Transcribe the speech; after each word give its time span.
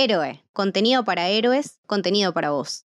Héroe, 0.00 0.44
contenido 0.52 1.04
para 1.04 1.26
héroes, 1.26 1.80
contenido 1.86 2.32
para 2.32 2.50
vos. 2.50 2.86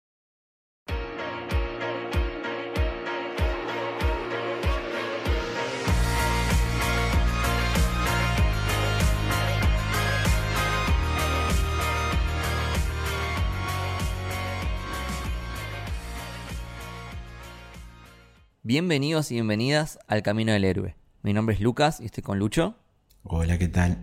Bienvenidos 18.64 19.32
y 19.32 19.36
bienvenidas 19.36 19.98
al 20.08 20.24
Camino 20.24 20.52
del 20.52 20.66
Héroe. 20.66 20.98
Mi 21.22 21.32
nombre 21.32 21.56
es 21.56 21.62
Lucas 21.62 22.02
y 22.02 22.06
estoy 22.08 22.22
con 22.24 22.38
Lucho. 22.38 22.76
Hola, 23.24 23.58
¿qué 23.58 23.70
tal? 23.70 23.98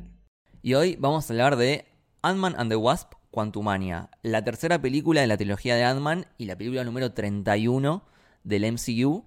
Y 0.63 0.73
hoy 0.73 0.97
vamos 0.99 1.29
a 1.29 1.35
hablar 1.35 1.57
de 1.57 1.85
Ant-Man 2.25 2.55
and 2.57 2.71
the 2.71 2.77
Wasp 2.77 3.13
Quantumania, 3.31 4.09
la 4.23 4.43
tercera 4.43 4.81
película 4.81 5.21
de 5.21 5.27
la 5.27 5.37
trilogía 5.37 5.77
de 5.77 5.85
Ant-Man 5.85 6.27
y 6.39 6.47
la 6.47 6.57
película 6.57 6.83
número 6.83 7.13
31 7.13 8.03
del 8.45 8.73
MCU. 8.73 9.27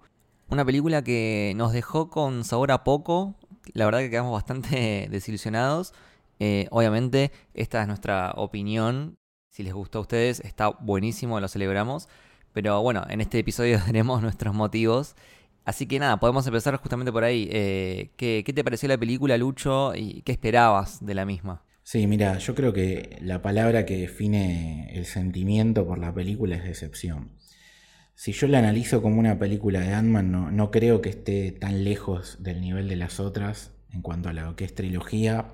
Una 0.49 0.65
película 0.65 1.03
que 1.03 1.53
nos 1.55 1.73
dejó 1.73 2.09
con 2.09 2.43
sabor 2.43 2.71
a 2.71 2.83
poco, 2.83 3.35
la 3.73 3.85
verdad 3.85 3.99
que 3.99 4.09
quedamos 4.09 4.33
bastante 4.33 5.07
desilusionados. 5.11 5.93
Eh, 6.39 6.67
obviamente, 6.71 7.31
esta 7.53 7.83
es 7.83 7.87
nuestra 7.87 8.31
opinión. 8.35 9.19
Si 9.51 9.61
les 9.61 9.75
gustó 9.75 9.99
a 9.99 10.01
ustedes, 10.01 10.39
está 10.39 10.69
buenísimo, 10.69 11.39
lo 11.39 11.47
celebramos. 11.47 12.09
Pero 12.53 12.81
bueno, 12.81 13.05
en 13.09 13.21
este 13.21 13.37
episodio 13.37 13.79
tenemos 13.85 14.23
nuestros 14.23 14.55
motivos. 14.55 15.15
Así 15.65 15.85
que 15.85 15.99
nada, 15.99 16.17
podemos 16.17 16.47
empezar 16.47 16.75
justamente 16.77 17.11
por 17.11 17.23
ahí. 17.23 17.47
Eh, 17.51 18.09
¿qué, 18.17 18.43
te 18.43 18.63
pareció 18.63 18.89
la 18.89 18.97
película, 18.97 19.37
Lucho? 19.37 19.93
¿Y 19.93 20.23
qué 20.23 20.31
esperabas 20.31 21.05
de 21.05 21.13
la 21.13 21.25
misma? 21.25 21.61
Sí, 21.89 22.05
mira, 22.05 22.37
yo 22.39 22.53
creo 22.53 22.73
que 22.73 23.17
la 23.21 23.41
palabra 23.41 23.85
que 23.85 23.95
define 23.95 24.91
el 24.93 25.05
sentimiento 25.05 25.87
por 25.87 25.99
la 25.99 26.13
película 26.13 26.57
es 26.57 26.65
decepción. 26.65 27.31
Si 28.13 28.33
yo 28.33 28.49
la 28.49 28.59
analizo 28.59 29.01
como 29.01 29.21
una 29.21 29.39
película 29.39 29.79
de 29.79 29.93
Ant-Man, 29.93 30.29
no, 30.29 30.51
no 30.51 30.69
creo 30.69 30.99
que 30.99 31.07
esté 31.07 31.53
tan 31.53 31.85
lejos 31.85 32.43
del 32.43 32.59
nivel 32.59 32.89
de 32.89 32.97
las 32.97 33.21
otras 33.21 33.71
en 33.93 34.01
cuanto 34.01 34.27
a 34.27 34.33
lo 34.33 34.57
que 34.57 34.65
es 34.65 34.75
trilogía. 34.75 35.45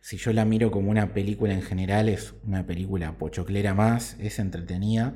Si 0.00 0.16
yo 0.16 0.32
la 0.32 0.46
miro 0.46 0.70
como 0.70 0.90
una 0.90 1.12
película 1.12 1.52
en 1.52 1.60
general, 1.60 2.08
es 2.08 2.32
una 2.42 2.66
película 2.66 3.18
pochoclera 3.18 3.74
más, 3.74 4.16
es 4.18 4.38
entretenida 4.38 5.14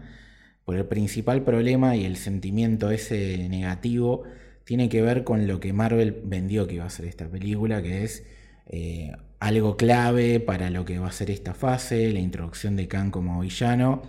el 0.74 0.86
principal 0.86 1.42
problema 1.42 1.96
y 1.96 2.04
el 2.04 2.16
sentimiento 2.16 2.90
ese 2.90 3.48
negativo 3.48 4.24
tiene 4.64 4.88
que 4.88 5.02
ver 5.02 5.24
con 5.24 5.46
lo 5.46 5.60
que 5.60 5.72
Marvel 5.72 6.20
vendió 6.24 6.66
que 6.66 6.76
iba 6.76 6.84
a 6.84 6.90
ser 6.90 7.06
esta 7.06 7.28
película, 7.28 7.82
que 7.82 8.04
es 8.04 8.24
eh, 8.72 9.12
algo 9.40 9.76
clave 9.76 10.38
para 10.38 10.70
lo 10.70 10.84
que 10.84 10.98
va 11.00 11.08
a 11.08 11.12
ser 11.12 11.30
esta 11.30 11.54
fase, 11.54 12.12
la 12.12 12.20
introducción 12.20 12.76
de 12.76 12.86
Khan 12.86 13.10
como 13.10 13.40
villano, 13.40 14.02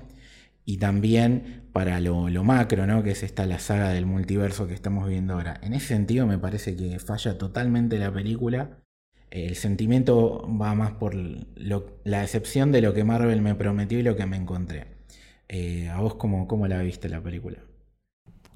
y 0.66 0.78
también 0.78 1.64
para 1.74 2.00
lo, 2.00 2.30
macro, 2.44 2.86
¿no? 2.86 3.02
que 3.04 3.12
es 3.12 3.24
esta 3.24 3.46
la 3.46 3.60
saga 3.60 3.90
del 3.90 4.06
multiverso 4.06 4.68
que 4.68 4.76
estamos 4.76 5.08
viendo 5.10 5.34
ahora. 5.34 5.60
En 5.64 5.74
ese 5.74 5.88
sentido 5.88 6.28
me 6.28 6.38
parece 6.38 6.76
que 6.76 7.00
falla 7.00 7.38
totalmente 7.38 7.98
la 7.98 8.14
película. 8.14 8.78
El 9.32 9.56
sentimiento 9.56 10.48
va 10.62 10.76
más 10.76 10.92
por 10.92 11.16
la 11.16 12.22
decepción 12.22 12.72
de 12.72 12.82
lo 12.82 12.94
que 12.94 13.04
Marvel 13.04 13.42
me 13.42 13.56
prometió 13.56 14.00
y 14.00 14.04
lo 14.04 14.16
que 14.16 14.26
me 14.26 14.38
encontré. 14.38 14.88
Eh, 15.48 15.90
¿A 15.90 16.00
vos 16.02 16.16
cómo, 16.16 16.48
cómo, 16.48 16.68
la 16.68 16.82
viste 16.82 17.10
la 17.10 17.22
película? 17.22 17.60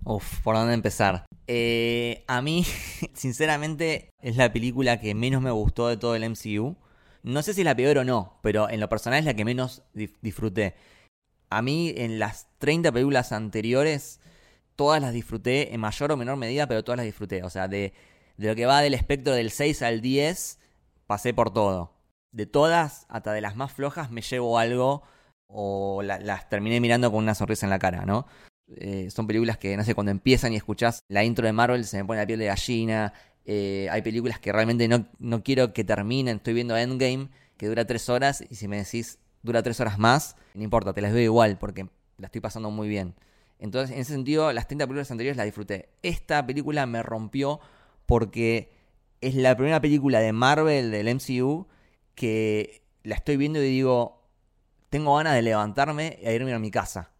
Uf, 0.06 0.42
¿por 0.42 0.56
dónde 0.56 0.76
empezar? 0.76 1.26
Eh, 1.48 2.24
a 2.28 2.42
mí, 2.44 2.64
sinceramente, 3.14 4.12
es 4.22 4.38
la 4.38 4.54
película 4.54 5.00
que 5.00 5.16
menos 5.16 5.42
me 5.42 5.50
gustó 5.50 5.88
de 5.88 5.98
todo 5.98 6.16
el 6.16 6.24
MCU. 6.30 6.78
No 7.24 7.42
sé 7.42 7.56
si 7.56 7.62
es 7.62 7.66
la 7.66 7.76
peor 7.76 7.98
o 7.98 8.04
no, 8.04 8.38
pero 8.44 8.70
en 8.70 8.80
lo 8.80 8.88
personal 8.88 9.18
es 9.20 9.26
la 9.26 9.34
que 9.34 9.44
menos 9.44 9.82
disfruté. 10.22 10.76
A 11.50 11.64
mí, 11.64 11.92
en 11.98 12.20
las 12.20 12.48
30 12.60 12.92
películas 12.92 13.32
anteriores, 13.32 14.20
todas 14.76 15.02
las 15.02 15.12
disfruté 15.12 15.74
en 15.74 15.80
mayor 15.82 16.12
o 16.12 16.18
menor 16.18 16.38
medida, 16.38 16.68
pero 16.68 16.84
todas 16.84 16.98
las 16.98 17.06
disfruté. 17.08 17.42
O 17.42 17.50
sea, 17.50 17.68
de, 17.68 17.94
de 18.38 18.48
lo 18.48 18.56
que 18.56 18.68
va 18.68 18.82
del 18.82 18.94
espectro 18.94 19.34
del 19.34 19.50
6 19.50 19.82
al 19.82 20.02
10, 20.02 20.60
pasé 21.08 21.34
por 21.34 21.52
todo. 21.52 21.94
De 22.32 22.46
todas, 22.46 23.08
hasta 23.10 23.34
de 23.34 23.42
las 23.42 23.56
más 23.56 23.72
flojas, 23.72 24.12
me 24.12 24.22
llevo 24.22 24.60
algo 24.60 25.02
o 25.48 26.04
las 26.04 26.50
terminé 26.50 26.80
mirando 26.80 27.12
con 27.12 27.24
una 27.24 27.34
sonrisa 27.34 27.66
en 27.66 27.72
la 27.72 27.80
cara, 27.80 28.06
¿no? 28.06 28.28
Eh, 28.68 29.10
son 29.12 29.28
películas 29.28 29.58
que, 29.58 29.76
no 29.78 29.84
sé, 29.84 29.94
cuando 29.94 30.12
empiezan 30.12 30.54
y 30.54 30.56
escuchás 30.56 31.04
la 31.08 31.24
intro 31.24 31.46
de 31.46 31.54
Marvel 31.54 31.86
se 31.86 31.98
me 31.98 32.06
pone 32.06 32.20
la 32.20 32.28
piel 32.28 32.40
de 32.40 32.46
gallina. 32.46 33.14
Eh, 33.46 33.88
hay 33.92 34.02
películas 34.02 34.40
que 34.40 34.52
realmente 34.52 34.88
no, 34.88 35.08
no, 35.20 35.44
quiero 35.44 35.74
que 35.74 35.84
terminen. 35.84 36.38
Estoy 36.38 36.54
viendo 36.54 36.76
Endgame, 36.76 37.30
que 37.58 37.68
dura 37.68 37.86
tres 37.86 38.10
horas, 38.10 38.44
y 38.50 38.56
si 38.56 38.68
me 38.68 38.78
decís 38.78 39.20
dura 39.44 39.62
tres 39.62 39.80
horas 39.80 40.00
más, 40.00 40.36
no 40.56 40.64
importa, 40.64 40.94
te 40.94 41.02
las 41.02 41.14
veo 41.14 41.22
igual, 41.22 41.58
porque 41.60 41.88
la 42.18 42.26
estoy 42.26 42.42
pasando 42.42 42.72
muy 42.72 42.88
bien. 42.88 43.14
Entonces, 43.60 43.96
en 43.96 44.02
ese 44.02 44.14
sentido, 44.14 44.52
las 44.52 44.68
30 44.68 44.86
películas 44.86 45.12
anteriores 45.12 45.38
las 45.38 45.46
disfruté. 45.46 45.90
Esta 46.02 46.46
película 46.46 46.86
me 46.86 47.04
rompió 47.04 47.60
porque 48.06 48.72
es 49.22 49.36
la 49.36 49.56
primera 49.56 49.80
película 49.80 50.20
de 50.20 50.34
Marvel, 50.34 50.92
del 50.92 51.08
MCU, 51.08 51.68
que 52.16 52.84
la 53.04 53.16
estoy 53.16 53.38
viendo 53.38 53.62
y 53.62 53.68
digo, 53.68 54.24
tengo 54.90 55.16
ganas 55.16 55.36
de 55.36 55.42
levantarme 55.42 56.20
e 56.22 56.34
irme 56.34 56.54
a 56.54 56.60
mi 56.60 56.72
casa. 56.72 57.12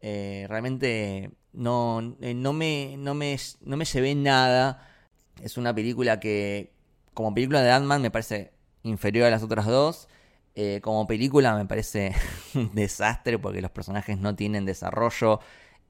Eh, 0.00 0.46
realmente 0.48 1.30
no, 1.52 2.16
eh, 2.20 2.34
no, 2.34 2.52
me, 2.52 2.96
no, 2.96 3.14
me, 3.14 3.36
no 3.62 3.76
me 3.76 3.84
llevé 3.84 4.14
nada. 4.14 4.86
Es 5.42 5.58
una 5.58 5.74
película 5.74 6.20
que, 6.20 6.72
como 7.14 7.34
película 7.34 7.62
de 7.62 7.70
Ant-Man, 7.70 8.02
me 8.02 8.10
parece 8.10 8.52
inferior 8.82 9.26
a 9.26 9.30
las 9.30 9.42
otras 9.42 9.66
dos. 9.66 10.08
Eh, 10.54 10.80
como 10.82 11.06
película 11.06 11.54
me 11.54 11.66
parece 11.66 12.14
un 12.54 12.74
desastre 12.74 13.38
porque 13.38 13.62
los 13.62 13.70
personajes 13.70 14.18
no 14.18 14.34
tienen 14.34 14.64
desarrollo. 14.64 15.40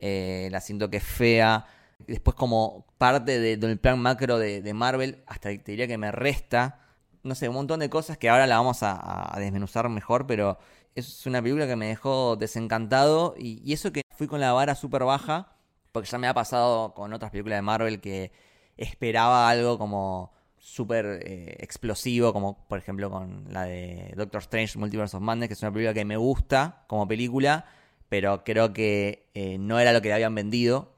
la 0.00 0.60
siento 0.60 0.90
que 0.90 0.98
es 0.98 1.04
fea. 1.04 1.66
Después 2.06 2.34
como 2.34 2.86
parte 2.98 3.38
del 3.38 3.78
plan 3.78 3.98
macro 3.98 4.38
de, 4.38 4.74
Marvel, 4.74 5.22
hasta 5.26 5.50
te 5.50 5.72
diría 5.72 5.86
que 5.86 5.98
me 5.98 6.10
resta. 6.12 6.80
No 7.22 7.34
sé, 7.34 7.48
un 7.48 7.54
montón 7.56 7.80
de 7.80 7.90
cosas 7.90 8.16
que 8.16 8.30
ahora 8.30 8.46
la 8.46 8.56
vamos 8.56 8.78
a 8.82 9.34
desmenuzar 9.38 9.88
mejor, 9.90 10.26
pero 10.26 10.58
es 10.94 11.26
una 11.26 11.40
película 11.42 11.66
que 11.66 11.76
me 11.76 11.86
dejó 11.86 12.36
desencantado 12.36 13.34
y, 13.38 13.72
eso 13.72 13.92
que 13.92 14.02
fui 14.10 14.26
con 14.26 14.40
la 14.40 14.52
vara 14.52 14.74
súper 14.74 15.04
baja, 15.04 15.56
porque 15.92 16.08
ya 16.08 16.18
me 16.18 16.28
ha 16.28 16.34
pasado 16.34 16.94
con 16.94 17.12
otras 17.12 17.30
películas 17.30 17.58
de 17.58 17.62
Marvel 17.62 18.00
que 18.00 18.32
esperaba 18.76 19.48
algo 19.48 19.78
como 19.78 20.32
súper 20.58 21.20
eh, 21.24 21.56
explosivo, 21.60 22.32
como 22.32 22.66
por 22.68 22.78
ejemplo 22.78 23.10
con 23.10 23.46
la 23.50 23.64
de 23.64 24.12
Doctor 24.16 24.40
Strange 24.42 24.78
Multiverse 24.78 25.16
of 25.16 25.22
Madness, 25.22 25.48
que 25.48 25.54
es 25.54 25.62
una 25.62 25.72
película 25.72 25.94
que 25.94 26.04
me 26.04 26.16
gusta 26.16 26.84
como 26.86 27.08
película, 27.08 27.66
pero 28.08 28.44
creo 28.44 28.72
que 28.72 29.28
eh, 29.34 29.58
no 29.58 29.78
era 29.80 29.92
lo 29.92 30.02
que 30.02 30.08
le 30.08 30.14
habían 30.14 30.34
vendido. 30.34 30.92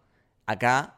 Acá, 0.47 0.97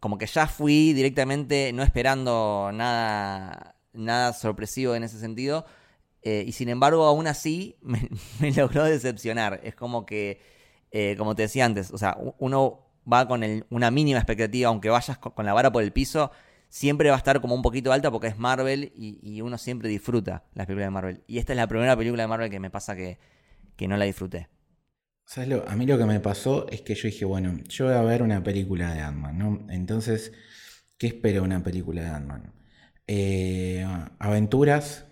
como 0.00 0.18
que 0.18 0.26
ya 0.26 0.46
fui 0.46 0.92
directamente 0.92 1.72
no 1.72 1.82
esperando 1.82 2.70
nada, 2.72 3.76
nada 3.92 4.32
sorpresivo 4.32 4.94
en 4.94 5.04
ese 5.04 5.18
sentido, 5.18 5.64
eh, 6.22 6.44
y 6.46 6.52
sin 6.52 6.68
embargo, 6.68 7.04
aún 7.04 7.26
así, 7.26 7.76
me, 7.82 8.52
logró 8.52 8.84
decepcionar. 8.84 9.60
Es 9.64 9.74
como 9.74 10.06
que, 10.06 10.40
eh, 10.90 11.16
como 11.18 11.34
te 11.34 11.42
decía 11.42 11.64
antes, 11.64 11.90
o 11.90 11.98
sea, 11.98 12.16
uno 12.38 12.86
va 13.10 13.26
con 13.26 13.42
una 13.70 13.90
mínima 13.90 14.18
expectativa, 14.18 14.68
aunque 14.68 14.88
vayas 14.88 15.18
con, 15.18 15.44
la 15.44 15.52
vara 15.52 15.72
por 15.72 15.82
el 15.82 15.92
piso, 15.92 16.30
siempre 16.68 17.08
va 17.10 17.16
a 17.16 17.18
estar 17.18 17.40
como 17.40 17.54
un 17.54 17.62
poquito 17.62 17.92
alta 17.92 18.10
porque 18.10 18.28
es 18.28 18.38
Marvel 18.38 18.92
y, 18.94 19.40
uno 19.40 19.58
siempre 19.58 19.88
disfruta 19.88 20.44
las 20.54 20.66
películas 20.66 20.86
de 20.86 20.90
Marvel. 20.90 21.24
Y 21.26 21.38
esta 21.38 21.52
es 21.52 21.56
la 21.56 21.66
primera 21.66 21.96
película 21.96 22.22
de 22.22 22.28
Marvel 22.28 22.50
que 22.50 22.60
me 22.60 22.70
pasa 22.70 22.96
que, 22.96 23.18
no 23.88 23.96
la 23.96 24.04
disfruté. 24.04 24.48
A 25.66 25.74
mí 25.74 25.86
lo 25.86 25.98
que 25.98 26.04
me 26.04 26.20
pasó 26.20 26.68
es 26.68 26.82
que 26.82 26.94
yo 26.94 27.08
dije, 27.08 27.24
bueno, 27.24 27.58
yo 27.68 27.86
voy 27.86 27.94
a 27.94 28.02
ver 28.02 28.22
una 28.22 28.44
película 28.44 28.94
de 28.94 29.00
Ant-Man, 29.00 29.38
¿no? 29.38 29.66
Entonces, 29.70 30.30
¿qué 30.98 31.08
espero 31.08 31.42
una 31.42 31.64
película 31.64 32.02
de 32.02 32.08
Ant-Man? 32.08 32.52
Eh, 33.08 33.84
aventuras, 34.20 35.06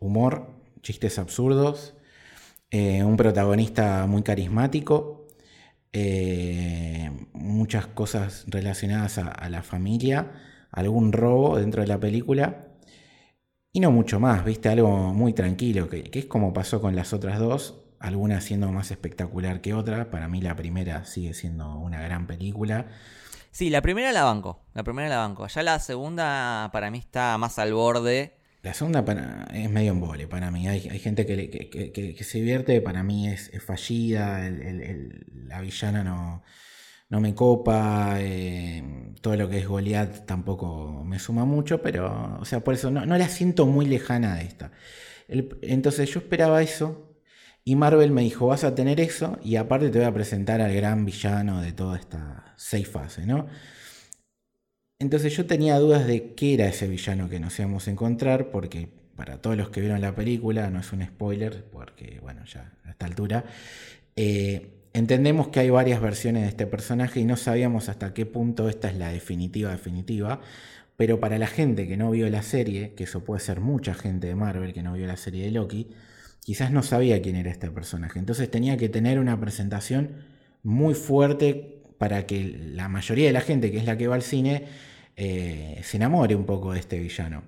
humor, 0.00 0.50
chistes 0.82 1.18
absurdos, 1.18 1.94
eh, 2.70 3.04
un 3.04 3.16
protagonista 3.16 4.06
muy 4.06 4.22
carismático, 4.22 5.26
eh, 5.92 7.10
muchas 7.32 7.86
cosas 7.86 8.44
relacionadas 8.48 9.18
a, 9.18 9.48
la 9.48 9.62
familia, 9.62 10.32
algún 10.70 11.12
robo 11.12 11.58
dentro 11.58 11.82
de 11.82 11.88
la 11.88 11.98
película 11.98 12.68
y 13.72 13.80
no 13.80 13.90
mucho 13.90 14.20
más, 14.20 14.44
viste, 14.44 14.68
algo 14.68 15.12
muy 15.12 15.32
tranquilo, 15.32 15.88
que, 15.88 16.10
es 16.12 16.26
como 16.26 16.52
pasó 16.52 16.80
con 16.80 16.96
las 16.96 17.12
otras 17.12 17.38
dos, 17.38 17.82
alguna 17.98 18.40
siendo 18.40 18.70
más 18.72 18.90
espectacular 18.90 19.60
que 19.60 19.74
otra, 19.74 20.10
para 20.10 20.28
mí 20.28 20.40
la 20.40 20.56
primera 20.56 21.04
sigue 21.04 21.34
siendo 21.34 21.76
una 21.76 22.00
gran 22.00 22.26
película. 22.26 22.86
Sí, 23.50 23.68
la 23.68 23.82
primera 23.82 24.12
la 24.12 24.24
banco, 24.24 24.60
la 24.74 24.84
primera 24.84 25.08
la 25.08 25.18
banco, 25.18 25.46
ya 25.48 25.62
la 25.62 25.78
segunda 25.80 26.70
para 26.72 26.90
mí 26.90 26.98
está 26.98 27.36
más 27.36 27.58
al 27.58 27.74
borde 27.74 28.39
la 28.62 28.74
segunda 28.74 29.04
es 29.54 29.70
medio 29.70 29.92
embole 29.92 30.26
para 30.26 30.50
mí. 30.50 30.68
Hay, 30.68 30.80
gente 30.98 31.24
que, 31.24 32.24
se 32.24 32.38
divierte, 32.38 32.80
para 32.80 33.02
mí 33.02 33.28
es, 33.28 33.50
fallida, 33.64 34.50
la 35.48 35.60
villana 35.60 36.04
no, 36.04 36.42
no 37.08 37.20
me 37.20 37.34
copa, 37.34 38.16
eh, 38.18 39.14
todo 39.20 39.36
lo 39.36 39.48
que 39.48 39.58
es 39.58 39.66
Goliath 39.66 40.26
tampoco 40.26 41.04
me 41.04 41.18
suma 41.18 41.44
mucho, 41.44 41.82
pero, 41.82 42.38
o 42.38 42.44
sea, 42.44 42.60
por 42.60 42.74
eso 42.74 42.90
no, 42.90 43.04
la 43.04 43.28
siento 43.28 43.66
muy 43.66 43.86
lejana 43.86 44.36
de 44.36 44.44
esta. 44.44 44.72
entonces 45.62 46.10
yo 46.10 46.20
esperaba 46.20 46.62
eso 46.62 47.16
Y 47.64 47.76
Marvel 47.76 48.10
me 48.10 48.22
dijo, 48.22 48.46
vas 48.48 48.64
a 48.64 48.74
tener 48.74 49.00
eso 49.00 49.38
y 49.42 49.56
aparte 49.56 49.90
te 49.90 49.98
voy 49.98 50.06
a 50.06 50.14
presentar 50.14 50.60
al 50.60 50.74
gran 50.74 51.04
villano 51.04 51.60
de 51.62 51.72
toda 51.72 51.98
esta 51.98 52.54
seis 52.56 52.88
fase, 52.88 53.26
¿no? 53.26 53.46
Entonces 55.00 55.34
yo 55.34 55.46
tenía 55.46 55.78
dudas 55.78 56.06
de 56.06 56.34
qué 56.34 56.54
era 56.54 56.68
ese 56.68 56.86
villano 56.86 57.30
que 57.30 57.40
nos 57.40 57.58
íbamos 57.58 57.88
a 57.88 57.90
encontrar, 57.90 58.50
porque 58.50 58.90
para 59.16 59.38
todos 59.40 59.56
los 59.56 59.70
que 59.70 59.80
vieron 59.80 60.02
la 60.02 60.14
película, 60.14 60.68
no 60.68 60.78
es 60.78 60.92
un 60.92 61.02
spoiler, 61.02 61.64
porque 61.72 62.18
bueno, 62.20 62.44
ya 62.44 62.70
a 62.84 62.90
esta 62.90 63.06
altura, 63.06 63.46
eh, 64.14 64.68
entendemos 64.92 65.48
que 65.48 65.60
hay 65.60 65.70
varias 65.70 66.02
versiones 66.02 66.42
de 66.42 66.48
este 66.50 66.66
personaje 66.66 67.18
y 67.18 67.24
no 67.24 67.38
sabíamos 67.38 67.88
hasta 67.88 68.12
qué 68.12 68.26
punto 68.26 68.68
esta 68.68 68.90
es 68.90 68.96
la 68.98 69.10
definitiva 69.10 69.70
definitiva, 69.70 70.42
pero 70.98 71.18
para 71.18 71.38
la 71.38 71.46
gente 71.46 71.88
que 71.88 71.96
no 71.96 72.10
vio 72.10 72.28
la 72.28 72.42
serie, 72.42 72.92
que 72.92 73.04
eso 73.04 73.24
puede 73.24 73.40
ser 73.40 73.60
mucha 73.60 73.94
gente 73.94 74.26
de 74.26 74.34
Marvel 74.34 74.74
que 74.74 74.82
no 74.82 74.92
vio 74.92 75.06
la 75.06 75.16
serie 75.16 75.44
de 75.44 75.50
Loki, 75.50 75.88
quizás 76.44 76.72
no 76.72 76.82
sabía 76.82 77.22
quién 77.22 77.36
era 77.36 77.50
este 77.50 77.70
personaje. 77.70 78.18
Entonces 78.18 78.50
tenía 78.50 78.76
que 78.76 78.90
tener 78.90 79.18
una 79.18 79.40
presentación 79.40 80.10
muy 80.62 80.92
fuerte 80.92 81.79
para 82.00 82.24
que 82.24 82.58
la 82.72 82.88
mayoría 82.88 83.26
de 83.26 83.34
la 83.34 83.42
gente 83.42 83.70
que 83.70 83.76
es 83.76 83.84
la 83.84 83.98
que 83.98 84.08
va 84.08 84.14
al 84.14 84.22
cine 84.22 84.64
eh, 85.16 85.78
se 85.82 85.98
enamore 85.98 86.34
un 86.34 86.46
poco 86.46 86.72
de 86.72 86.80
este 86.80 86.98
villano. 86.98 87.42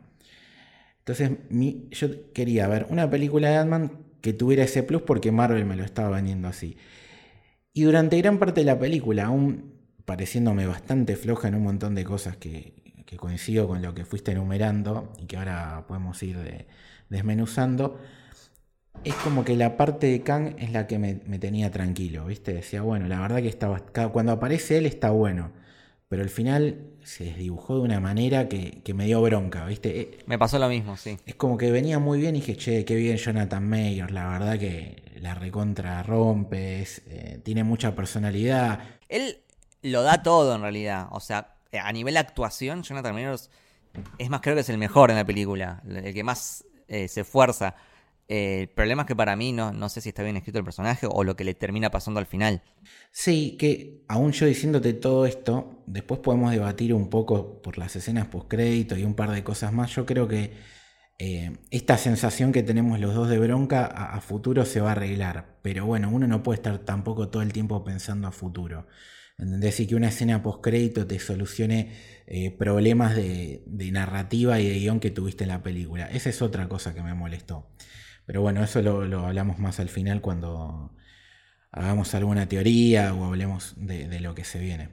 Entonces 0.99 1.31
yo 1.91 2.31
quería 2.35 2.69
ver 2.69 2.87
una 2.91 3.09
película 3.09 3.49
de 3.49 3.57
Ant-Man 3.57 3.93
que 4.21 4.35
tuviera 4.35 4.63
ese 4.63 4.83
plus 4.83 5.01
porque 5.01 5.33
Marvel 5.33 5.65
me 5.65 5.75
lo 5.75 5.85
estaba 5.85 6.11
vendiendo 6.11 6.49
así. 6.49 6.77
Y 7.73 7.85
durante 7.85 8.19
gran 8.19 8.39
parte 8.39 8.61
de 8.61 8.67
la 8.67 8.79
película, 8.79 9.25
aún 9.25 9.73
pareciéndome 10.05 10.67
bastante 10.67 11.17
floja 11.17 11.49
en 11.49 11.55
un 11.55 11.63
montón 11.63 11.95
de 11.95 12.05
cosas 12.05 12.37
que, 12.37 12.75
coincido 13.17 13.67
con 13.67 13.81
lo 13.81 13.95
que 13.95 14.05
fuiste 14.05 14.33
enumerando 14.33 15.15
y 15.19 15.25
que 15.25 15.39
ahora 15.39 15.87
podemos 15.89 16.23
ir 16.23 16.67
desmenuzando, 17.09 17.99
es 19.05 19.15
como 19.17 19.45
que 19.45 19.57
la 19.57 19.77
parte 19.77 20.07
de 20.07 20.23
Kang 20.23 20.55
es 20.59 20.73
la 20.73 20.87
que 20.87 20.99
me, 20.99 21.15
tenía 21.39 21.71
tranquilo, 21.71 22.27
¿viste? 22.27 22.53
Decía, 22.53 22.83
bueno, 22.83 23.09
la 23.09 23.21
verdad 23.21 23.43
que 23.43 23.49
estaba, 23.49 23.81
cuando 24.13 24.33
aparece 24.33 24.79
él 24.79 24.87
está 24.87 25.11
bueno, 25.11 25.51
pero 26.09 26.23
al 26.23 26.31
final 26.31 26.93
se 27.03 27.25
desdibujó 27.25 27.77
de 27.77 27.81
una 27.81 27.99
manera 27.99 28.49
que, 28.49 28.83
me 28.95 29.07
dio 29.07 29.21
bronca, 29.23 29.65
¿viste? 29.65 30.01
Eh, 30.01 30.19
me 30.27 30.39
pasó 30.39 30.59
lo 30.59 30.69
mismo, 30.69 30.97
sí. 30.97 31.19
Es 31.27 31.35
como 31.35 31.57
que 31.57 31.73
venía 31.73 31.99
muy 31.99 32.21
bien 32.21 32.37
y 32.37 32.41
dije, 32.41 32.57
che, 32.57 32.85
qué 32.85 32.95
bien 32.95 33.17
Jonathan 33.17 33.69
Mayer, 33.69 34.11
la 34.11 34.29
verdad 34.29 34.59
que 34.59 35.03
la 35.17 35.35
recontra 35.35 36.03
rompe, 36.03 36.87
eh, 37.07 37.41
tiene 37.43 37.65
mucha 37.65 37.95
personalidad. 37.97 38.81
Él 39.09 39.39
lo 39.83 40.03
da 40.03 40.23
todo 40.23 40.55
en 40.55 40.63
realidad, 40.63 41.09
o 41.11 41.21
sea, 41.21 41.57
a 41.73 41.93
nivel 41.93 42.15
de 42.15 42.21
actuación, 42.21 42.83
Jonathan 42.83 43.15
Mayer 43.15 43.37
es 44.19 44.31
más, 44.31 44.41
creo 44.41 44.55
que 44.55 44.61
es 44.61 44.69
el 44.69 44.79
mejor 44.79 45.11
en 45.11 45.17
la 45.17 45.25
película, 45.25 45.83
el 45.87 46.15
que 46.15 46.25
más 46.25 46.65
eh, 46.89 47.09
se 47.09 47.23
esfuerza. 47.23 47.75
Eh, 48.35 48.63
el 48.63 48.69
problema 48.69 49.03
es 49.03 49.09
que 49.09 49.15
para 49.15 49.37
mí 49.37 49.53
no, 49.53 49.73
no 49.73 49.91
sé 49.91 50.01
si 50.01 50.09
está 50.09 50.23
bien 50.23 50.39
escrito 50.39 50.59
el 50.59 50.65
personaje 50.65 51.07
o 51.07 51.23
lo 51.23 51.37
que 51.37 51.45
le 51.45 51.53
termina 51.53 51.91
pasando 51.91 52.19
al 52.19 52.25
final. 52.25 52.63
Sí, 53.11 53.59
que 53.59 54.07
aún 54.09 54.33
yo 54.33 54.47
diciéndote 54.47 54.95
todo 54.95 55.27
esto, 55.27 55.83
después 55.87 56.21
podemos 56.21 56.51
debatir 56.51 56.95
un 56.95 57.11
poco 57.11 57.61
por 57.61 57.77
las 57.77 57.95
escenas 57.95 58.29
post-crédito 58.29 58.97
y 58.97 59.05
un 59.05 59.13
par 59.13 59.33
de 59.33 59.45
cosas 59.45 59.75
más. 59.75 59.95
Yo 59.95 60.07
creo 60.07 60.29
que 60.29 60.51
eh, 61.19 61.59
esta 61.71 61.99
sensación 61.99 62.53
que 62.53 62.63
tenemos 62.63 62.99
los 63.01 63.15
dos 63.15 63.29
de 63.29 63.39
bronca 63.39 63.85
a, 63.85 64.19
futuro 64.23 64.65
se 64.65 64.81
va 64.81 64.89
a 64.89 64.93
arreglar. 64.93 65.59
Pero 65.61 65.85
bueno, 65.85 66.09
uno 66.11 66.27
no 66.27 66.43
puede 66.43 66.57
estar 66.57 66.79
tampoco 66.79 67.29
todo 67.29 67.43
el 67.43 67.53
tiempo 67.53 67.85
pensando 67.85 68.29
a 68.29 68.33
futuro. 68.33 68.87
¿Entendés? 69.37 69.79
Y 69.81 69.87
que 69.87 69.95
una 69.95 70.09
escena 70.09 70.43
post-crédito 70.43 71.07
te 71.07 71.19
solucione 71.19 71.93
eh, 72.27 72.51
problemas 72.51 73.15
de, 73.15 73.63
de 73.67 73.91
narrativa 73.93 74.59
y 74.59 74.69
de 74.69 74.79
guion 74.79 75.01
que 75.01 75.11
tuviste 75.11 75.45
en 75.45 75.49
la 75.49 75.63
película. 75.63 76.07
Esa 76.07 76.31
es 76.31 76.41
otra 76.41 76.67
cosa 76.67 76.95
que 76.95 77.03
me 77.03 77.13
molestó. 77.13 77.72
Pero 78.27 78.41
bueno, 78.41 78.63
eso 78.63 78.83
lo, 78.83 79.27
hablamos 79.27 79.59
más 79.59 79.81
al 79.81 79.89
final 79.89 80.21
cuando 80.21 80.93
hagamos 81.71 82.15
alguna 82.15 82.49
teoría 82.49 83.15
o 83.15 83.25
hablemos 83.25 83.75
de, 83.77 84.21
lo 84.21 84.35
que 84.35 84.45
se 84.45 84.59
viene. 84.59 84.91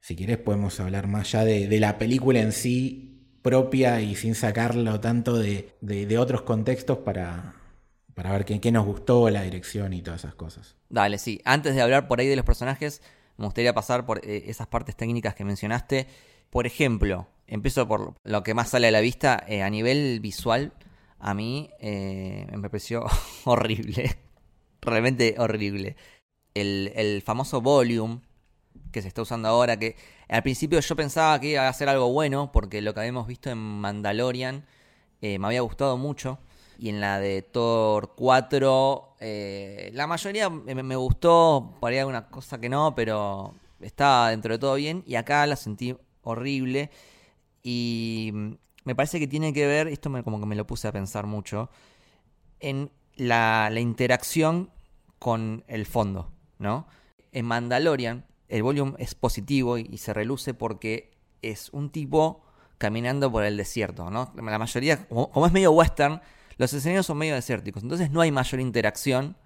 Si 0.00 0.16
quieres 0.16 0.38
podemos 0.38 0.80
hablar 0.80 1.06
más 1.06 1.30
ya 1.32 1.44
de, 1.44 1.78
la 1.78 1.98
película 1.98 2.40
en 2.40 2.52
sí 2.52 3.06
propia 3.42 4.00
y 4.00 4.16
sin 4.16 4.34
sacarlo 4.34 5.00
tanto 5.00 5.38
de, 5.38 6.18
otros 6.18 6.42
contextos 6.42 6.98
para, 6.98 7.54
para 8.14 8.32
ver 8.32 8.44
qué, 8.44 8.72
nos 8.72 8.86
gustó, 8.86 9.30
la 9.30 9.42
dirección 9.42 9.92
y 9.92 10.02
todas 10.02 10.24
esas 10.24 10.34
cosas. 10.34 10.76
Dale, 10.88 11.18
sí. 11.18 11.40
Antes 11.44 11.74
de 11.74 11.82
hablar 11.82 12.08
por 12.08 12.20
ahí 12.20 12.26
de 12.26 12.36
los 12.36 12.44
personajes, 12.44 13.02
me 13.36 13.44
gustaría 13.44 13.72
pasar 13.72 14.04
por 14.04 14.18
eh, 14.26 14.44
esas 14.48 14.66
partes 14.66 14.96
técnicas 14.96 15.34
que 15.34 15.44
mencionaste. 15.44 16.06
Por 16.50 16.66
ejemplo, 16.66 17.28
empiezo 17.46 17.86
por 17.86 18.14
lo 18.24 18.42
que 18.42 18.54
más 18.54 18.70
sale 18.70 18.88
a 18.88 18.90
la 18.90 19.00
vista 19.00 19.42
eh, 19.46 19.62
a 19.62 19.70
nivel 19.70 20.20
visual 20.20 20.72
a 21.20 21.34
mí 21.34 21.70
eh, 21.78 22.46
me 22.56 22.68
pareció 22.68 23.04
horrible. 23.44 24.18
Realmente 24.80 25.34
horrible. 25.38 25.96
El, 26.54 27.22
famoso 27.24 27.60
volume 27.60 28.20
que 28.92 29.02
se 29.02 29.08
está 29.08 29.22
usando 29.22 29.48
ahora, 29.48 29.78
que 29.78 29.96
al 30.28 30.42
principio 30.42 30.80
yo 30.80 30.96
pensaba 30.96 31.38
que 31.38 31.48
iba 31.52 31.68
a 31.68 31.72
ser 31.72 31.88
algo 31.88 32.10
bueno, 32.12 32.50
porque 32.52 32.82
lo 32.82 32.94
que 32.94 33.00
habíamos 33.00 33.26
visto 33.26 33.50
en 33.50 33.58
Mandalorian 33.58 34.64
eh, 35.20 35.38
me 35.38 35.46
había 35.46 35.60
gustado 35.60 35.96
mucho. 35.96 36.38
Y 36.78 36.88
en 36.88 37.00
la 37.00 37.20
de 37.20 37.42
Thor 37.42 38.14
4, 38.16 39.16
eh, 39.20 39.90
la 39.92 40.06
mayoría 40.06 40.48
me, 40.48 40.96
gustó, 40.96 41.76
por 41.78 41.92
ahí 41.92 41.98
alguna 41.98 42.28
cosa 42.28 42.58
que 42.58 42.70
no, 42.70 42.94
pero 42.94 43.54
estaba 43.80 44.30
dentro 44.30 44.54
de 44.54 44.58
todo 44.58 44.74
bien. 44.76 45.04
Y 45.06 45.16
acá 45.16 45.46
la 45.46 45.56
sentí 45.56 45.94
horrible. 46.22 46.90
Y 47.62 48.32
me 48.90 48.96
parece 48.96 49.20
que 49.20 49.28
tiene 49.28 49.52
que 49.52 49.68
ver, 49.68 49.86
esto 49.86 50.10
me, 50.10 50.24
como 50.24 50.40
que 50.40 50.46
me 50.46 50.56
lo 50.56 50.66
puse 50.66 50.88
a 50.88 50.92
pensar 50.92 51.24
mucho, 51.24 51.70
en 52.58 52.90
la, 53.14 53.70
interacción 53.78 54.68
con 55.20 55.62
el 55.68 55.86
fondo, 55.86 56.32
¿no? 56.58 56.88
En 57.30 57.46
Mandalorian 57.46 58.26
el 58.48 58.64
volumen 58.64 58.96
es 58.98 59.14
positivo 59.14 59.78
y, 59.78 59.96
se 59.98 60.12
reluce 60.12 60.54
porque 60.54 61.12
es 61.40 61.70
un 61.70 61.90
tipo 61.90 62.42
caminando 62.78 63.30
por 63.30 63.44
el 63.44 63.56
desierto, 63.56 64.10
¿no? 64.10 64.32
La 64.34 64.58
mayoría, 64.58 65.06
como, 65.06 65.46
es 65.46 65.52
medio 65.52 65.70
western, 65.70 66.20
los 66.56 66.72
escenarios 66.72 67.06
son 67.06 67.18
medio 67.18 67.36
desérticos, 67.36 67.84
entonces 67.84 68.10
no 68.10 68.22
hay 68.22 68.32
mayor 68.32 68.58
interacción 68.58 69.36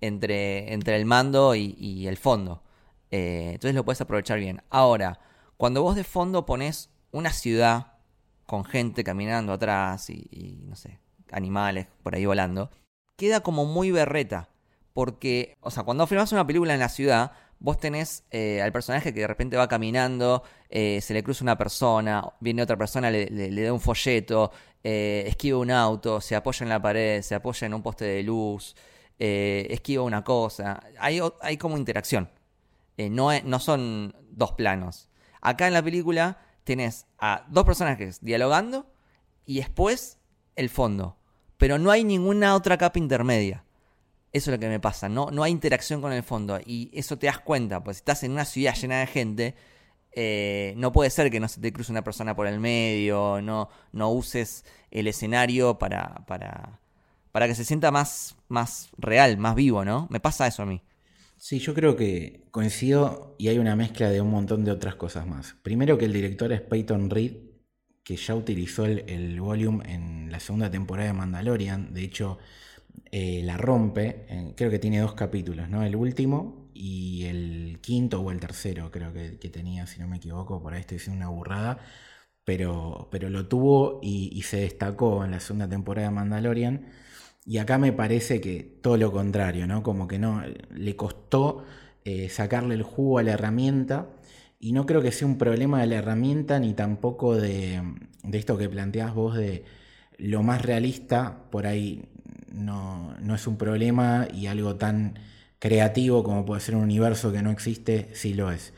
entre, 0.00 0.72
entre 0.72 0.96
el 0.96 1.04
mando 1.04 1.54
y, 1.54 2.08
el 2.08 2.16
fondo. 2.16 2.64
Eh, 3.12 3.50
entonces 3.52 3.76
lo 3.76 3.84
puedes 3.84 4.00
aprovechar 4.00 4.40
bien. 4.40 4.60
Ahora, 4.70 5.20
cuando 5.56 5.84
vos 5.84 5.94
de 5.94 6.02
fondo 6.02 6.46
pones 6.46 6.90
una 7.12 7.32
ciudad 7.32 7.91
con 8.46 8.64
gente 8.64 9.04
caminando 9.04 9.52
atrás 9.52 10.10
y, 10.10 10.60
no 10.64 10.76
sé, 10.76 10.98
animales 11.30 11.86
por 12.02 12.14
ahí 12.14 12.26
volando, 12.26 12.70
queda 13.16 13.40
como 13.40 13.64
muy 13.64 13.90
berreta. 13.90 14.48
Porque, 14.92 15.56
o 15.60 15.70
sea, 15.70 15.84
cuando 15.84 16.06
filmas 16.06 16.32
una 16.32 16.46
película 16.46 16.74
en 16.74 16.80
la 16.80 16.90
ciudad, 16.90 17.32
vos 17.58 17.78
tenés 17.78 18.24
eh, 18.30 18.60
al 18.60 18.72
personaje 18.72 19.14
que 19.14 19.20
de 19.20 19.26
repente 19.26 19.56
va 19.56 19.68
caminando, 19.68 20.42
eh, 20.68 21.00
se 21.00 21.14
le 21.14 21.22
cruza 21.22 21.44
una 21.44 21.56
persona, 21.56 22.22
viene 22.40 22.62
otra 22.62 22.76
persona, 22.76 23.10
le, 23.10 23.50
da 23.62 23.72
un 23.72 23.80
folleto, 23.80 24.52
eh, 24.84 25.24
esquiva 25.28 25.58
un 25.58 25.70
auto, 25.70 26.20
se 26.20 26.36
apoya 26.36 26.64
en 26.64 26.68
la 26.68 26.82
pared, 26.82 27.22
se 27.22 27.34
apoya 27.34 27.66
en 27.66 27.74
un 27.74 27.82
poste 27.82 28.04
de 28.04 28.22
luz, 28.22 28.76
esquiva 29.18 30.02
una 30.02 30.24
cosa. 30.24 30.82
Hay, 30.98 31.20
hay 31.40 31.56
como 31.56 31.78
interacción. 31.78 32.28
no, 32.98 33.30
no 33.44 33.58
son 33.60 34.14
dos 34.30 34.52
planos. 34.52 35.08
Acá 35.40 35.68
en 35.68 35.74
la 35.74 35.82
película 35.82 36.38
tenés 36.64 37.06
a 37.18 37.44
dos 37.48 37.64
personajes 37.64 38.20
dialogando 38.20 38.86
y 39.46 39.56
después 39.56 40.18
el 40.56 40.70
fondo. 40.70 41.16
Pero 41.56 41.78
no 41.78 41.90
hay 41.90 42.04
ninguna 42.04 42.54
otra 42.54 42.78
capa 42.78 42.98
intermedia. 42.98 43.64
Eso 44.32 44.50
es 44.50 44.56
lo 44.56 44.60
que 44.60 44.68
me 44.68 44.80
pasa, 44.80 45.08
no, 45.10 45.30
no 45.30 45.42
hay 45.42 45.52
interacción 45.52 46.00
con 46.00 46.12
el 46.12 46.22
fondo. 46.22 46.58
Y 46.64 46.90
eso 46.94 47.18
te 47.18 47.26
das 47.26 47.38
cuenta, 47.38 47.84
pues 47.84 47.98
si 47.98 48.00
estás 48.00 48.22
en 48.22 48.32
una 48.32 48.46
ciudad 48.46 48.74
llena 48.74 49.00
de 49.00 49.06
gente, 49.06 49.54
eh, 50.12 50.74
no 50.76 50.92
puede 50.92 51.10
ser 51.10 51.30
que 51.30 51.40
no 51.40 51.48
se 51.48 51.60
te 51.60 51.72
cruce 51.72 51.92
una 51.92 52.02
persona 52.02 52.34
por 52.34 52.46
el 52.46 52.58
medio, 52.58 53.40
no, 53.42 53.68
no 53.92 54.10
uses 54.10 54.64
el 54.90 55.06
escenario 55.06 55.78
para, 55.78 56.24
para, 56.26 56.80
para 57.30 57.46
que 57.46 57.54
se 57.54 57.64
sienta 57.64 57.90
más, 57.90 58.36
más 58.48 58.90
real, 58.96 59.36
más 59.36 59.54
vivo, 59.54 59.84
¿no? 59.84 60.06
Me 60.10 60.20
pasa 60.20 60.46
eso 60.46 60.62
a 60.62 60.66
mí. 60.66 60.82
Sí, 61.42 61.58
yo 61.58 61.74
creo 61.74 61.96
que 61.96 62.46
coincido 62.52 63.34
y 63.36 63.48
hay 63.48 63.58
una 63.58 63.74
mezcla 63.74 64.08
de 64.10 64.20
un 64.20 64.30
montón 64.30 64.64
de 64.64 64.70
otras 64.70 64.94
cosas 64.94 65.26
más. 65.26 65.56
Primero 65.64 65.98
que 65.98 66.04
el 66.04 66.12
director 66.12 66.52
es 66.52 66.60
Peyton 66.60 67.10
Reed, 67.10 67.32
que 68.04 68.14
ya 68.14 68.36
utilizó 68.36 68.84
el, 68.86 69.40
volume 69.40 69.92
en 69.92 70.30
la 70.30 70.38
segunda 70.38 70.70
temporada 70.70 71.08
de 71.08 71.14
Mandalorian. 71.14 71.92
De 71.94 72.04
hecho, 72.04 72.38
eh, 73.10 73.42
la 73.44 73.56
rompe. 73.56 74.54
creo 74.56 74.70
que 74.70 74.78
tiene 74.78 75.00
dos 75.00 75.14
capítulos, 75.14 75.68
¿no? 75.68 75.82
El 75.82 75.96
último 75.96 76.70
y 76.74 77.24
el 77.24 77.80
quinto 77.82 78.20
o 78.20 78.30
el 78.30 78.38
tercero, 78.40 78.92
creo 78.92 79.12
que, 79.12 79.30
tenía, 79.50 79.86
si 79.88 80.00
no 80.00 80.06
me 80.08 80.18
equivoco. 80.18 80.62
Por 80.62 80.74
ahí 80.74 80.80
estoy 80.80 80.98
diciendo 80.98 81.18
una 81.26 81.36
burrada. 81.36 81.78
Pero, 82.44 83.08
pero 83.10 83.30
lo 83.30 83.48
tuvo 83.48 84.00
y, 84.02 84.30
y 84.32 84.42
se 84.42 84.58
destacó 84.58 85.24
en 85.24 85.32
la 85.32 85.40
segunda 85.40 85.68
temporada 85.68 86.08
de 86.08 86.14
Mandalorian. 86.14 86.86
Y 87.44 87.58
acá 87.58 87.78
me 87.78 87.92
parece 87.92 88.40
que 88.40 88.62
todo 88.80 88.96
lo 88.96 89.12
contrario, 89.12 89.66
¿no? 89.66 89.82
Como 89.82 90.06
que 90.06 90.18
no, 90.18 90.42
le 90.70 90.96
costó 90.96 91.64
eh, 92.04 92.28
sacarle 92.28 92.74
el 92.74 92.82
jugo 92.82 93.18
a 93.18 93.22
la 93.22 93.32
herramienta. 93.32 94.08
Y 94.60 94.72
no 94.72 94.86
creo 94.86 95.02
que 95.02 95.12
sea 95.12 95.26
un 95.26 95.38
problema 95.38 95.80
de 95.80 95.88
la 95.88 95.96
herramienta 95.96 96.58
ni 96.60 96.74
tampoco 96.74 97.36
de, 97.36 97.82
esto 98.32 98.56
que 98.58 98.68
planteás 98.68 99.14
vos 99.14 99.36
de 99.36 99.64
lo 100.18 100.42
más 100.44 100.62
realista, 100.62 101.44
por 101.50 101.66
ahí 101.66 102.04
no, 102.52 103.14
no 103.20 103.34
es 103.34 103.46
un 103.48 103.56
problema 103.56 104.28
y 104.32 104.46
algo 104.46 104.76
tan 104.76 105.18
creativo 105.58 106.22
como 106.24 106.44
puede 106.44 106.60
ser 106.60 106.76
un 106.76 106.82
universo 106.82 107.32
que 107.32 107.42
no 107.42 107.50
existe, 107.50 108.08
sí 108.14 108.34
lo 108.34 108.52
es. 108.52 108.72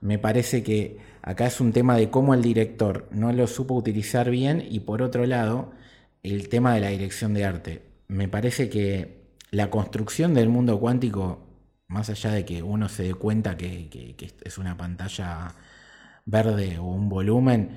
Me 0.00 0.18
parece 0.18 0.62
que 0.62 0.98
acá 1.22 1.46
es 1.46 1.60
un 1.60 1.72
tema 1.72 1.96
de 1.96 2.10
cómo 2.10 2.34
el 2.34 2.42
director 2.42 3.08
no 3.10 3.32
lo 3.32 3.46
supo 3.46 3.74
utilizar 3.74 4.30
bien 4.30 4.64
y 4.68 4.80
por 4.80 5.02
otro 5.02 5.26
lado, 5.26 5.72
el 6.22 6.48
tema 6.48 6.74
de 6.74 6.80
la 6.80 6.88
dirección 6.88 7.34
de 7.34 7.44
arte. 7.44 7.87
Me 8.08 8.28
parece 8.28 8.68
que 8.68 9.34
la 9.50 9.70
construcción 9.70 10.34
del 10.34 10.48
mundo 10.48 10.80
cuántico, 10.80 11.46
más 11.88 12.10
allá 12.10 12.32
de 12.32 12.44
que 12.44 12.62
uno 12.62 12.88
se 12.88 13.04
dé 13.04 13.14
cuenta 13.14 13.56
que, 13.56 14.16
es 14.42 14.58
una 14.58 14.76
pantalla 14.76 15.54
verde 16.26 16.78
o 16.78 16.84
un 16.84 17.08
volumen 17.08 17.70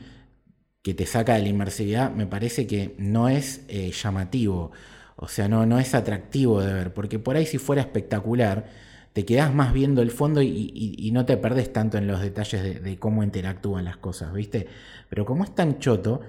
que 0.81 0.93
te 0.93 1.05
saca 1.05 1.35
de 1.35 1.43
la 1.43 1.49
inmersividad, 1.49 2.11
me 2.11 2.27
parece 2.27 2.67
que 2.67 2.95
no 2.97 3.29
es 3.29 3.63
eh, 3.67 3.91
llamativo, 3.91 4.71
o 5.15 5.27
sea, 5.27 5.47
no, 5.47 5.65
no 5.65 5.79
es 5.79 5.93
atractivo 5.93 6.61
de 6.61 6.73
ver, 6.73 6.93
porque 6.93 7.19
por 7.19 7.35
ahí 7.35 7.45
si 7.45 7.57
fuera 7.59 7.81
espectacular, 7.81 8.65
te 9.13 9.25
quedas 9.25 9.53
más 9.53 9.73
viendo 9.73 10.01
el 10.01 10.11
fondo 10.11 10.41
y, 10.41 11.09
no 11.13 11.25
te 11.25 11.37
perdes 11.37 11.73
tanto 11.73 11.97
en 11.97 12.07
los 12.07 12.21
detalles 12.21 12.83
de, 12.83 12.99
cómo 12.99 13.23
interactúan 13.23 13.85
las 13.85 13.97
cosas, 13.97 14.33
¿viste? 14.33 14.67
Pero 15.09 15.25
como 15.25 15.43
es 15.43 15.53
tan 15.53 15.79
choto, 15.79 16.21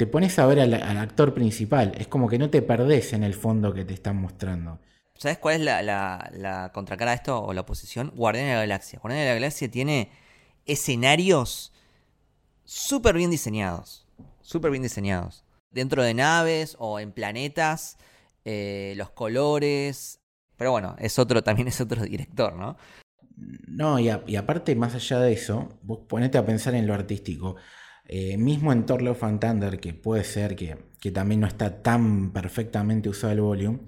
te 0.00 0.06
pones 0.06 0.38
a 0.38 0.46
ver 0.46 0.60
al, 0.60 0.72
actor 0.96 1.34
principal, 1.34 1.92
es 1.98 2.08
como 2.08 2.26
que 2.26 2.38
no 2.38 2.48
te 2.48 2.62
perdés 2.62 3.12
en 3.12 3.22
el 3.22 3.34
fondo 3.34 3.74
que 3.74 3.84
te 3.84 3.92
están 3.92 4.16
mostrando. 4.16 4.78
¿Sabes 5.18 5.36
cuál 5.36 5.56
es 5.56 5.60
la, 5.60 5.82
la, 6.32 6.70
contracara 6.72 7.10
de 7.10 7.16
esto 7.16 7.38
o 7.38 7.52
la 7.52 7.60
oposición? 7.60 8.10
Guardián 8.16 8.46
de 8.46 8.54
la 8.54 8.60
Galaxia. 8.60 8.98
Guardián 8.98 9.24
de 9.24 9.28
la 9.28 9.34
Galaxia 9.34 9.70
tiene 9.70 10.10
escenarios 10.64 11.74
súper 12.64 13.14
bien 13.14 13.30
diseñados. 13.30 14.06
Súper 14.40 14.70
bien 14.70 14.82
diseñados. 14.82 15.44
Dentro 15.70 16.02
de 16.02 16.14
naves 16.14 16.76
o 16.78 16.98
en 16.98 17.12
planetas, 17.12 17.98
eh, 18.46 18.94
los 18.96 19.10
colores. 19.10 20.22
Pero 20.56 20.70
bueno, 20.70 20.96
es 20.98 21.18
otro, 21.18 21.42
también 21.44 21.68
es 21.68 21.78
otro 21.82 22.02
director, 22.04 22.54
¿no? 22.56 22.78
No, 23.36 23.98
y, 23.98 24.08
aparte, 24.08 24.74
más 24.76 24.94
allá 24.94 25.20
de 25.20 25.34
eso, 25.34 25.78
vos 25.82 26.00
ponete 26.08 26.38
a 26.38 26.46
pensar 26.46 26.74
en 26.74 26.86
lo 26.86 26.94
artístico. 26.94 27.56
Eh, 28.12 28.36
mismo 28.38 28.72
en 28.72 28.86
Thor 28.86 29.02
Love 29.02 29.22
and 29.22 29.40
Thunder, 29.40 29.78
que 29.78 29.94
puede 29.94 30.24
ser 30.24 30.56
que, 30.56 30.76
también 31.12 31.40
no 31.40 31.46
está 31.46 31.80
tan 31.82 32.32
perfectamente 32.32 33.08
usado 33.08 33.32
el 33.32 33.40
volume, 33.40 33.80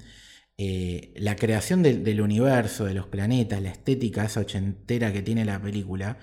eh, 0.59 1.13
la 1.17 1.35
creación 1.37 1.83
del 1.83 2.21
universo, 2.21 2.85
de 2.85 2.95
los 2.95 3.07
planetas, 3.09 3.61
la 3.61 3.71
estética 3.71 4.25
esa 4.25 4.41
ochentera 4.41 5.13
que 5.13 5.23
tiene 5.23 5.45
la 5.45 5.61
película, 5.61 6.19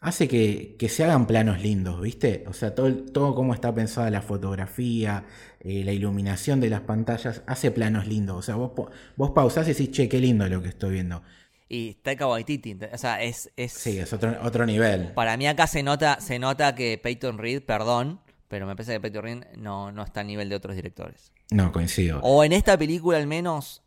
hace 0.00 0.26
que, 0.28 0.76
se 0.88 1.04
hagan 1.04 1.26
planos 1.28 1.62
lindos, 1.62 2.00
¿viste? 2.00 2.44
O 2.48 2.52
sea, 2.52 2.74
todo, 2.74 2.92
todo 2.96 3.34
cómo 3.36 3.54
está 3.54 3.72
pensada 3.74 4.10
la 4.10 4.22
fotografía, 4.22 5.24
eh, 5.60 5.84
la 5.84 5.92
iluminación 5.92 6.60
de 6.60 6.70
las 6.70 6.80
pantallas, 6.82 7.42
hace 7.46 7.70
planos 7.70 8.08
lindos. 8.08 8.36
O 8.38 8.42
sea, 8.42 8.56
vos, 8.56 8.72
vos 9.16 9.30
pausás 9.32 9.66
y 9.68 9.72
decís, 9.72 9.90
che, 9.92 10.08
qué 10.08 10.20
lindo 10.20 10.48
lo 10.48 10.62
que 10.62 10.68
estoy 10.70 10.94
viendo. 10.94 11.22
Y 11.68 11.94
Taika 11.94 12.26
Waititi, 12.26 12.78
o 12.92 12.98
sea, 12.98 13.22
es... 13.22 13.50
es 13.56 13.72
sí, 13.72 13.98
es 13.98 14.12
otro, 14.12 14.36
otro 14.42 14.66
nivel. 14.66 15.12
Para 15.14 15.36
mí 15.36 15.46
acá 15.46 15.66
se 15.66 15.82
nota, 15.82 16.20
se 16.20 16.38
nota 16.38 16.74
que 16.74 16.98
Peyton 16.98 17.38
Reed, 17.38 17.62
perdón, 17.62 18.20
pero 18.48 18.66
me 18.66 18.76
parece 18.76 18.92
que 18.92 19.00
Peyton 19.00 19.22
Reed 19.22 19.44
no, 19.56 19.90
no 19.90 20.04
está 20.04 20.20
a 20.20 20.24
nivel 20.24 20.48
de 20.48 20.54
otros 20.56 20.76
directores. 20.76 21.32
No, 21.50 21.72
coincido. 21.72 22.20
O 22.22 22.44
en 22.44 22.52
esta 22.52 22.78
película 22.78 23.18
al 23.18 23.26
menos, 23.26 23.82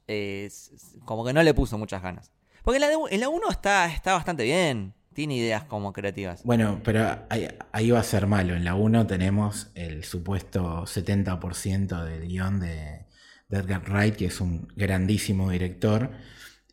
como 1.05 1.25
que 1.25 1.33
no 1.33 1.41
le 1.41 1.53
puso 1.53 1.77
muchas 1.77 2.01
ganas. 2.01 2.31
Porque 2.63 2.77
en 2.77 2.81
la, 2.81 2.89
en 3.09 3.19
la 3.19 3.29
1 3.29 3.49
está, 3.49 3.85
está 3.87 4.13
bastante 4.13 4.43
bien 4.43 4.93
tiene 5.19 5.35
ideas 5.35 5.65
como 5.65 5.91
creativas. 5.91 6.43
Bueno, 6.45 6.79
pero 6.81 7.27
ahí, 7.29 7.91
va 7.91 7.99
a 7.99 8.03
ser 8.03 8.25
malo. 8.25 8.55
En 8.55 8.63
la 8.63 8.75
1 8.75 9.05
tenemos 9.05 9.69
el 9.75 10.05
supuesto 10.05 10.83
70% 10.83 12.05
del 12.05 12.25
guion 12.25 12.61
de, 12.61 13.05
Edgar 13.49 13.83
Wright, 13.89 14.15
que 14.15 14.27
es 14.27 14.39
un 14.39 14.69
grandísimo 14.77 15.49
director. 15.49 16.11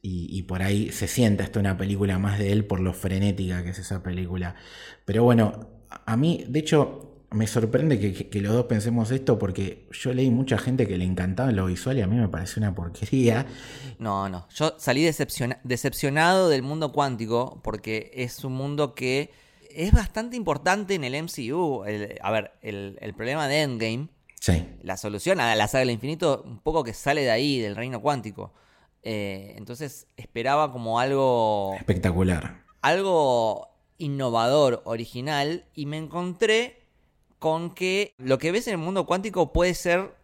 Y, 0.08 0.42
por 0.42 0.62
ahí 0.62 0.92
se 0.92 1.08
sienta 1.08 1.42
hasta 1.42 1.58
una 1.58 1.76
película 1.76 2.16
más 2.16 2.38
de 2.38 2.52
él 2.52 2.64
por 2.64 2.78
lo 2.78 2.92
frenética 2.92 3.64
que 3.64 3.70
es 3.70 3.78
esa 3.80 4.04
película. 4.04 4.54
Pero 5.04 5.24
bueno, 5.24 5.68
a 5.90 6.16
mí, 6.16 6.44
de 6.46 6.60
hecho, 6.60 7.24
me 7.32 7.48
sorprende 7.48 7.98
que, 7.98 8.40
los 8.40 8.54
dos 8.54 8.66
pensemos 8.66 9.10
esto 9.10 9.36
porque 9.36 9.88
yo 9.90 10.14
leí 10.14 10.30
mucha 10.30 10.58
gente 10.58 10.86
que 10.86 10.96
le 10.96 11.04
encantaba 11.04 11.50
lo 11.50 11.66
visual 11.66 11.98
y 11.98 12.02
a 12.02 12.06
mí 12.06 12.14
me 12.14 12.28
parece 12.28 12.60
una 12.60 12.72
porquería. 12.72 13.46
No, 13.98 14.28
no. 14.28 14.46
Yo 14.54 14.76
salí 14.78 15.02
decepcionado 15.02 16.48
del 16.48 16.62
mundo 16.62 16.92
cuántico 16.92 17.60
porque 17.64 18.12
es 18.14 18.44
un 18.44 18.52
mundo 18.52 18.94
que 18.94 19.32
es 19.70 19.92
bastante 19.92 20.36
importante 20.36 20.94
en 20.94 21.02
el 21.02 21.20
MCU. 21.20 21.82
a 22.22 22.30
ver, 22.30 22.52
el, 22.62 23.14
problema 23.16 23.48
de 23.48 23.62
Endgame, 23.62 24.08
sí. 24.38 24.68
la 24.82 24.96
solución 24.96 25.40
a 25.40 25.52
la 25.56 25.66
saga 25.66 25.80
del 25.80 25.90
infinito, 25.90 26.44
un 26.46 26.60
poco 26.60 26.84
que 26.84 26.94
sale 26.94 27.22
de 27.22 27.32
ahí, 27.32 27.58
del 27.58 27.74
reino 27.74 28.00
cuántico. 28.00 28.52
Eh, 29.08 29.54
entonces 29.56 30.08
esperaba 30.16 30.72
como 30.72 30.98
algo... 30.98 31.74
Espectacular. 31.78 32.64
Algo 32.82 33.68
innovador, 33.98 34.82
original, 34.84 35.64
y 35.74 35.86
me 35.86 35.96
encontré 35.96 36.88
con 37.38 37.72
que 37.72 38.14
lo 38.18 38.38
que 38.38 38.50
ves 38.50 38.66
en 38.66 38.72
el 38.72 38.78
mundo 38.78 39.06
cuántico 39.06 39.52
puede 39.52 39.74
ser 39.74 40.16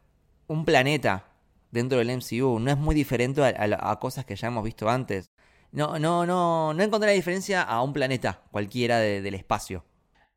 un 0.48 0.64
planeta 0.64 1.28
dentro 1.70 1.98
del 1.98 2.10
MCU. 2.16 2.58
No 2.58 2.72
es 2.72 2.76
muy 2.76 2.96
diferente 2.96 3.40
a, 3.44 3.98
cosas 4.00 4.24
que 4.24 4.34
ya 4.34 4.48
hemos 4.48 4.64
visto 4.64 4.90
antes. 4.90 5.30
No, 5.70 6.00
no, 6.00 6.26
no, 6.26 6.74
no 6.74 6.82
encontré 6.82 7.10
la 7.10 7.14
diferencia 7.14 7.62
a 7.62 7.82
un 7.82 7.92
planeta 7.92 8.42
cualquiera 8.50 8.98
del 8.98 9.34
espacio. 9.34 9.84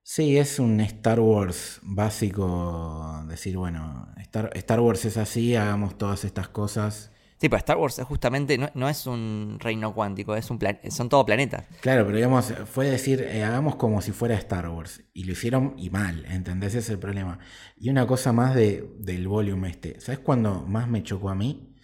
Sí, 0.04 0.38
es 0.38 0.60
un 0.60 0.82
Star 0.82 1.20
Wars 1.20 1.80
básico. 1.82 3.24
Decir, 3.28 3.58
bueno, 3.58 4.08
Star 4.54 4.80
Wars 4.82 5.04
es 5.06 5.18
así, 5.18 5.56
hagamos 5.56 5.98
todas 5.98 6.26
estas 6.26 6.48
cosas 6.48 7.10
Sí, 7.38 7.50
pero 7.50 7.58
Star 7.58 7.78
Wars 7.78 8.02
justamente 8.06 8.58
no, 8.58 8.90
es 8.90 9.08
un 9.08 9.58
reino 9.60 9.94
cuántico, 9.94 10.36
es 10.36 10.50
un 10.50 10.60
son 10.90 11.10
todos 11.10 11.26
planetas. 11.26 11.66
Claro, 11.82 12.06
pero 12.06 12.16
digamos, 12.16 12.54
fue 12.72 12.90
decir, 12.90 13.22
eh, 13.22 13.44
hagamos 13.44 13.76
como 13.76 14.02
si 14.02 14.14
fuera 14.14 14.36
Star 14.36 14.70
Wars. 14.70 15.04
Y 15.14 15.26
lo 15.26 15.34
hicieron 15.34 15.74
y 15.78 15.90
mal, 15.90 16.26
¿entendés? 16.30 16.70
Ese 16.70 16.80
es 16.80 16.90
el 16.92 17.00
problema. 17.00 17.40
Y 17.78 17.90
una 17.90 18.08
cosa 18.08 18.32
más 18.32 18.56
de, 18.56 18.90
del 19.00 19.28
volumen 19.28 19.72
este. 19.72 20.00
¿Sabes 20.00 20.20
cuándo 20.20 20.66
más 20.66 20.88
me 20.88 21.04
chocó 21.04 21.30
a 21.30 21.36
mí? 21.36 21.76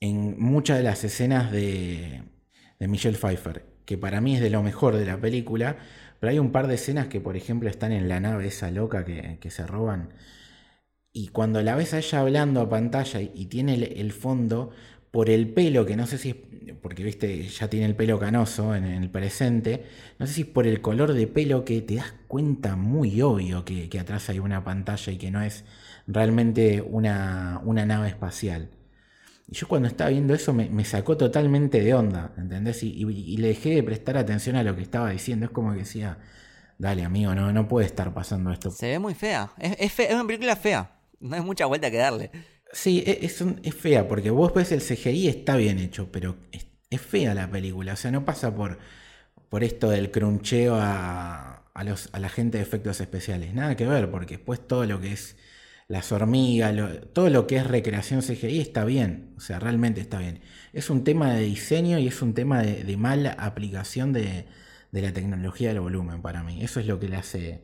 En 0.00 0.40
muchas 0.40 0.78
de 0.78 0.82
las 0.82 1.04
escenas 1.04 1.52
de, 1.52 2.22
de 2.78 2.88
Michelle 2.88 3.18
Pfeiffer, 3.18 3.66
que 3.84 3.98
para 3.98 4.22
mí 4.22 4.36
es 4.36 4.40
de 4.40 4.50
lo 4.50 4.62
mejor 4.62 4.96
de 4.96 5.04
la 5.04 5.20
película, 5.20 5.76
pero 6.20 6.30
hay 6.30 6.38
un 6.38 6.52
par 6.52 6.68
de 6.68 6.76
escenas 6.76 7.08
que, 7.08 7.20
por 7.20 7.36
ejemplo, 7.36 7.68
están 7.68 7.92
en 7.92 8.08
la 8.08 8.18
nave 8.20 8.46
esa 8.46 8.70
loca 8.70 9.04
que, 9.04 9.38
que 9.40 9.50
se 9.50 9.66
roban 9.66 10.14
y 11.16 11.28
cuando 11.28 11.62
la 11.62 11.74
ves 11.74 11.94
a 11.94 11.98
ella 11.98 12.20
hablando 12.20 12.60
a 12.60 12.68
pantalla 12.68 13.22
y, 13.22 13.46
tiene 13.46 13.72
el, 13.72 14.12
fondo, 14.12 14.68
por 15.10 15.30
el 15.30 15.48
pelo, 15.48 15.86
que 15.86 15.96
no 15.96 16.06
sé 16.06 16.18
si 16.18 16.28
es, 16.28 16.36
porque 16.82 17.04
viste, 17.04 17.48
ya 17.48 17.70
tiene 17.70 17.86
el 17.86 17.96
pelo 17.96 18.18
canoso 18.18 18.74
en, 18.74 18.84
el 18.84 19.08
presente, 19.08 19.86
no 20.18 20.26
sé 20.26 20.34
si 20.34 20.40
es 20.42 20.46
por 20.48 20.66
el 20.66 20.82
color 20.82 21.14
de 21.14 21.26
pelo 21.26 21.64
que 21.64 21.80
te 21.80 21.94
das 21.94 22.12
cuenta 22.28 22.76
muy 22.76 23.22
obvio 23.22 23.64
que, 23.64 23.88
atrás 23.98 24.28
hay 24.28 24.40
una 24.40 24.62
pantalla 24.62 25.10
y 25.10 25.16
que 25.16 25.30
no 25.30 25.40
es 25.40 25.64
realmente 26.06 26.82
una, 26.82 27.62
nave 27.64 28.08
espacial. 28.08 28.68
Y 29.48 29.54
yo 29.54 29.68
cuando 29.68 29.88
estaba 29.88 30.10
viendo 30.10 30.34
eso 30.34 30.52
me, 30.52 30.84
sacó 30.84 31.16
totalmente 31.16 31.80
de 31.80 31.94
onda, 31.94 32.34
¿entendés? 32.36 32.82
Y, 32.82 33.38
le 33.38 33.48
dejé 33.48 33.70
de 33.70 33.82
prestar 33.82 34.18
atención 34.18 34.56
a 34.56 34.62
lo 34.62 34.76
que 34.76 34.82
estaba 34.82 35.12
diciendo. 35.12 35.46
Es 35.46 35.50
como 35.50 35.72
que 35.72 35.78
decía, 35.78 36.18
dale 36.76 37.04
amigo, 37.04 37.34
no, 37.34 37.54
no 37.54 37.68
puede 37.68 37.86
estar 37.86 38.12
pasando 38.12 38.52
esto. 38.52 38.70
Se 38.70 38.90
ve 38.90 38.98
muy 38.98 39.14
fea, 39.14 39.52
es 39.58 39.98
una 40.10 40.26
película 40.26 40.56
fea. 40.56 40.90
No 41.20 41.36
hay 41.36 41.42
mucha 41.42 41.66
vuelta 41.66 41.90
que 41.90 41.96
darle. 41.98 42.30
Sí, 42.72 43.02
e, 43.06 43.20
es, 43.22 43.42
es, 43.62 43.74
fea, 43.74 44.08
porque 44.08 44.30
vos 44.30 44.52
ves 44.54 44.72
el 44.72 44.80
CGI, 44.80 45.28
está 45.28 45.56
bien 45.56 45.78
hecho, 45.78 46.10
pero 46.12 46.36
es, 46.52 46.66
fea 47.00 47.34
la 47.34 47.50
película. 47.50 47.94
O 47.94 47.96
sea, 47.96 48.10
no 48.10 48.24
pasa 48.24 48.54
por, 48.54 48.78
por 49.48 49.64
esto 49.64 49.90
del 49.90 50.10
cruncheo 50.10 50.76
a, 50.76 51.64
a, 51.74 51.84
los, 51.84 52.08
a 52.12 52.18
la 52.20 52.28
gente 52.28 52.58
de 52.58 52.64
efectos 52.64 53.00
especiales. 53.00 53.54
Nada 53.54 53.76
que 53.76 53.86
ver, 53.86 54.10
porque 54.10 54.36
después 54.36 54.66
todo 54.66 54.84
lo 54.86 55.00
que 55.00 55.12
es 55.12 55.36
las 55.88 56.10
hormigas, 56.12 56.74
todo 57.12 57.30
lo 57.30 57.46
que 57.46 57.56
es 57.56 57.66
recreación 57.66 58.22
CGI 58.22 58.60
está 58.60 58.84
bien. 58.84 59.34
O 59.36 59.40
sea, 59.40 59.58
realmente 59.58 60.00
está 60.00 60.18
bien. 60.18 60.40
Es 60.72 60.90
un 60.90 61.04
tema 61.04 61.32
de 61.34 61.42
diseño 61.42 61.98
y 61.98 62.08
es 62.08 62.22
un 62.22 62.34
tema 62.34 62.62
de, 62.62 62.84
de 62.84 62.96
mala 62.96 63.32
aplicación 63.32 64.12
de, 64.12 64.46
de 64.92 65.02
la 65.02 65.12
tecnología 65.12 65.68
del 65.68 65.80
volumen 65.80 66.22
para 66.22 66.42
mí. 66.42 66.62
Eso 66.62 66.80
es 66.80 66.86
lo 66.86 66.98
que 66.98 67.08
le 67.08 67.16
hace 67.16 67.62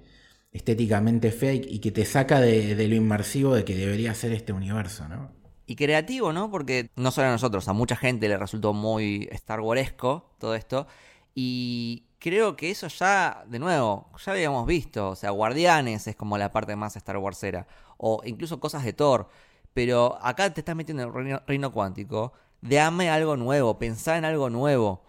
estéticamente 0.53 1.33
fea 1.33 1.55
y, 1.55 1.79
que 1.79 1.91
te 1.91 2.05
saca 2.05 2.41
de, 2.41 2.75
lo 2.87 2.95
inmersivo 2.95 3.55
de 3.55 3.65
que 3.65 3.75
debería 3.75 4.15
ser 4.15 4.33
este 4.33 4.53
universo, 4.53 5.09
¿no? 5.09 5.31
Y 5.67 5.77
creativo, 5.77 6.33
¿no? 6.33 6.51
Porque 6.51 6.91
no 6.97 7.11
solo 7.11 7.29
a 7.29 7.31
nosotros, 7.31 7.67
a 7.69 7.73
mucha 7.73 7.97
gente 7.97 8.29
le 8.29 8.37
resultó 8.37 8.75
muy 8.75 9.29
Star 9.33 9.61
Waresco 9.61 10.35
todo 10.39 10.55
esto. 10.55 10.87
Y 11.35 12.05
creo 12.19 12.57
que 12.57 12.71
eso 12.71 12.89
ya, 12.89 13.45
de 13.49 13.59
nuevo, 13.59 14.11
ya 14.23 14.33
habíamos 14.33 14.67
visto. 14.67 15.11
O 15.11 15.17
sea, 15.17 15.31
Guardianes 15.31 16.07
es 16.07 16.17
como 16.17 16.37
la 16.37 16.53
parte 16.53 16.77
más 16.77 16.97
Star 16.97 17.17
Warsera. 17.17 17.67
O 17.97 18.21
incluso 18.27 18.61
cosas 18.61 18.85
de 18.85 18.93
Thor. 18.93 19.29
Pero 19.73 20.19
acá 20.21 20.53
te 20.53 20.61
estás 20.61 20.77
metiendo 20.77 21.05
en 21.05 21.09
el 21.09 21.41
reino, 21.47 21.73
cuántico. 21.73 22.35
Dame 22.61 23.09
algo 23.09 23.37
nuevo, 23.37 23.79
pensá 23.79 24.19
en 24.19 24.27
algo 24.27 24.51
nuevo. 24.51 25.03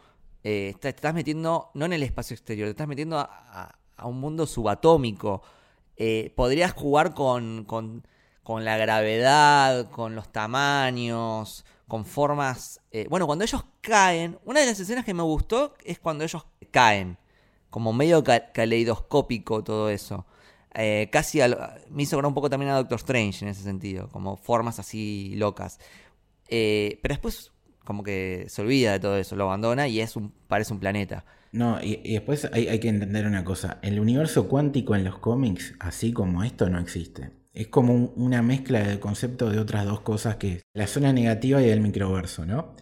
Eh, 0.46 0.76
te, 0.80 0.90
estás 0.90 1.14
metiendo 1.14 1.72
no 1.74 1.86
en 1.86 1.94
el 1.94 2.04
espacio 2.04 2.36
exterior, 2.36 2.68
te 2.68 2.72
estás 2.72 2.88
metiendo 2.88 3.20
a 3.20 3.76
un 4.08 4.20
mundo 4.20 4.46
subatómico. 4.46 5.42
Eh, 5.98 6.34
podrías 6.36 6.74
jugar 6.74 7.14
con, 7.14 7.66
con, 7.66 8.04
la 8.66 8.78
gravedad, 8.78 9.90
con 9.92 10.16
los 10.16 10.32
tamaños, 10.32 11.66
con 11.88 12.06
formas... 12.06 12.82
eh, 12.92 13.08
bueno, 13.10 13.26
cuando 13.28 13.44
ellos 13.46 13.64
caen, 13.82 14.40
una 14.46 14.62
de 14.62 14.66
las 14.68 14.80
escenas 14.80 15.06
que 15.06 15.14
me 15.14 15.24
gustó 15.24 15.76
es 15.84 16.00
cuando 16.00 16.24
ellos 16.24 16.46
caen, 16.72 17.18
como 17.70 17.94
medio 17.94 18.24
ca- 18.24 18.52
caleidoscópico 18.52 19.64
todo 19.64 19.90
eso. 19.90 20.26
Eh, 20.76 21.10
casi 21.12 21.40
me 21.90 22.04
hizo 22.04 22.18
un 22.18 22.34
poco 22.34 22.50
también 22.50 22.72
a 22.72 22.76
Doctor 22.78 22.98
Strange 22.98 23.46
en 23.46 23.52
ese 23.52 23.64
sentido, 23.64 24.10
como 24.10 24.38
formas 24.38 24.80
así 24.80 25.34
locas. 25.36 25.80
Pero 26.50 27.14
después 27.14 27.52
como 27.86 28.04
que 28.04 28.46
se 28.50 28.62
olvida 28.62 28.94
de 28.94 29.00
todo 29.00 29.18
eso, 29.18 29.36
lo 29.36 29.44
abandona 29.46 29.88
y 29.88 30.00
es 30.00 30.16
un, 30.16 30.32
parece 30.48 30.74
un 30.74 30.80
planeta. 30.80 31.26
No, 31.54 31.80
y, 31.82 32.14
después 32.14 32.50
hay, 32.52 32.68
hay 32.68 32.80
que 32.80 32.90
entender 32.90 33.26
una 33.28 33.44
cosa. 33.46 33.80
El 33.82 34.00
universo 34.00 34.48
cuántico 34.50 34.96
en 34.96 35.04
los 35.06 35.20
cómics, 35.20 35.76
así 35.80 36.12
como 36.12 36.44
esto, 36.44 36.70
no 36.70 36.80
existe. 36.80 37.32
Es 37.54 37.68
como 37.68 37.94
un- 37.94 38.12
una 38.16 38.42
mezcla 38.42 38.80
del 38.82 39.00
concepto 39.00 39.50
de 39.52 39.60
otras 39.60 39.86
dos 39.86 40.02
cosas 40.02 40.38
que 40.38 40.54
es 40.54 40.62
la 40.74 40.88
zona 40.88 41.14
negativa 41.14 41.62
y 41.62 41.70
el 41.70 41.80
microverso, 41.82 42.46
¿no? 42.46 42.76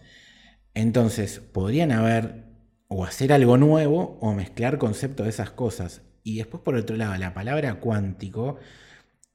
Entonces, 0.74 1.40
podrían 1.40 1.92
haber 1.92 2.44
o 2.88 3.04
hacer 3.04 3.32
algo 3.32 3.58
nuevo 3.58 4.18
o 4.22 4.34
mezclar 4.34 4.78
conceptos 4.78 5.26
de 5.26 5.30
esas 5.30 5.50
cosas. 5.52 6.02
Y 6.24 6.38
después, 6.38 6.62
por 6.64 6.76
otro 6.76 6.96
lado, 6.96 7.16
la 7.18 7.34
palabra 7.34 7.76
cuántico, 7.80 8.58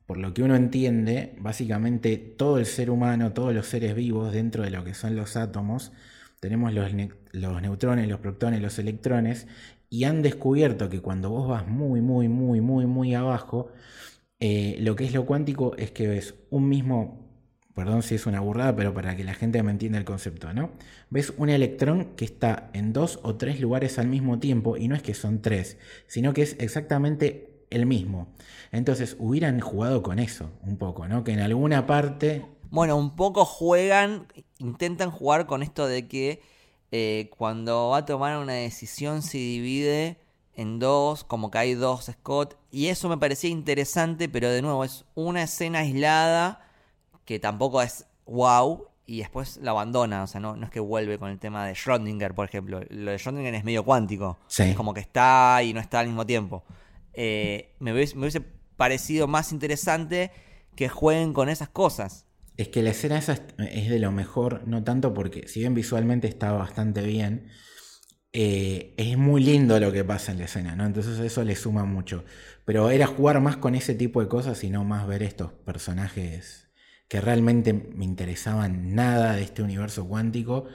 por 0.06 0.18
lo 0.18 0.34
que 0.34 0.44
uno 0.44 0.56
entiende, 0.56 1.36
básicamente 1.40 2.18
todo 2.18 2.60
el 2.60 2.66
ser 2.66 2.90
humano, 2.90 3.34
todos 3.34 3.54
los 3.54 3.68
seres 3.68 3.96
vivos 3.96 4.32
dentro 4.34 4.64
de 4.64 4.72
lo 4.72 4.84
que 4.86 4.94
son 4.94 5.16
los 5.16 5.36
átomos, 5.36 5.92
tenemos 6.40 6.74
los, 6.74 6.94
ne- 6.94 7.12
los 7.32 7.62
neutrones, 7.62 8.08
los 8.08 8.20
protones, 8.20 8.62
los 8.62 8.80
electrones, 8.80 9.48
y 9.90 10.04
han 10.06 10.22
descubierto 10.22 10.90
que 10.90 11.02
cuando 11.02 11.30
vos 11.30 11.48
vas 11.48 11.68
muy, 11.68 12.02
muy, 12.02 12.28
muy, 12.30 12.62
muy, 12.62 12.86
muy 12.86 13.16
abajo, 13.16 13.72
eh, 14.40 14.78
lo 14.80 14.96
que 14.96 15.06
es 15.06 15.14
lo 15.14 15.26
cuántico 15.26 15.76
es 15.78 15.92
que 15.92 16.08
ves 16.08 16.36
un 16.50 16.70
mismo, 16.70 17.28
perdón 17.76 18.04
si 18.04 18.16
es 18.16 18.26
una 18.26 18.40
burrada, 18.40 18.76
pero 18.76 18.94
para 18.94 19.16
que 19.16 19.24
la 19.24 19.34
gente 19.34 19.62
me 19.64 19.72
entienda 19.72 19.98
el 19.98 20.06
concepto, 20.06 20.54
¿no? 20.54 20.72
Ves 21.10 21.34
un 21.38 21.50
electrón 21.50 22.16
que 22.16 22.26
está 22.26 22.70
en 22.74 22.94
dos 22.94 23.20
o 23.24 23.36
tres 23.36 23.60
lugares 23.62 24.00
al 24.00 24.08
mismo 24.08 24.40
tiempo, 24.40 24.78
y 24.78 24.88
no 24.88 24.96
es 24.96 25.02
que 25.04 25.14
son 25.14 25.42
tres, 25.42 25.78
sino 26.08 26.34
que 26.34 26.44
es 26.44 26.56
exactamente 26.60 27.66
el 27.70 27.86
mismo. 27.86 28.34
Entonces 28.72 29.16
hubieran 29.20 29.60
jugado 29.60 30.02
con 30.04 30.20
eso 30.20 30.52
un 30.64 30.78
poco, 30.78 31.08
¿no? 31.08 31.24
Que 31.24 31.34
en 31.34 31.40
alguna 31.40 31.86
parte 31.88 32.46
Bueno, 32.72 32.98
un 32.98 33.16
poco 33.16 33.46
juegan, 33.46 34.28
intentan 34.60 35.12
jugar 35.12 35.46
con 35.46 35.64
esto 35.64 35.88
de 35.88 36.08
que 36.08 36.42
eh, 36.92 37.30
cuando 37.38 37.90
va 37.90 37.98
a 37.98 38.06
tomar 38.06 38.38
una 38.38 38.54
decisión 38.54 39.22
se 39.22 39.38
divide 39.38 40.18
en 40.54 40.80
dos, 40.80 41.24
como 41.24 41.52
que 41.52 41.58
hay 41.60 41.74
dos 41.76 42.06
Scott, 42.06 42.58
y 42.72 42.88
eso 42.88 43.10
me 43.10 43.18
parecía 43.18 43.50
interesante, 43.50 44.28
pero 44.28 44.50
de 44.50 44.62
nuevo 44.62 44.84
es 44.84 45.06
una 45.14 45.44
escena 45.44 45.80
aislada 45.80 46.66
que 47.26 47.40
tampoco 47.40 47.82
es 47.82 48.06
wow, 48.26 48.88
y 49.06 49.20
después 49.20 49.58
la 49.58 49.72
abandona, 49.72 50.24
o 50.24 50.28
sea, 50.28 50.42
no, 50.42 50.56
no 50.56 50.66
es 50.66 50.72
que 50.72 50.80
vuelve 50.80 51.18
con 51.20 51.30
el 51.30 51.40
tema 51.40 51.66
de 51.66 51.74
Schrödinger, 51.74 52.34
por 52.34 52.46
ejemplo, 52.46 52.82
lo 52.90 53.12
de 53.12 53.18
Schrödinger 53.18 53.54
es 53.54 53.64
medio 53.64 53.86
cuántico, 53.86 54.38
Sí. 54.48 54.64
es 54.64 54.76
como 54.76 54.94
que 54.94 55.00
está 55.00 55.62
y 55.64 55.74
no 55.74 55.80
está 55.80 56.00
al 56.00 56.08
mismo 56.08 56.26
tiempo. 56.26 56.64
Eh, 57.14 57.74
me, 57.80 57.94
hubiese, 57.94 58.16
me 58.16 58.22
hubiese 58.22 58.42
parecido 58.76 59.28
más 59.28 59.52
interesante 59.52 60.32
que 60.76 60.90
jueguen 60.90 61.34
con 61.34 61.50
esas 61.50 61.70
cosas. 61.70 62.27
Es 62.58 62.70
que 62.70 62.82
la 62.82 62.90
escena 62.92 63.18
esa 63.20 63.34
es- 63.34 63.90
de 63.90 64.00
lo 64.00 64.12
mejor, 64.12 64.68
no 64.68 64.84
tanto 64.84 65.14
porque, 65.14 65.48
si 65.48 65.60
bien 65.62 65.74
visualmente 65.74 66.28
está 66.28 66.52
bastante 66.52 67.02
bien, 67.04 67.50
eh, 68.34 68.94
es 68.98 69.18
muy 69.18 69.44
lindo 69.44 69.80
lo 69.80 69.92
que 69.92 70.04
pasa 70.06 70.32
en 70.32 70.40
la 70.40 70.46
escena, 70.46 70.76
¿no? 70.76 70.86
Entonces 70.86 71.20
eso 71.20 71.44
le 71.44 71.56
suma 71.56 71.86
mucho. 71.86 72.26
Pero 72.66 72.90
era 72.92 73.08
jugar 73.08 73.42
más 73.42 73.58
con 73.58 73.76
ese 73.76 73.96
tipo 73.96 74.22
de 74.22 74.28
cosas 74.28 74.64
y 74.64 74.70
no 74.70 74.84
más 74.86 75.08
ver 75.08 75.24
estos 75.24 75.54
personajes 75.54 76.70
que 77.10 77.22
realmente 77.22 77.74
me 77.74 78.06
interesaban 78.06 78.96
nada 78.96 79.36
de 79.36 79.44
este 79.44 79.64
universo 79.64 80.08
cuántico, 80.08 80.66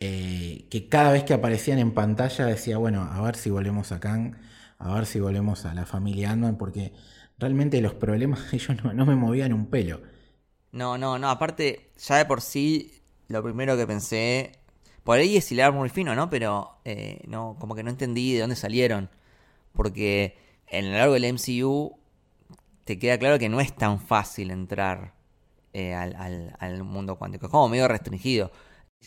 eh, 0.00 0.68
que 0.70 0.88
cada 0.88 1.12
vez 1.12 1.24
que 1.24 1.34
aparecían 1.34 1.78
en 1.78 1.92
pantalla 1.94 2.46
decía, 2.46 2.78
bueno, 2.78 3.02
a 3.04 3.22
ver 3.22 3.36
si 3.36 3.50
volvemos 3.50 3.92
a 3.92 4.00
Kang, 4.00 4.36
a 4.78 4.94
ver 4.94 5.06
si 5.06 5.20
volvemos 5.20 5.64
a 5.66 5.74
la 5.74 5.86
familia 5.86 6.30
Ant-Man, 6.32 6.58
porque 6.58 6.92
realmente 7.38 7.80
los 7.80 7.94
problemas 7.94 8.52
ellos 8.54 8.84
no 8.84 9.06
me 9.06 9.16
movían 9.16 9.52
un 9.52 9.66
pelo. 9.70 10.02
No, 10.74 10.98
no, 10.98 11.18
no, 11.18 11.30
aparte, 11.30 11.90
ya 11.98 12.16
de 12.16 12.24
por 12.26 12.40
sí, 12.40 13.00
lo 13.28 13.42
primero 13.42 13.76
que 13.76 13.86
pensé, 13.86 14.52
por 15.04 15.18
ahí 15.18 15.36
es 15.36 15.50
hilar 15.52 15.72
muy 15.72 15.88
fino, 15.88 16.14
¿no? 16.16 16.28
Pero 16.30 16.78
eh, 16.84 17.20
no, 17.28 17.56
como 17.60 17.74
que 17.76 17.82
no 17.84 17.90
entendí 17.90 18.34
de 18.34 18.40
dónde 18.40 18.56
salieron. 18.56 19.08
Porque 19.72 20.38
en 20.68 20.92
lo 20.92 20.98
largo 20.98 21.14
del 21.14 21.24
MCU 21.26 21.98
te 22.84 22.98
queda 22.98 23.18
claro 23.18 23.38
que 23.38 23.48
no 23.50 23.60
es 23.60 23.74
tan 23.76 24.00
fácil 24.00 24.50
entrar 24.52 25.14
eh, 25.74 25.94
al, 25.94 26.56
al- 26.60 26.84
mundo 26.84 27.16
cuántico. 27.18 27.46
Es 27.46 27.52
como 27.52 27.68
medio 27.70 27.88
restringido. 27.88 28.52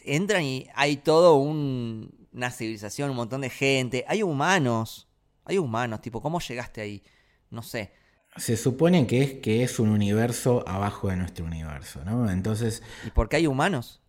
Entran 0.06 0.44
y 0.44 0.68
hay 0.76 0.98
todo 0.98 1.36
un- 1.36 2.28
una 2.34 2.52
civilización, 2.52 3.10
un 3.12 3.16
montón 3.18 3.42
de 3.42 3.50
gente. 3.50 4.06
Hay 4.08 4.24
humanos. 4.24 5.08
Hay 5.46 5.58
humanos, 5.58 6.02
tipo, 6.02 6.22
¿cómo 6.22 6.40
llegaste 6.40 6.82
ahí? 6.82 7.04
No 7.52 7.64
sé. 7.64 7.92
Se 8.38 8.58
supone 8.58 9.08
que 9.08 9.22
es 9.24 9.34
que 9.36 9.64
es 9.64 9.80
un 9.80 9.90
universo 9.90 10.64
abajo 10.68 11.10
de 11.10 11.18
nuestro 11.18 11.46
universo, 11.46 12.04
¿no? 12.06 12.30
Entonces, 12.30 12.84
¿Y 13.02 13.10
por 13.12 13.28
qué 13.30 13.38
hay 13.38 13.48
humanos? 13.48 14.02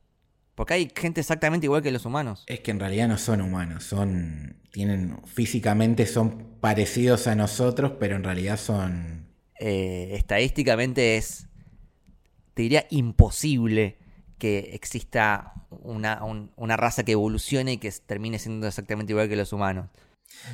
Porque 0.54 0.74
hay 0.74 0.92
gente 0.94 1.20
exactamente 1.22 1.66
igual 1.66 1.82
que 1.82 1.90
los 1.92 2.04
humanos. 2.06 2.46
es 2.46 2.58
que 2.60 2.70
en 2.72 2.80
realidad 2.80 3.06
no 3.08 3.16
son 3.16 3.40
humanos, 3.40 3.84
son 3.84 4.56
tienen 4.72 5.20
físicamente 5.26 6.04
son 6.06 6.56
parecidos 6.60 7.26
a 7.28 7.34
nosotros, 7.36 7.92
pero 8.00 8.16
en 8.16 8.24
realidad 8.24 8.56
son 8.58 9.28
Eh, 9.60 10.10
estadísticamente 10.14 11.16
es, 11.16 11.48
te 12.54 12.62
diría, 12.62 12.86
imposible 12.90 13.98
que 14.38 14.70
exista 14.72 15.54
una, 15.70 16.24
un- 16.24 16.50
una 16.56 16.76
raza 16.76 17.04
que 17.04 17.12
evolucione 17.12 17.74
y 17.74 17.78
que 17.78 17.90
termine 18.06 18.38
siendo 18.38 18.66
exactamente 18.66 19.12
igual 19.12 19.28
que 19.28 19.36
los 19.36 19.52
humanos. 19.52 19.86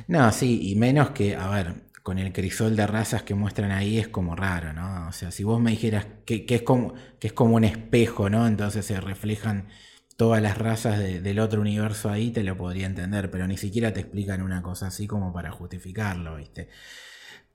No, 0.07 0.31
sí, 0.31 0.59
y 0.71 0.75
menos 0.75 1.11
que, 1.11 1.35
a 1.35 1.49
ver, 1.49 1.73
con 2.05 2.19
el 2.19 2.33
crisol 2.33 2.77
de 2.77 2.87
razas 2.87 3.23
que 3.23 3.35
muestran 3.35 3.71
ahí 3.73 3.99
es 3.99 4.07
como 4.09 4.37
raro, 4.37 4.73
¿no? 4.73 5.09
O 5.09 5.13
sea, 5.13 5.31
si 5.31 5.43
vos 5.43 5.59
me 5.61 5.71
dijeras 5.71 6.07
que, 6.25 6.45
es, 6.49 6.61
como, 6.63 6.95
que 7.19 7.27
es 7.29 7.33
como 7.33 7.57
un 7.57 7.65
espejo, 7.65 8.29
¿no? 8.29 8.47
Entonces 8.47 8.85
se 8.85 9.01
reflejan 9.01 9.69
todas 10.17 10.41
las 10.41 10.57
razas 10.59 10.99
de- 10.99 11.21
del 11.21 11.39
otro 11.39 11.61
universo 11.61 12.09
ahí, 12.11 12.31
te 12.31 12.43
lo 12.43 12.57
podría 12.57 12.87
entender, 12.87 13.31
pero 13.31 13.47
ni 13.47 13.57
siquiera 13.57 13.93
te 13.93 14.01
explican 14.01 14.43
una 14.43 14.61
cosa 14.63 14.87
así 14.87 15.07
como 15.07 15.33
para 15.33 15.51
justificarlo, 15.51 16.37
¿viste? 16.37 16.69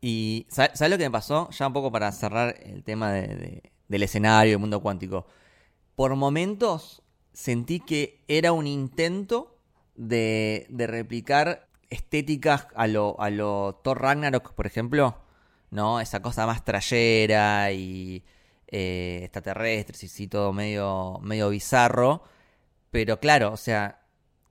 Y 0.01 0.47
¿sabes 0.51 0.81
lo 0.91 0.99
que 0.99 1.05
me 1.05 1.11
pasó? 1.11 1.51
Ya 1.51 1.67
un 1.67 1.73
poco 1.73 1.93
para 1.93 2.11
cerrar 2.13 2.57
el 2.65 2.83
tema 2.85 3.13
de- 3.13 3.29
de- 3.37 3.73
del 3.89 4.03
escenario, 4.03 4.53
del 4.53 4.61
mundo 4.61 4.81
cuántico. 4.81 5.27
Por 5.97 6.17
momentos 6.17 7.03
sentí 7.33 7.81
que 7.81 8.25
era 8.29 8.53
un 8.53 8.67
intento 8.67 9.59
de 9.97 10.67
replicar 10.89 11.70
estéticas 11.91 12.69
a 12.75 12.87
lo, 12.87 13.21
a 13.21 13.31
lo 13.31 13.81
Thor 13.83 14.01
Ragnarok, 14.01 14.55
por 14.55 14.67
ejemplo. 14.67 15.19
¿No? 15.71 16.01
Esa 16.01 16.21
cosa 16.21 16.47
más 16.47 16.65
trayera 16.65 17.71
y 17.71 18.25
eh, 18.67 19.21
extraterrestres 19.23 20.03
y 20.05 20.09
sí, 20.09 20.27
todo 20.27 20.53
medio, 20.53 21.19
medio 21.23 21.51
bizarro. 21.51 22.23
Pero 22.91 23.21
claro, 23.21 23.53
o 23.53 23.57
sea, 23.57 24.03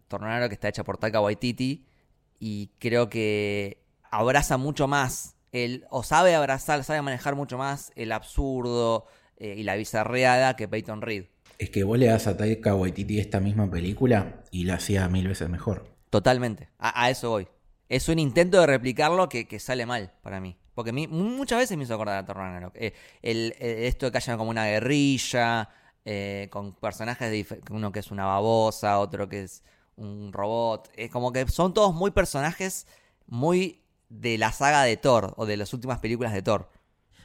Thor 0.08 0.22
Ragnarok 0.22 0.54
está 0.54 0.70
hecha 0.70 0.84
por 0.84 0.98
Taika 0.98 1.20
Waititi 1.20 1.86
y 2.40 2.72
creo 2.80 3.10
que 3.10 3.84
abraza 4.12 4.58
mucho 4.58 4.88
más 4.88 5.36
el 5.52 5.86
o 5.90 6.04
sabe 6.04 6.36
abrazar, 6.36 6.84
sabe 6.84 7.02
manejar 7.02 7.36
mucho 7.36 7.58
más 7.58 7.92
el 7.96 8.12
absurdo 8.12 9.06
eh, 9.38 9.56
y 9.58 9.64
la 9.64 9.76
bizarreada 9.76 10.56
que 10.56 10.68
Peyton 10.68 11.02
Reed. 11.02 11.26
Es 11.58 11.70
que 11.70 11.84
vos 11.84 11.98
le 11.98 12.08
das 12.08 12.28
a 12.28 12.38
Taika 12.38 12.76
Waititi 12.76 13.20
esta 13.20 13.40
misma 13.40 13.70
película 13.70 14.44
y 14.52 14.64
la 14.64 14.76
hacía 14.76 15.10
mil 15.10 15.28
veces 15.28 15.50
mejor. 15.50 15.99
Totalmente. 16.10 16.70
A, 16.80 17.10
eso 17.10 17.30
voy. 17.30 17.48
Es 17.88 18.08
un 18.10 18.20
intento 18.20 18.60
de 18.60 18.68
replicarlo 18.68 19.30
que, 19.30 19.60
sale 19.60 19.86
mal 19.86 20.14
para 20.22 20.40
mí. 20.40 20.58
Porque 20.74 20.92
muchas 20.92 21.60
veces 21.60 21.78
me 21.78 21.84
hizo 21.84 21.94
acordar 21.94 22.18
a 22.18 22.26
Thor 22.26 22.38
Ragnarok. 22.38 22.76
Eh, 22.76 22.94
el, 23.22 23.54
eh, 23.60 23.88
esto 23.88 24.06
de 24.06 24.12
que 24.12 24.18
haya 24.20 24.38
como 24.38 24.50
una 24.50 24.66
guerrilla, 24.66 25.70
eh, 26.06 26.48
con 26.52 26.74
personajes 26.76 27.30
de 27.30 27.62
uno 27.72 27.92
que 27.92 28.00
es 28.00 28.12
una 28.12 28.26
babosa, 28.26 29.00
otro 29.00 29.28
que 29.28 29.44
es 29.44 29.64
un 29.98 30.32
robot. 30.32 30.90
Es 30.96 31.12
como 31.12 31.32
que 31.34 31.48
son 31.48 31.74
todos 31.74 31.94
muy 31.94 32.12
personajes 32.12 32.88
muy 33.28 33.82
de 34.10 34.38
la 34.38 34.52
saga 34.52 34.84
de 34.84 34.98
Thor 34.98 35.34
o 35.38 35.46
de 35.46 35.58
las 35.58 35.74
últimas 35.74 36.00
películas 36.00 36.34
de 36.34 36.42
Thor. 36.42 36.70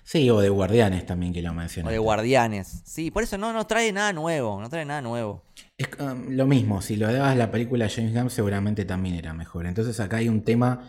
Sí, 0.05 0.29
o 0.29 0.41
de 0.41 0.51
Guardianes 0.51 1.07
también 1.07 1.33
que 1.33 1.43
lo 1.43 1.51
O 1.51 1.55
mencioné. 1.55 1.91
de 1.91 1.99
Guardianes. 1.99 2.83
Sí, 2.85 3.11
por 3.11 3.23
eso 3.23 3.39
no, 3.39 3.53
no 3.53 3.67
trae 3.67 3.91
nada 3.91 4.13
nuevo. 4.13 4.61
No 4.61 4.69
trae 4.69 4.85
nada 4.85 5.01
nuevo. 5.01 5.43
Es 5.77 5.89
um, 5.99 6.31
lo 6.31 6.47
mismo, 6.47 6.83
si 6.83 6.97
lo 6.97 7.13
dabas 7.13 7.37
la 7.37 7.51
película 7.51 7.89
James 7.89 8.15
Gunn 8.15 8.31
seguramente 8.31 8.85
también 8.85 9.17
era 9.17 9.33
mejor. 9.33 9.67
Entonces 9.67 9.99
acá 10.01 10.19
hay 10.19 10.29
un 10.29 10.45
tema 10.45 10.89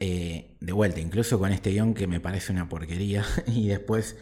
eh, 0.00 0.56
de 0.60 0.72
vuelta, 0.72 1.00
incluso 1.00 1.38
con 1.38 1.52
este 1.52 1.70
guion 1.70 1.94
que 1.94 2.06
me 2.06 2.20
parece 2.20 2.52
una 2.52 2.68
porquería. 2.68 3.24
y 3.46 3.68
después 3.68 4.16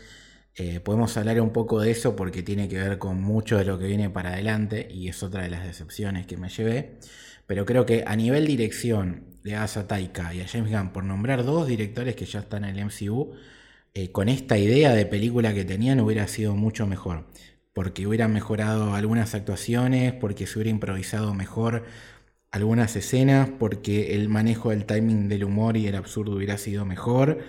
eh, 0.56 0.80
podemos 0.80 1.16
hablar 1.16 1.40
un 1.40 1.50
poco 1.50 1.80
de 1.80 1.90
eso 1.90 2.14
porque 2.14 2.42
tiene 2.42 2.68
que 2.68 2.76
ver 2.76 2.98
con 2.98 3.22
mucho 3.22 3.56
de 3.56 3.64
lo 3.64 3.78
que 3.78 3.86
viene 3.86 4.10
para 4.10 4.34
adelante 4.34 4.88
y 4.90 5.08
es 5.08 5.22
otra 5.22 5.42
de 5.42 5.50
las 5.50 5.64
decepciones 5.64 6.26
que 6.26 6.36
me 6.36 6.48
llevé. 6.48 6.98
Pero 7.46 7.64
creo 7.64 7.86
que 7.86 8.04
a 8.06 8.14
nivel 8.14 8.46
dirección 8.46 9.38
le 9.42 9.52
das 9.52 9.78
a 9.78 9.86
Taika 9.86 10.34
y 10.34 10.42
a 10.42 10.46
James 10.46 10.70
Gunn 10.70 10.92
por 10.92 11.04
nombrar 11.04 11.44
dos 11.44 11.66
directores 11.66 12.14
que 12.14 12.26
ya 12.26 12.40
están 12.40 12.64
en 12.64 12.76
el 12.76 12.84
MCU, 12.84 13.32
eh, 13.98 14.12
con 14.12 14.28
esta 14.28 14.56
idea 14.58 14.92
de 14.92 15.06
película 15.06 15.52
que 15.52 15.64
tenían 15.64 15.98
hubiera 15.98 16.28
sido 16.28 16.54
mucho 16.54 16.86
mejor. 16.86 17.24
Porque 17.72 18.06
hubieran 18.06 18.32
mejorado 18.32 18.94
algunas 18.94 19.34
actuaciones, 19.34 20.12
porque 20.12 20.46
se 20.46 20.56
hubiera 20.56 20.70
improvisado 20.70 21.34
mejor 21.34 21.84
algunas 22.52 22.94
escenas, 22.94 23.50
porque 23.58 24.14
el 24.14 24.28
manejo 24.28 24.70
del 24.70 24.86
timing 24.86 25.28
del 25.28 25.42
humor 25.42 25.76
y 25.76 25.88
el 25.88 25.96
absurdo 25.96 26.36
hubiera 26.36 26.58
sido 26.58 26.84
mejor. 26.84 27.40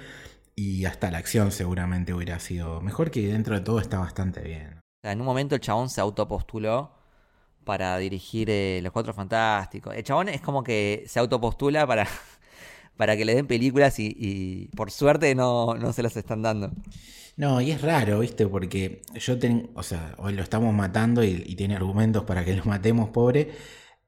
Y 0.55 0.85
hasta 0.85 1.11
la 1.11 1.19
acción 1.19 1.51
seguramente 1.51 2.15
hubiera 2.15 2.39
sido 2.39 2.81
mejor, 2.81 3.11
que 3.11 3.27
dentro 3.27 3.53
de 3.53 3.61
todo 3.61 3.79
está 3.79 3.99
bastante 3.99 4.41
bien. 4.41 4.79
en 5.03 5.19
un 5.19 5.27
momento 5.27 5.53
el 5.53 5.61
chabón 5.61 5.87
se 5.87 6.01
autopostuló 6.01 6.91
para 7.63 7.95
dirigir 7.99 8.49
eh, 8.49 8.79
Los 8.81 8.91
Cuatro 8.91 9.13
Fantásticos. 9.13 9.93
El 9.95 10.03
chabón 10.03 10.29
es 10.29 10.41
como 10.41 10.63
que 10.63 11.03
se 11.05 11.19
autopostula 11.19 11.85
para, 11.85 12.07
para 12.99 13.15
que 13.15 13.23
le 13.23 13.33
den 13.33 13.47
películas 13.47 13.97
y, 13.97 14.69
por 14.75 14.91
suerte 14.91 15.33
no, 15.33 15.77
se 15.93 16.03
las 16.03 16.17
están 16.17 16.41
dando. 16.41 16.73
No, 17.37 17.61
y 17.61 17.71
es 17.71 17.81
raro, 17.81 18.19
¿viste? 18.19 18.45
Porque 18.45 19.03
yo 19.15 19.39
tengo, 19.39 19.69
o 19.73 19.83
sea, 19.83 20.15
hoy 20.17 20.33
lo 20.33 20.43
estamos 20.43 20.73
matando 20.73 21.23
y, 21.23 21.55
tiene 21.55 21.77
argumentos 21.77 22.25
para 22.25 22.43
que 22.43 22.57
lo 22.57 22.65
matemos, 22.65 23.11
pobre. 23.11 23.51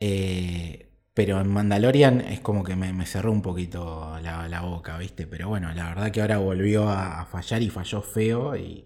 Eh, 0.01 0.91
pero 1.13 1.39
en 1.39 1.47
Mandalorian 1.47 2.19
es 2.19 2.41
como 2.41 2.65
que 2.65 2.75
me, 2.75 3.05
cerró 3.05 3.31
un 3.31 3.41
poquito 3.41 4.19
la, 4.21 4.59
boca, 4.59 4.97
¿viste? 4.97 5.25
Pero 5.25 5.47
bueno, 5.47 5.71
la 5.73 5.87
verdad 5.87 6.11
que 6.11 6.19
ahora 6.19 6.39
volvió 6.39 6.89
a, 6.89 7.25
fallar 7.31 7.61
y 7.61 7.69
falló 7.69 8.01
feo 8.01 8.57
y, 8.57 8.85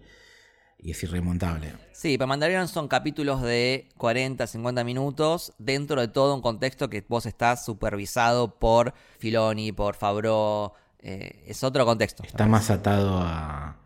y 0.86 0.92
es 0.92 1.02
irremontable. 1.02 1.72
Sí, 1.90 2.16
pero 2.16 2.28
Mandalorian 2.28 2.68
son 2.68 2.86
capítulos 2.86 3.42
de 3.42 3.88
40, 3.96 4.46
50 4.46 4.84
minutos 4.84 5.52
dentro 5.58 6.00
de 6.00 6.06
todo 6.06 6.32
un 6.32 6.40
contexto 6.40 6.88
que 6.88 7.04
vos 7.08 7.26
estás 7.26 7.64
supervisado 7.64 8.56
por 8.60 8.94
Filoni, 9.18 9.72
por 9.72 9.96
Fabro. 9.96 10.74
Eh, 11.00 11.42
es 11.48 11.64
otro 11.64 11.84
contexto. 11.84 12.22
Está 12.22 12.46
más 12.46 12.70
atado 12.70 13.18
a, 13.20 13.82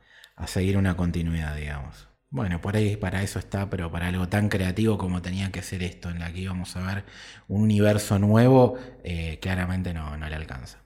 seguir 0.47 0.77
una 0.77 0.95
continuidad, 0.95 1.57
digamos. 1.57 2.09
Bueno, 2.29 2.61
por 2.61 2.77
ahí 2.77 2.99
para 2.99 3.23
eso 3.23 3.39
está, 3.39 3.71
pero 3.71 3.91
para 3.91 4.09
algo 4.09 4.29
tan 4.29 4.51
creativo 4.51 4.99
como 4.99 5.23
tenía 5.23 5.51
que 5.51 5.63
ser 5.63 5.83
esto, 5.83 6.11
en 6.11 6.19
la 6.19 6.31
que 6.31 6.41
íbamos 6.41 6.77
a 6.77 6.81
ver 6.87 7.05
un 7.49 7.63
universo 7.63 8.19
nuevo, 8.19 8.77
eh, 9.05 9.39
claramente 9.41 9.95
no, 9.95 10.19
no 10.19 10.29
le 10.29 10.37
alcanza. 10.37 10.83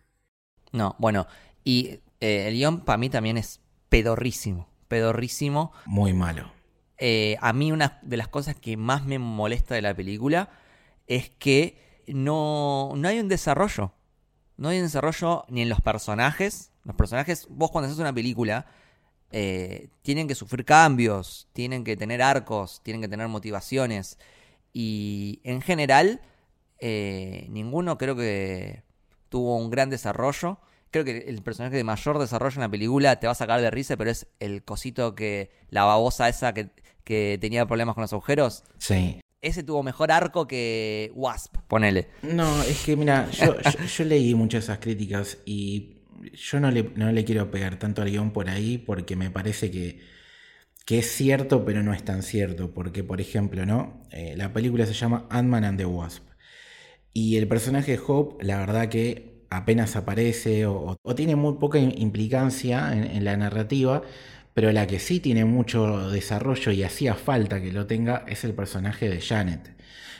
No, 0.71 0.95
bueno, 1.01 1.27
y 1.65 1.99
eh, 2.21 2.47
el 2.47 2.55
guion 2.55 2.85
para 2.85 2.99
mí 2.99 3.11
también 3.11 3.37
es 3.37 3.61
pedorrísimo, 3.89 4.69
pedorrísimo. 4.95 5.73
Muy 5.87 6.13
malo. 6.13 6.53
Eh, 6.99 7.37
a 7.41 7.53
mí 7.53 7.73
una 7.73 7.99
de 8.03 8.17
las 8.17 8.29
cosas 8.29 8.55
que 8.55 8.77
más 8.77 9.05
me 9.05 9.19
molesta 9.19 9.75
de 9.75 9.83
la 9.83 9.93
película 9.93 10.51
es 11.09 11.31
que 11.31 12.05
no, 12.07 12.93
no 12.95 13.09
hay 13.09 13.19
un 13.19 13.27
desarrollo. 13.27 13.93
No 14.57 14.69
hay 14.69 14.79
un 14.79 14.85
desarrollo 14.85 15.47
ni 15.49 15.63
en 15.63 15.69
los 15.69 15.81
personajes. 15.81 16.71
Los 16.85 16.95
personajes, 16.95 17.49
vos 17.51 17.73
cuando 17.73 17.87
haces 17.89 17.99
una 17.99 18.13
película, 18.13 18.67
eh, 19.33 19.89
tienen 20.03 20.29
que 20.29 20.37
sufrir 20.37 20.65
cambios, 20.65 21.49
tienen 21.53 21.83
que 21.83 21.97
tener 21.97 22.23
arcos, 22.23 22.81
tienen 22.85 23.03
que 23.03 23.09
tener 23.09 23.27
motivaciones. 23.27 24.17
Y 24.73 25.41
en 25.43 25.61
general, 25.61 26.21
eh, 26.79 27.49
ninguno 27.51 27.99
creo 27.99 28.15
que 28.15 28.85
tuvo 29.29 29.57
un 29.57 29.71
gran 29.71 29.91
desarrollo. 29.91 30.59
Creo 30.95 31.05
que 31.05 31.25
el 31.27 31.43
personaje 31.43 31.75
de 31.75 31.83
mayor 31.83 32.21
desarrollo 32.21 32.55
en 32.55 32.61
la 32.61 32.71
película 32.71 33.19
te 33.19 33.27
va 33.27 33.33
a 33.33 33.35
sacar 33.35 33.61
de 33.61 33.69
risa, 33.69 33.97
pero 33.97 34.13
es 34.13 34.29
el 34.39 34.63
cosito 34.63 35.17
que. 35.17 35.51
la 35.71 35.83
babosa 35.83 36.29
esa 36.29 36.55
que 36.55 36.71
que 37.05 37.39
tenía 37.41 37.67
problemas 37.67 37.95
con 37.95 38.03
los 38.03 38.13
agujeros. 38.13 38.65
Sí. 38.79 39.21
Ese 39.43 39.63
tuvo 39.63 39.83
mejor 39.83 40.11
arco 40.11 40.47
que 40.47 41.13
Wasp, 41.15 41.57
ponele. 41.69 42.09
No, 42.23 42.63
es 42.63 42.83
que 42.85 42.97
mira, 42.97 43.29
yo, 43.31 43.57
yo, 43.61 44.05
leí 44.05 44.35
muchas 44.35 44.65
esas 44.65 44.79
críticas 44.79 45.39
y 45.45 45.99
yo 46.33 46.61
no 46.61 46.71
le, 46.71 46.91
no 46.97 47.13
le 47.13 47.25
quiero 47.25 47.51
pegar 47.51 47.79
tanto 47.79 48.01
al 48.01 48.11
guion 48.11 48.33
por 48.33 48.49
ahí 48.49 48.79
porque 48.79 49.17
me 49.17 49.31
parece 49.31 49.71
que, 49.71 50.01
que 50.87 51.01
es 51.01 51.13
cierto, 51.13 51.65
pero 51.65 51.83
no 51.83 51.93
es 51.93 52.03
tan 52.05 52.23
cierto. 52.23 52.73
Porque, 52.73 53.05
por 53.05 53.21
ejemplo, 53.21 53.67
¿no? 53.67 54.03
Eh, 54.13 54.35
la 54.37 54.53
película 54.55 54.87
se 54.87 54.95
llama 54.95 55.27
Ant-Man 55.29 55.65
and 55.65 55.79
the 55.79 55.87
Wasp. 55.87 56.25
Y 57.13 57.37
el 57.37 57.47
personaje 57.47 57.93
de 57.93 58.01
Hope, 58.05 58.43
la 58.45 58.59
verdad 58.59 58.89
que 58.89 59.34
apenas 59.51 59.97
aparece 59.97 60.67
o, 60.67 60.97
tiene 61.17 61.37
muy 61.37 61.55
poca 61.55 61.79
implicancia 61.79 62.93
en 62.93 63.25
la 63.25 63.37
narrativa 63.37 64.03
pero 64.55 64.71
la 64.71 64.87
que 64.87 65.01
sí 65.01 65.21
tiene 65.21 65.45
mucho 65.45 66.11
desarrollo 66.11 66.71
y 66.71 66.85
hacía 66.85 67.15
falta 67.15 67.61
que 67.61 67.73
lo 67.73 67.87
tenga 67.87 68.25
es 68.29 68.45
el 68.45 68.55
personaje 68.55 69.09
de 69.09 69.21
Janet. 69.21 69.75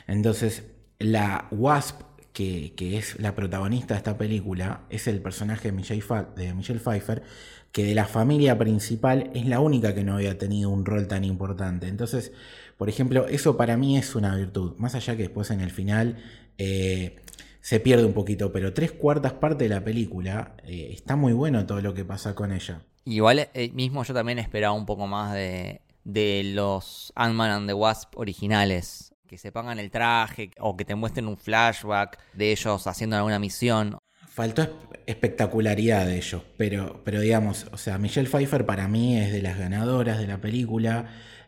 Entonces, 0.07 0.63
la 0.99 1.47
Wasp, 1.51 2.01
que, 2.33 2.73
es 2.77 3.17
la 3.19 3.33
protagonista 3.33 3.93
de 3.93 3.99
esta 3.99 4.17
película, 4.17 4.81
es 4.89 5.07
el 5.07 5.21
personaje 5.21 5.69
de 5.69 5.71
Michelle, 5.71 6.03
de 6.35 6.53
Michelle 6.53 6.81
Pfeiffer, 6.81 7.23
que 7.71 7.85
de 7.85 7.95
la 7.95 8.05
familia 8.05 8.57
principal 8.57 9.31
es 9.33 9.45
la 9.45 9.61
única 9.61 9.95
que 9.95 10.03
no 10.03 10.15
había 10.15 10.37
tenido 10.37 10.69
un 10.69 10.85
rol 10.85 11.07
tan 11.07 11.23
importante. 11.23 11.87
Entonces, 11.87 12.33
por 12.77 12.89
ejemplo, 12.89 13.27
eso 13.27 13.55
para 13.55 13.77
mí 13.77 13.97
es 13.97 14.15
una 14.15 14.35
virtud. 14.35 14.75
Más 14.77 14.95
allá 14.95 15.15
que 15.15 15.23
después 15.23 15.49
en 15.49 15.61
el 15.61 15.71
final 15.71 16.17
eh, 16.57 17.17
se 17.65 17.79
pierde 17.79 18.05
un 18.05 18.13
poquito, 18.13 18.51
pero 18.51 18.73
tres 18.73 18.91
cuartas 18.91 19.33
partes 19.33 19.67
de 19.67 19.73
la 19.73 19.83
película 19.83 20.55
eh, 20.65 20.89
está 20.91 21.15
muy 21.15 21.33
bueno 21.33 21.65
todo 21.65 21.81
lo 21.81 21.95
que 21.95 22.05
pasa 22.05 22.35
con 22.35 22.51
ella. 22.51 22.83
Igual 23.05 23.49
eh, 23.55 23.71
mismo 23.73 24.03
yo 24.03 24.13
también 24.13 24.37
esperaba 24.37 24.75
un 24.75 24.85
poco 24.85 25.07
más 25.07 25.33
de, 25.33 25.81
de 26.03 26.43
los 26.53 27.11
Ant-Man 27.15 27.49
and 27.49 27.67
the 27.67 27.73
Wasp 27.73 28.15
originales. 28.19 29.15
Que 29.25 29.39
se 29.39 29.51
pongan 29.51 29.79
el 29.79 29.89
traje 29.89 30.51
o 30.59 30.77
que 30.77 30.85
te 30.85 30.93
muestren 30.93 31.27
un 31.27 31.37
flashback 31.37 32.19
de 32.33 32.51
ellos 32.51 32.85
haciendo 32.85 33.15
alguna 33.15 33.39
misión. 33.39 33.97
Faltó 34.29 34.87
espectacularidad 35.07 36.05
de 36.05 36.17
ellos, 36.17 36.43
pero, 36.57 37.01
pero 37.03 37.19
digamos, 37.19 37.65
o 37.71 37.77
sea, 37.77 37.97
Michelle 37.97 38.29
Pfeiffer 38.29 38.67
para 38.67 38.87
mí 38.87 39.17
es 39.17 39.31
de 39.31 39.41
las 39.41 39.57
ganadoras 39.57 40.19
de 40.19 40.27
la 40.27 40.39
película. 40.39 41.07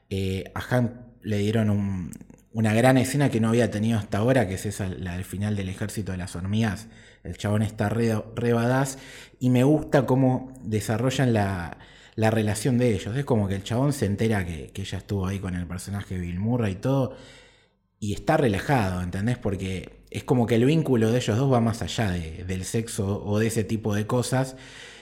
Eh, 0.09 0.45
a 0.55 0.75
Han 0.75 1.13
le 1.21 1.37
dieron 1.37 2.09
una 2.57 2.73
gran 2.73 2.97
escena 2.97 3.29
que 3.29 3.39
no 3.39 3.49
había 3.49 3.69
tenido 3.69 3.99
hasta 3.99 4.17
ahora, 4.17 4.47
que 4.47 4.55
es 4.55 4.65
esa, 4.65 4.89
la 4.89 5.13
del 5.13 5.25
final 5.25 5.55
del 5.55 5.69
ejército 5.69 6.11
de 6.11 6.17
las 6.17 6.35
hormigas, 6.35 6.87
el 7.23 7.37
chabón 7.37 7.61
está 7.61 7.87
re, 7.87 8.15
y 9.39 9.51
me 9.51 9.63
gusta 9.63 10.07
cómo 10.07 10.51
desarrollan 10.63 11.33
la, 11.33 11.77
relación 12.15 12.79
de 12.79 12.95
ellos. 12.95 13.15
Es 13.15 13.25
como 13.25 13.47
que 13.47 13.53
el 13.53 13.63
chabón 13.63 13.93
se 13.93 14.07
entera 14.07 14.43
que, 14.43 14.71
ella 14.73 14.97
estuvo 14.97 15.27
ahí 15.27 15.37
con 15.37 15.53
el 15.53 15.67
personaje 15.67 16.15
de 16.15 16.21
Bill 16.21 16.39
Murray 16.39 16.71
y 16.71 16.75
todo, 16.77 17.15
y 17.99 18.13
está 18.13 18.37
relajado, 18.37 19.03
¿entendés? 19.03 19.37
Porque 19.37 19.99
es 20.09 20.23
como 20.23 20.47
que 20.47 20.55
el 20.55 20.65
vínculo 20.65 21.11
de 21.11 21.17
ellos 21.19 21.37
dos 21.37 21.53
va 21.53 21.61
más 21.61 21.83
allá 21.83 22.09
del 22.09 22.65
sexo 22.65 23.23
o 23.23 23.37
de 23.37 23.47
ese 23.47 23.65
tipo 23.65 23.93
de 23.93 24.07
cosas. 24.07 24.55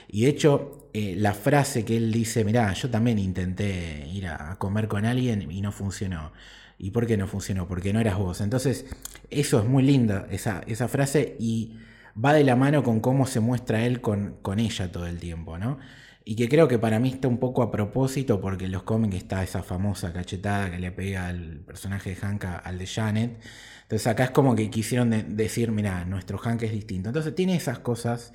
Y 0.08 0.24
de 0.24 0.28
hecho, 0.28 0.90
eh, 0.92 1.14
la 1.16 1.32
frase 1.32 1.86
que 1.86 1.96
él 1.96 2.12
dice, 2.12 2.44
mirá, 2.44 2.70
yo 2.74 2.90
también 2.90 3.18
intenté 3.18 4.06
ir 4.12 4.26
a 4.28 4.56
comer 4.58 4.88
con 4.88 5.06
alguien 5.06 5.50
y 5.50 5.62
no 5.62 5.72
funcionó. 5.72 6.32
¿Y 6.78 6.90
por 6.90 7.06
qué 7.06 7.16
no 7.16 7.26
funcionó? 7.26 7.66
Porque 7.68 7.92
no 7.92 8.00
eras 8.00 8.18
vos. 8.18 8.40
Entonces, 8.40 8.86
eso 9.30 9.60
es 9.60 9.66
muy 9.66 9.82
linda, 9.82 10.26
esa, 10.30 10.62
esa 10.66 10.88
frase, 10.88 11.36
y 11.38 11.76
va 12.22 12.32
de 12.32 12.44
la 12.44 12.56
mano 12.56 12.82
con 12.82 13.00
cómo 13.00 13.26
se 13.26 13.40
muestra 13.40 13.84
él 13.86 14.00
con, 14.00 14.36
con 14.42 14.58
ella 14.58 14.90
todo 14.90 15.06
el 15.06 15.18
tiempo, 15.18 15.58
¿no? 15.58 15.78
Y 16.24 16.34
que 16.34 16.48
creo 16.48 16.66
que 16.66 16.78
para 16.78 16.98
mí 16.98 17.10
está 17.10 17.28
un 17.28 17.38
poco 17.38 17.62
a 17.62 17.70
propósito 17.70 18.40
porque 18.40 18.64
en 18.64 18.72
los 18.72 18.82
cómics 18.82 19.14
está 19.16 19.44
esa 19.44 19.62
famosa 19.62 20.12
cachetada 20.12 20.70
que 20.70 20.78
le 20.80 20.90
pega 20.90 21.28
al 21.28 21.60
personaje 21.60 22.10
de 22.10 22.16
Hank 22.16 22.44
al 22.64 22.78
de 22.78 22.86
Janet. 22.86 23.40
Entonces 23.82 24.06
acá 24.08 24.24
es 24.24 24.30
como 24.30 24.56
que 24.56 24.68
quisieron 24.68 25.36
decir, 25.36 25.70
mira, 25.70 26.04
nuestro 26.04 26.38
Hank 26.38 26.62
es 26.62 26.72
distinto. 26.72 27.10
Entonces 27.10 27.34
tiene 27.34 27.54
esas 27.54 27.78
cosas 27.78 28.32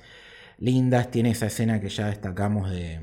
lindas, 0.58 1.10
tiene 1.10 1.30
esa 1.32 1.46
escena 1.46 1.80
que 1.80 1.90
ya 1.90 2.06
destacamos 2.06 2.70
de, 2.70 3.00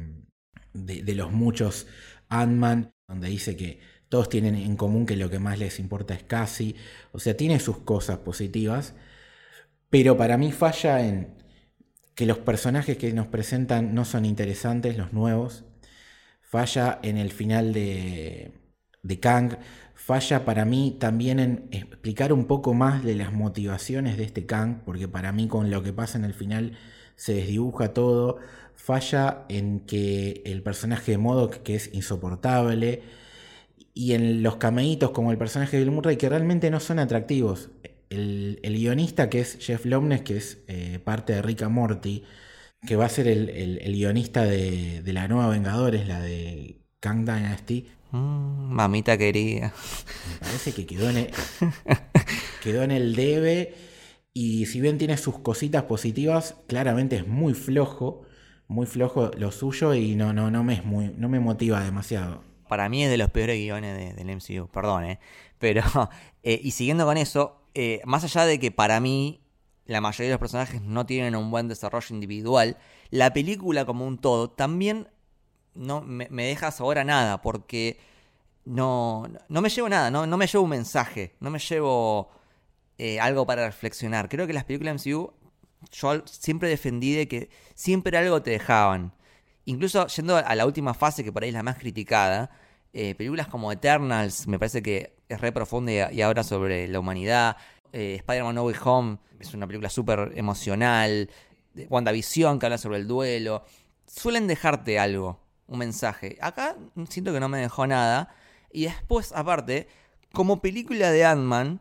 de, 0.74 1.04
de 1.04 1.16
los 1.16 1.32
muchos 1.32 1.88
Ant-Man, 2.30 2.92
donde 3.08 3.30
dice 3.30 3.56
que 3.56 3.80
todos 4.10 4.30
tienen 4.30 4.56
en 4.56 4.76
común 4.76 5.06
que 5.06 5.16
lo 5.16 5.30
que 5.30 5.40
más 5.40 5.60
les 5.60 5.80
importa 5.80 6.14
es 6.14 6.24
casi. 6.24 6.76
O 7.12 7.20
sea, 7.20 7.38
tiene 7.38 7.60
sus 7.60 7.78
cosas 7.80 8.20
positivas 8.20 8.94
pero 9.90 10.18
para 10.18 10.38
mí 10.38 10.52
falla 10.52 11.06
en 11.06 11.36
que 12.16 12.26
los 12.26 12.38
personajes 12.40 12.98
que 12.98 13.14
nos 13.14 13.28
presentan 13.28 13.96
no 13.96 14.06
son 14.06 14.26
interesantes, 14.26 14.98
los 14.98 15.14
nuevos. 15.14 15.66
Falla 16.42 17.00
en 17.04 17.18
el 17.18 17.32
final 17.32 17.74
de, 17.74 18.54
de 19.04 19.20
Kang. 19.20 19.58
Falla 19.96 20.46
para 20.46 20.66
mí 20.66 20.98
también 21.00 21.40
en 21.40 21.68
explicar 21.72 22.34
un 22.34 22.46
poco 22.46 22.74
más 22.74 23.04
de 23.04 23.16
las 23.16 23.34
motivaciones 23.34 24.18
de 24.18 24.24
este 24.26 24.46
Kang, 24.46 24.84
porque 24.86 25.08
para 25.08 25.32
mí 25.32 25.48
con 25.48 25.72
lo 25.72 25.84
que 25.84 25.94
pasa 25.94 26.18
en 26.18 26.26
el 26.26 26.34
final 26.34 26.78
se 27.16 27.34
desdibuja 27.34 27.94
todo. 27.94 28.38
Falla 28.76 29.46
en 29.50 29.82
que 29.82 30.42
el 30.46 30.64
personaje 30.64 31.12
de 31.14 31.18
Modo 31.18 31.50
que 31.50 31.76
es 31.76 31.94
insoportable, 31.94 33.04
y 33.94 34.14
en 34.14 34.44
los 34.44 34.58
cameitos 34.58 35.12
como 35.12 35.32
el 35.32 35.38
personaje 35.38 35.78
de 35.78 35.84
Bill 35.84 35.94
Murray, 35.94 36.18
que 36.18 36.30
realmente 36.30 36.70
no 36.70 36.80
son 36.80 37.00
atractivos 37.00 37.70
el, 38.10 38.76
guionista 38.78 39.30
que 39.30 39.40
es 39.42 39.58
Jeff 39.60 39.86
Lomnes, 39.86 40.22
que 40.22 40.38
es 40.38 40.60
eh, 40.68 41.00
parte 41.04 41.34
de 41.34 41.42
Rick 41.42 41.68
Morty, 41.68 42.24
que 42.86 42.96
va 42.96 43.06
a 43.06 43.10
ser 43.10 43.28
el, 43.28 43.92
guionista 43.94 44.44
de, 44.44 45.02
la 45.06 45.28
nueva 45.28 45.50
Vengadores, 45.50 46.08
la 46.08 46.22
de 46.22 46.82
Kang 47.00 47.26
Dynasty. 47.26 47.88
Mm, 48.12 48.74
mamita 48.74 49.18
querida. 49.18 49.74
Me 50.32 50.40
parece 50.40 50.74
que 50.74 50.86
quedó 50.86 51.10
en 51.10 51.18
el, 51.18 51.30
quedó 52.64 52.84
en 52.84 52.92
el 52.92 53.16
debe. 53.16 53.76
Y 54.34 54.68
si 54.68 54.80
bien 54.80 54.98
tiene 54.98 55.18
sus 55.18 55.40
cositas 55.40 55.84
positivas, 55.84 56.56
claramente 56.68 57.18
es 57.18 57.28
muy 57.28 57.54
flojo. 57.54 58.26
muy 58.68 58.86
flojo 58.86 59.32
lo 59.38 59.52
suyo 59.52 59.94
y 59.96 60.16
no, 60.16 60.34
no, 60.34 60.52
no 60.52 60.64
me 60.64 60.76
es 60.76 60.86
muy, 60.86 61.12
no 61.18 61.30
me 61.30 61.40
motiva 61.40 61.84
demasiado. 61.84 62.49
Para 62.70 62.88
mí 62.88 63.04
es 63.04 63.10
de 63.10 63.18
los 63.18 63.30
peores 63.32 63.58
guiones 63.58 64.16
del 64.16 64.30
MCU, 64.30 64.70
perdón, 64.70 65.04
¿eh? 65.04 65.20
Pero, 65.58 65.84
eh, 66.44 66.62
y 66.64 66.72
siguiendo 66.72 67.06
con 67.06 67.18
eso, 67.18 67.62
eh, 67.74 68.02
más 68.06 68.24
allá 68.24 68.46
de 68.46 68.60
que 68.60 68.72
para 68.72 69.02
mí 69.02 69.42
la 69.86 70.00
mayoría 70.00 70.28
de 70.28 70.34
los 70.34 70.40
personajes 70.40 70.82
no 70.82 71.06
tienen 71.06 71.36
un 71.36 71.52
buen 71.52 71.68
desarrollo 71.68 72.14
individual, 72.14 72.78
la 73.10 73.34
película 73.34 73.86
como 73.86 74.06
un 74.06 74.20
todo 74.20 74.50
también 74.50 75.10
no 75.74 76.02
me, 76.02 76.28
deja 76.30 76.72
sabor 76.72 77.00
a 77.00 77.04
nada, 77.04 77.42
porque 77.42 78.00
no, 78.66 79.28
no 79.48 79.62
me 79.62 79.70
llevo 79.70 79.90
nada, 79.90 80.12
no, 80.12 80.28
no 80.28 80.38
me 80.38 80.48
llevo 80.48 80.64
un 80.64 80.70
mensaje, 80.70 81.36
no 81.40 81.50
me 81.50 81.60
llevo 81.60 82.30
eh, 83.00 83.20
algo 83.20 83.46
para 83.46 83.66
reflexionar. 83.66 84.30
Creo 84.30 84.46
que 84.46 84.54
las 84.54 84.66
películas 84.66 85.04
MCU, 85.06 85.34
yo 85.92 86.24
siempre 86.26 86.70
defendí 86.70 87.14
de 87.16 87.28
que 87.28 87.50
siempre 87.74 88.18
algo 88.18 88.44
te 88.44 88.52
dejaban. 88.52 89.14
Incluso 89.70 90.08
yendo 90.08 90.36
a 90.36 90.56
la 90.56 90.66
última 90.66 90.96
fase, 90.96 91.24
que 91.24 91.32
por 91.32 91.44
ahí 91.44 91.50
es 91.50 91.54
la 91.54 91.62
más 91.62 91.78
criticada, 91.78 92.50
eh, 92.92 93.14
películas 93.14 93.48
como 93.48 93.72
Eternals, 93.72 94.48
me 94.48 94.58
parece 94.58 94.82
que 94.82 95.16
es 95.30 95.40
re 95.40 95.52
profunda 95.52 96.12
y, 96.12 96.22
ahora 96.24 96.44
sobre 96.44 96.88
la 96.88 97.00
humanidad. 97.00 97.56
Eh, 97.94 98.16
Spider-Man 98.16 98.56
No 98.56 98.64
Way 98.64 98.76
Home 98.84 99.18
es 99.40 99.54
una 99.54 99.68
película 99.68 99.92
súper 99.92 100.32
emocional. 100.36 101.30
WandaVision 101.88 102.58
que 102.58 102.66
habla 102.66 102.80
sobre 102.80 102.98
el 102.98 103.08
duelo. 103.08 103.64
Suelen 104.08 104.48
dejarte 104.48 104.98
algo, 104.98 105.40
un 105.68 105.78
mensaje. 105.78 106.40
Acá 106.42 106.76
siento 107.08 107.32
que 107.32 107.40
no 107.40 107.48
me 107.48 107.60
dejó 107.60 107.86
nada. 107.86 108.34
Y 108.74 108.86
después, 108.86 109.32
aparte, 109.34 109.88
como 110.34 110.62
película 110.64 111.12
de 111.12 111.26
Ant-Man, 111.26 111.80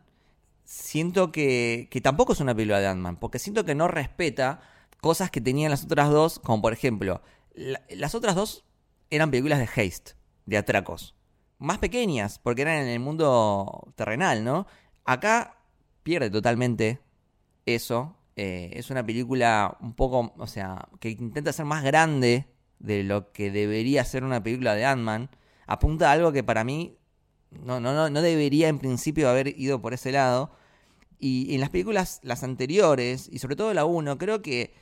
siento 0.64 1.32
que, 1.32 1.88
que 1.90 2.02
tampoco 2.02 2.34
es 2.34 2.40
una 2.40 2.54
película 2.54 2.80
de 2.80 2.88
Ant-Man. 2.88 3.16
Porque 3.16 3.38
siento 3.38 3.64
que 3.64 3.74
no 3.74 3.88
respeta 3.88 4.60
cosas 5.00 5.30
que 5.30 5.40
tenían 5.40 5.70
las 5.70 5.84
otras 5.84 6.10
dos. 6.10 6.38
Como 6.38 6.60
por 6.60 6.74
ejemplo, 6.74 7.22
las 7.90 8.14
otras 8.14 8.34
dos 8.34 8.64
eran 9.10 9.30
películas 9.30 9.58
de 9.58 9.64
haste, 9.64 10.12
de 10.46 10.56
atracos. 10.56 11.14
Más 11.58 11.78
pequeñas, 11.78 12.38
porque 12.38 12.62
eran 12.62 12.82
en 12.82 12.88
el 12.88 13.00
mundo 13.00 13.92
terrenal, 13.96 14.44
¿no? 14.44 14.66
Acá 15.04 15.56
pierde 16.02 16.30
totalmente 16.30 17.00
eso. 17.66 18.16
Eh, 18.36 18.70
es 18.74 18.90
una 18.90 19.04
película 19.04 19.76
un 19.80 19.94
poco, 19.94 20.32
o 20.38 20.46
sea, 20.46 20.88
que 21.00 21.10
intenta 21.10 21.52
ser 21.52 21.64
más 21.64 21.82
grande 21.82 22.46
de 22.78 23.02
lo 23.02 23.32
que 23.32 23.50
debería 23.50 24.04
ser 24.04 24.22
una 24.22 24.42
película 24.42 24.74
de 24.74 24.84
Ant-Man. 24.84 25.30
Apunta 25.66 26.10
a 26.10 26.12
algo 26.12 26.30
que 26.30 26.44
para 26.44 26.62
mí 26.62 26.96
no, 27.50 27.80
no, 27.80 28.08
no 28.08 28.22
debería 28.22 28.68
en 28.68 28.78
principio 28.78 29.28
haber 29.28 29.58
ido 29.58 29.80
por 29.80 29.94
ese 29.94 30.12
lado. 30.12 30.52
Y 31.18 31.52
en 31.54 31.60
las 31.60 31.70
películas, 31.70 32.20
las 32.22 32.44
anteriores, 32.44 33.28
y 33.32 33.40
sobre 33.40 33.56
todo 33.56 33.74
la 33.74 33.84
1, 33.84 34.18
creo 34.18 34.40
que 34.40 34.72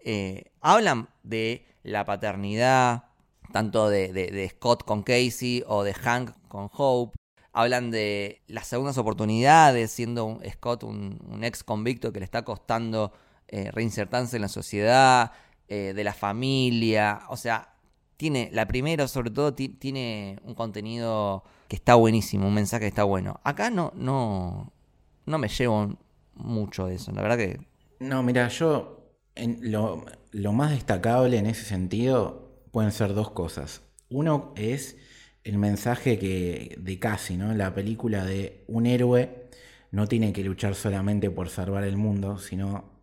eh, 0.00 0.52
hablan 0.60 1.08
de 1.22 1.66
la 1.82 2.04
paternidad, 2.04 3.04
tanto 3.52 3.88
de, 3.88 4.12
de, 4.12 4.48
Scott 4.48 4.84
con 4.84 5.02
Casey 5.02 5.64
o 5.66 5.82
de 5.82 5.94
Hank 5.94 6.32
con 6.48 6.70
Hope, 6.72 7.16
hablan 7.52 7.90
de 7.90 8.42
las 8.46 8.66
segundas 8.66 8.98
oportunidades, 8.98 9.90
siendo 9.90 10.24
un, 10.24 10.42
Scott 10.50 10.84
un, 10.84 11.40
ex 11.42 11.64
convicto 11.64 12.12
que 12.12 12.20
le 12.20 12.24
está 12.24 12.44
costando 12.44 13.12
eh, 13.48 13.70
reinsertarse 13.70 14.36
en 14.36 14.42
la 14.42 14.48
sociedad, 14.48 15.32
eh, 15.68 15.92
de 15.94 16.04
la 16.04 16.14
familia, 16.14 17.22
o 17.28 17.36
sea, 17.36 17.74
tiene, 18.16 18.50
la 18.52 18.66
primera 18.66 19.06
sobre 19.06 19.30
todo 19.30 19.54
tiene 19.54 20.38
un 20.44 20.54
contenido 20.54 21.44
que 21.68 21.76
está 21.76 21.94
buenísimo, 21.94 22.48
un 22.48 22.54
mensaje 22.54 22.82
que 22.82 22.88
está 22.88 23.04
bueno. 23.04 23.40
Acá 23.44 23.70
no, 23.70 23.92
no, 23.94 24.72
no 25.26 25.38
me 25.38 25.48
llevo 25.48 25.94
mucho 26.34 26.86
de 26.86 26.96
eso, 26.96 27.12
la 27.12 27.22
verdad 27.22 27.36
que... 27.36 27.60
No, 28.00 28.22
mira, 28.22 28.48
yo 28.48 28.97
lo, 29.60 30.52
más 30.52 30.70
destacable 30.70 31.38
en 31.38 31.46
ese 31.46 31.64
sentido 31.64 32.62
pueden 32.72 32.92
ser 32.92 33.14
dos 33.14 33.30
cosas. 33.30 33.82
Uno 34.08 34.52
es 34.56 34.96
el 35.44 35.58
mensaje 35.58 36.18
que 36.18 36.76
de 36.78 36.98
casi, 36.98 37.36
¿no? 37.36 37.54
La 37.54 37.74
película 37.74 38.24
de 38.24 38.64
un 38.68 38.86
héroe 38.86 39.48
no 39.90 40.06
tiene 40.06 40.32
que 40.32 40.44
luchar 40.44 40.74
solamente 40.74 41.30
por 41.30 41.48
salvar 41.48 41.84
el 41.84 41.96
mundo, 41.96 42.38
sino 42.38 42.98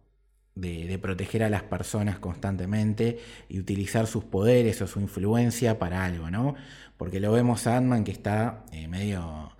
de, 0.55 0.97
proteger 1.01 1.43
a 1.43 1.49
las 1.49 1.63
personas 1.63 2.19
constantemente 2.19 3.19
y 3.49 3.59
utilizar 3.59 4.07
sus 4.07 4.23
poderes 4.23 4.81
o 4.81 4.87
su 4.87 4.99
influencia 5.01 5.79
para 5.79 6.05
algo, 6.05 6.31
¿no? 6.31 6.55
Porque 6.97 7.19
lo 7.19 7.31
vemos 7.31 7.67
a 7.67 7.77
Ant-Man 7.77 8.03
que 8.03 8.11
está 8.11 8.65
eh, 8.71 8.87
medio 8.87 9.51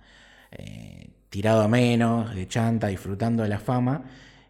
eh, 0.52 1.10
tirado 1.28 1.62
a 1.62 1.68
menos, 1.68 2.34
de 2.34 2.48
chanta, 2.48 2.88
disfrutando 2.88 3.42
de 3.42 3.48
la 3.50 3.58
fama, 3.58 4.04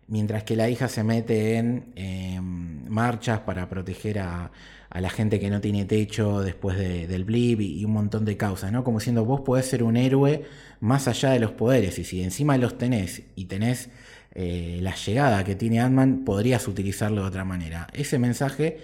mientras 0.08 0.44
que 0.44 0.56
la 0.56 0.68
hija 0.68 0.88
se 0.88 1.02
mete 1.04 1.56
en 1.56 1.92
em, 1.96 2.88
marchas 2.88 3.40
para 3.40 3.68
proteger 3.68 4.20
a, 4.20 4.50
a 4.96 5.00
la 5.00 5.10
gente 5.10 5.40
que 5.40 5.50
no 5.50 5.60
tiene 5.60 5.84
techo 5.84 6.40
después 6.40 6.78
del 6.78 7.24
blip 7.24 7.60
y, 7.60 7.84
un 7.84 7.92
montón 7.92 8.24
de 8.24 8.36
causas, 8.36 8.72
¿no? 8.72 8.84
Como 8.84 9.00
siendo 9.00 9.24
vos 9.24 9.40
podés 9.42 9.66
ser 9.66 9.82
un 9.82 9.96
héroe 9.96 10.44
más 10.80 11.08
allá 11.08 11.30
de 11.30 11.40
los 11.40 11.50
poderes 11.52 11.98
y 11.98 12.04
si 12.04 12.22
encima 12.22 12.56
los 12.56 12.78
tenés 12.78 13.22
y 13.34 13.46
tenés 13.46 13.90
eh, 14.34 14.78
la 14.82 14.94
llegada 14.94 15.44
que 15.44 15.54
tiene 15.54 15.80
Ant-Man, 15.80 16.24
podrías 16.24 16.68
utilizarlo 16.68 17.22
de 17.22 17.28
otra 17.28 17.44
manera. 17.44 17.88
Ese 17.92 18.18
mensaje 18.18 18.78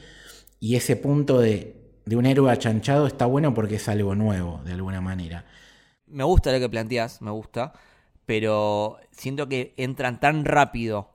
y 0.60 0.76
ese 0.76 0.96
punto 0.96 1.40
de, 1.40 1.76
de 2.04 2.16
un 2.16 2.26
héroe 2.26 2.50
achanchado 2.50 3.06
está 3.06 3.26
bueno 3.26 3.54
porque 3.54 3.76
es 3.76 3.88
algo 3.88 4.14
nuevo, 4.14 4.60
de 4.64 4.72
alguna 4.72 5.00
manera. 5.00 5.44
Me 6.06 6.24
gusta 6.24 6.52
lo 6.52 6.60
que 6.60 6.68
planteas, 6.68 7.22
me 7.22 7.30
gusta, 7.30 7.72
pero 8.26 8.98
siento 9.12 9.48
que 9.48 9.72
entran 9.76 10.20
tan 10.20 10.44
rápido 10.44 11.11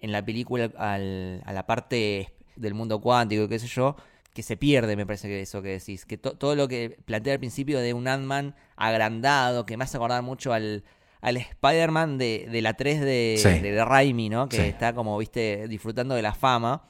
en 0.00 0.12
la 0.12 0.24
película 0.24 0.70
a 0.76 0.98
la 0.98 1.66
parte 1.66 2.32
del 2.56 2.74
mundo 2.74 3.00
cuántico 3.00 3.44
y 3.44 3.48
qué 3.48 3.58
sé 3.58 3.66
yo, 3.66 3.96
que 4.36 4.42
se 4.42 4.56
pierde, 4.56 4.96
me 4.96 5.06
parece 5.06 5.28
que 5.28 5.40
eso 5.40 5.62
que 5.62 5.70
decís. 5.70 6.04
Que 6.04 6.18
todo 6.18 6.54
lo 6.54 6.68
que 6.68 6.98
plantea 7.06 7.32
al 7.32 7.38
principio 7.38 7.80
de 7.80 7.94
un 7.94 8.06
Ant-Man 8.06 8.54
agrandado, 8.76 9.64
que 9.64 9.78
me 9.78 9.84
hace 9.84 9.96
acordar 9.96 10.22
mucho 10.22 10.52
al, 10.52 10.84
al 11.22 11.38
Spider-Man 11.38 12.18
de, 12.18 12.46
de, 12.50 12.62
la 12.62 12.74
3 12.74 13.00
de, 13.00 13.60
de, 13.62 13.84
Raimi, 13.84 14.28
¿no? 14.28 14.48
Que 14.48 14.68
está 14.68 14.92
como, 14.94 15.16
viste, 15.16 15.68
disfrutando 15.68 16.14
de 16.14 16.22
la 16.22 16.34
fama. 16.34 16.88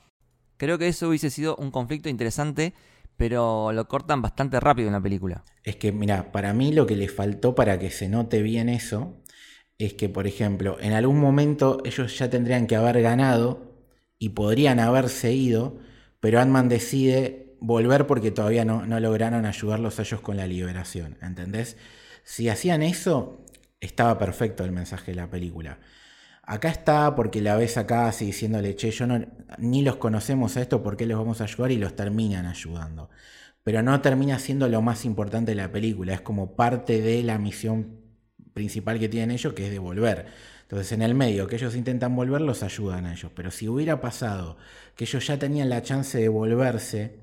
Creo 0.56 0.76
que 0.76 0.88
eso 0.88 1.08
hubiese 1.08 1.30
sido 1.30 1.54
un 1.56 1.70
conflicto 1.70 2.08
interesante, 2.08 2.74
pero 3.16 3.72
lo 3.72 3.86
cortan 3.86 4.22
bastante 4.22 4.58
rápido 4.58 4.88
en 4.88 4.94
la 4.94 5.00
película. 5.00 5.44
Es 5.62 5.76
que, 5.76 5.92
mira, 5.92 6.32
para 6.32 6.52
mí 6.52 6.72
lo 6.72 6.86
que 6.86 6.96
le 6.96 7.08
faltó 7.08 7.54
para 7.54 7.78
que 7.78 7.90
se 7.90 8.08
note 8.08 8.42
bien 8.42 8.68
eso 8.68 9.14
es 9.78 9.94
que, 9.94 10.08
por 10.08 10.26
ejemplo, 10.26 10.78
en 10.80 10.92
algún 10.92 11.20
momento 11.20 11.82
ellos 11.84 12.18
ya 12.18 12.30
tendrían 12.30 12.66
que 12.66 12.76
haber 12.76 13.02
ganado 13.02 13.74
y 14.18 14.30
podrían 14.30 14.80
haberse 14.80 15.32
ido 15.32 15.78
pero 16.26 16.40
Ant-Man 16.40 16.68
decide 16.68 17.54
volver 17.60 18.08
porque 18.08 18.32
todavía 18.32 18.64
no, 18.64 18.84
lograron 18.98 19.46
ayudarlos 19.46 19.98
a 19.98 20.02
ellos 20.02 20.20
con 20.20 20.36
la 20.36 20.46
liberación, 20.46 21.16
¿entendés? 21.22 21.76
Si 22.24 22.48
hacían 22.48 22.82
eso, 22.82 23.44
estaba 23.80 24.18
perfecto 24.18 24.64
el 24.64 24.72
mensaje 24.72 25.12
de 25.12 25.16
la 25.16 25.30
película. 25.30 25.78
Acá 26.42 26.68
está 26.68 27.14
porque 27.14 27.40
la 27.40 27.56
ves 27.56 27.76
acá 27.76 28.08
así 28.08 28.26
diciéndole, 28.26 28.76
che, 28.76 28.90
yo 28.90 29.06
no, 29.06 29.24
ni 29.58 29.82
los 29.82 29.96
conocemos 29.96 30.56
a 30.56 30.62
esto, 30.62 30.82
¿por 30.82 30.96
qué 30.96 31.06
los 31.06 31.18
vamos 31.18 31.40
a 31.40 31.44
ayudar? 31.44 31.70
Y 31.70 31.76
los 31.76 31.94
terminan 31.94 32.46
ayudando. 32.46 33.10
Pero 33.62 33.82
no 33.82 34.00
termina 34.00 34.38
siendo 34.40 34.68
lo 34.68 34.82
más 34.82 35.04
importante 35.04 35.52
de 35.52 35.56
la 35.56 35.72
película, 35.72 36.14
es 36.14 36.20
como 36.20 36.56
parte 36.56 37.00
de 37.00 37.22
la 37.22 37.38
misión 37.38 38.00
principal 38.56 38.98
que 38.98 39.10
tienen 39.10 39.32
ellos, 39.32 39.52
que 39.52 39.66
es 39.66 39.70
de 39.70 39.78
volver. 39.78 40.24
Entonces, 40.62 40.90
en 40.92 41.02
el 41.02 41.14
medio 41.14 41.46
que 41.46 41.56
ellos 41.56 41.76
intentan 41.76 42.16
volver, 42.16 42.40
los 42.40 42.62
ayudan 42.62 43.04
a 43.04 43.12
ellos. 43.12 43.30
Pero 43.34 43.50
si 43.50 43.68
hubiera 43.68 44.00
pasado 44.00 44.56
que 44.96 45.04
ellos 45.04 45.26
ya 45.26 45.38
tenían 45.38 45.68
la 45.68 45.82
chance 45.82 46.18
de 46.18 46.28
volverse 46.28 47.20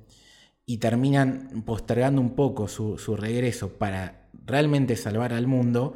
y 0.68 0.78
terminan 0.78 1.64
postergando 1.66 2.22
un 2.22 2.36
poco 2.36 2.68
su, 2.68 3.18
regreso 3.18 3.80
para 3.80 4.28
realmente 4.46 4.96
salvar 4.96 5.34
al 5.34 5.48
mundo, 5.48 5.96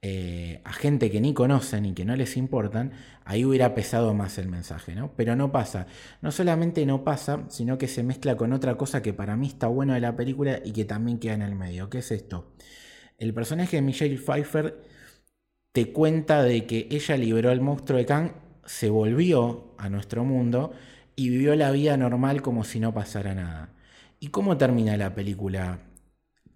eh, 0.00 0.60
a 0.64 0.72
gente 0.72 1.10
que 1.10 1.20
ni 1.20 1.34
conocen 1.34 1.84
y 1.84 1.92
que 1.92 2.04
no 2.04 2.14
les 2.14 2.36
importan, 2.36 2.92
ahí 3.24 3.44
hubiera 3.44 3.74
pesado 3.74 4.14
más 4.14 4.38
el 4.38 4.48
mensaje, 4.48 4.94
¿no? 4.94 5.12
Pero 5.16 5.34
no 5.34 5.50
pasa. 5.50 5.88
No 6.22 6.30
solamente 6.30 6.86
no 6.86 7.02
pasa, 7.02 7.46
sino 7.48 7.78
que 7.78 7.88
se 7.88 8.04
mezcla 8.04 8.36
con 8.36 8.52
otra 8.52 8.76
cosa 8.76 9.02
que 9.02 9.12
para 9.12 9.36
mí 9.36 9.48
está 9.48 9.66
bueno 9.66 9.94
de 9.94 10.00
la 10.00 10.14
película 10.14 10.60
y 10.64 10.70
que 10.70 10.84
también 10.84 11.18
queda 11.18 11.34
en 11.34 11.42
el 11.42 11.56
medio. 11.56 11.90
¿Qué 11.90 11.98
es 11.98 12.12
esto? 12.12 12.52
El 13.18 13.34
personaje 13.34 13.76
de 13.76 13.82
Michelle 13.82 14.16
Pfeiffer 14.18 14.82
te 15.72 15.92
cuenta 15.92 16.42
de 16.42 16.66
que 16.66 16.88
ella 16.90 17.16
liberó 17.16 17.50
al 17.50 17.60
monstruo 17.60 17.98
de 17.98 18.06
Kang, 18.06 18.32
se 18.64 18.90
volvió 18.90 19.74
a 19.78 19.88
nuestro 19.90 20.24
mundo 20.24 20.72
y 21.16 21.30
vivió 21.30 21.56
la 21.56 21.70
vida 21.72 21.96
normal 21.96 22.42
como 22.42 22.64
si 22.64 22.80
no 22.80 22.94
pasara 22.94 23.34
nada. 23.34 23.70
¿Y 24.20 24.28
cómo 24.28 24.56
termina 24.58 24.96
la 24.96 25.14
película 25.14 25.80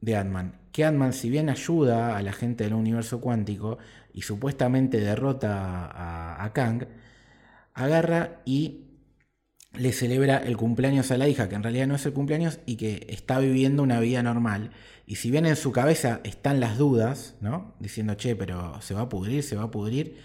de 0.01 0.16
Ant-Man? 0.16 0.61
Que 0.72 0.85
Ant-Man, 0.85 1.12
si 1.12 1.31
bien 1.31 1.51
ayuda 1.51 2.16
a 2.16 2.22
la 2.22 2.33
gente 2.33 2.64
del 2.64 2.75
universo 2.75 3.20
cuántico 3.20 3.79
y 4.14 4.22
supuestamente 4.22 5.01
derrota 5.01 5.87
a, 5.87 6.44
a 6.44 6.53
Kang, 6.53 6.87
agarra 7.75 8.42
y 8.44 8.87
le 9.74 9.92
celebra 9.92 10.38
el 10.38 10.56
cumpleaños 10.56 11.11
a 11.11 11.16
la 11.16 11.28
hija, 11.28 11.48
que 11.48 11.54
en 11.54 11.62
realidad 11.62 11.87
no 11.87 11.94
es 11.94 12.04
el 12.04 12.12
cumpleaños 12.12 12.61
y 12.66 12.76
que 12.76 13.06
está 13.08 13.38
viviendo 13.38 13.82
una 13.82 14.00
vida 14.00 14.22
normal. 14.22 14.70
Y 15.06 15.16
si 15.16 15.30
bien 15.30 15.46
en 15.46 15.56
su 15.56 15.72
cabeza 15.72 16.20
están 16.24 16.61
las 16.61 16.78
dudas, 16.78 17.37
¿no? 17.40 17.74
Diciendo, 17.80 18.14
che, 18.14 18.37
pero 18.37 18.80
se 18.82 18.94
va 18.94 19.02
a 19.02 19.08
pudrir, 19.08 19.42
se 19.42 19.56
va 19.56 19.64
a 19.64 19.70
pudrir. 19.70 20.16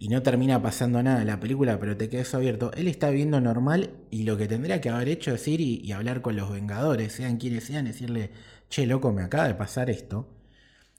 y 0.00 0.08
no 0.08 0.22
termina 0.22 0.62
pasando 0.62 1.02
nada 1.02 1.22
en 1.22 1.26
la 1.26 1.40
película, 1.40 1.80
pero 1.80 1.96
te 1.96 2.08
queda 2.08 2.22
eso 2.22 2.36
abierto. 2.36 2.70
Él 2.74 2.86
está 2.86 3.10
viviendo 3.10 3.40
normal 3.40 3.90
y 4.10 4.22
lo 4.22 4.36
que 4.36 4.46
tendría 4.46 4.80
que 4.80 4.90
haber 4.90 5.08
hecho 5.08 5.34
es 5.34 5.48
ir 5.48 5.60
y, 5.60 5.90
hablar 5.92 6.22
con 6.22 6.36
los 6.36 6.52
Vengadores, 6.52 7.12
sean 7.14 7.36
quienes 7.38 7.64
sean, 7.64 7.86
decirle, 7.86 8.30
che, 8.70 8.86
loco, 8.86 9.12
me 9.12 9.22
acaba 9.22 9.48
de 9.48 9.54
pasar 9.54 9.90
esto. 9.90 10.28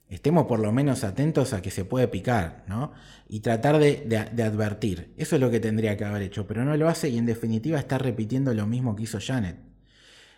Estemos 0.10 0.48
por 0.48 0.60
lo 0.60 0.72
menos 0.72 1.04
atentos 1.04 1.54
a 1.54 1.62
que 1.62 1.70
se 1.70 1.86
puede 1.86 2.08
picar, 2.08 2.64
¿no? 2.68 2.94
Y 3.28 3.42
tratar 3.42 3.78
de, 3.78 4.18
advertir. 4.44 5.14
Eso 5.18 5.36
es 5.36 5.42
lo 5.42 5.52
que 5.52 5.60
tendría 5.60 5.96
que 5.98 6.06
haber 6.06 6.24
hecho, 6.24 6.48
pero 6.48 6.66
no 6.66 6.76
lo 6.76 6.90
hace 6.90 7.10
y 7.10 7.18
en 7.20 7.28
definitiva 7.28 7.78
está 7.78 8.00
repitiendo 8.00 8.54
lo 8.56 8.66
mismo 8.66 8.96
que 8.96 9.04
hizo 9.04 9.20
Janet. 9.22 9.58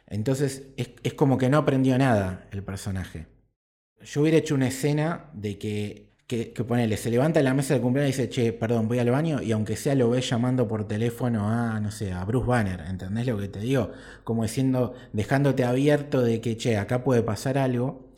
Entonces 0.08 0.64
es, 0.76 1.14
como 1.14 1.38
que 1.38 1.50
no 1.50 1.58
aprendió 1.58 1.98
nada 1.98 2.48
el 2.52 2.64
personaje. 2.64 3.28
Yo 4.04 4.22
hubiera 4.22 4.38
hecho 4.38 4.56
una 4.56 4.68
escena 4.68 5.30
de 5.34 5.58
que 5.58 6.12
que, 6.28 6.64
ponele, 6.64 6.96
se 6.96 7.12
levanta 7.12 7.42
la 7.42 7.54
mesa 7.54 7.74
de 7.74 7.82
cumpleaños 7.82 8.16
y 8.16 8.22
dice, 8.22 8.30
che, 8.30 8.54
perdón, 8.54 8.88
voy 8.88 9.00
al 9.00 9.12
baño, 9.12 9.42
y 9.42 9.52
aunque 9.52 9.76
sea 9.76 9.96
lo 9.96 10.10
ves 10.10 10.30
llamando 10.30 10.66
por 10.66 10.88
teléfono 10.88 11.50
a, 11.50 11.82
no 11.82 11.92
sé, 11.92 12.14
a 12.14 12.24
Bruce 12.24 12.48
Banner, 12.48 12.80
¿entendés 12.88 13.28
lo 13.28 13.38
que 13.38 13.50
te 13.50 13.60
digo? 13.60 13.92
Como 14.24 14.44
diciendo, 14.44 14.94
dejándote 15.12 15.66
abierto 15.66 16.22
de 16.22 16.40
que, 16.40 16.56
che, 16.56 16.78
acá 16.78 17.04
puede 17.04 17.22
pasar 17.22 17.58
algo, 17.58 18.11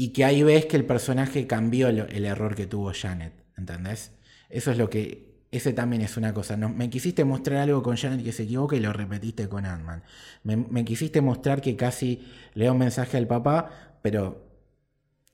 y 0.00 0.14
que 0.14 0.24
ahí 0.24 0.42
ves 0.42 0.64
que 0.64 0.78
el 0.78 0.86
personaje 0.86 1.46
cambió 1.46 1.88
el, 1.88 2.24
error 2.24 2.54
que 2.54 2.66
tuvo 2.66 2.90
Janet, 2.94 3.34
¿entendés? 3.58 4.12
Eso 4.48 4.70
es 4.70 4.78
lo 4.78 4.88
que, 4.88 5.42
ese 5.50 5.74
también 5.74 6.00
es 6.00 6.16
una 6.16 6.32
cosa. 6.32 6.56
No, 6.56 6.70
me 6.70 6.88
quisiste 6.88 7.22
mostrar 7.22 7.58
algo 7.58 7.82
con 7.82 7.98
Janet 7.98 8.24
que 8.24 8.32
se 8.32 8.44
equivoca 8.44 8.74
y 8.76 8.80
lo 8.80 8.94
repetiste 8.94 9.46
con 9.46 9.66
Ant-Man. 9.66 10.02
Me, 10.42 10.86
quisiste 10.86 11.20
mostrar 11.20 11.60
que 11.60 11.76
casi 11.76 12.26
le 12.54 12.64
da 12.64 12.72
un 12.72 12.78
mensaje 12.78 13.18
al 13.18 13.26
papá, 13.26 13.98
pero 14.00 14.42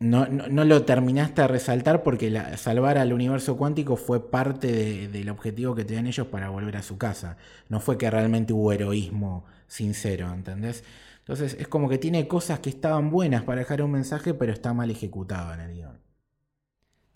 no, 0.01 0.27
no, 0.27 0.65
lo 0.65 0.83
terminaste 0.85 1.43
de 1.43 1.47
resaltar 1.47 2.03
porque 2.03 2.37
salvar 2.57 2.99
al 2.99 3.13
universo 3.13 3.57
cuántico 3.57 3.95
fue 3.95 4.33
parte 4.33 5.07
del 5.07 5.29
objetivo 5.31 5.77
que 5.77 5.85
tenían 5.85 6.09
ellos 6.09 6.27
para 6.27 6.49
volver 6.49 6.77
a 6.77 6.83
su 6.83 6.99
casa. 6.99 7.37
No 7.69 7.79
fue 7.79 7.99
que 7.99 8.11
realmente 8.11 8.53
hubo 8.53 8.73
heroísmo 8.73 9.45
sincero, 9.69 10.33
¿entendés? 10.35 10.83
Entonces 11.27 11.57
es 11.59 11.67
como 11.67 11.89
que 11.89 11.99
tiene 11.99 12.29
cosas 12.29 12.61
que 12.61 12.71
estaban 12.71 13.11
buenas 13.11 13.43
para 13.43 13.59
dejar 13.59 13.83
un 13.83 13.91
mensaje, 13.91 14.33
pero 14.33 14.53
está 14.53 14.73
mal 14.73 14.93
ejecutado 14.93 15.53
en 15.55 15.61
el 15.61 15.75
guion. 15.75 16.01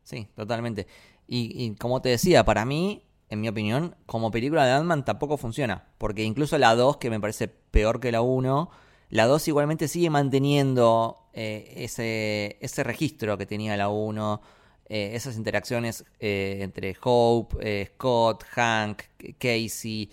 Sí, 0.03 0.27
totalmente. 0.35 0.89
Y, 1.29 1.77
como 1.77 2.03
te 2.03 2.09
decía, 2.09 2.45
para 2.45 2.65
mí, 2.65 3.05
en 3.29 3.41
mi 3.41 3.49
opinión, 3.49 3.95
como 4.07 4.33
película 4.33 4.67
de 4.67 4.73
Ant-Man 4.73 5.05
tampoco 5.05 5.37
funciona. 5.37 5.93
Porque 5.97 6.25
incluso 6.25 6.59
la 6.59 6.75
2, 6.75 6.97
que 6.97 7.09
me 7.09 7.21
parece 7.21 7.47
peor 7.47 8.01
que 8.01 8.11
la 8.11 8.21
1, 8.21 8.69
la 9.11 9.27
2 9.27 9.47
igualmente 9.47 9.87
sigue 9.87 10.11
manteniendo 10.11 11.29
eh, 11.33 11.73
ese, 11.77 12.59
ese 12.61 12.83
registro 12.83 13.39
que 13.39 13.47
tenía 13.47 13.77
la 13.77 13.91
1, 13.91 14.43
eh, 14.87 15.11
esas 15.15 15.37
interacciones 15.37 16.05
eh, 16.19 16.59
entre 16.63 16.97
Hope, 17.01 17.93
Scott, 17.95 18.43
Hank, 18.43 19.03
Casey. 19.39 20.11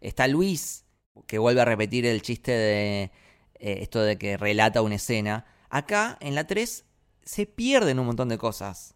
Está 0.00 0.26
Luis, 0.28 0.81
que 1.26 1.38
vuelve 1.38 1.60
a 1.60 1.64
repetir 1.64 2.06
el 2.06 2.22
chiste 2.22 2.52
de 2.52 3.10
esto 3.58 4.02
de 4.02 4.18
que 4.18 4.36
relata 4.36 4.82
una 4.82 4.96
escena. 4.96 5.46
Acá, 5.70 6.18
en 6.20 6.34
la 6.34 6.46
3, 6.46 6.84
se 7.22 7.46
pierden 7.46 7.98
un 7.98 8.06
montón 8.06 8.28
de 8.28 8.38
cosas 8.38 8.94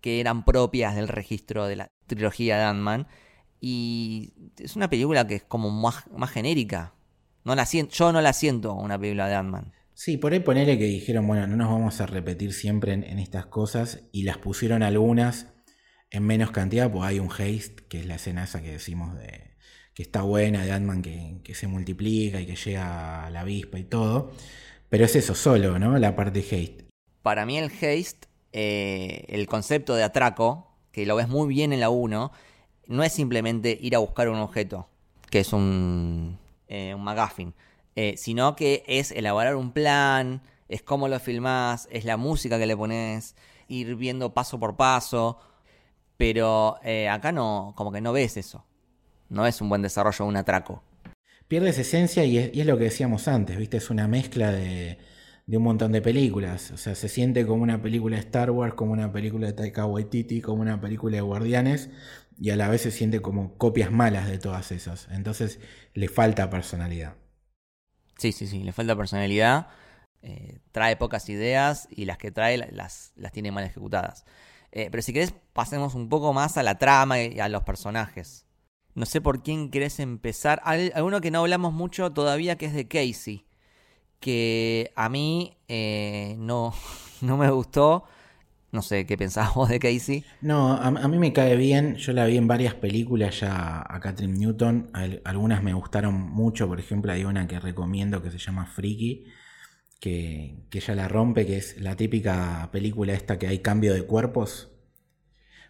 que 0.00 0.20
eran 0.20 0.44
propias 0.44 0.94
del 0.94 1.08
registro 1.08 1.66
de 1.66 1.76
la 1.76 1.92
trilogía 2.06 2.58
de 2.58 2.64
Ant-Man. 2.64 3.06
Y 3.60 4.34
es 4.58 4.76
una 4.76 4.90
película 4.90 5.26
que 5.26 5.36
es 5.36 5.44
como 5.44 5.70
más, 5.70 6.04
más 6.10 6.30
genérica. 6.30 6.94
No 7.44 7.54
la 7.54 7.64
siento, 7.64 7.94
yo 7.94 8.12
no 8.12 8.20
la 8.20 8.32
siento 8.32 8.74
una 8.74 8.98
película 8.98 9.28
de 9.28 9.36
Ant-Man. 9.36 9.72
Sí, 9.94 10.16
por 10.16 10.32
ahí 10.32 10.40
ponerle 10.40 10.78
que 10.78 10.84
dijeron, 10.84 11.26
bueno, 11.26 11.46
no 11.46 11.56
nos 11.56 11.70
vamos 11.70 12.00
a 12.00 12.06
repetir 12.06 12.52
siempre 12.52 12.92
en, 12.92 13.18
estas 13.18 13.46
cosas 13.46 14.08
y 14.10 14.24
las 14.24 14.38
pusieron 14.38 14.82
algunas 14.82 15.48
en 16.10 16.24
menos 16.24 16.50
cantidad, 16.50 16.90
pues 16.90 17.04
hay 17.04 17.18
un 17.20 17.30
haste, 17.30 17.84
que 17.88 18.00
es 18.00 18.06
la 18.06 18.16
escena 18.16 18.44
esa 18.44 18.62
que 18.62 18.72
decimos 18.72 19.16
de 19.18 19.51
que 19.94 20.02
está 20.02 20.22
buena 20.22 20.64
de 20.64 20.72
Ant-Man 20.72 21.02
que, 21.02 21.54
se 21.54 21.66
multiplica 21.66 22.40
y 22.40 22.46
que 22.46 22.56
llega 22.56 23.26
a 23.26 23.30
la 23.30 23.40
avispa 23.40 23.78
y 23.78 23.84
todo. 23.84 24.32
Pero 24.88 25.04
es 25.04 25.16
eso 25.16 25.34
solo, 25.34 25.78
¿no? 25.78 25.98
La 25.98 26.14
parte 26.16 26.40
haste. 26.40 26.86
Para 27.22 27.46
mí 27.46 27.58
el 27.58 27.66
haste, 27.66 28.28
eh, 28.52 29.24
el 29.28 29.46
concepto 29.46 29.94
de 29.94 30.02
atraco, 30.02 30.68
que 30.92 31.06
lo 31.06 31.16
ves 31.16 31.28
muy 31.28 31.48
bien 31.48 31.72
en 31.72 31.80
la 31.80 31.90
1, 31.90 32.32
no 32.86 33.02
es 33.02 33.12
simplemente 33.12 33.78
ir 33.80 33.94
a 33.94 33.98
buscar 33.98 34.28
un 34.28 34.38
objeto, 34.38 34.88
que 35.30 35.40
es 35.40 35.52
un 35.52 36.38
eh, 36.74 36.94
un 36.94 37.04
McGuffin, 37.04 37.52
eh, 37.96 38.14
sino 38.16 38.56
que 38.56 38.82
es 38.86 39.10
elaborar 39.10 39.56
un 39.56 39.72
plan, 39.72 40.40
es 40.70 40.82
cómo 40.82 41.06
lo 41.06 41.20
filmás, 41.20 41.86
es 41.90 42.06
la 42.06 42.16
música 42.16 42.58
que 42.58 42.64
le 42.64 42.74
pones, 42.74 43.36
ir 43.68 43.94
viendo 43.96 44.32
paso 44.32 44.58
por 44.58 44.74
paso, 44.74 45.38
pero 46.16 46.78
eh, 46.82 47.10
acá 47.10 47.30
no, 47.30 47.74
como 47.76 47.92
que 47.92 48.00
no 48.00 48.14
ves 48.14 48.38
eso, 48.38 48.64
no 49.32 49.46
es 49.46 49.60
un 49.60 49.68
buen 49.68 49.82
desarrollo, 49.82 50.26
un 50.26 50.36
atraco. 50.36 50.82
Pierdes 51.48 51.78
esencia 51.78 52.24
y 52.24 52.38
es, 52.38 52.66
lo 52.66 52.78
que 52.78 52.84
decíamos 52.84 53.28
antes, 53.28 53.56
¿viste? 53.56 53.78
Es 53.78 53.90
una 53.90 54.06
mezcla 54.06 54.52
de, 54.52 54.98
de 55.46 55.56
un 55.56 55.62
montón 55.62 55.92
de 55.92 56.00
películas. 56.00 56.70
O 56.70 56.76
sea, 56.76 56.94
se 56.94 57.08
siente 57.08 57.46
como 57.46 57.62
una 57.62 57.82
película 57.82 58.16
de 58.16 58.22
Star 58.22 58.50
Wars, 58.50 58.74
como 58.74 58.92
una 58.92 59.10
película 59.10 59.48
de 59.48 59.52
Taika 59.54 59.86
Waititi, 59.86 60.40
como 60.40 60.62
una 60.62 60.80
película 60.80 61.16
de 61.16 61.22
Guardianes, 61.22 61.90
y 62.38 62.50
a 62.50 62.56
la 62.56 62.68
vez 62.68 62.82
se 62.82 62.90
siente 62.90 63.20
como 63.20 63.56
copias 63.58 63.90
malas 63.90 64.28
de 64.28 64.38
todas 64.38 64.70
esas. 64.70 65.08
Entonces 65.10 65.60
le 65.94 66.08
falta 66.08 66.48
personalidad. 66.50 67.16
Sí, 68.18 68.32
sí, 68.32 68.46
sí, 68.46 68.62
le 68.62 68.72
falta 68.72 68.96
personalidad. 68.96 69.68
Eh, 70.22 70.60
trae 70.70 70.96
pocas 70.96 71.28
ideas 71.28 71.88
y 71.90 72.04
las 72.04 72.18
que 72.18 72.30
trae 72.30 72.56
las, 72.56 73.12
las 73.16 73.32
tiene 73.32 73.50
mal 73.50 73.64
ejecutadas. 73.64 74.24
Eh, 74.70 74.88
pero 74.90 75.02
si 75.02 75.12
querés, 75.12 75.34
pasemos 75.52 75.94
un 75.94 76.08
poco 76.08 76.32
más 76.32 76.56
a 76.56 76.62
la 76.62 76.78
trama 76.78 77.20
y 77.20 77.40
a 77.40 77.48
los 77.48 77.62
personajes. 77.62 78.46
No 78.94 79.06
sé 79.06 79.20
por 79.20 79.42
quién 79.42 79.70
querés 79.70 80.00
empezar. 80.00 80.60
Hay 80.64 80.90
alguno 80.94 81.20
que 81.20 81.30
no 81.30 81.40
hablamos 81.40 81.72
mucho 81.72 82.10
todavía 82.12 82.56
que 82.56 82.66
es 82.66 82.74
de 82.74 82.88
Casey. 82.88 83.46
Que 84.20 84.92
a 84.96 85.08
mí 85.08 85.56
eh, 85.68 86.36
no, 86.38 86.74
no 87.22 87.36
me 87.36 87.50
gustó. 87.50 88.04
No 88.70 88.80
sé 88.80 89.04
qué 89.04 89.18
pensabas 89.18 89.54
vos 89.54 89.68
de 89.68 89.78
Casey. 89.78 90.24
No, 90.40 90.72
a, 90.72 90.90
mí 90.90 91.18
me 91.18 91.32
cae 91.32 91.56
bien. 91.56 91.96
Yo 91.96 92.12
la 92.12 92.24
vi 92.24 92.36
en 92.38 92.48
varias 92.48 92.74
películas 92.74 93.40
ya 93.40 93.84
a 93.86 94.00
Catherine 94.00 94.38
Newton. 94.38 94.90
algunas 95.24 95.62
me 95.62 95.74
gustaron 95.74 96.14
mucho. 96.14 96.68
Por 96.68 96.80
ejemplo, 96.80 97.12
hay 97.12 97.24
una 97.24 97.46
que 97.46 97.60
recomiendo 97.60 98.22
que 98.22 98.30
se 98.30 98.38
llama 98.38 98.66
Freaky. 98.66 99.26
Que, 100.00 100.64
que 100.68 100.78
ella 100.78 100.94
la 100.96 101.08
rompe, 101.08 101.46
que 101.46 101.58
es 101.58 101.80
la 101.80 101.96
típica 101.96 102.68
película 102.72 103.12
esta 103.12 103.38
que 103.38 103.46
hay 103.46 103.60
cambio 103.60 103.94
de 103.94 104.02
cuerpos. 104.02 104.71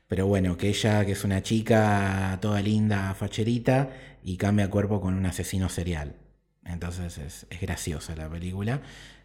Pero 0.08 0.26
bueno, 0.26 0.56
que 0.56 0.68
ella, 0.68 1.04
que 1.04 1.12
es 1.12 1.24
una 1.24 1.42
chica 1.42 2.38
toda 2.40 2.60
linda, 2.60 3.14
facherita, 3.14 3.90
y 4.22 4.36
cambia 4.36 4.68
cuerpo 4.70 5.00
con 5.00 5.14
un 5.14 5.26
asesino 5.26 5.68
serial. 5.68 6.16
Entonces 6.64 7.18
es, 7.18 7.46
es 7.50 7.60
graciosa 7.60 8.14
la 8.14 8.28
película. 8.28 8.82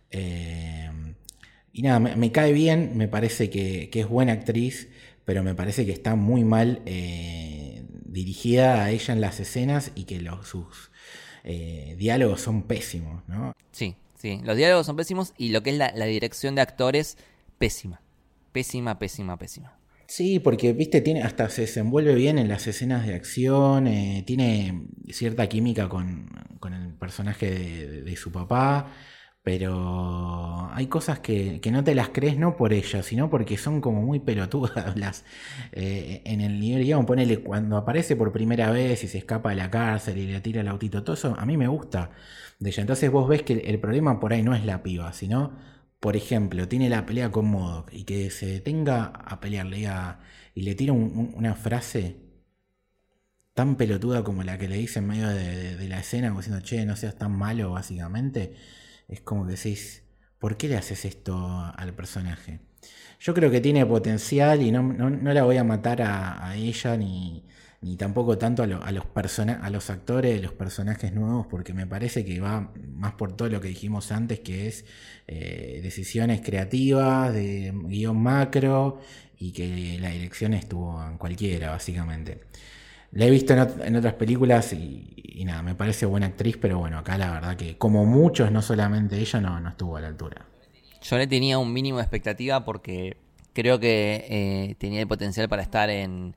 Eh, 0.10 0.90
y 1.78 1.84
nada, 1.84 2.00
me, 2.00 2.32
cae 2.32 2.54
bien, 2.54 2.98
me 2.98 3.08
parece 3.08 3.50
que, 3.50 3.90
es 3.94 4.08
buena 4.08 4.34
actriz, 4.34 4.90
pero 5.26 5.44
me 5.44 5.54
parece 5.54 5.86
que 5.86 5.92
está 5.92 6.16
muy 6.16 6.44
mal 6.44 6.82
eh, 6.86 7.86
dirigida 8.06 8.84
a 8.84 8.90
ella 8.90 9.14
en 9.14 9.22
las 9.22 9.40
escenas 9.40 9.92
y 9.94 10.06
que 10.06 10.20
los, 10.20 10.48
sus 10.48 10.90
eh, 11.44 11.96
diálogos 12.00 12.42
son 12.42 12.64
pésimos, 12.64 13.22
¿no? 13.28 13.54
Sí, 13.72 13.96
sí, 14.16 14.42
los 14.44 14.58
diálogos 14.58 14.88
son 14.88 14.96
pésimos 14.96 15.34
y 15.38 15.50
lo 15.50 15.62
que 15.62 15.70
es 15.70 15.78
la, 15.78 15.92
dirección 16.06 16.56
de 16.56 16.62
actores, 16.62 17.18
pésima. 17.60 18.02
Pésima, 18.54 18.98
pésima, 18.98 19.38
pésima. 19.38 19.77
Sí, 20.08 20.40
porque, 20.40 20.72
viste, 20.74 21.02
tiene, 21.02 21.22
hasta 21.24 21.50
se 21.50 21.62
desenvuelve 21.62 22.16
bien 22.16 22.40
en 22.40 22.48
las 22.48 22.66
escenas 22.66 23.06
de 23.06 23.14
acción, 23.14 23.88
eh, 23.88 24.24
tiene 24.26 24.88
cierta 25.10 25.48
química 25.50 25.90
con, 25.90 26.30
el 26.74 26.94
personaje 26.96 27.50
de, 28.04 28.16
su 28.16 28.32
papá. 28.32 28.92
Pero 29.44 30.70
hay 30.74 30.88
cosas 30.88 31.20
que, 31.20 31.62
no 31.72 31.84
te 31.84 31.96
las 31.96 32.10
crees 32.10 32.38
no 32.38 32.58
por 32.58 32.74
ella, 32.74 33.02
sino 33.04 33.30
porque 33.30 33.58
son 33.58 33.80
como 33.82 34.02
muy 34.02 34.20
pelotudas 34.20 34.98
las, 34.98 35.26
eh, 35.72 36.22
en 36.26 36.42
el 36.42 36.60
nivel 36.60 36.84
guion. 36.84 37.06
Ponele 37.06 37.40
cuando 37.40 37.78
aparece 37.78 38.16
por 38.16 38.32
primera 38.34 38.72
vez 38.72 39.04
y 39.04 39.08
se 39.08 39.18
escapa 39.20 39.50
de 39.52 39.56
la 39.56 39.72
cárcel 39.72 40.18
y 40.18 40.28
le 40.28 40.42
tira 40.42 40.62
el 40.62 40.68
autito, 40.68 41.04
todo 41.04 41.14
eso 41.16 41.36
a 41.38 41.46
mí 41.46 41.58
me 41.58 41.68
gusta 41.68 42.12
de 42.60 42.70
ella. 42.70 42.82
Entonces 42.82 43.12
vos 43.12 43.28
ves 43.30 43.44
que 43.44 43.54
el, 43.54 43.80
problema 43.80 44.20
por 44.20 44.34
ahí 44.34 44.44
no 44.44 44.56
es 44.56 44.66
la 44.66 44.84
piba, 44.84 45.14
sino, 45.14 45.54
por 46.00 46.16
ejemplo, 46.16 46.68
tiene 46.68 46.90
la 46.90 47.06
pelea 47.06 47.32
con 47.32 47.48
Modoc 47.48 47.92
y 47.92 48.04
que 48.04 48.30
se 48.30 48.46
detenga 48.46 49.06
a 49.06 49.40
pelearle 49.40 49.88
y 50.54 50.62
le 50.62 50.76
tira 50.76 50.94
una 50.94 51.56
frase 51.56 52.18
tan 53.54 53.76
pelotuda 53.76 54.24
como 54.24 54.44
la 54.44 54.60
que 54.60 54.68
le 54.68 54.78
dice 54.78 55.00
en 55.00 55.08
medio 55.08 55.28
de, 55.30 55.88
la 55.90 56.00
escena, 56.00 56.30
como 56.30 56.42
diciendo, 56.42 56.64
che, 56.64 56.86
no 56.86 56.96
seas 56.96 57.16
tan 57.16 57.32
malo, 57.32 57.72
básicamente 57.72 58.54
es 59.08 59.22
como 59.22 59.46
que 59.48 59.54
decís, 59.54 60.04
¿por 60.38 60.58
qué 60.58 60.68
le 60.68 60.78
haces 60.78 61.06
esto 61.06 61.36
al 61.76 61.96
personaje? 61.96 62.60
Yo 63.20 63.34
creo 63.34 63.50
que 63.50 63.62
tiene 63.62 63.86
potencial 63.86 64.62
y 64.62 64.72
no, 64.72 65.10
la 65.10 65.44
voy 65.44 65.58
a 65.58 65.64
matar 65.64 66.04
a, 66.04 66.56
ella 66.56 66.98
ni, 66.98 67.46
ni 67.82 67.96
tampoco 67.96 68.38
tanto 68.38 68.64
a, 68.64 68.68
los, 68.68 68.82
a 68.84 69.70
los 69.70 69.90
actores, 69.90 70.42
los 70.42 70.54
personajes 70.54 71.14
nuevos, 71.14 71.46
porque 71.48 71.74
me 71.74 71.86
parece 71.86 72.26
que 72.26 72.40
va 72.40 72.72
más 72.94 73.14
por 73.14 73.36
todo 73.36 73.50
lo 73.50 73.62
que 73.62 73.68
dijimos 73.68 74.12
antes, 74.12 74.40
que 74.40 74.68
es 74.68 74.86
eh, 75.28 75.80
decisiones 75.84 76.42
creativas, 76.42 77.34
de 77.34 77.72
guion 77.86 78.18
macro, 78.18 79.00
y 79.38 79.52
que 79.52 79.98
la 80.00 80.10
dirección 80.10 80.54
estuvo 80.56 81.04
en 81.06 81.18
cualquiera, 81.18 81.70
básicamente. 81.70 82.42
La 83.12 83.26
he 83.26 83.30
visto 83.30 83.54
en, 83.54 83.96
otras 83.96 84.14
películas 84.16 84.74
y, 84.74 85.44
nada, 85.46 85.62
me 85.62 85.76
parece 85.76 86.06
buena 86.08 86.26
actriz, 86.26 86.58
pero 86.60 86.80
bueno, 86.80 86.98
acá 86.98 87.18
la 87.18 87.32
verdad 87.32 87.56
que 87.56 87.78
como 87.78 88.06
muchos, 88.06 88.52
no 88.52 88.62
solamente 88.62 89.20
ella, 89.20 89.40
no, 89.40 89.60
no 89.60 89.70
estuvo 89.70 89.98
a 89.98 90.02
la 90.02 90.08
altura. 90.08 90.46
Yo 91.02 91.18
le 91.18 91.28
tenía 91.28 91.60
un 91.60 91.72
mínimo 91.72 91.98
de 91.98 92.04
expectativa 92.04 92.66
porque 92.66 93.18
creo 93.54 93.80
que 93.80 94.26
eh, 94.30 94.76
tenía 94.80 95.00
el 95.00 95.08
potencial 95.08 95.48
para 95.48 95.62
estar 95.62 95.90
en, 95.90 96.36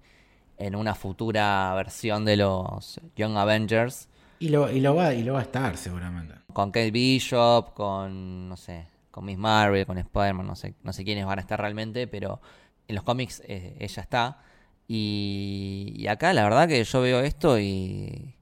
en 0.60 0.76
una 0.76 0.94
futura 0.94 1.72
versión 1.74 2.24
de 2.24 2.36
los 2.36 3.00
Young 3.16 3.36
Avengers. 3.36 4.08
Y 4.38 4.48
lo, 4.50 4.70
y 4.70 4.80
lo, 4.80 4.94
va, 4.94 5.14
y 5.14 5.22
lo 5.22 5.34
va 5.34 5.40
a 5.40 5.42
estar 5.42 5.76
seguramente. 5.76 6.34
Con 6.52 6.70
Kate 6.70 6.90
Bishop, 6.90 7.72
con, 7.72 8.48
no 8.48 8.56
sé, 8.56 8.86
con 9.10 9.24
Miss 9.24 9.38
Marvel, 9.38 9.86
con 9.86 9.98
Spider-Man, 9.98 10.46
no 10.46 10.54
sé, 10.54 10.74
no 10.82 10.92
sé 10.92 11.04
quiénes 11.04 11.24
van 11.24 11.38
a 11.38 11.42
estar 11.42 11.58
realmente, 11.58 12.06
pero 12.06 12.40
en 12.88 12.94
los 12.94 13.04
cómics 13.04 13.42
eh, 13.46 13.76
ella 13.80 14.02
está. 14.02 14.42
Y, 14.86 16.06
acá 16.08 16.32
la 16.32 16.42
verdad 16.44 16.68
que 16.68 16.82
yo 16.84 17.00
veo 17.00 17.20
esto 17.20 17.58
y 17.58 18.34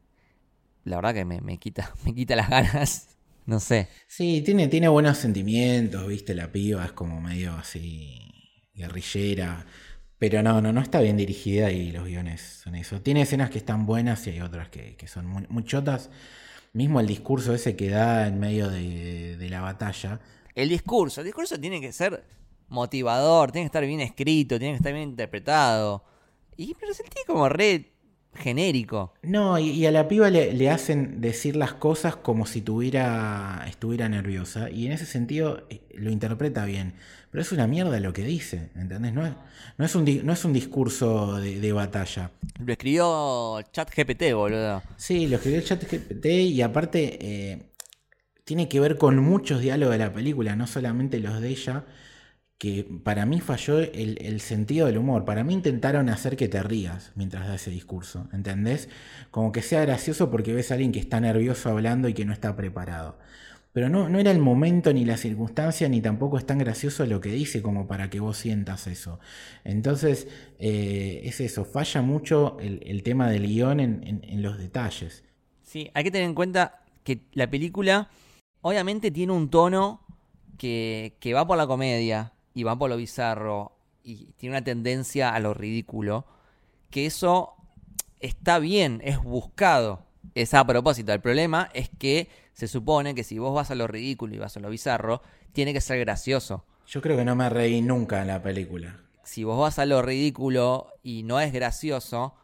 la 0.84 0.96
verdad 0.96 1.14
que 1.14 1.24
me, 1.24 1.40
me, 1.40 1.58
quita, 1.58 1.94
me 2.04 2.14
quita 2.14 2.34
las 2.34 2.50
ganas. 2.50 3.16
No 3.46 3.60
sé. 3.60 3.88
Sí, 4.08 4.42
tiene, 4.44 4.68
tiene 4.68 4.88
buenos 4.88 5.18
sentimientos, 5.18 6.06
viste, 6.06 6.34
la 6.34 6.50
piba 6.50 6.84
es 6.84 6.92
como 6.92 7.20
medio 7.20 7.54
así 7.54 8.18
guerrillera. 8.74 9.64
Pero 10.18 10.42
no, 10.42 10.60
no, 10.60 10.72
no 10.72 10.80
está 10.80 11.00
bien 11.00 11.16
dirigida 11.16 11.70
y 11.70 11.92
los 11.92 12.04
guiones 12.04 12.60
son 12.64 12.74
eso. 12.74 13.00
Tiene 13.00 13.22
escenas 13.22 13.50
que 13.50 13.58
están 13.58 13.86
buenas 13.86 14.26
y 14.26 14.30
hay 14.30 14.40
otras 14.40 14.68
que, 14.68 14.96
son 15.06 15.26
muy, 15.26 15.64
chotas. 15.64 16.10
Mismo 16.72 17.00
el 17.00 17.06
discurso 17.06 17.54
ese 17.54 17.76
que 17.76 17.90
da 17.90 18.26
en 18.26 18.40
medio 18.40 18.68
de, 18.68 19.36
de, 19.36 19.48
la 19.48 19.60
batalla. 19.60 20.20
El 20.54 20.68
discurso, 20.68 21.20
el 21.20 21.26
discurso 21.26 21.58
tiene 21.58 21.80
que 21.80 21.92
ser 21.92 22.24
motivador, 22.68 23.52
tiene 23.52 23.64
que 23.64 23.68
estar 23.68 23.86
bien 23.86 24.00
escrito, 24.00 24.58
tiene 24.58 24.74
que 24.74 24.78
estar 24.78 24.92
bien 24.92 25.10
interpretado. 25.10 26.04
Y 26.56 26.74
pero 26.74 26.92
sentí 26.92 27.18
como 27.26 27.48
re 27.48 27.92
genérico. 28.34 29.14
No, 29.22 29.58
y, 29.58 29.84
a 29.86 29.90
la 29.90 30.08
piba 30.08 30.30
le, 30.30 30.70
hacen 30.70 31.20
decir 31.20 31.56
las 31.56 31.74
cosas 31.74 32.16
como 32.16 32.46
si 32.46 32.60
tuviera, 32.60 33.64
estuviera 33.68 34.08
nerviosa. 34.08 34.70
Y 34.70 34.86
en 34.86 34.92
ese 34.92 35.06
sentido 35.06 35.66
eh, 35.70 35.80
lo 35.94 36.10
interpreta 36.10 36.64
bien. 36.64 36.94
Pero 37.31 37.43
es 37.43 37.53
una 37.53 37.66
mierda 37.66 38.01
lo 38.01 38.12
que 38.12 38.24
dice, 38.24 38.70
¿entendés? 38.74 39.12
No 39.12 39.26
es, 39.26 39.33
no 39.76 39.85
es, 39.85 39.95
un, 39.95 40.26
no 40.26 40.33
es 40.33 40.45
un 40.45 40.53
discurso 40.53 41.37
de, 41.37 41.72
batalla. 41.72 42.31
Lo 42.59 42.72
escribió 42.72 43.61
ChatGPT, 43.72 44.33
boludo. 44.33 44.83
Sí, 44.97 45.26
lo 45.26 45.37
escribió 45.37 45.61
ChatGPT 45.61 46.26
y 46.26 46.62
aparte 46.62 47.18
eh, 47.20 47.72
tiene 48.45 48.68
que 48.68 48.81
ver 48.81 48.97
con 48.97 49.18
muchos 49.18 49.61
diálogos 49.61 49.93
de 49.93 49.99
la 49.99 50.12
película, 50.12 50.57
no 50.57 50.66
solamente 50.66 51.20
los 51.20 51.41
de 51.41 51.49
ella 51.49 51.85
que 52.59 52.85
para 53.05 53.24
mí 53.24 53.41
falló 53.41 53.79
el, 53.79 54.41
sentido 54.41 54.87
del 54.87 54.99
humor. 54.99 55.24
Para 55.24 55.45
mí 55.45 55.55
intentaron 55.55 56.09
hacer 56.09 56.37
que 56.37 56.49
te 56.49 56.61
rías 56.62 57.12
mientras 57.14 57.47
da 57.47 57.55
ese 57.55 57.70
discurso, 57.70 58.29
¿entendés? 58.33 58.89
Como 59.31 59.53
que 59.53 59.62
sea 59.62 59.81
gracioso 59.83 60.29
porque 60.29 60.53
ves 60.53 60.70
a 60.70 60.74
alguien 60.74 60.91
que 60.91 60.99
está 60.99 61.20
nervioso 61.20 61.70
hablando 61.70 62.09
y 62.09 62.14
que 62.14 62.24
no 62.24 62.33
está 62.33 62.57
preparado. 62.57 63.18
Pero 63.79 63.89
no, 63.89 64.09
no 64.09 64.18
era 64.18 64.33
el 64.33 64.41
momento 64.41 64.93
ni 64.93 65.05
la 65.05 65.16
circunstancia, 65.16 65.89
ni 65.89 66.01
tampoco 66.01 66.37
es 66.37 66.45
tan 66.45 66.59
gracioso 66.59 67.07
lo 67.07 67.20
que 67.20 67.31
dice 67.31 67.62
como 67.62 67.87
para 67.87 68.11
que 68.11 68.18
vos 68.18 68.37
sientas 68.37 68.89
eso. 68.89 69.20
Entonces, 69.62 70.26
eh, 70.59 71.20
es 71.22 71.39
eso, 71.39 71.64
falla 71.64 72.03
mucho 72.03 72.57
el, 72.59 73.05
tema 73.05 73.31
del 73.31 73.47
guion 73.47 73.79
en, 73.79 74.43
los 74.43 74.59
detalles. 74.59 75.22
Sí, 75.62 75.93
hay 75.95 76.03
que 76.03 76.11
tener 76.11 76.26
en 76.26 76.35
cuenta 76.35 76.83
que 77.05 77.20
la 77.35 77.49
película 77.49 78.11
obviamente 78.62 79.12
tiene 79.12 79.33
un 79.33 79.49
tono 79.49 80.01
que, 80.57 81.16
que 81.20 81.33
va 81.33 81.47
por 81.47 81.57
la 81.57 81.68
comedia, 81.68 82.33
y 82.55 82.64
va 82.64 82.76
por 82.76 82.91
lo 82.91 82.97
bizarro 82.97 83.79
y 84.03 84.33
tiene 84.39 84.57
una 84.57 84.64
tendencia 84.64 85.33
a 85.33 85.39
lo 85.39 85.55
ridículo, 85.55 86.26
que 86.91 87.07
eso 87.07 87.55
está 88.18 88.59
bien, 88.59 89.01
es 89.05 89.22
buscado, 89.22 90.07
es 90.35 90.55
a 90.55 90.64
propósito. 90.66 91.12
El 91.12 91.20
problema 91.20 91.70
es 91.74 91.91
que 91.99 92.29
se 92.53 92.68
supone 92.68 93.14
que 93.14 93.24
si 93.24 93.39
vos 93.39 93.55
vas 93.55 93.70
a 93.70 93.74
lo 93.74 93.87
ridículo 93.87 94.35
y 94.35 94.39
vas 94.39 94.57
a 94.57 94.61
lo 94.61 94.70
bizarro, 94.70 95.22
tiene 95.53 95.72
que 95.72 95.81
ser 95.81 95.99
gracioso. 96.01 96.64
Yo 96.87 97.01
creo 97.01 97.16
que 97.16 97.24
no 97.24 97.37
me 97.37 97.49
reí 97.49 97.83
nunca 97.83 98.20
en 98.20 98.29
la 98.29 98.43
película. 98.43 99.01
Si 99.24 99.45
vos 99.45 99.59
vas 99.59 99.79
a 99.79 99.87
lo 99.87 100.01
ridículo 100.03 100.89
y 101.03 101.22
no 101.22 101.41
es 101.41 101.53
gracioso, 101.53 102.35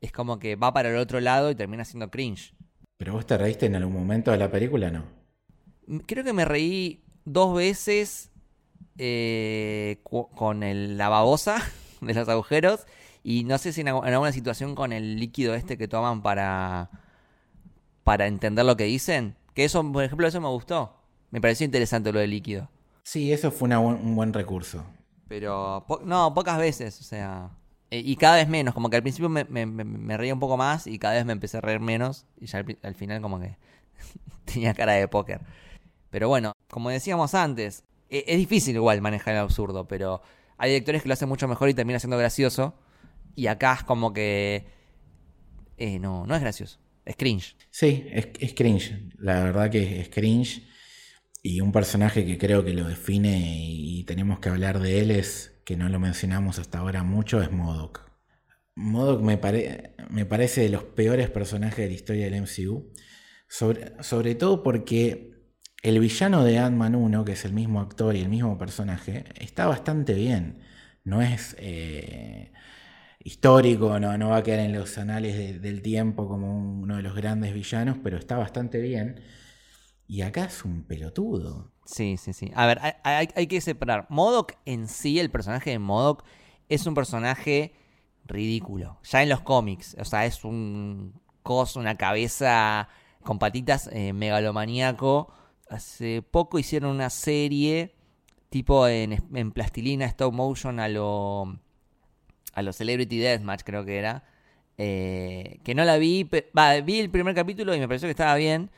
es 0.00 0.12
como 0.12 0.38
que 0.38 0.56
va 0.56 0.72
para 0.72 0.90
el 0.90 0.96
otro 0.96 1.20
lado 1.20 1.50
y 1.50 1.54
termina 1.54 1.84
siendo 1.84 2.10
cringe. 2.10 2.54
¿Pero 2.98 3.14
vos 3.14 3.26
te 3.26 3.36
reíste 3.36 3.66
en 3.66 3.76
algún 3.76 3.94
momento 3.94 4.30
de 4.30 4.38
la 4.38 4.50
película, 4.50 4.90
no? 4.90 5.04
Creo 6.06 6.24
que 6.24 6.32
me 6.32 6.44
reí 6.44 7.04
dos 7.24 7.54
veces 7.54 8.30
eh, 8.98 10.00
con 10.02 10.62
el, 10.62 10.96
la 10.96 11.08
babosa 11.08 11.62
de 12.00 12.14
los 12.14 12.28
agujeros 12.28 12.86
y 13.28 13.42
no 13.42 13.58
sé 13.58 13.72
si 13.72 13.80
en, 13.80 13.88
alguna 13.88 14.30
situación 14.30 14.76
con 14.76 14.92
el 14.92 15.18
líquido 15.18 15.56
este 15.56 15.76
que 15.76 15.88
toman 15.88 16.22
para, 16.22 16.90
para 18.04 18.28
entender 18.28 18.64
lo 18.64 18.76
que 18.76 18.84
dicen. 18.84 19.34
Que 19.52 19.64
eso, 19.64 19.82
por 19.90 20.04
ejemplo, 20.04 20.28
eso 20.28 20.40
me 20.40 20.46
gustó. 20.46 20.94
Me 21.32 21.40
pareció 21.40 21.64
interesante 21.64 22.12
lo 22.12 22.20
del 22.20 22.30
líquido. 22.30 22.70
Sí, 23.02 23.32
eso 23.32 23.50
fue 23.50 23.76
un 23.76 24.14
buen 24.14 24.32
recurso. 24.32 24.84
Pero, 25.26 25.84
no, 26.04 26.34
pocas 26.34 26.56
veces, 26.56 27.00
o 27.00 27.02
sea. 27.02 27.50
Eh, 27.90 28.00
y 28.04 28.14
cada 28.14 28.36
vez 28.36 28.48
menos, 28.48 28.74
como 28.74 28.90
que 28.90 28.96
al 28.96 29.02
principio 29.02 29.28
me, 29.28 29.44
me, 29.44 30.16
reía 30.16 30.32
un 30.32 30.38
poco 30.38 30.56
más 30.56 30.86
y 30.86 30.96
cada 31.00 31.14
vez 31.14 31.24
me 31.24 31.32
empecé 31.32 31.58
a 31.58 31.62
reír 31.62 31.80
menos. 31.80 32.26
Y 32.40 32.46
ya 32.46 32.64
al 32.84 32.94
final, 32.94 33.20
como 33.20 33.40
que 33.40 33.56
tenía 34.44 34.72
cara 34.72 34.92
de 34.92 35.08
póker. 35.08 35.40
Pero 36.10 36.28
bueno, 36.28 36.52
como 36.70 36.90
decíamos 36.90 37.34
antes, 37.34 37.82
e, 38.08 38.22
es 38.28 38.38
difícil 38.38 38.76
igual 38.76 39.00
manejar 39.00 39.34
el 39.34 39.40
absurdo, 39.40 39.88
pero 39.88 40.22
hay 40.58 40.70
directores 40.70 41.02
que 41.02 41.08
lo 41.08 41.14
hacen 41.14 41.28
mucho 41.28 41.48
mejor 41.48 41.68
y 41.68 41.74
termina 41.74 41.98
siendo 41.98 42.18
gracioso. 42.18 42.74
Y 43.36 43.46
acá 43.46 43.74
es 43.74 43.84
como 43.84 44.12
que. 44.12 44.66
Eh, 45.76 45.98
no, 46.00 46.26
no 46.26 46.34
es 46.34 46.40
gracioso. 46.40 46.80
Es 47.04 47.14
cringe. 47.16 47.56
Sí, 47.70 48.04
es, 48.10 48.54
cringe. 48.54 49.10
La 49.18 49.44
verdad 49.44 49.70
que 49.70 50.00
es 50.00 50.08
cringe. 50.08 50.66
Y 51.42 51.60
un 51.60 51.70
personaje 51.70 52.26
que 52.26 52.38
creo 52.38 52.64
que 52.64 52.74
lo 52.74 52.88
define 52.88 53.60
y 53.62 54.02
tenemos 54.04 54.40
que 54.40 54.48
hablar 54.48 54.80
de 54.80 55.00
él 55.00 55.12
es, 55.12 55.60
que 55.64 55.76
no 55.76 55.88
lo 55.88 56.00
mencionamos 56.00 56.58
hasta 56.58 56.78
ahora 56.78 57.04
mucho, 57.04 57.40
es 57.40 57.52
Modok. 57.52 58.10
Modok 58.74 59.20
me, 59.22 59.38
me 60.10 60.26
parece 60.26 60.62
de 60.62 60.68
los 60.70 60.82
peores 60.82 61.30
personajes 61.30 61.78
de 61.78 61.86
la 61.86 61.94
historia 61.94 62.24
del 62.24 62.42
MCU. 62.42 62.90
Sobre, 63.48 64.02
sobre 64.02 64.34
todo 64.34 64.64
porque 64.64 65.36
el 65.82 66.00
villano 66.00 66.42
de 66.42 66.58
Ant-Man 66.58 66.96
1, 66.96 67.24
que 67.24 67.32
es 67.32 67.44
el 67.44 67.52
mismo 67.52 67.80
actor 67.80 68.16
y 68.16 68.22
el 68.22 68.28
mismo 68.28 68.58
personaje, 68.58 69.24
está 69.36 69.66
bastante 69.66 70.14
bien. 70.14 70.62
No 71.04 71.22
es 71.22 71.54
eh, 71.60 72.50
histórico, 73.26 73.98
no, 73.98 74.16
no, 74.16 74.28
va 74.28 74.36
a 74.36 74.42
quedar 74.44 74.60
en 74.60 74.72
los 74.72 74.96
anales 74.98 75.60
del 75.60 75.82
tiempo 75.82 76.28
como 76.28 76.56
uno 76.56 76.96
de 76.96 77.02
los 77.02 77.16
grandes 77.16 77.52
villanos, 77.52 77.98
pero 78.00 78.18
está 78.18 78.36
bastante 78.36 78.80
bien. 78.80 79.20
Y 80.06 80.22
acá 80.22 80.44
es 80.44 80.64
un 80.64 80.84
pelotudo. 80.84 81.72
Sí, 81.84 82.16
sí, 82.18 82.32
sí. 82.32 82.52
A 82.54 82.66
ver, 82.66 82.80
hay, 83.02 83.46
que 83.48 83.60
separar. 83.60 84.06
Modok 84.10 84.52
en 84.64 84.86
sí, 84.86 85.18
el 85.18 85.32
personaje 85.32 85.70
de 85.70 85.80
Modok, 85.80 86.22
es 86.68 86.86
un 86.86 86.94
personaje 86.94 87.74
ridículo. 88.26 89.00
Ya 89.02 89.24
en 89.24 89.28
los 89.28 89.40
cómics. 89.40 89.96
O 89.98 90.04
sea, 90.04 90.24
es 90.24 90.44
un 90.44 91.20
coso, 91.42 91.80
una 91.80 91.96
cabeza 91.96 92.88
con 93.24 93.40
patitas 93.40 93.90
eh, 93.92 94.12
megalomaníaco 94.12 95.32
hace 95.68 96.22
poco 96.22 96.60
hicieron 96.60 96.92
una 96.92 97.10
serie 97.10 97.96
tipo 98.50 98.86
en, 98.86 99.20
en 99.34 99.50
plastilina 99.50 100.06
stop 100.06 100.32
motion 100.32 100.78
a 100.78 100.88
lo 100.88 101.58
a 102.56 102.62
lo 102.62 102.72
Celebrity 102.72 103.18
Deathmatch 103.18 103.62
creo 103.64 103.84
que 103.84 103.98
era 103.98 104.24
eh, 104.78 105.60
que 105.62 105.74
no 105.74 105.84
la 105.84 105.98
vi 105.98 106.28
vi 106.84 107.00
el 107.00 107.10
primer 107.10 107.34
capítulo 107.34 107.74
y 107.74 107.78
me 107.78 107.86
pareció 107.86 108.08
que 108.08 108.12
estaba 108.12 108.34
bien 108.34 108.70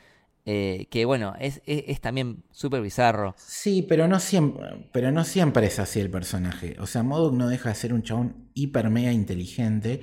eh, 0.45 0.87
que 0.91 1.05
bueno 1.05 1.33
es, 1.39 1.61
es, 1.65 1.99
también 2.01 2.43
súper 2.51 2.81
bizarro. 2.81 3.35
Sí 3.37 3.85
pero 3.87 4.07
no 4.07 4.19
siempre 4.19 4.89
pero 4.91 5.11
no 5.11 5.23
siempre 5.23 5.65
es 5.65 5.79
así 5.79 6.01
el 6.01 6.11
personaje. 6.11 6.75
O 6.79 6.87
sea 6.87 7.03
Modok 7.03 7.33
no 7.33 7.47
deja 7.47 7.69
de 7.69 7.75
ser 7.75 7.93
un 7.93 8.03
chabón 8.03 8.49
hiper 8.53 8.89
mega 8.89 9.13
inteligente 9.13 10.01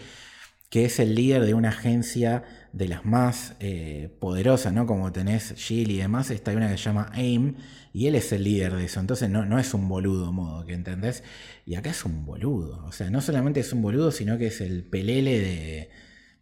que 0.71 0.87
es 0.87 0.99
el 0.99 1.15
líder 1.15 1.45
de 1.45 1.55
una 1.55 1.69
agencia 1.69 2.45
de 2.73 2.89
las 2.89 3.05
más 3.05 3.55
eh, 3.61 4.11
poderosas, 4.21 4.73
¿no? 4.73 4.87
Como 4.87 5.13
tenés 5.13 5.55
Jill 5.57 5.91
y 5.91 5.99
demás, 5.99 6.31
está 6.31 6.53
una 6.53 6.71
que 6.71 6.77
se 6.77 6.85
llama 6.85 7.11
AIM, 7.13 7.57
y 7.93 8.07
él 8.07 8.15
es 8.15 8.33
el 8.33 8.45
líder 8.45 8.75
de 8.75 8.85
eso. 8.85 9.01
Entonces 9.01 9.31
no, 9.31 9.45
no 9.47 9.59
es 9.59 9.73
un 9.75 9.89
boludo, 9.89 10.33
modo, 10.33 10.65
que 10.67 10.75
entendés. 10.75 11.23
Y 11.65 11.75
acá 11.77 11.91
es 11.91 12.05
un 12.05 12.27
boludo. 12.27 12.85
O 12.87 12.93
sea, 12.93 13.11
no 13.11 13.21
solamente 13.21 13.61
es 13.61 13.73
un 13.73 13.83
boludo, 13.83 14.11
sino 14.11 14.39
que 14.39 14.49
es 14.49 14.61
el 14.61 14.85
pelele 14.85 15.41
de, 15.41 15.91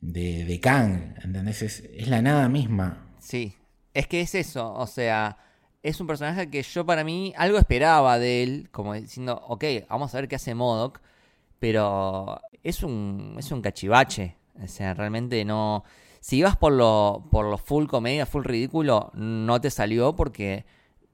de, 0.01 0.45
de 0.45 0.61
Kang, 0.61 1.15
¿entendés? 1.23 1.63
Es, 1.63 1.85
es 1.95 2.09
la 2.09 2.23
nada 2.23 2.49
misma. 2.49 3.15
Sí, 3.21 3.57
es 3.93 4.07
que 4.07 4.21
es 4.21 4.35
eso, 4.35 4.73
o 4.75 4.87
sea, 4.87 5.39
es 5.83 6.01
un 6.01 6.07
personaje 6.07 6.51
que 6.51 6.63
yo 6.63 6.85
para 6.85 7.05
mí 7.05 7.33
algo 7.37 7.59
esperaba 7.59 8.19
de 8.19 8.43
él, 8.43 8.69
como 8.71 8.95
diciendo, 8.95 9.43
ok, 9.47 9.65
vamos 9.89 10.15
a 10.15 10.19
ver 10.19 10.29
qué 10.29 10.37
hace 10.37 10.55
Modoc 10.55 11.01
pero 11.65 12.43
es 12.63 12.83
un, 12.83 13.37
es 13.39 13.51
un 13.51 13.63
cachivache. 13.63 14.37
O 14.63 14.69
sea, 14.69 14.93
realmente 14.93 15.43
no. 15.47 15.83
Si 16.25 16.39
ibas 16.39 16.57
por 16.57 16.73
lo, 16.73 17.29
por 17.31 17.45
lo 17.45 17.59
full 17.59 17.85
comedia, 17.85 18.25
full 18.25 18.45
ridículo, 18.45 19.11
no 19.13 19.61
te 19.61 19.71
salió 19.71 20.17
porque 20.17 20.65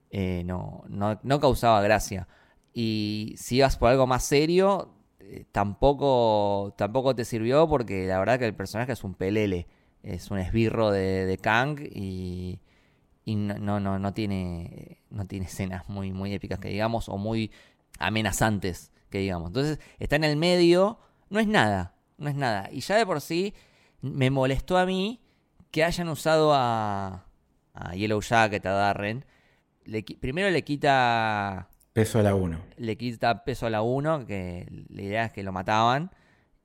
eh, 0.09 0.43
no, 0.45 0.85
no, 0.87 1.19
no 1.21 1.39
causaba 1.41 1.81
gracia. 1.81 2.29
Y 2.73 3.35
si 3.35 3.57
ibas 3.57 3.75
por 3.75 3.89
algo 3.89 4.07
más 4.07 4.23
serio, 4.23 4.93
eh, 5.19 5.43
tampoco, 5.51 6.73
tampoco 6.77 7.13
te 7.13 7.25
sirvió 7.25 7.67
porque 7.67 8.07
la 8.07 8.19
verdad 8.19 8.39
que 8.39 8.45
el 8.45 8.55
personaje 8.55 8.93
es 8.93 9.03
un 9.03 9.13
pelele. 9.13 9.67
Es 10.01 10.31
un 10.31 10.37
esbirro 10.37 10.91
de, 10.91 11.37
Kang 11.41 11.81
y, 11.81 12.61
y 13.25 13.35
no, 13.35 13.57
no, 13.57 13.81
no, 13.81 13.99
no 13.99 14.13
tiene, 14.13 15.01
no 15.09 15.27
tiene 15.27 15.47
escenas 15.47 15.89
muy, 15.89 16.13
muy 16.13 16.33
épicas 16.33 16.57
que 16.57 16.69
digamos 16.69 17.09
o 17.09 17.17
muy 17.17 17.51
amenazantes 17.99 18.93
que 19.09 19.17
digamos. 19.17 19.49
Entonces 19.49 19.77
está 19.99 20.15
en 20.15 20.23
el 20.23 20.37
medio, 20.37 20.99
no 21.29 21.41
es 21.41 21.47
nada, 21.47 21.95
no 22.17 22.29
es 22.29 22.35
nada. 22.35 22.69
Y 22.71 22.79
ya 22.79 22.95
de 22.95 23.05
por 23.05 23.19
sí 23.19 23.53
me 24.01 24.29
molestó 24.29 24.77
a 24.77 24.85
mí 24.85 25.21
que 25.71 25.83
hayan 25.83 26.09
usado 26.09 26.53
a, 26.53 27.25
a 27.73 27.95
Yellow 27.95 28.21
Jacket, 28.21 28.65
a 28.65 28.71
Darren. 28.71 29.25
Le, 29.85 30.03
primero 30.03 30.49
le 30.49 30.63
quita 30.63 31.69
Peso 31.93 32.19
a 32.19 32.23
la 32.23 32.35
1. 32.35 32.57
Le 32.77 32.97
quita 32.97 33.43
peso 33.43 33.65
a 33.65 33.69
la 33.69 33.81
1, 33.81 34.25
que 34.25 34.85
la 34.89 35.01
idea 35.01 35.25
es 35.25 35.31
que 35.33 35.43
lo 35.43 35.51
mataban. 35.51 36.11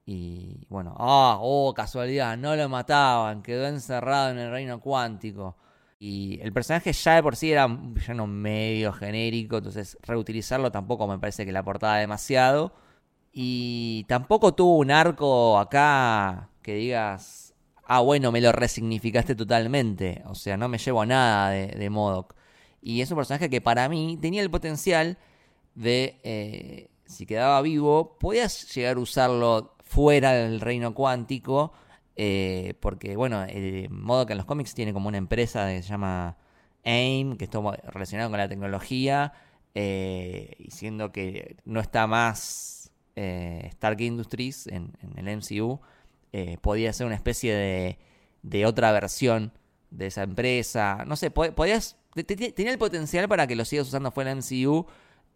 Y 0.04 0.66
bueno, 0.68 0.94
ah, 0.98 1.38
oh, 1.40 1.74
casualidad, 1.74 2.36
no 2.36 2.54
lo 2.54 2.68
mataban, 2.68 3.42
quedó 3.42 3.66
encerrado 3.66 4.30
en 4.30 4.38
el 4.38 4.52
reino 4.52 4.80
cuántico. 4.80 5.56
Y 5.98 6.38
el 6.42 6.52
personaje 6.52 6.92
ya 6.92 7.16
de 7.16 7.22
por 7.24 7.34
sí 7.34 7.50
era 7.50 7.66
un 7.66 7.94
villano 7.94 8.26
medio 8.28 8.92
genérico, 8.92 9.58
entonces 9.58 9.98
reutilizarlo 10.02 10.70
tampoco 10.70 11.08
me 11.08 11.18
parece 11.18 11.44
que 11.44 11.52
le 11.52 11.58
aportaba 11.58 11.96
demasiado. 11.96 12.72
Y 13.32 14.04
tampoco 14.08 14.54
tuvo 14.54 14.78
un 14.78 14.92
arco 14.92 15.58
acá 15.58 16.50
que 16.66 16.74
digas, 16.74 17.54
ah, 17.84 18.00
bueno, 18.00 18.32
me 18.32 18.40
lo 18.40 18.50
resignificaste 18.50 19.36
totalmente. 19.36 20.24
O 20.26 20.34
sea, 20.34 20.56
no 20.56 20.68
me 20.68 20.78
llevo 20.78 21.02
a 21.02 21.06
nada 21.06 21.50
de, 21.50 21.68
de 21.68 21.90
Modoc. 21.90 22.34
Y 22.82 23.02
es 23.02 23.10
un 23.12 23.18
personaje 23.18 23.48
que 23.48 23.60
para 23.60 23.88
mí 23.88 24.18
tenía 24.20 24.42
el 24.42 24.50
potencial 24.50 25.16
de, 25.76 26.18
eh, 26.24 26.90
si 27.04 27.24
quedaba 27.24 27.62
vivo, 27.62 28.18
podías 28.18 28.74
llegar 28.74 28.96
a 28.96 29.00
usarlo 29.00 29.76
fuera 29.84 30.32
del 30.32 30.60
reino 30.60 30.92
cuántico. 30.92 31.72
Eh, 32.16 32.74
porque, 32.80 33.14
bueno, 33.14 33.44
el 33.44 33.88
modo 33.90 34.26
que 34.26 34.32
en 34.32 34.38
los 34.38 34.46
cómics 34.46 34.74
tiene 34.74 34.92
como 34.92 35.06
una 35.06 35.18
empresa 35.18 35.68
que 35.68 35.84
se 35.84 35.88
llama 35.88 36.36
AIM, 36.84 37.36
que 37.36 37.44
está 37.44 37.60
relacionado 37.84 38.28
con 38.30 38.40
la 38.40 38.48
tecnología, 38.48 39.34
eh, 39.76 40.50
y 40.58 40.72
siendo 40.72 41.12
que 41.12 41.58
no 41.64 41.78
está 41.78 42.08
más 42.08 42.90
Stark 43.14 44.00
Industries 44.00 44.66
en 44.66 44.92
el 45.16 45.28
MCU, 45.28 45.80
podía 46.60 46.92
ser 46.92 47.06
una 47.06 47.14
especie 47.14 47.54
de, 47.54 47.98
de 48.42 48.66
otra 48.66 48.92
versión 48.92 49.52
de 49.90 50.08
esa 50.08 50.22
empresa. 50.22 51.04
No 51.06 51.16
sé, 51.16 51.30
podías 51.30 51.96
tenía 52.24 52.72
el 52.72 52.78
potencial 52.78 53.28
para 53.28 53.46
que 53.46 53.56
lo 53.56 53.64
sigas 53.64 53.88
usando 53.88 54.10
fuera 54.10 54.34
de 54.34 54.36
MCU 54.36 54.86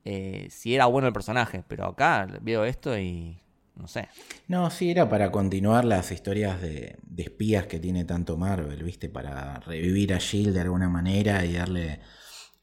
eh, 0.05 0.49
si 0.51 0.75
era 0.75 0.87
bueno 0.87 1.09
el 1.09 1.13
personaje, 1.13 1.63
pero 1.69 1.87
acá 1.87 2.27
veo 2.41 2.65
esto 2.65 2.99
y 2.99 3.39
no 3.77 3.87
sé. 3.87 4.09
No, 4.49 4.71
sí, 4.71 4.91
era 4.91 5.09
para 5.09 5.31
continuar 5.31 5.85
las 5.85 6.11
historias 6.11 6.61
de, 6.61 6.97
espías 7.17 7.67
que 7.67 7.79
tiene 7.79 8.05
tanto 8.05 8.37
Marvel, 8.37 8.83
¿viste? 8.83 9.09
Para 9.09 9.61
revivir 9.61 10.15
a 10.15 10.19
Shield 10.19 10.55
de 10.55 10.61
alguna 10.61 10.89
manera 10.89 11.45
y 11.45 11.53
darle 11.53 12.01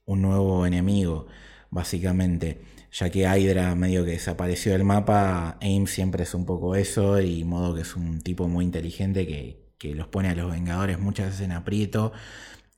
un 0.05 0.21
nuevo 0.21 0.65
enemigo, 0.65 1.27
básicamente. 1.69 2.61
Ya 2.91 3.09
que 3.09 3.19
Hydra 3.19 3.75
medio 3.75 4.05
que 4.05 4.11
desapareció 4.11 4.71
del 4.71 4.83
mapa, 4.83 5.57
AIM 5.61 5.87
siempre 5.87 6.23
es 6.23 6.33
un 6.33 6.45
poco 6.45 6.75
eso, 6.75 7.21
y 7.21 7.43
modo 7.43 7.75
que 7.75 7.81
es 7.81 7.95
un 7.95 8.21
tipo 8.21 8.47
muy 8.47 8.65
inteligente 8.65 9.27
que, 9.27 9.67
que 9.77 9.93
los 9.93 10.07
pone 10.07 10.29
a 10.29 10.35
los 10.35 10.51
Vengadores 10.51 10.99
muchas 10.99 11.27
veces 11.27 11.41
en 11.41 11.51
aprieto 11.51 12.13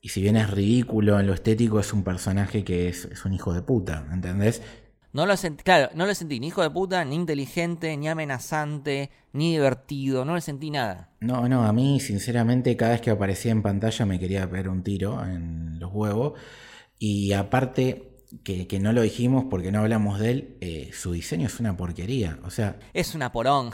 y 0.01 0.09
si 0.09 0.21
bien 0.21 0.37
es 0.37 0.49
ridículo 0.49 1.19
en 1.19 1.27
lo 1.27 1.33
estético, 1.33 1.79
es 1.79 1.91
un 1.91 2.03
personaje 2.03 2.63
que 2.63 2.87
es, 2.87 3.25
un 3.25 3.33
hijo 3.33 3.53
de 3.53 3.61
puta, 3.61 4.07
¿entendés? 4.11 4.61
No 5.11 5.25
lo 5.25 5.35
sentí, 5.35 5.63
claro, 5.63 5.89
no 5.93 6.05
lo 6.05 6.15
sentí 6.15 6.39
ni 6.39 6.47
hijo 6.47 6.61
de 6.61 6.69
puta, 6.69 7.03
ni 7.03 7.15
inteligente, 7.15 7.97
ni 7.97 8.07
amenazante, 8.07 9.09
ni 9.33 9.51
divertido, 9.51 10.23
no 10.23 10.35
le 10.35 10.41
sentí 10.41 10.69
nada. 10.69 11.09
No, 11.19 11.49
no, 11.49 11.63
a 11.63 11.73
mí 11.73 11.99
sinceramente 11.99 12.77
cada 12.77 12.91
vez 12.91 13.01
que 13.01 13.09
aparecía 13.09 13.51
en 13.51 13.61
pantalla 13.61 14.05
me 14.05 14.19
quería 14.19 14.49
pegar 14.49 14.69
un 14.69 14.83
tiro 14.83 15.23
en 15.25 15.79
los 15.79 15.91
huevos. 15.91 16.39
Y 16.97 17.33
aparte, 17.33 18.08
que, 18.43 18.79
no 18.79 18.93
lo 18.93 19.01
dijimos 19.01 19.45
porque 19.49 19.71
no 19.71 19.79
hablamos 19.79 20.19
de 20.19 20.31
él, 20.31 20.57
eh, 20.61 20.91
su 20.93 21.11
diseño 21.11 21.47
es 21.47 21.59
una 21.59 21.75
porquería. 21.75 22.39
O 22.43 22.49
sea. 22.49 22.77
Es 22.93 23.15
una 23.15 23.31
porón. 23.31 23.71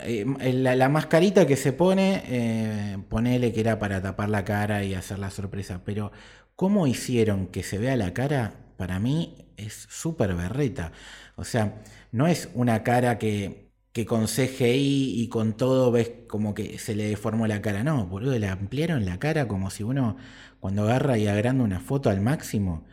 Eh, 0.00 0.24
la, 0.52 0.88
mascarita 0.88 1.46
que 1.46 1.56
se 1.56 1.72
pone, 1.72 2.22
eh, 2.26 2.98
ponele 3.08 3.52
que 3.52 3.60
era 3.60 3.78
para 3.78 4.00
tapar 4.00 4.30
la 4.30 4.44
cara 4.44 4.84
y 4.84 4.94
hacer 4.94 5.18
la 5.18 5.30
sorpresa, 5.30 5.82
pero 5.84 6.12
cómo 6.54 6.86
hicieron 6.86 7.48
que 7.48 7.64
se 7.64 7.78
vea 7.78 7.96
la 7.96 8.14
cara, 8.14 8.54
para 8.76 9.00
mí 9.00 9.48
es 9.56 9.86
súper 9.90 10.34
berreta. 10.34 10.92
O 11.36 11.44
sea, 11.44 11.82
no 12.12 12.28
es 12.28 12.48
una 12.54 12.84
cara 12.84 13.18
que, 13.18 13.72
que 13.92 14.06
con 14.06 14.26
CGI 14.26 15.20
y 15.20 15.28
con 15.28 15.56
todo 15.56 15.90
ves 15.90 16.12
como 16.28 16.54
que 16.54 16.78
se 16.78 16.94
le 16.94 17.08
deformó 17.08 17.46
la 17.48 17.60
cara, 17.60 17.82
no, 17.82 18.06
boludo, 18.06 18.38
le 18.38 18.46
ampliaron 18.46 19.04
la 19.04 19.18
cara 19.18 19.48
como 19.48 19.70
si 19.70 19.82
uno 19.82 20.16
cuando 20.60 20.84
agarra 20.84 21.18
y 21.18 21.26
agranda 21.26 21.64
una 21.64 21.80
foto 21.80 22.10
al 22.10 22.20
máximo. 22.20 22.84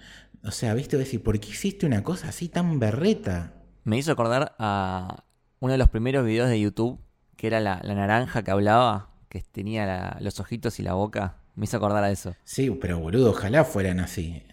O 0.43 0.51
sea, 0.51 0.73
viste, 0.73 0.97
decir, 0.97 1.21
¿por 1.23 1.39
qué 1.39 1.49
hiciste 1.49 1.85
una 1.85 2.03
cosa 2.03 2.29
así 2.29 2.49
tan 2.49 2.79
berreta? 2.79 3.53
Me 3.83 3.97
hizo 3.97 4.11
acordar 4.11 4.55
a 4.59 5.23
uno 5.59 5.71
de 5.71 5.77
los 5.77 5.89
primeros 5.89 6.25
videos 6.25 6.49
de 6.49 6.59
YouTube, 6.59 6.99
que 7.35 7.47
era 7.47 7.59
la, 7.59 7.81
naranja 7.81 8.43
que 8.43 8.51
hablaba, 8.51 9.11
que 9.29 9.41
tenía 9.41 10.17
los 10.21 10.39
ojitos 10.39 10.79
y 10.79 10.83
la 10.83 10.93
boca, 10.93 11.38
me 11.55 11.65
hizo 11.65 11.77
acordar 11.77 12.03
a 12.03 12.11
eso. 12.11 12.35
Sí, 12.43 12.69
pero 12.69 12.99
boludo, 12.99 13.31
ojalá 13.31 13.63
fueran 13.63 13.99
así. 13.99 14.43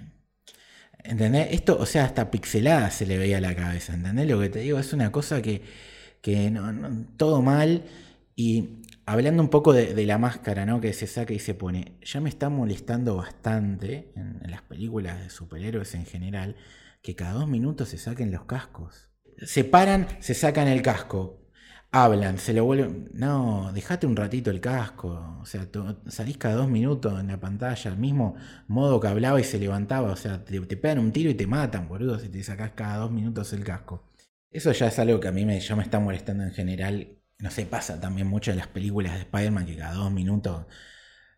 ¿Entendés? 1.02 1.48
Esto, 1.50 1.76
o 1.78 1.86
sea, 1.86 2.04
hasta 2.04 2.30
pixelada 2.30 2.90
se 2.90 3.06
le 3.06 3.18
veía 3.18 3.40
la 3.40 3.54
cabeza, 3.54 3.94
¿entendés? 3.94 4.26
Lo 4.26 4.40
que 4.40 4.48
te 4.48 4.60
digo 4.60 4.78
es 4.78 4.92
una 4.92 5.12
cosa 5.12 5.42
que, 5.42 5.62
que 6.22 6.50
no, 6.50 7.04
todo 7.16 7.42
mal. 7.42 7.82
Y 8.36 8.82
hablando 9.06 9.42
un 9.42 9.50
poco 9.50 9.72
de, 9.72 10.06
la 10.06 10.18
máscara, 10.18 10.66
¿no? 10.66 10.80
Que 10.80 10.92
se 10.92 11.06
saca 11.06 11.32
y 11.32 11.38
se 11.38 11.54
pone, 11.54 11.98
ya 12.02 12.20
me 12.20 12.28
está 12.28 12.48
molestando 12.48 13.16
bastante 13.16 14.12
en 14.16 14.50
las 14.50 14.62
películas 14.62 15.20
de 15.20 15.30
superhéroes 15.30 15.94
en 15.94 16.06
general, 16.06 16.56
que 17.02 17.14
cada 17.14 17.32
dos 17.32 17.48
minutos 17.48 17.90
se 17.90 17.98
saquen 17.98 18.32
los 18.32 18.44
cascos 18.44 19.10
se 19.42 19.64
paran, 19.64 20.06
se 20.20 20.34
sacan 20.34 20.68
el 20.68 20.82
casco, 20.82 21.40
hablan, 21.90 22.38
se 22.38 22.52
lo 22.52 22.64
vuelven. 22.64 23.10
No, 23.14 23.72
dejate 23.72 24.06
un 24.06 24.16
ratito 24.16 24.50
el 24.50 24.60
casco. 24.60 25.38
O 25.40 25.46
sea, 25.46 25.68
salís 26.06 26.38
cada 26.38 26.56
dos 26.56 26.68
minutos 26.68 27.18
en 27.20 27.28
la 27.28 27.40
pantalla, 27.40 27.90
al 27.90 27.98
mismo 27.98 28.36
modo 28.68 29.00
que 29.00 29.08
hablaba 29.08 29.40
y 29.40 29.44
se 29.44 29.58
levantaba. 29.58 30.12
O 30.12 30.16
sea, 30.16 30.44
te, 30.44 30.60
pegan 30.60 30.98
un 30.98 31.12
tiro 31.12 31.30
y 31.30 31.34
te 31.34 31.46
matan, 31.46 31.88
boludo, 31.88 32.18
si 32.18 32.28
te 32.28 32.42
sacás 32.42 32.72
cada 32.72 32.98
dos 32.98 33.10
minutos 33.10 33.52
el 33.52 33.64
casco. 33.64 34.10
Eso 34.50 34.72
ya 34.72 34.88
es 34.88 34.98
algo 34.98 35.18
que 35.20 35.28
a 35.28 35.32
mí 35.32 35.44
me, 35.44 35.58
ya 35.60 35.76
me 35.76 35.82
está 35.82 35.98
molestando 36.00 36.44
en 36.44 36.52
general. 36.52 37.18
No 37.44 37.50
sé, 37.50 37.66
pasa 37.66 38.00
también 38.00 38.26
mucho 38.26 38.52
en 38.52 38.56
las 38.56 38.68
películas 38.68 39.12
de 39.12 39.18
Spider-Man 39.20 39.66
que 39.66 39.76
cada 39.76 39.92
dos 39.92 40.10
minutos 40.10 40.64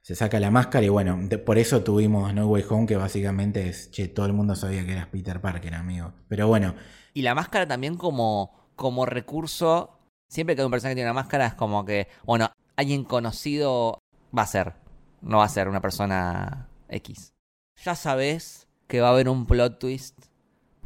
se 0.02 0.14
saca 0.14 0.38
la 0.38 0.52
máscara 0.52 0.86
y 0.86 0.88
bueno, 0.88 1.18
por 1.44 1.58
eso 1.58 1.82
tuvimos 1.82 2.32
No 2.32 2.46
Way 2.46 2.64
Home 2.70 2.86
que 2.86 2.96
básicamente 2.96 3.68
es, 3.68 3.90
che, 3.90 4.06
todo 4.06 4.26
el 4.26 4.32
mundo 4.32 4.54
sabía 4.54 4.86
que 4.86 4.92
eras 4.92 5.08
Peter 5.08 5.40
Parker, 5.40 5.74
amigo. 5.74 6.12
Pero 6.28 6.46
bueno, 6.46 6.76
y 7.12 7.22
la 7.22 7.34
máscara 7.34 7.66
también 7.66 7.96
como, 7.96 8.70
como 8.76 9.04
recurso. 9.04 9.98
Siempre 10.28 10.54
que 10.54 10.62
hay 10.62 10.66
un 10.66 10.70
personaje 10.70 10.92
que 10.92 10.98
tiene 10.98 11.10
una 11.10 11.20
máscara 11.20 11.46
es 11.46 11.54
como 11.54 11.84
que, 11.84 12.06
bueno, 12.24 12.52
alguien 12.76 13.02
conocido 13.02 13.98
va 14.36 14.42
a 14.42 14.46
ser. 14.46 14.74
No 15.22 15.38
va 15.38 15.44
a 15.44 15.48
ser 15.48 15.66
una 15.66 15.80
persona 15.80 16.68
X. 16.88 17.32
Ya 17.84 17.96
sabes 17.96 18.68
que 18.86 19.00
va 19.00 19.08
a 19.08 19.10
haber 19.10 19.28
un 19.28 19.44
plot 19.46 19.80
twist 19.80 20.25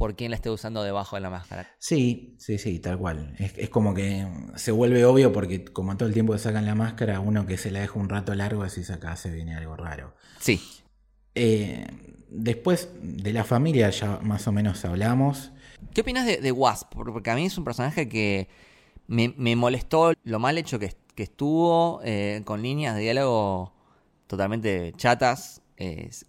por 0.01 0.15
quien 0.15 0.31
la 0.31 0.35
esté 0.35 0.49
usando 0.49 0.81
debajo 0.81 1.15
de 1.15 1.21
la 1.21 1.29
máscara. 1.29 1.75
Sí, 1.77 2.33
sí, 2.39 2.57
sí, 2.57 2.79
tal 2.79 2.97
cual. 2.97 3.35
Es, 3.37 3.69
como 3.69 3.93
que 3.93 4.27
se 4.55 4.71
vuelve 4.71 5.05
obvio 5.05 5.31
porque 5.31 5.63
como 5.63 5.95
todo 5.95 6.07
el 6.07 6.13
tiempo 6.15 6.33
que 6.33 6.39
sacan 6.39 6.65
la 6.65 6.73
máscara, 6.73 7.19
uno 7.19 7.45
que 7.45 7.55
se 7.55 7.69
la 7.69 7.81
deja 7.81 7.99
un 7.99 8.09
rato 8.09 8.33
largo, 8.33 8.63
así 8.63 8.81
acá 8.91 9.15
se 9.15 9.29
viene 9.29 9.55
algo 9.55 9.75
raro. 9.75 10.15
Sí. 10.39 10.59
Eh, 11.35 11.85
después 12.31 12.89
de 12.99 13.31
la 13.31 13.43
familia 13.43 13.91
ya 13.91 14.17
más 14.23 14.47
o 14.47 14.51
menos 14.51 14.83
hablamos. 14.85 15.51
¿Qué 15.93 16.01
opinas 16.01 16.25
de, 16.25 16.51
Wasp? 16.51 16.91
Porque 16.95 17.29
a 17.29 17.35
mí 17.35 17.45
es 17.45 17.59
un 17.59 17.63
personaje 17.63 18.09
que 18.09 18.47
me, 19.05 19.55
molestó 19.55 20.13
lo 20.23 20.39
mal 20.39 20.57
hecho 20.57 20.79
que, 20.79 20.95
estuvo, 21.15 22.01
eh, 22.03 22.41
con 22.43 22.63
líneas 22.63 22.95
de 22.95 23.01
diálogo 23.01 23.71
totalmente 24.25 24.93
chatas, 24.97 25.61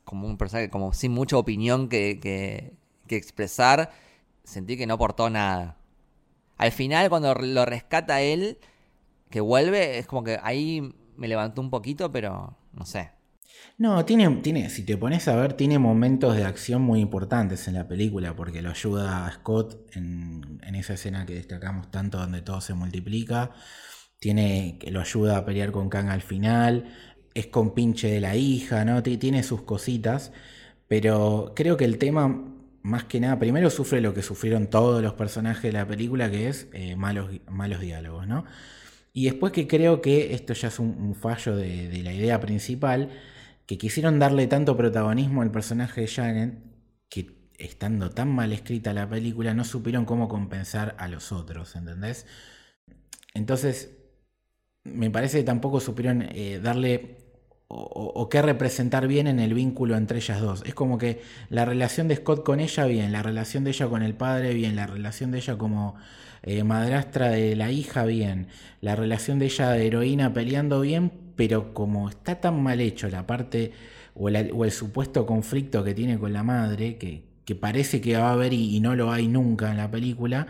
como 0.05 0.27
un 0.27 0.37
personaje 0.37 0.69
como 0.69 0.93
sin 0.93 1.13
mucha 1.13 1.39
opinión 1.39 1.89
que, 1.89 2.82
expresar, 3.17 3.91
sentí 4.45 4.77
que 4.77 4.87
no 4.87 4.95
aportó 4.95 5.31
nada. 5.31 5.77
Al 6.59 6.73
final, 6.73 7.09
cuando 7.09 7.35
lo 7.35 7.65
rescata 7.65 8.21
él, 8.21 8.59
que 9.31 9.41
vuelve, 9.41 9.99
es 9.99 10.07
como 10.07 10.25
que 10.25 10.39
ahí 10.43 10.95
me 11.17 11.29
levantó 11.29 11.61
un 11.61 11.71
poquito, 11.71 12.13
pero 12.13 12.57
no 12.73 12.85
sé. 12.87 13.11
No, 13.79 14.05
tiene, 14.05 14.29
tiene, 14.37 14.71
si 14.71 14.85
te 14.85 14.97
pones 14.97 15.29
a 15.29 15.37
ver, 15.37 15.55
tiene 15.55 15.79
momentos 15.79 16.37
de 16.37 16.45
acción 16.45 16.83
muy 16.83 17.01
importantes 17.01 17.67
en 17.69 17.75
la 17.75 17.89
película, 17.89 18.37
porque 18.37 18.63
lo 18.63 18.71
ayuda 18.71 19.27
a 19.27 19.33
Scott 19.33 19.97
en, 19.97 20.61
en 20.63 20.75
esa 20.75 20.95
escena 20.95 21.27
que 21.27 21.35
destacamos 21.35 21.91
tanto 21.91 22.19
donde 22.19 22.43
todo 22.43 22.61
se 22.61 22.75
multiplica. 22.75 23.51
Tiene, 24.23 24.79
lo 24.89 25.01
ayuda 25.01 25.39
a 25.39 25.45
pelear 25.45 25.73
con 25.73 25.89
Kang 25.89 26.09
al 26.09 26.23
final. 26.23 26.95
Es 27.35 27.49
con 27.49 27.75
pinche 27.75 28.09
de 28.09 28.21
la 28.21 28.37
hija, 28.37 28.85
¿no? 28.85 29.03
Tiene 29.03 29.43
sus 29.43 29.63
cositas. 29.63 30.33
Pero 30.87 31.55
creo 31.57 31.77
que 31.77 31.85
el 31.85 31.99
tema, 31.99 32.52
más 32.83 33.05
que 33.05 33.21
nada, 33.21 33.39
primero 33.39 33.71
sufre 33.71 34.01
lo 34.01 34.13
que 34.15 34.23
sufrieron 34.23 34.69
todos 34.69 35.03
los 35.03 35.15
personajes 35.15 35.63
de 35.63 35.73
la 35.73 35.87
película, 35.87 36.31
que 36.31 36.49
es 36.49 36.69
eh, 36.73 36.97
malos, 36.97 37.31
malos 37.49 37.81
diálogos, 37.81 38.27
¿no? 38.27 38.45
Y 39.13 39.27
después 39.27 39.53
que 39.53 39.67
creo 39.69 40.01
que 40.01 40.35
esto 40.35 40.55
ya 40.55 40.69
es 40.69 40.79
un, 40.79 41.15
fallo 41.15 41.55
de, 41.57 42.01
la 42.03 42.13
idea 42.13 42.41
principal 42.41 43.11
que 43.67 43.79
quisieron 43.79 44.19
darle 44.19 44.47
tanto 44.47 44.77
protagonismo 44.77 45.43
al 45.43 45.51
personaje 45.51 46.03
de 46.03 46.07
Janet 46.09 46.59
que 47.09 47.51
estando 47.59 48.11
tan 48.11 48.35
mal 48.35 48.53
escrita 48.53 48.93
la 48.95 49.09
película 49.09 49.55
no 49.55 49.65
supieron 49.65 50.07
cómo 50.07 50.29
compensar 50.29 50.97
a 50.99 51.09
los 51.09 51.31
otros, 51.31 51.77
¿entendés? 51.77 52.27
Entonces, 53.35 53.99
me 54.85 55.11
parece 55.11 55.39
que 55.39 55.45
tampoco 55.45 55.79
supieron 55.81 56.23
eh, 56.23 56.59
darle 56.63 57.22
o, 57.75 58.29
qué 58.29 58.43
representar 58.43 59.09
bien 59.09 59.27
en 59.27 59.41
el 59.41 59.55
vínculo 59.55 59.97
entre 59.97 60.19
ellas 60.19 60.41
dos. 60.41 60.63
Es 60.67 60.75
como 60.75 60.99
que 60.99 61.23
la 61.49 61.65
relación 61.65 62.07
de 62.07 62.17
Scott 62.17 62.45
con 62.45 62.61
ella 62.61 62.85
bien, 62.85 63.13
la 63.13 63.23
relación 63.23 63.65
de 63.65 63.71
ella 63.71 63.89
con 63.89 64.03
el 64.03 64.15
padre 64.15 64.53
bien, 64.53 64.77
la 64.77 64.87
relación 64.87 65.31
de 65.31 65.39
ella 65.39 65.57
como 65.57 65.95
eh, 66.43 66.65
madrastra 66.65 67.31
de 67.31 67.57
la 67.57 67.71
hija 67.71 68.05
bien, 68.05 68.49
la 68.83 68.95
relación 68.95 69.39
de 69.39 69.47
ella 69.47 69.71
de 69.71 69.87
heroína 69.87 70.35
peleando 70.35 70.83
bien, 70.83 71.13
pero 71.35 71.73
como 71.73 72.11
está 72.11 72.41
tan 72.41 72.63
mal 72.63 72.81
hecho 72.81 73.09
la 73.09 73.27
parte 73.27 73.73
o, 74.15 74.29
el 74.29 74.71
supuesto 74.71 75.25
conflicto 75.25 75.83
que 75.83 75.95
tiene 75.95 76.19
con 76.19 76.33
la 76.35 76.43
madre, 76.43 76.99
que, 76.99 77.23
parece 77.55 78.01
que 78.01 78.17
va 78.17 78.31
a 78.31 78.33
haber 78.33 78.53
y, 78.55 78.81
no 78.81 78.97
lo 78.97 79.13
hay 79.13 79.29
nunca 79.29 79.71
en 79.71 79.77
la 79.77 79.91
película, 79.91 80.47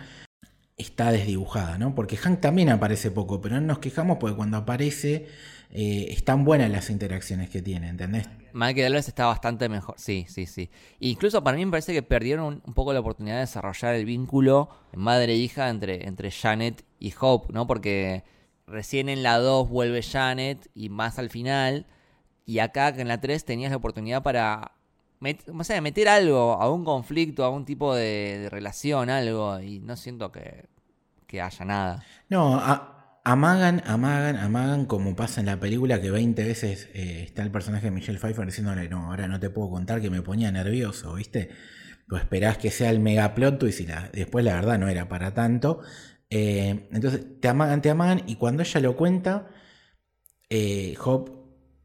está 0.76 1.10
desdibujada, 1.10 1.78
¿no? 1.78 1.94
Porque 1.94 2.16
Hank 2.16 2.40
también 2.40 2.68
aparece 2.68 3.10
poco, 3.10 3.40
pero 3.40 3.56
no 3.56 3.66
nos 3.66 3.78
quejamos 3.78 4.18
porque 4.18 4.36
cuando 4.36 4.56
aparece 4.56 5.26
eh, 5.72 6.06
están 6.10 6.44
buenas 6.44 6.70
las 6.70 6.90
interacciones 6.90 7.50
que 7.50 7.62
tiene, 7.62 7.88
¿entendés? 7.88 8.28
Michael 8.52 8.88
Douglas 8.88 9.08
está 9.08 9.26
bastante 9.26 9.68
mejor, 9.68 9.94
sí, 9.98 10.26
sí, 10.28 10.46
sí. 10.46 10.70
Incluso 11.00 11.42
para 11.42 11.56
mí 11.56 11.64
me 11.64 11.70
parece 11.70 11.92
que 11.92 12.02
perdieron 12.02 12.62
un, 12.64 12.74
poco 12.74 12.92
la 12.92 13.00
oportunidad 13.00 13.36
de 13.36 13.40
desarrollar 13.40 13.94
el 13.94 14.04
vínculo 14.04 14.68
madre-hija 14.94 15.70
entre, 15.70 16.06
entre 16.06 16.30
Janet 16.30 16.84
y 16.98 17.14
Hope, 17.18 17.52
¿no? 17.52 17.66
Porque 17.66 18.22
Recién 18.66 19.08
en 19.08 19.22
la 19.22 19.38
2 19.38 19.68
vuelve 19.68 20.02
Janet 20.02 20.70
y 20.74 20.88
más 20.88 21.18
al 21.18 21.28
final. 21.28 21.86
Y 22.46 22.60
acá 22.60 22.88
en 22.88 23.08
la 23.08 23.20
3 23.20 23.44
tenías 23.44 23.70
la 23.70 23.76
oportunidad 23.76 24.22
para 24.22 24.72
meter 25.20 26.08
algo, 26.08 26.54
a 26.54 26.72
un 26.72 26.84
conflicto, 26.84 27.44
a 27.44 27.50
un 27.50 27.64
tipo 27.64 27.94
de, 27.94 28.48
relación, 28.50 29.10
algo. 29.10 29.60
Y 29.60 29.80
no 29.80 29.96
siento 29.96 30.32
que, 30.32 30.68
haya 31.40 31.64
nada. 31.64 32.04
No, 32.28 32.56
amagan, 33.24 33.82
amagan, 33.86 34.36
amagan 34.36 34.86
como 34.86 35.14
pasa 35.16 35.40
en 35.40 35.46
la 35.46 35.60
película 35.60 36.00
que 36.00 36.10
20 36.10 36.44
veces 36.44 36.88
eh, 36.94 37.22
está 37.24 37.42
el 37.42 37.50
personaje 37.50 37.86
de 37.86 37.90
Michelle 37.92 38.18
Pfeiffer 38.18 38.46
diciéndole, 38.46 38.88
no, 38.88 39.06
ahora 39.10 39.28
no 39.28 39.38
te 39.40 39.50
puedo 39.50 39.70
contar 39.70 40.00
que 40.00 40.10
me 40.10 40.22
ponía 40.22 40.50
nervioso, 40.50 41.14
¿viste? 41.14 41.50
Pues 42.08 42.22
esperás 42.22 42.58
que 42.58 42.70
sea 42.70 42.90
el 42.90 43.00
megaplot 43.00 43.62
y 43.64 43.72
si 43.72 43.86
la, 43.86 44.10
después 44.12 44.44
la 44.44 44.54
verdad 44.54 44.78
no 44.78 44.88
era 44.88 45.08
para 45.08 45.34
tanto. 45.34 45.80
Eh, 46.30 46.88
entonces 46.92 47.40
te 47.40 47.48
amagan, 47.48 47.82
te 47.82 47.90
amagan 47.90 48.22
y 48.26 48.36
cuando 48.36 48.62
ella 48.62 48.80
lo 48.80 48.96
cuenta, 48.96 49.48
eh, 50.50 50.94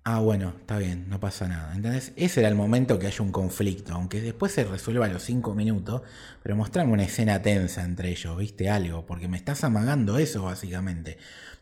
ah 0.10 0.20
bueno, 0.20 0.54
está 0.58 0.78
bien, 0.78 1.10
no 1.10 1.20
pasa 1.20 1.50
nada. 1.50 1.76
Entonces 1.76 2.14
ese 2.16 2.40
era 2.40 2.48
el 2.48 2.56
momento 2.56 2.98
que 2.98 3.08
haya 3.08 3.22
un 3.22 3.34
conflicto, 3.34 3.94
aunque 3.94 4.22
después 4.22 4.54
se 4.54 4.64
resuelva 4.64 5.06
a 5.06 5.10
los 5.10 5.22
cinco 5.22 5.54
minutos, 5.54 6.02
pero 6.42 6.56
mostrame 6.56 6.94
una 6.94 7.04
escena 7.04 7.42
tensa 7.42 7.84
entre 7.84 8.12
ellos, 8.12 8.38
viste 8.38 8.70
algo, 8.70 9.06
porque 9.06 9.28
me 9.28 9.36
estás 9.36 9.66
amagando 9.66 10.18
eso 10.18 10.44
básicamente. 10.44 11.18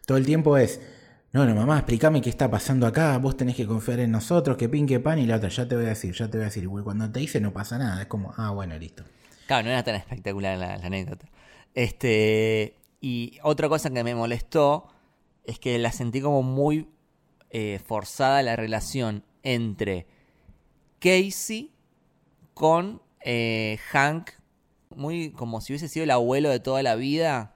Todo 0.06 0.20
el 0.20 0.28
tiempo 0.28 0.60
es... 0.60 0.80
No, 1.34 1.48
no, 1.48 1.56
mamá, 1.56 1.78
explícame 1.80 2.22
qué 2.22 2.30
está 2.30 2.50
pasando 2.52 2.86
acá, 2.86 3.18
vos 3.18 3.36
tenés 3.36 3.56
que 3.56 3.66
confiar 3.66 4.00
en 4.00 4.12
nosotros, 4.12 4.58
que 4.58 4.70
pin, 4.70 4.86
que 4.86 5.00
pan, 5.00 5.18
y 5.18 5.26
la 5.26 5.38
otra, 5.38 5.50
ya 5.50 5.68
te 5.68 5.76
voy 5.76 5.86
a 5.86 5.89
decir, 5.89 6.14
ya 6.14 6.30
te 6.30 6.38
voy 6.38 6.43
a 6.43 6.46
decir. 6.46 6.64
Y 6.66 6.68
cuando 6.68 7.12
te 7.12 7.20
dice 7.20 7.41
no 7.41 7.52
pasa 7.52 7.80
nada, 7.80 8.00
es 8.00 8.08
como, 8.08 8.32
ah, 8.38 8.52
bueno, 8.52 8.78
listo. 8.78 9.04
Claro, 9.48 9.66
no 9.66 9.72
era 9.72 9.84
tan 9.84 9.96
espectacular 9.96 10.56
la 10.58 10.76
anécdota. 10.76 11.28
Este, 11.74 12.76
y 13.02 13.39
otra 13.41 13.68
cosa 13.70 13.89
que 13.89 14.04
me 14.04 14.14
molestó 14.14 14.88
es 15.43 15.58
que 15.58 15.78
la 15.80 15.91
sentí 15.91 16.22
como 16.22 16.43
muy 16.43 16.88
eh, 17.58 17.80
forzada 17.80 18.43
la 18.43 18.58
relación 18.58 19.24
entre 19.41 20.08
Casey 20.99 21.72
con 22.53 23.01
eh, 23.22 23.80
Hank, 23.91 24.32
muy 24.93 25.32
como 25.32 25.62
si 25.62 25.72
hubiese 25.72 25.88
sido 25.88 26.03
el 26.03 26.12
abuelo 26.12 26.49
de 26.49 26.60
toda 26.60 26.84
la 26.84 26.95
vida, 26.95 27.56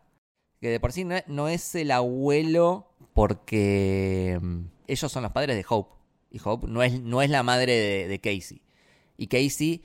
que 0.62 0.70
de 0.70 0.80
por 0.80 0.94
sí 0.94 1.04
no, 1.04 1.50
es 1.50 1.76
el 1.76 1.92
abuelo 1.92 2.94
porque 3.14 4.40
mm, 4.42 4.68
ellos 4.88 5.12
son 5.12 5.24
los 5.24 5.34
padres 5.34 5.58
de 5.58 5.66
Hope, 5.68 5.94
y 6.32 6.40
Hope 6.42 6.68
no 6.70 6.82
es, 6.82 7.02
no 7.02 7.22
es 7.22 7.30
la 7.30 7.44
madre 7.44 7.74
de, 7.74 8.08
de 8.08 8.22
Casey. 8.22 8.62
Y 9.18 9.28
Casey, 9.28 9.84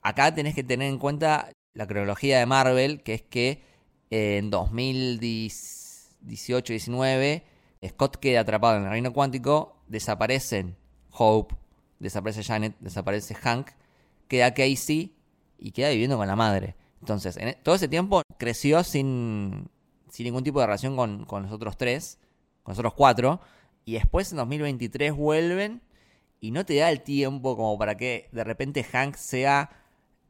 acá 0.00 0.34
tenés 0.34 0.54
que 0.54 0.64
tener 0.64 0.88
en 0.88 0.98
cuenta 0.98 1.50
la 1.74 1.86
cronología 1.86 2.38
de 2.38 2.46
Marvel, 2.46 3.02
que 3.02 3.12
es 3.12 3.20
que 3.20 3.60
en 4.08 4.50
2018-19, 4.50 7.42
Scott 7.86 8.16
queda 8.16 8.40
atrapado 8.40 8.78
en 8.78 8.84
el 8.84 8.90
reino 8.90 9.12
cuántico, 9.12 9.76
desaparecen 9.86 10.76
Hope, 11.10 11.54
desaparece 11.98 12.42
Janet, 12.42 12.76
desaparece 12.80 13.34
Hank, 13.34 13.70
queda 14.28 14.54
Casey 14.54 15.14
y 15.58 15.70
queda 15.72 15.90
viviendo 15.90 16.16
con 16.16 16.26
la 16.26 16.36
madre. 16.36 16.76
Entonces, 17.00 17.36
en 17.36 17.48
e, 17.48 17.54
todo 17.54 17.74
ese 17.74 17.88
tiempo 17.88 18.22
creció 18.38 18.82
sin, 18.82 19.68
sin 20.10 20.24
ningún 20.24 20.44
tipo 20.44 20.60
de 20.60 20.66
relación 20.66 20.96
con, 20.96 21.24
con 21.24 21.44
los 21.44 21.52
otros 21.52 21.76
tres, 21.76 22.18
con 22.62 22.72
los 22.72 22.78
otros 22.78 22.94
cuatro, 22.94 23.40
y 23.84 23.94
después 23.94 24.30
en 24.32 24.38
2023 24.38 25.14
vuelven 25.14 25.82
y 26.40 26.50
no 26.50 26.66
te 26.66 26.76
da 26.76 26.90
el 26.90 27.02
tiempo 27.02 27.56
como 27.56 27.78
para 27.78 27.96
que 27.96 28.28
de 28.32 28.44
repente 28.44 28.84
Hank 28.84 29.16
sea 29.16 29.70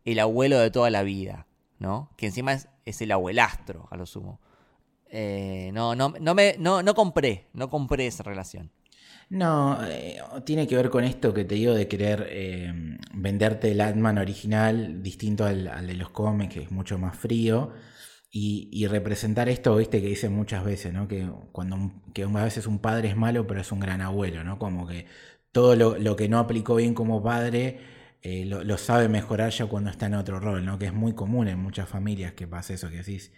el 0.05 0.19
abuelo 0.19 0.59
de 0.59 0.71
toda 0.71 0.91
la 0.91 1.03
vida, 1.03 1.47
¿no? 1.79 2.11
Que 2.17 2.27
encima 2.27 2.53
es 2.53 2.69
es 2.87 3.03
el 3.03 3.13
abuelastro, 3.13 3.89
a 3.91 3.97
lo 3.97 4.07
sumo. 4.07 4.41
Eh, 5.11 5.71
no, 5.73 5.95
no, 5.95 6.15
no, 6.21 6.35
me, 6.35 6.57
no, 6.59 6.83
no 6.83 6.95
compré, 6.95 7.47
no 7.53 7.69
compré 7.69 8.07
esa 8.07 8.23
relación. 8.23 8.71
No, 9.29 9.79
eh, 9.89 10.21
tiene 10.45 10.67
que 10.67 10.77
ver 10.77 10.89
con 10.91 11.05
esto 11.05 11.35
que 11.35 11.45
te 11.45 11.57
digo 11.57 11.75
de 11.75 11.89
querer 11.89 12.29
eh, 12.31 12.73
venderte 13.13 13.73
el 13.73 13.81
Ant-Man 13.81 14.19
original 14.19 15.03
distinto 15.03 15.45
al, 15.45 15.87
de 15.87 15.95
los 15.95 16.11
cómics, 16.11 16.55
que 16.55 16.63
es 16.63 16.71
mucho 16.71 16.99
más 16.99 17.17
frío, 17.17 17.73
y, 18.31 18.87
representar 18.87 19.49
esto, 19.49 19.77
viste, 19.77 20.03
que 20.03 20.09
dicen 20.09 20.33
muchas 20.35 20.63
veces, 20.63 20.93
¿no? 20.93 21.09
Que 21.09 21.27
cuando 21.53 21.93
que 22.13 22.25
a 22.25 22.45
veces 22.45 22.67
un 22.67 22.81
padre 22.81 23.09
es 23.09 23.17
malo, 23.17 23.47
pero 23.47 23.63
es 23.63 23.73
un 23.73 23.81
gran 23.81 24.03
abuelo, 24.03 24.45
¿no? 24.45 24.59
Como 24.59 24.87
que 24.87 25.07
todo 25.53 25.75
lo, 25.75 25.97
lo 25.99 26.17
que 26.17 26.29
no 26.29 26.39
aplicó 26.39 26.75
bien 26.77 26.93
como 26.93 27.23
padre 27.23 27.79
lo, 28.45 28.79
sabe 28.79 29.09
mejorar 29.09 29.51
ya 29.51 29.67
cuando 29.67 29.91
está 29.91 30.07
en 30.07 30.15
otro 30.15 30.41
rol, 30.41 30.65
¿no? 30.65 30.79
Que 30.79 30.87
es 30.87 30.93
muy 30.93 31.15
común 31.15 31.49
en 31.49 31.59
muchas 31.59 31.89
familias 31.89 32.33
que 32.35 32.47
pasa 32.47 32.75
eso, 32.75 32.91
que 32.91 32.97
decís 32.99 33.33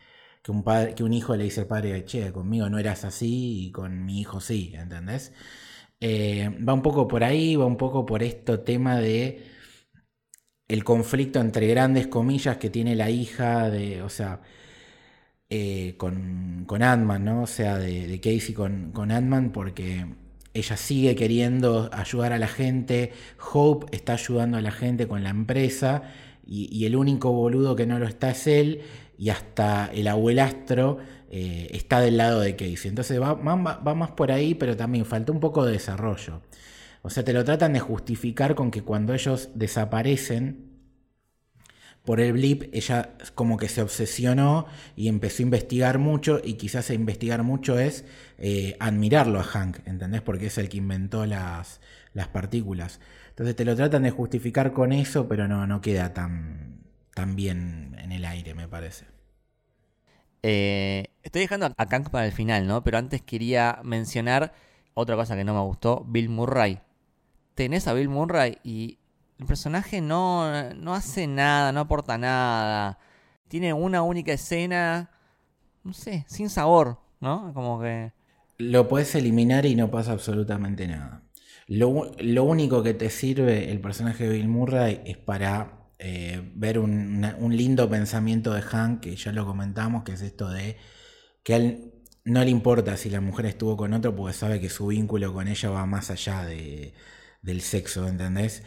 que 0.49 0.53
un, 0.53 0.63
padre, 0.63 0.95
que 0.95 1.05
un 1.05 1.13
hijo 1.13 1.37
le 1.37 1.45
dice 1.45 1.61
al 1.61 1.67
padre, 1.67 2.07
che, 2.07 2.33
conmigo 2.33 2.71
no 2.71 2.79
eras 2.79 3.05
así 3.05 3.67
y 3.67 3.71
con 3.71 4.07
mi 4.07 4.21
hijo 4.21 4.41
sí, 4.41 4.73
¿entendés? 4.75 5.35
Eh, 6.01 6.51
va 6.67 6.73
un 6.73 6.81
poco 6.81 7.07
por 7.07 7.23
ahí, 7.23 7.55
va 7.57 7.67
un 7.67 7.77
poco 7.77 8.07
por 8.07 8.23
esto 8.23 8.61
tema 8.61 8.99
de 8.99 9.45
el 10.69 10.85
conflicto 10.85 11.41
entre 11.41 11.67
grandes 11.67 12.07
comillas 12.07 12.57
que 12.57 12.71
tiene 12.71 12.97
la 12.97 13.11
hija 13.11 13.69
de, 13.69 14.01
o 14.03 14.09
sea, 14.09 14.41
eh, 15.51 15.97
con, 15.99 16.65
con 16.67 16.83
Ant-Man, 16.83 17.25
¿no? 17.25 17.43
O 17.43 17.47
sea, 17.47 17.77
de, 17.79 18.19
Casey 18.21 18.55
con, 18.55 18.93
con 18.93 19.11
Ant-Man, 19.13 19.53
porque 19.53 20.07
ella 20.55 20.77
sigue 20.79 21.15
queriendo 21.15 21.91
ayudar 21.93 22.33
a 22.33 22.39
la 22.39 22.49
gente, 22.49 23.13
Hope 23.53 23.95
está 23.95 24.15
ayudando 24.15 24.57
a 24.57 24.63
la 24.63 24.73
gente 24.73 25.07
con 25.09 25.23
la 25.23 25.31
empresa 25.31 26.05
y, 26.49 26.87
el 26.87 26.97
único 26.97 27.31
boludo 27.33 27.77
que 27.77 27.87
no 27.87 27.99
lo 27.99 28.07
está 28.07 28.31
es 28.31 28.47
él 28.47 28.81
y 29.19 29.31
hasta 29.31 29.91
el 29.93 30.07
abuelastro 30.07 30.99
eh, 31.31 31.69
está 31.73 32.01
del 32.01 32.17
lado 32.17 32.41
de 32.41 32.57
Casey. 32.57 32.89
Entonces 32.89 33.21
va, 33.21 33.35
más 33.35 34.11
por 34.13 34.31
ahí, 34.31 34.55
pero 34.55 34.77
también 34.77 35.05
falta 35.05 35.33
un 35.33 35.41
poco 35.41 35.67
de 35.67 35.73
desarrollo. 35.73 36.41
O 37.03 37.11
sea, 37.11 37.25
te 37.25 37.33
lo 37.33 37.45
tratan 37.45 37.73
de 37.73 37.81
justificar 37.81 38.55
con 38.55 38.71
que 38.71 38.83
cuando 38.83 39.15
ellos 39.15 39.51
desaparecen, 39.55 40.69
por 42.05 42.21
el 42.21 42.33
blip, 42.33 42.71
ella 42.73 43.11
como 43.35 43.59
que 43.59 43.69
se 43.69 43.83
obsesionó 43.83 44.67
y 44.97 45.09
empezó 45.09 45.43
a 45.43 45.45
investigar 45.45 45.99
mucho 45.99 46.41
y 46.43 46.55
quizás 46.55 46.89
a 46.89 46.95
investigar 46.95 47.43
mucho 47.43 47.79
es 47.79 48.07
eh, 48.39 48.77
admirarlo 48.81 49.41
a 49.41 49.43
Hank, 49.43 49.81
¿entendés? 49.87 50.23
Porque 50.23 50.47
es 50.47 50.57
el 50.57 50.71
que 50.71 50.79
inventó 50.79 51.27
las, 51.27 51.83
las 52.15 52.29
partículas. 52.29 53.01
Entonces 53.31 53.57
te 53.57 53.67
lo 53.67 53.77
tratan 53.77 54.05
de 54.05 54.11
justificar 54.11 54.73
con 54.73 54.93
eso, 54.93 55.29
pero 55.29 55.49
no, 55.49 55.67
no 55.67 55.83
queda 55.83 56.15
tan, 56.15 56.78
tan 57.19 57.35
bien 57.35 57.97
en 57.99 58.13
el 58.13 58.25
aire, 58.25 58.55
me 58.55 58.69
parece. 58.69 59.05
Eh, 60.45 61.09
estoy 61.25 61.41
dejando 61.43 61.67
a 61.67 61.87
Hank 61.87 62.11
para 62.11 62.27
el 62.27 62.31
final, 62.31 62.69
¿no? 62.69 62.85
Pero 62.85 62.97
antes 62.97 63.23
quería 63.23 63.81
mencionar 63.83 64.53
otra 64.95 65.17
cosa 65.17 65.35
que 65.35 65.43
no 65.43 65.53
me 65.53 65.61
gustó, 65.63 66.05
Bill 66.07 66.29
Murray. 66.29 66.79
tenés 67.57 67.89
a 67.89 67.93
Bill 67.93 68.09
Murray 68.09 68.59
y 68.63 68.99
el 69.41 69.47
personaje 69.47 70.01
no, 70.01 70.73
no 70.75 70.95
hace 70.95 71.27
nada, 71.27 71.73
no 71.73 71.81
aporta 71.81 72.19
nada. 72.19 73.01
Tiene 73.49 73.73
una 73.73 74.03
única 74.03 74.33
escena, 74.33 75.11
no 75.83 75.95
sé, 75.95 76.25
sin 76.29 76.49
sabor, 76.49 77.01
¿no? 77.19 77.53
Como 77.53 77.81
que... 77.81 78.13
Lo 78.59 78.87
puedes 78.87 79.13
eliminar 79.17 79.67
y 79.67 79.75
no 79.75 79.91
pasa 79.91 80.13
absolutamente 80.13 80.87
nada. 80.87 81.25
Lo, 81.67 82.13
lo 82.21 82.45
único 82.45 82.85
que 82.85 82.95
te 82.95 83.11
sirve 83.11 83.73
el 83.73 83.81
personaje 83.81 84.29
de 84.29 84.37
Bill 84.37 84.49
Murray 84.49 85.03
es 85.05 85.17
para 85.17 85.78
eh, 85.99 86.53
ver 86.55 86.79
un, 86.79 87.23
lindo 87.51 87.89
pensamiento 87.91 88.55
de 88.55 88.63
Hank, 88.63 89.01
que 89.01 89.17
ya 89.17 89.33
lo 89.33 89.47
comentamos, 89.47 90.05
que 90.05 90.13
es 90.13 90.23
esto 90.23 90.49
de 90.49 90.77
que 91.43 91.55
a 91.55 91.57
él 91.57 91.93
no 92.25 92.45
le 92.45 92.51
importa 92.51 92.97
si 92.97 93.11
la 93.11 93.21
mujer 93.21 93.47
estuvo 93.47 93.77
con 93.77 93.93
otro 93.95 94.15
porque 94.15 94.35
sabe 94.35 94.61
que 94.61 94.69
su 94.69 94.89
vínculo 94.89 95.33
con 95.33 95.49
ella 95.49 95.71
va 95.71 95.87
más 95.87 96.11
allá 96.11 96.45
de, 96.45 96.95
del 97.43 97.63
sexo, 97.63 98.07
¿entendés? 98.09 98.63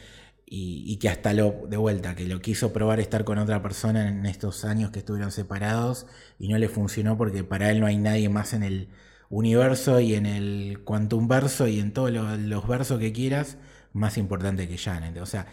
Y, 0.53 0.97
que 0.97 1.07
hasta 1.07 1.33
lo, 1.33 1.65
de 1.69 1.77
vuelta, 1.77 2.15
que 2.15 2.25
lo 2.27 2.41
quiso 2.41 2.73
probar 2.73 2.99
estar 2.99 3.23
con 3.23 3.37
otra 3.37 3.61
persona 3.61 4.09
en 4.09 4.25
estos 4.25 4.65
años 4.65 4.91
que 4.91 4.99
estuvieron 4.99 5.31
separados 5.31 6.07
y 6.39 6.49
no 6.49 6.57
le 6.57 6.67
funcionó 6.67 7.17
porque 7.17 7.45
para 7.45 7.71
él 7.71 7.79
no 7.79 7.87
hay 7.87 7.97
nadie 7.97 8.27
más 8.27 8.53
en 8.53 8.63
el 8.63 8.89
universo 9.29 10.01
y 10.01 10.13
en 10.15 10.25
el 10.25 10.83
quantum 10.83 11.27
verso 11.27 11.67
y 11.67 11.79
en 11.79 11.93
todos 11.93 12.11
los, 12.11 12.67
versos 12.67 12.99
que 12.99 13.13
quieras 13.13 13.57
más 13.93 14.17
importante 14.17 14.67
que 14.67 14.77
Janet. 14.77 15.17
O 15.19 15.25
sea, 15.25 15.47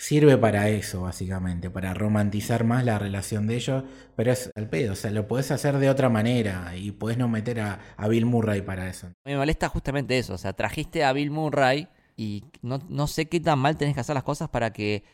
sirve 0.00 0.38
para 0.38 0.70
eso, 0.70 1.02
básicamente, 1.02 1.68
para 1.68 1.92
romantizar 1.92 2.64
más 2.64 2.86
la 2.86 2.98
relación 2.98 3.46
de 3.46 3.56
ellos, 3.56 3.84
pero 4.16 4.32
es 4.32 4.50
al 4.54 4.66
pedo, 4.66 4.94
o 4.94 4.96
sea, 4.96 5.10
lo 5.10 5.28
podés 5.28 5.50
hacer 5.50 5.76
de 5.76 5.90
otra 5.90 6.08
manera 6.08 6.74
y 6.74 6.90
podés 6.92 7.18
no 7.18 7.28
meter 7.28 7.60
a, 7.60 7.80
a 7.98 8.08
Bill 8.08 8.24
Murray 8.24 8.62
para 8.62 8.88
eso. 8.88 9.12
Me 9.26 9.36
molesta 9.36 9.68
justamente 9.68 10.16
eso, 10.16 10.32
o 10.32 10.38
sea, 10.38 10.54
trajiste 10.54 11.04
a 11.04 11.12
Bill 11.12 11.30
Murray 11.30 11.86
y 12.16 12.44
no, 12.62 12.80
no, 12.88 13.06
sé 13.08 13.28
qué 13.28 13.40
tan 13.40 13.58
mal 13.58 13.76
tenés 13.76 13.92
que 13.92 14.00
hacer 14.00 14.14
las 14.14 14.24
cosas 14.24 14.48
para 14.48 14.72
que 14.72 15.04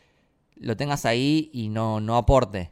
lo 0.55 0.77
tengas 0.77 1.05
ahí 1.05 1.49
y 1.51 1.67
no, 1.67 1.99
no 1.99 2.15
aporte. 2.15 2.71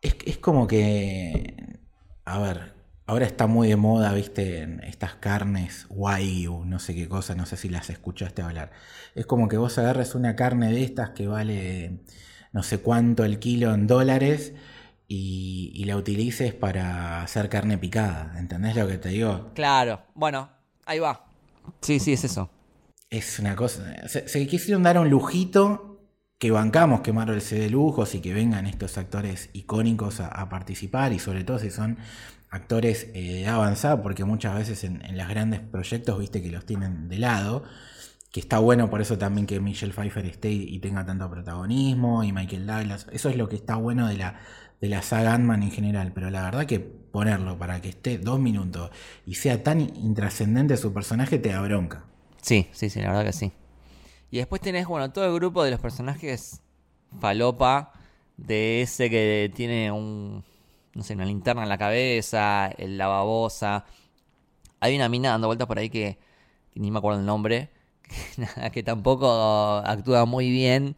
Es, 0.00 0.16
es 0.26 0.38
como 0.38 0.66
que, 0.66 1.78
a 2.24 2.40
ver, 2.40 2.74
ahora 3.06 3.26
está 3.26 3.46
muy 3.46 3.68
de 3.68 3.76
moda, 3.76 4.12
viste, 4.12 4.78
estas 4.86 5.14
carnes 5.14 5.86
Wagyu, 5.90 6.64
no 6.64 6.78
sé 6.78 6.94
qué 6.94 7.08
cosa, 7.08 7.34
no 7.34 7.46
sé 7.46 7.56
si 7.56 7.68
las 7.68 7.90
escuchaste 7.90 8.42
hablar. 8.42 8.72
Es 9.14 9.26
como 9.26 9.48
que 9.48 9.56
vos 9.56 9.78
agarres 9.78 10.14
una 10.14 10.36
carne 10.36 10.72
de 10.72 10.82
estas 10.82 11.10
que 11.10 11.26
vale 11.26 12.00
no 12.52 12.62
sé 12.62 12.78
cuánto 12.78 13.24
el 13.24 13.38
kilo 13.38 13.72
en 13.74 13.86
dólares 13.86 14.54
y, 15.08 15.72
y 15.74 15.84
la 15.84 15.96
utilices 15.96 16.54
para 16.54 17.22
hacer 17.22 17.48
carne 17.48 17.78
picada. 17.78 18.34
¿Entendés 18.38 18.76
lo 18.76 18.86
que 18.86 18.98
te 18.98 19.10
digo? 19.10 19.50
Claro, 19.54 20.02
bueno, 20.14 20.50
ahí 20.86 20.98
va. 20.98 21.26
Sí, 21.80 22.00
sí, 22.00 22.12
es 22.12 22.24
eso 22.24 22.50
es 23.12 23.38
una 23.38 23.54
cosa. 23.54 24.08
Se, 24.08 24.46
quisieron 24.46 24.82
dar 24.82 24.98
un 24.98 25.10
lujito 25.10 26.00
que 26.38 26.50
bancamos 26.50 27.02
que 27.02 27.12
Marvel 27.12 27.42
se 27.42 27.58
dé 27.58 27.68
lujos 27.68 28.14
y 28.14 28.20
que 28.20 28.32
vengan 28.32 28.66
estos 28.66 28.96
actores 28.96 29.50
icónicos 29.52 30.18
a, 30.18 30.48
participar 30.48 31.12
y 31.12 31.18
sobre 31.18 31.44
todo 31.44 31.58
si 31.58 31.70
son 31.70 31.98
actores 32.52 33.08
eh, 33.14 33.46
avanzados, 33.48 34.00
porque 34.00 34.24
muchas 34.24 34.54
veces 34.54 34.84
en, 34.84 35.00
los 35.16 35.26
grandes 35.26 35.60
proyectos 35.60 36.18
viste 36.18 36.42
que 36.42 36.50
los 36.50 36.66
tienen 36.66 37.08
de 37.08 37.18
lado, 37.18 37.64
que 38.30 38.40
está 38.40 38.58
bueno 38.58 38.90
por 38.90 39.00
eso 39.00 39.16
también 39.16 39.46
que 39.46 39.58
Michelle 39.58 39.92
Pfeiffer 39.92 40.26
esté 40.26 40.50
y 40.52 40.78
tenga 40.78 41.04
tanto 41.04 41.28
protagonismo 41.30 42.22
y 42.22 42.32
Michael 42.32 42.66
Douglas, 42.66 43.06
eso 43.10 43.30
es 43.30 43.36
lo 43.36 43.48
que 43.48 43.56
está 43.56 43.76
bueno 43.76 44.06
de 44.06 44.18
la, 44.18 44.38
de 44.82 44.88
la 44.88 45.00
saga 45.00 45.32
Ant-Man 45.32 45.62
en 45.62 45.70
general, 45.70 46.12
pero 46.14 46.28
la 46.28 46.42
verdad 46.42 46.66
que 46.66 46.78
ponerlo 46.78 47.58
para 47.58 47.80
que 47.80 47.88
esté 47.88 48.18
dos 48.18 48.38
minutos 48.38 48.90
y 49.24 49.34
sea 49.36 49.62
tan 49.62 49.80
intrascendente 49.80 50.76
su 50.76 50.92
personaje 50.92 51.38
te 51.38 51.48
da 51.48 51.62
bronca. 51.62 52.04
Sí, 52.42 52.68
sí, 52.72 52.90
sí, 52.90 53.00
la 53.00 53.08
verdad 53.08 53.24
que 53.24 53.32
sí. 53.32 53.52
Y 54.30 54.38
después 54.38 54.60
tenés, 54.60 54.86
bueno, 54.86 55.10
todo 55.10 55.24
el 55.24 55.32
grupo 55.34 55.64
de 55.64 55.70
los 55.70 55.80
personajes 55.80 56.60
falopa, 57.18 57.92
de 58.36 58.82
ese 58.82 59.08
que 59.08 59.50
tiene 59.54 59.90
un, 59.90 60.44
no 60.94 61.02
sé, 61.02 61.14
una 61.14 61.24
linterna 61.24 61.62
en 61.62 61.68
la 61.68 61.78
cabeza, 61.78 62.68
el 62.78 62.98
lavabosa. 62.98 63.84
Hay 64.80 64.96
una 64.96 65.08
mina 65.08 65.30
dando 65.30 65.46
vueltas 65.46 65.66
por 65.66 65.78
ahí 65.78 65.90
que, 65.90 66.18
ni 66.74 66.90
me 66.90 66.98
acuerdo 66.98 67.20
el 67.20 67.26
nombre, 67.26 67.70
que, 68.72 68.82
tampoco 68.82 69.76
actúa 69.84 70.24
muy 70.24 70.50
bien. 70.50 70.96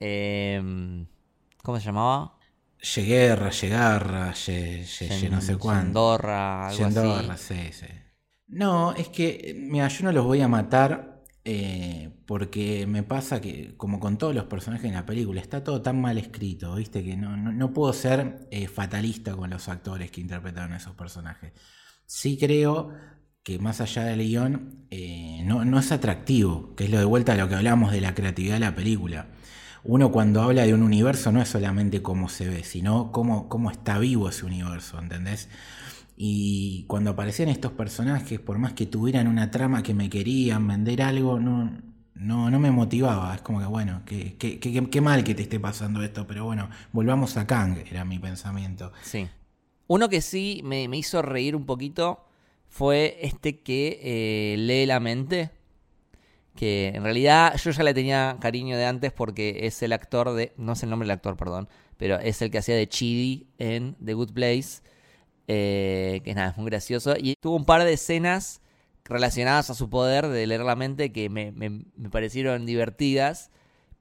Em, 0.00 1.06
¿Cómo 1.62 1.78
se 1.80 1.86
llamaba? 1.86 2.34
Lleguerra, 2.94 3.50
Llegarra, 3.50 4.28
no 4.28 4.34
sé 5.40 5.56
cuándo. 5.58 6.12
Andorra, 6.12 6.68
algo 6.68 6.86
así. 7.30 7.54
sí, 7.54 7.72
sí. 7.72 7.86
No, 8.48 8.92
es 8.92 9.08
que, 9.08 9.56
mira, 9.58 9.88
yo 9.88 10.04
no 10.04 10.12
los 10.12 10.24
voy 10.24 10.40
a 10.40 10.48
matar 10.48 11.15
eh, 11.48 12.10
porque 12.26 12.88
me 12.88 13.04
pasa 13.04 13.40
que, 13.40 13.76
como 13.76 14.00
con 14.00 14.18
todos 14.18 14.34
los 14.34 14.46
personajes 14.46 14.86
en 14.86 14.94
la 14.94 15.06
película, 15.06 15.40
está 15.40 15.62
todo 15.62 15.80
tan 15.80 16.00
mal 16.00 16.18
escrito, 16.18 16.74
¿viste? 16.74 17.04
Que 17.04 17.16
no, 17.16 17.36
no, 17.36 17.72
puedo 17.72 17.92
ser 17.92 18.48
eh, 18.50 18.66
fatalista 18.66 19.36
con 19.36 19.50
los 19.50 19.68
actores 19.68 20.10
que 20.10 20.20
interpretaron 20.20 20.72
esos 20.72 20.96
personajes. 20.96 21.52
Sí 22.04 22.36
creo 22.36 22.92
que 23.44 23.60
más 23.60 23.80
allá 23.80 24.02
del 24.02 24.26
guion, 24.26 24.88
eh, 24.90 25.42
no, 25.44 25.64
no 25.64 25.78
es 25.78 25.92
atractivo, 25.92 26.74
que 26.74 26.86
es 26.86 26.90
lo 26.90 26.98
de 26.98 27.04
vuelta 27.04 27.34
a 27.34 27.36
lo 27.36 27.48
que 27.48 27.54
hablamos 27.54 27.92
de 27.92 28.00
la 28.00 28.12
creatividad 28.12 28.54
de 28.54 28.60
la 28.60 28.74
película. 28.74 29.28
Uno 29.84 30.10
cuando 30.10 30.42
habla 30.42 30.66
de 30.66 30.74
un 30.74 30.82
universo 30.82 31.30
no 31.30 31.40
es 31.40 31.48
solamente 31.48 32.02
cómo 32.02 32.28
se 32.28 32.48
ve, 32.48 32.64
sino 32.64 33.12
cómo, 33.12 33.48
cómo 33.48 33.70
está 33.70 34.00
vivo 34.00 34.28
ese 34.28 34.46
universo, 34.46 34.98
¿entendés? 34.98 35.48
Y 36.16 36.84
cuando 36.88 37.10
aparecían 37.10 37.50
estos 37.50 37.72
personajes, 37.72 38.40
por 38.40 38.58
más 38.58 38.72
que 38.72 38.86
tuvieran 38.86 39.28
una 39.28 39.50
trama 39.50 39.82
que 39.82 39.92
me 39.92 40.08
querían 40.08 40.66
vender 40.66 41.02
algo, 41.02 41.38
no, 41.38 41.70
no, 42.14 42.50
no 42.50 42.58
me 42.58 42.70
motivaba. 42.70 43.34
Es 43.34 43.42
como 43.42 43.60
que, 43.60 43.66
bueno, 43.66 44.02
qué, 44.06 44.36
qué, 44.38 44.58
qué, 44.58 45.00
mal 45.02 45.24
que 45.24 45.34
te 45.34 45.42
esté 45.42 45.60
pasando 45.60 46.02
esto, 46.02 46.26
pero 46.26 46.44
bueno, 46.44 46.70
volvamos 46.92 47.36
a 47.36 47.46
Kang, 47.46 47.78
era 47.90 48.04
mi 48.06 48.18
pensamiento. 48.18 48.92
Sí. 49.02 49.28
Uno 49.88 50.08
que 50.08 50.22
sí 50.22 50.62
me, 50.64 50.84
hizo 50.96 51.20
reír 51.20 51.54
un 51.54 51.66
poquito 51.66 52.24
fue 52.66 53.18
este 53.20 53.60
que 53.60 54.00
eh, 54.02 54.56
lee 54.58 54.86
la 54.86 55.00
mente. 55.00 55.50
Que 56.54 56.92
en 56.94 57.02
realidad 57.02 57.54
yo 57.62 57.70
ya 57.70 57.82
le 57.82 57.92
tenía 57.92 58.38
cariño 58.40 58.78
de 58.78 58.86
antes 58.86 59.12
porque 59.12 59.66
es 59.66 59.82
el 59.82 59.92
actor 59.92 60.32
de. 60.32 60.54
No 60.56 60.74
sé 60.74 60.86
el 60.86 60.90
nombre 60.90 61.06
del 61.06 61.12
actor, 61.12 61.36
perdón. 61.36 61.68
Pero 61.98 62.18
es 62.18 62.40
el 62.40 62.50
que 62.50 62.56
hacía 62.56 62.74
de 62.74 62.88
Chidi 62.88 63.48
en 63.58 63.94
The 64.02 64.14
Good 64.14 64.32
Place 64.32 64.80
eh, 65.48 66.20
que 66.24 66.34
nada, 66.34 66.50
es 66.50 66.56
muy 66.56 66.66
gracioso. 66.66 67.14
Y 67.18 67.34
tuvo 67.40 67.56
un 67.56 67.64
par 67.64 67.84
de 67.84 67.92
escenas 67.92 68.60
relacionadas 69.04 69.70
a 69.70 69.74
su 69.74 69.88
poder 69.88 70.28
de 70.28 70.46
leer 70.46 70.62
la 70.62 70.76
mente 70.76 71.12
que 71.12 71.28
me, 71.28 71.52
parecieron 72.10 72.66
divertidas, 72.66 73.50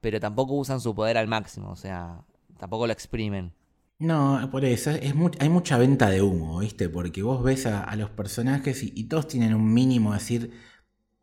pero 0.01 0.19
tampoco 0.19 0.53
usan 0.53 0.81
su 0.81 0.95
poder 0.95 1.17
al 1.17 1.27
máximo, 1.27 1.69
o 1.71 1.75
sea, 1.75 2.21
tampoco 2.57 2.87
lo 2.87 2.93
exprimen. 2.93 3.53
No, 3.97 4.49
por 4.51 4.65
eso, 4.65 4.91
es 4.91 5.13
hay 5.39 5.49
mucha 5.49 5.77
venta 5.77 6.09
de 6.09 6.21
humo, 6.21 6.59
¿viste? 6.59 6.89
Porque 6.89 7.23
vos 7.23 7.43
ves 7.43 7.65
a, 7.65 7.95
los 7.95 8.09
personajes 8.09 8.83
y, 8.83 9.05
todos 9.05 9.27
tienen 9.27 9.53
un 9.53 9.73
mínimo, 9.73 10.13
es 10.13 10.21
decir, 10.21 10.51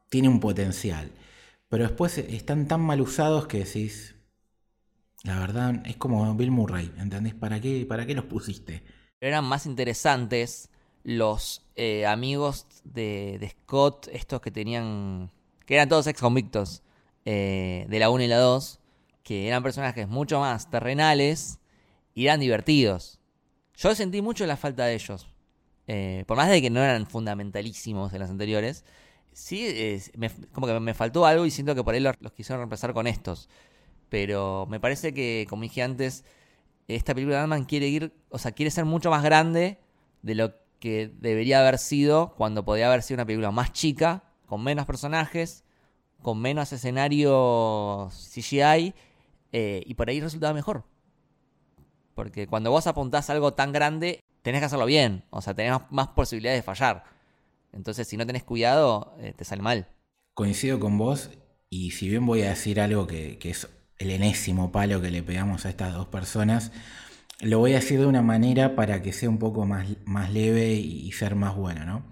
tiene 0.09 0.29
un 0.29 0.41
potencial. 0.41 1.11
Pero 1.69 1.85
después 1.85 2.19
están 2.19 2.69
tan 2.69 2.81
mal 2.81 3.01
usados 3.01 3.47
que 3.47 3.59
decís, 3.65 4.15
la 5.25 5.39
verdad, 5.39 5.83
es 5.87 5.97
como 5.97 6.35
Bill 6.35 6.51
Murray, 6.51 6.93
¿entendés? 6.99 7.35
¿Para 7.35 7.61
qué, 7.61 7.87
para 7.87 8.07
qué 8.07 8.15
los 8.15 8.25
pusiste? 8.25 8.83
Eran 9.23 9.45
más 9.45 9.67
interesantes 9.67 10.69
los 11.05 11.63
eh, 11.77 12.07
amigos 12.07 12.67
de, 12.85 13.55
Scott, 13.63 14.09
estos 14.13 14.41
que 14.41 14.51
tenían, 14.51 15.31
que 15.65 15.75
eran 15.75 15.89
todos 15.89 16.09
ex 16.09 16.21
convictos 16.21 16.83
eh, 17.25 17.87
de 17.89 17.99
la 18.01 18.11
1 18.11 18.25
y 18.25 18.27
la 18.27 18.39
2, 18.39 18.81
que 19.23 19.47
eran 19.47 19.63
personajes 19.63 20.09
mucho 20.09 20.41
más 20.41 20.69
terrenales 20.71 21.61
y 22.15 22.27
eran 22.27 22.41
divertidos. 22.41 23.21
Yo 23.77 23.95
sentí 23.95 24.23
mucho 24.23 24.45
la 24.45 24.57
falta 24.57 24.87
de 24.87 24.95
ellos. 24.95 25.29
Eh, 25.87 26.25
por 26.27 26.37
más 26.37 26.51
de 26.51 26.61
que 26.61 26.71
no 26.71 26.83
eran 26.83 27.07
fundamentalísimos 27.07 28.13
en 28.13 28.19
las 28.19 28.31
anteriores, 28.31 28.85
sí, 29.33 30.01
como 30.53 30.67
que 30.67 30.81
me 30.81 30.95
faltó 30.95 31.27
algo 31.27 31.47
y 31.47 31.53
siento 31.53 31.77
que 31.77 31.85
por 31.85 31.95
ahí 31.95 32.01
los, 32.01 32.17
los 32.21 32.33
quisieron 32.33 32.61
reemplazar 32.61 32.93
con 32.93 33.07
estos. 33.07 33.49
Pero 34.09 34.67
me 34.69 34.81
parece 34.81 35.15
que, 35.15 35.47
como 35.49 35.63
dije 35.63 35.83
antes, 35.83 36.25
esta 36.97 37.15
película 37.15 37.37
de 37.37 37.43
Ant-Man 37.43 37.65
quiere 37.65 37.89
ir, 37.89 38.13
o 38.29 38.39
sea, 38.39 38.53
quiere 38.53 38.71
ser 38.71 38.85
mucho 38.85 39.11
más 39.11 39.23
grande 39.23 39.79
de 40.23 40.35
lo 40.35 40.55
que 40.79 41.13
debería 41.21 41.61
haber 41.61 41.79
sido 41.79 42.35
cuando 42.37 42.65
podía 42.65 42.89
haber 42.89 43.03
sido 43.03 43.17
una 43.17 43.27
película 43.27 43.51
más 43.51 43.73
chica, 43.73 44.25
con 44.47 44.63
menos 44.63 44.87
personajes, 44.87 45.65
con 46.23 46.41
menos 46.41 46.73
escenarios 46.73 48.13
CGI, 48.35 48.95
eh, 49.53 49.83
y 49.87 49.95
por 49.95 50.09
ahí 50.09 50.21
resultaba 50.21 50.53
mejor. 50.53 50.85
Porque 52.15 52.47
cuando 52.47 52.71
vos 52.71 52.87
apuntás 52.87 53.31
algo 53.31 53.55
tan 53.55 53.73
grande, 53.73 54.21
tenés 54.43 54.61
que 54.61 54.67
hacerlo 54.67 54.87
bien, 54.87 55.25
o 55.31 55.41
sea, 55.41 55.55
tenés 55.55 55.79
más 55.91 56.09
posibilidades 56.09 56.59
de 56.59 56.63
fallar. 56.65 57.05
Entonces, 57.73 58.07
si 58.07 58.17
no 58.17 58.27
tenés 58.27 58.45
cuidado, 58.45 59.15
eh, 59.19 59.33
te 59.37 59.45
sale 59.45 59.63
mal. 59.63 59.89
Coincido 60.35 60.81
con 60.81 60.99
vos, 60.99 61.31
y 61.71 61.93
si 61.93 62.09
bien 62.09 62.27
voy 62.27 62.43
a 62.43 62.51
decir 62.51 62.81
algo 62.81 63.07
que 63.07 63.39
es 63.43 63.69
el 64.03 64.11
enésimo 64.11 64.73
palo 64.73 65.01
que 65.01 65.11
le 65.11 65.23
pegamos 65.23 65.67
a 65.67 65.71
estas 65.71 65.95
dos 65.95 66.09
personas, 66.09 66.73
lo 67.41 67.59
voy 67.59 67.73
a 67.73 67.77
decir 67.77 67.99
de 67.99 68.07
una 68.07 68.23
manera 68.23 68.77
para 68.77 69.03
que 69.03 69.13
sea 69.13 69.29
un 69.29 69.39
poco 69.39 69.67
más, 69.67 69.87
más 70.05 70.33
leve 70.33 70.75
y 70.75 71.11
ser 71.13 71.35
más 71.35 71.57
bueno, 71.57 71.85
¿no? 71.85 72.05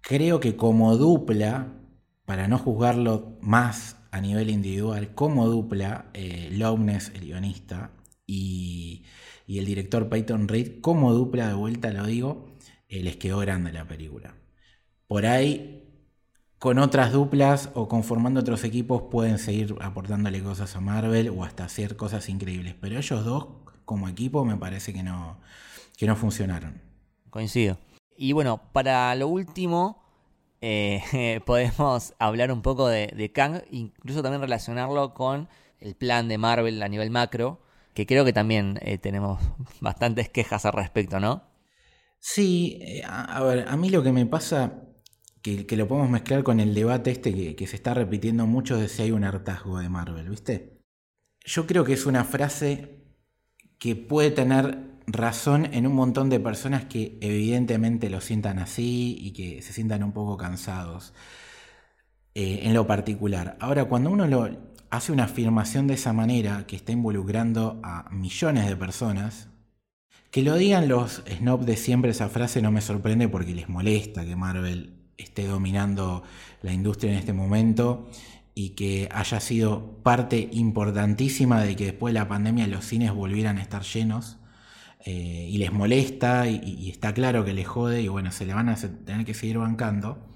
Creo 0.00 0.40
que 0.40 0.56
como 0.56 0.96
dupla, 0.96 1.68
para 2.24 2.48
no 2.48 2.58
juzgarlo 2.58 3.38
más 3.40 3.96
a 4.10 4.20
nivel 4.20 4.50
individual, 4.50 5.14
como 5.14 5.48
dupla, 5.48 6.10
eh, 6.14 6.48
Lowness, 6.52 7.12
el 7.14 7.22
guionista, 7.22 7.92
y, 8.26 9.04
el 9.46 9.66
director 9.66 10.08
Peyton 10.08 10.48
Reed, 10.48 10.80
como 10.80 11.12
dupla, 11.12 11.48
de 11.48 11.54
vuelta 11.54 11.92
lo 11.92 12.06
digo, 12.06 12.56
eh, 12.88 13.02
les 13.02 13.16
quedó 13.16 13.38
grande 13.38 13.72
la 13.72 13.86
película. 13.86 14.34
Por 15.08 15.26
ahí, 15.26 15.79
con 16.60 16.78
otras 16.78 17.10
duplas 17.10 17.70
o 17.72 17.88
conformando 17.88 18.40
otros 18.40 18.64
equipos, 18.64 19.04
pueden 19.10 19.38
seguir 19.38 19.74
aportándole 19.80 20.42
cosas 20.42 20.76
a 20.76 20.80
Marvel 20.80 21.30
o 21.30 21.42
hasta 21.42 21.64
hacer 21.64 21.96
cosas 21.96 22.28
increíbles. 22.28 22.74
Pero 22.78 22.98
ellos 22.98 23.24
dos, 23.24 23.46
como 23.86 24.08
equipo, 24.08 24.44
me 24.44 24.56
parece 24.58 24.92
que 24.92 25.02
no, 25.02 25.38
que 25.96 26.06
no 26.06 26.16
funcionaron. 26.16 26.82
Coincido. 27.30 27.78
Y 28.14 28.32
bueno, 28.32 28.60
para 28.72 29.14
lo 29.14 29.28
último, 29.28 30.04
eh, 30.60 31.40
podemos 31.46 32.12
hablar 32.18 32.52
un 32.52 32.60
poco 32.60 32.88
de, 32.88 33.32
Kang, 33.34 33.62
incluso 33.70 34.22
también 34.22 34.42
relacionarlo 34.42 35.14
con 35.14 35.48
el 35.80 35.94
plan 35.94 36.28
de 36.28 36.36
Marvel 36.36 36.82
a 36.82 36.88
nivel 36.88 37.10
macro, 37.10 37.62
que 37.94 38.04
creo 38.04 38.26
que 38.26 38.34
también 38.34 38.78
eh, 38.82 38.98
tenemos 38.98 39.40
bastantes 39.80 40.28
quejas 40.28 40.66
al 40.66 40.74
respecto, 40.74 41.20
¿no? 41.20 41.42
Sí, 42.18 42.78
eh, 42.82 43.02
a, 43.06 43.42
ver, 43.42 43.66
a 43.66 43.78
mí 43.78 43.88
lo 43.88 44.02
que 44.02 44.12
me 44.12 44.26
pasa, 44.26 44.74
que, 45.42 45.76
lo 45.76 45.88
podemos 45.88 46.10
mezclar 46.10 46.42
con 46.42 46.60
el 46.60 46.74
debate 46.74 47.10
este 47.10 47.56
que, 47.56 47.66
se 47.66 47.76
está 47.76 47.94
repitiendo 47.94 48.46
mucho 48.46 48.76
de 48.76 48.88
si 48.88 49.02
hay 49.02 49.10
un 49.12 49.24
hartazgo 49.24 49.78
de 49.78 49.88
Marvel, 49.88 50.28
¿viste? 50.28 50.80
Yo 51.44 51.66
creo 51.66 51.84
que 51.84 51.94
es 51.94 52.06
una 52.06 52.24
frase 52.24 53.00
que 53.78 53.96
puede 53.96 54.30
tener 54.30 54.90
razón 55.06 55.66
en 55.72 55.86
un 55.86 55.94
montón 55.94 56.28
de 56.28 56.38
personas 56.38 56.84
que 56.84 57.18
evidentemente 57.20 58.10
lo 58.10 58.20
sientan 58.20 58.58
así 58.58 59.16
y 59.18 59.32
que 59.32 59.62
se 59.62 59.72
sientan 59.72 60.04
un 60.04 60.12
poco 60.12 60.36
cansados 60.36 61.14
eh, 62.34 62.60
en 62.64 62.74
lo 62.74 62.86
particular. 62.86 63.56
Ahora, 63.60 63.86
cuando 63.86 64.10
uno 64.10 64.26
lo 64.26 64.50
hace 64.90 65.12
una 65.12 65.24
afirmación 65.24 65.86
de 65.86 65.94
esa 65.94 66.12
manera, 66.12 66.66
que 66.66 66.76
está 66.76 66.92
involucrando 66.92 67.80
a 67.82 68.08
millones 68.10 68.68
de 68.68 68.76
personas, 68.76 69.48
que 70.30 70.42
lo 70.42 70.56
digan 70.56 70.88
los 70.88 71.22
snobs 71.26 71.66
de 71.66 71.76
siempre 71.76 72.10
esa 72.10 72.28
frase 72.28 72.62
no 72.62 72.70
me 72.70 72.80
sorprende 72.82 73.28
porque 73.28 73.54
les 73.54 73.68
molesta 73.68 74.24
que 74.24 74.36
Marvel 74.36 74.99
esté 75.22 75.46
dominando 75.46 76.22
la 76.62 76.72
industria 76.72 77.12
en 77.12 77.18
este 77.18 77.32
momento 77.32 78.08
y 78.54 78.70
que 78.70 79.08
haya 79.12 79.40
sido 79.40 80.02
parte 80.02 80.48
importantísima 80.52 81.62
de 81.62 81.76
que 81.76 81.86
después 81.86 82.12
de 82.12 82.20
la 82.20 82.28
pandemia 82.28 82.66
los 82.66 82.84
cines 82.84 83.12
volvieran 83.12 83.58
a 83.58 83.62
estar 83.62 83.82
llenos. 83.82 84.38
Eh, 85.06 85.48
y 85.50 85.56
les 85.56 85.72
molesta 85.72 86.46
y, 86.46 86.90
está 86.90 87.14
claro 87.14 87.42
que 87.42 87.54
les 87.54 87.66
jode 87.66 88.02
y 88.02 88.08
bueno, 88.08 88.30
se 88.32 88.44
le 88.44 88.52
van 88.52 88.68
a 88.68 88.76
tener 88.76 89.24
que 89.24 89.34
seguir 89.34 89.58
bancando. 89.58 90.30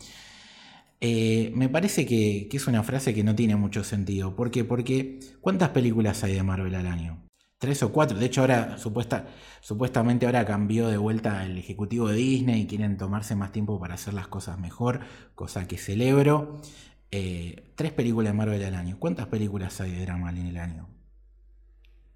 Eh, 1.01 1.53
me 1.55 1.69
parece 1.69 2.07
que, 2.07 2.49
es 2.51 2.67
una 2.67 2.83
frase 2.83 3.13
que 3.13 3.25
no 3.25 3.35
tiene 3.35 3.57
mucho 3.57 3.85
sentido. 3.85 4.35
¿Por 4.35 4.51
qué? 4.51 4.65
Porque 4.65 5.21
¿cuántas 5.43 5.71
películas 5.71 6.25
hay 6.25 6.35
de 6.35 6.43
Marvel 6.43 6.75
al 6.75 6.87
año? 6.87 7.23
Tres 7.59 7.83
o 7.83 7.93
cuatro. 7.93 8.19
De 8.19 8.27
hecho, 8.27 8.43
ahora 8.43 8.79
supuesta, 8.79 9.27
supuestamente 9.61 10.27
ahora 10.27 10.45
cambió 10.45 10.89
de 10.89 10.97
vuelta 10.97 11.45
el 11.45 11.57
ejecutivo 11.59 12.09
de 12.09 12.17
Disney 12.17 12.63
y 12.63 12.67
quieren 12.67 12.97
tomarse 12.97 13.37
más 13.37 13.53
tiempo 13.53 13.81
para 13.81 13.95
hacer 13.95 14.15
las 14.15 14.29
cosas 14.29 14.59
mejor, 14.59 15.01
cosa 15.35 15.67
que 15.67 15.79
celebro. 15.79 16.61
Eh, 17.11 17.73
tres 17.77 17.93
películas 17.93 18.33
de 18.33 18.37
Marvel 18.37 18.65
al 18.65 18.75
año. 18.75 18.99
¿Cuántas 18.99 19.29
películas 19.29 19.81
hay 19.81 19.93
de 19.93 20.05
drama 20.05 20.31
en 20.31 20.47
el 20.47 20.57
año? 20.59 20.89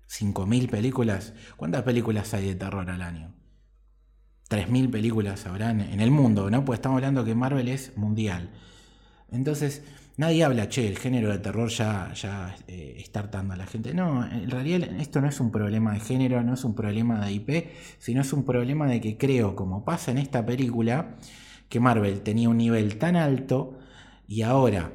¿5.000 0.08 0.68
películas? 0.70 1.34
¿Cuántas 1.56 1.82
películas 1.82 2.32
hay 2.34 2.46
de 2.46 2.54
terror 2.54 2.90
al 2.90 3.02
año? 3.02 3.34
3.000 4.48 4.90
películas 4.90 5.46
habrán 5.46 5.80
en 5.82 6.00
el 6.00 6.10
mundo, 6.10 6.50
¿no? 6.50 6.64
Pues 6.64 6.78
estamos 6.78 6.96
hablando 6.96 7.24
que 7.24 7.34
Marvel 7.34 7.68
es 7.68 7.96
mundial. 7.96 8.50
Entonces, 9.30 9.82
nadie 10.18 10.44
habla, 10.44 10.68
che, 10.68 10.86
el 10.86 10.98
género 10.98 11.30
de 11.30 11.38
terror 11.38 11.70
ya, 11.70 12.12
ya 12.12 12.54
eh, 12.66 12.96
está 12.98 13.20
hartando 13.20 13.54
a 13.54 13.56
la 13.56 13.66
gente. 13.66 13.94
No, 13.94 14.24
en 14.30 14.50
realidad 14.50 14.82
esto 15.00 15.22
no 15.22 15.28
es 15.28 15.40
un 15.40 15.50
problema 15.50 15.94
de 15.94 16.00
género, 16.00 16.42
no 16.42 16.52
es 16.52 16.64
un 16.64 16.74
problema 16.74 17.24
de 17.24 17.32
IP, 17.32 17.70
sino 17.98 18.20
es 18.20 18.32
un 18.34 18.44
problema 18.44 18.86
de 18.86 19.00
que 19.00 19.16
creo, 19.16 19.56
como 19.56 19.84
pasa 19.84 20.10
en 20.10 20.18
esta 20.18 20.44
película, 20.44 21.16
que 21.70 21.80
Marvel 21.80 22.20
tenía 22.20 22.50
un 22.50 22.58
nivel 22.58 22.98
tan 22.98 23.16
alto 23.16 23.78
y 24.26 24.42
ahora, 24.42 24.92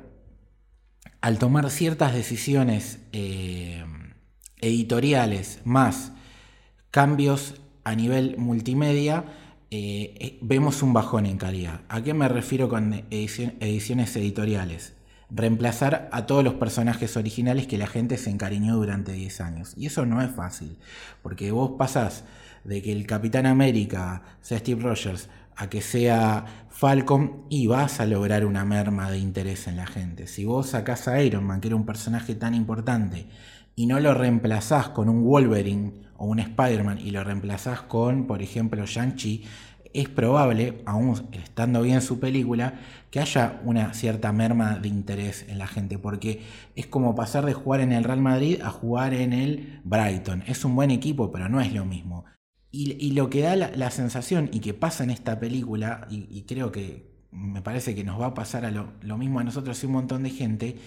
al 1.22 1.40
tomar 1.40 1.72
ciertas 1.72 2.14
decisiones... 2.14 3.00
Eh, 3.12 3.84
editoriales 4.64 5.60
más 5.66 6.14
cambios 6.90 7.56
a 7.84 7.96
nivel 7.96 8.38
multimedia, 8.38 9.26
eh, 9.72 10.40
vemos 10.42 10.82
un 10.82 10.94
bajón 10.94 11.26
en 11.26 11.38
calidad. 11.38 11.82
¿A 11.90 12.02
qué 12.02 12.14
me 12.14 12.30
refiero 12.30 12.70
con 12.70 13.06
ediciones 13.10 14.16
editoriales? 14.16 14.94
Reemplazar 15.36 16.10
a 16.12 16.26
todos 16.26 16.44
los 16.44 16.54
personajes 16.56 17.18
originales 17.18 17.66
que 17.66 17.78
la 17.78 17.88
gente 17.88 18.18
se 18.18 18.30
encariñó 18.30 18.76
durante 18.76 19.14
10 19.14 19.42
años. 19.42 19.74
Y 19.76 19.88
eso 19.88 20.06
no 20.06 20.22
es 20.22 20.32
fácil, 20.32 20.78
porque 21.22 21.52
vos 21.52 21.72
pasás 21.78 22.24
de 22.64 22.82
que 22.82 22.92
el 22.92 23.08
Capitán 23.08 23.46
América 23.46 24.22
sea 24.42 24.60
Steve 24.60 24.82
Rogers 24.82 25.30
a 25.56 25.70
que 25.70 25.82
sea 25.82 26.68
Falcon 26.70 27.46
y 27.50 27.68
vas 27.68 28.00
a 28.00 28.06
lograr 28.06 28.46
una 28.46 28.66
merma 28.66 29.12
de 29.12 29.20
interés 29.20 29.68
en 29.68 29.78
la 29.78 29.86
gente. 29.86 30.28
Si 30.28 30.46
vos 30.46 30.70
sacás 30.70 31.08
a 31.08 31.22
Iron 31.22 31.44
Man, 31.44 31.62
que 31.62 31.68
era 31.68 31.76
un 31.76 31.86
personaje 31.86 32.36
tan 32.36 32.56
importante, 32.56 33.28
y 33.76 33.88
no 33.88 34.00
lo 34.00 34.14
reemplazás 34.14 34.90
con 34.90 35.10
un 35.10 35.24
Wolverine 35.24 35.94
o 36.18 36.26
un 36.26 36.40
Spider-Man 36.40 37.00
y 37.00 37.12
lo 37.12 37.24
reemplazás 37.24 37.82
con, 37.82 38.28
por 38.28 38.42
ejemplo, 38.42 38.86
Shang-Chi, 38.86 39.44
es 39.94 40.10
probable, 40.10 40.82
aún 40.86 41.30
estando 41.32 41.82
bien 41.82 42.02
su 42.02 42.20
película, 42.20 42.80
que 43.12 43.20
haya 43.20 43.62
una 43.64 43.94
cierta 43.94 44.32
merma 44.32 44.80
de 44.80 44.88
interés 44.88 45.46
en 45.48 45.60
la 45.60 45.68
gente, 45.68 46.00
porque 46.00 46.42
es 46.76 46.88
como 46.88 47.16
pasar 47.16 47.46
de 47.46 47.54
jugar 47.54 47.82
en 47.82 47.92
el 47.92 48.04
Real 48.04 48.22
Madrid 48.22 48.62
a 48.62 48.72
jugar 48.72 49.14
en 49.14 49.34
el 49.34 49.82
Brighton. 49.84 50.44
Es 50.48 50.66
un 50.66 50.76
buen 50.76 50.90
equipo, 50.90 51.32
pero 51.32 51.48
no 51.48 51.62
es 51.62 51.74
lo 51.74 51.86
mismo. 51.86 52.26
Y, 52.72 53.12
lo 53.12 53.30
que 53.30 53.42
da 53.42 53.56
la, 53.56 53.92
sensación 53.92 54.50
y 54.52 54.60
que 54.60 54.74
pasa 54.74 55.04
en 55.04 55.12
esta 55.12 55.40
película, 55.40 56.08
y, 56.10 56.42
creo 56.48 56.72
que 56.72 57.14
me 57.30 57.62
parece 57.62 57.94
que 57.94 58.04
nos 58.04 58.20
va 58.20 58.28
a 58.28 58.34
pasar 58.34 58.66
a 58.66 58.72
lo, 58.72 58.94
lo 59.02 59.16
mismo 59.20 59.40
a 59.40 59.44
nosotros 59.44 59.82
y 59.84 59.86
un 59.86 59.92
montón 59.92 60.24
de 60.24 60.32
gente, 60.32 60.78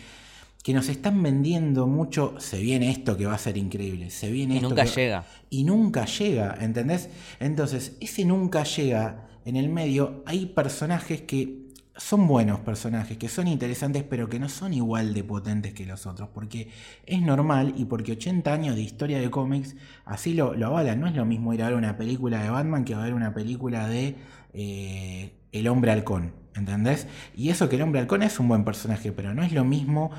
que 0.66 0.74
nos 0.74 0.88
están 0.88 1.22
vendiendo 1.22 1.86
mucho, 1.86 2.34
se 2.38 2.58
viene 2.58 2.90
esto 2.90 3.16
que 3.16 3.24
va 3.24 3.34
a 3.34 3.38
ser 3.38 3.56
increíble, 3.56 4.10
se 4.10 4.32
viene 4.32 4.54
y 4.54 4.56
esto 4.56 4.70
nunca 4.70 4.84
llega. 4.84 5.24
Y 5.48 5.62
nunca 5.62 6.06
llega, 6.06 6.58
¿entendés? 6.60 7.08
Entonces, 7.38 7.96
ese 8.00 8.24
nunca 8.24 8.64
llega 8.64 9.28
en 9.44 9.54
el 9.54 9.68
medio, 9.68 10.24
hay 10.26 10.46
personajes 10.46 11.20
que 11.20 11.68
son 11.96 12.26
buenos 12.26 12.58
personajes, 12.58 13.16
que 13.16 13.28
son 13.28 13.46
interesantes, 13.46 14.02
pero 14.02 14.28
que 14.28 14.40
no 14.40 14.48
son 14.48 14.74
igual 14.74 15.14
de 15.14 15.22
potentes 15.22 15.72
que 15.72 15.86
los 15.86 16.04
otros, 16.04 16.30
porque 16.34 16.68
es 17.06 17.22
normal 17.22 17.72
y 17.76 17.84
porque 17.84 18.10
80 18.10 18.52
años 18.52 18.74
de 18.74 18.82
historia 18.82 19.20
de 19.20 19.30
cómics 19.30 19.76
así 20.04 20.34
lo, 20.34 20.54
lo 20.54 20.66
avalan. 20.66 21.00
No 21.00 21.06
es 21.06 21.14
lo 21.14 21.24
mismo 21.24 21.54
ir 21.54 21.62
a 21.62 21.68
ver 21.68 21.76
una 21.76 21.96
película 21.96 22.42
de 22.42 22.50
Batman 22.50 22.84
que 22.84 22.94
a 22.94 22.98
ver 22.98 23.14
una 23.14 23.32
película 23.32 23.86
de 23.86 24.16
eh, 24.52 25.30
El 25.52 25.68
hombre 25.68 25.92
halcón, 25.92 26.32
¿entendés? 26.56 27.06
Y 27.36 27.50
eso 27.50 27.68
que 27.68 27.76
el 27.76 27.82
hombre 27.82 28.00
halcón 28.00 28.24
es 28.24 28.40
un 28.40 28.48
buen 28.48 28.64
personaje, 28.64 29.12
pero 29.12 29.32
no 29.32 29.44
es 29.44 29.52
lo 29.52 29.64
mismo 29.64 30.10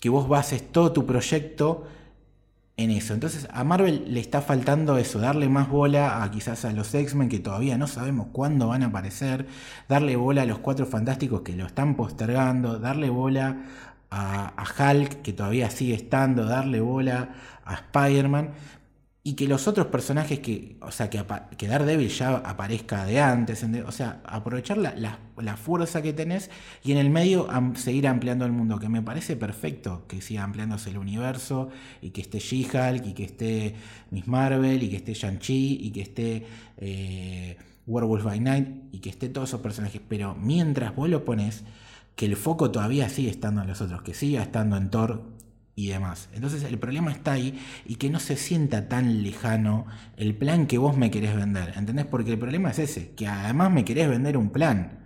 que 0.00 0.08
vos 0.08 0.28
bases 0.28 0.72
todo 0.72 0.92
tu 0.92 1.06
proyecto 1.06 1.86
en 2.76 2.90
eso. 2.90 3.12
Entonces 3.14 3.46
a 3.52 3.62
Marvel 3.62 4.04
le 4.08 4.20
está 4.20 4.40
faltando 4.40 4.96
eso, 4.96 5.18
darle 5.18 5.48
más 5.48 5.68
bola 5.68 6.22
a 6.22 6.30
quizás 6.30 6.64
a 6.64 6.72
los 6.72 6.94
X-Men 6.94 7.28
que 7.28 7.38
todavía 7.38 7.76
no 7.76 7.86
sabemos 7.86 8.28
cuándo 8.32 8.68
van 8.68 8.82
a 8.82 8.86
aparecer, 8.86 9.46
darle 9.88 10.16
bola 10.16 10.42
a 10.42 10.46
los 10.46 10.58
Cuatro 10.58 10.86
Fantásticos 10.86 11.42
que 11.42 11.52
lo 11.54 11.66
están 11.66 11.94
postergando, 11.94 12.78
darle 12.78 13.10
bola 13.10 13.64
a, 14.10 14.54
a 14.56 14.92
Hulk 14.92 15.22
que 15.22 15.32
todavía 15.32 15.70
sigue 15.70 15.94
estando, 15.94 16.46
darle 16.46 16.80
bola 16.80 17.34
a 17.64 17.74
Spider-Man, 17.74 18.50
y 19.22 19.34
que 19.34 19.46
los 19.46 19.68
otros 19.68 19.88
personajes 19.88 20.38
que, 20.38 20.78
o 20.80 20.90
sea, 20.90 21.10
que, 21.10 21.22
que 21.58 21.68
Daredevil 21.68 22.08
ya 22.08 22.36
aparezca 22.36 23.04
de 23.04 23.20
antes, 23.20 23.62
o 23.86 23.92
sea, 23.92 24.22
aprovechar 24.24 24.78
la, 24.78 25.18
fuerza 25.56 26.00
que 26.00 26.14
tenés 26.14 26.50
y 26.82 26.92
en 26.92 26.98
el 26.98 27.10
medio 27.10 27.48
seguir 27.74 28.08
ampliando 28.08 28.46
el 28.46 28.52
mundo, 28.52 28.78
que 28.78 28.88
me 28.88 29.02
parece 29.02 29.36
perfecto 29.36 30.06
que 30.06 30.22
siga 30.22 30.42
ampliándose 30.42 30.88
el 30.90 30.96
universo 30.96 31.68
y 32.00 32.10
que 32.10 32.22
esté 32.22 32.38
She-Hulk 32.38 33.06
y 33.06 33.12
que 33.12 33.24
esté 33.24 33.74
Miss 34.10 34.26
Marvel 34.26 34.82
y 34.82 34.88
que 34.88 34.96
esté 34.96 35.12
Shang-Chi 35.12 35.78
y 35.82 35.90
que 35.90 36.00
esté 36.00 36.46
eh, 36.78 37.58
Werewolf 37.86 38.24
by 38.24 38.40
Night 38.40 38.68
y 38.92 39.00
que 39.00 39.10
esté 39.10 39.28
todos 39.28 39.50
esos 39.50 39.60
personajes, 39.60 40.00
pero 40.08 40.34
mientras 40.34 40.96
vos 40.96 41.10
lo 41.10 41.26
pones, 41.26 41.64
que 42.16 42.24
el 42.24 42.36
foco 42.36 42.70
todavía 42.70 43.08
sigue 43.10 43.30
estando 43.30 43.60
en 43.60 43.68
los 43.68 43.82
otros, 43.82 44.00
que 44.00 44.14
siga 44.14 44.42
estando 44.42 44.78
en 44.78 44.90
Thor 44.90 45.39
y 45.74 45.88
demás. 45.88 46.28
Entonces 46.34 46.62
el 46.64 46.78
problema 46.78 47.10
está 47.12 47.32
ahí 47.32 47.58
y 47.86 47.96
que 47.96 48.10
no 48.10 48.20
se 48.20 48.36
sienta 48.36 48.88
tan 48.88 49.22
lejano 49.22 49.86
el 50.16 50.34
plan 50.34 50.66
que 50.66 50.78
vos 50.78 50.96
me 50.96 51.10
querés 51.10 51.34
vender. 51.36 51.74
¿Entendés? 51.76 52.06
Porque 52.06 52.32
el 52.32 52.38
problema 52.38 52.70
es 52.70 52.78
ese, 52.78 53.10
que 53.12 53.26
además 53.26 53.70
me 53.72 53.84
querés 53.84 54.08
vender 54.08 54.36
un 54.36 54.50
plan. 54.50 54.98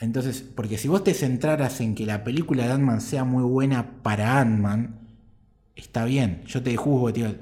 Entonces, 0.00 0.42
porque 0.42 0.78
si 0.78 0.88
vos 0.88 1.04
te 1.04 1.14
centraras 1.14 1.80
en 1.80 1.94
que 1.94 2.06
la 2.06 2.22
película 2.22 2.66
de 2.66 2.72
Ant-Man 2.72 3.00
sea 3.00 3.24
muy 3.24 3.44
buena 3.44 4.02
para 4.02 4.40
Ant-Man, 4.40 5.00
está 5.74 6.04
bien, 6.04 6.42
yo 6.46 6.62
te 6.62 6.76
juzgo, 6.76 7.12
tío. 7.12 7.34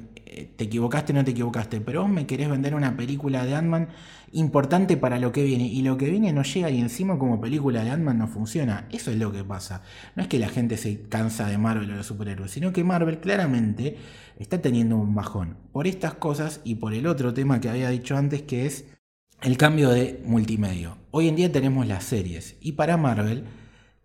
Te 0.56 0.64
equivocaste, 0.64 1.12
no 1.12 1.24
te 1.24 1.30
equivocaste, 1.30 1.80
pero 1.80 2.02
vos 2.02 2.10
me 2.10 2.26
querés 2.26 2.48
vender 2.48 2.74
una 2.74 2.96
película 2.96 3.44
de 3.44 3.54
Ant-Man 3.54 3.88
importante 4.32 4.96
para 4.96 5.18
lo 5.18 5.32
que 5.32 5.44
viene, 5.44 5.66
y 5.66 5.82
lo 5.82 5.96
que 5.96 6.10
viene 6.10 6.32
no 6.32 6.42
llega 6.42 6.70
y 6.70 6.80
encima 6.80 7.18
como 7.18 7.40
película 7.40 7.84
de 7.84 7.90
Ant-Man 7.90 8.18
no 8.18 8.26
funciona. 8.26 8.88
Eso 8.90 9.10
es 9.10 9.18
lo 9.18 9.32
que 9.32 9.44
pasa. 9.44 9.82
No 10.16 10.22
es 10.22 10.28
que 10.28 10.38
la 10.38 10.48
gente 10.48 10.76
se 10.76 11.02
cansa 11.08 11.46
de 11.48 11.58
Marvel 11.58 11.90
o 11.92 11.96
de 11.96 12.02
superhéroes, 12.02 12.50
sino 12.50 12.72
que 12.72 12.84
Marvel 12.84 13.20
claramente 13.20 13.96
está 14.38 14.60
teniendo 14.60 14.96
un 14.96 15.14
bajón 15.14 15.56
por 15.72 15.86
estas 15.86 16.14
cosas 16.14 16.60
y 16.64 16.76
por 16.76 16.94
el 16.94 17.06
otro 17.06 17.32
tema 17.32 17.60
que 17.60 17.68
había 17.68 17.90
dicho 17.90 18.16
antes, 18.16 18.42
que 18.42 18.66
es 18.66 18.86
el 19.42 19.56
cambio 19.56 19.90
de 19.90 20.20
multimedia. 20.24 20.96
Hoy 21.10 21.28
en 21.28 21.36
día 21.36 21.52
tenemos 21.52 21.86
las 21.86 22.04
series, 22.04 22.56
y 22.60 22.72
para 22.72 22.96
Marvel 22.96 23.44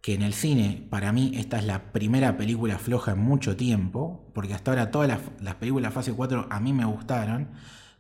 que 0.01 0.13
en 0.13 0.21
el 0.21 0.33
cine, 0.33 0.87
para 0.89 1.11
mí, 1.11 1.33
esta 1.35 1.57
es 1.57 1.65
la 1.65 1.91
primera 1.91 2.37
película 2.37 2.77
floja 2.77 3.11
en 3.11 3.19
mucho 3.19 3.57
tiempo, 3.57 4.29
porque 4.33 4.53
hasta 4.53 4.71
ahora 4.71 4.91
todas 4.91 5.19
las, 5.41 5.55
películas 5.55 5.93
fase 5.93 6.13
4 6.13 6.47
a 6.49 6.59
mí 6.59 6.71
me 6.71 6.85
gustaron, 6.85 7.49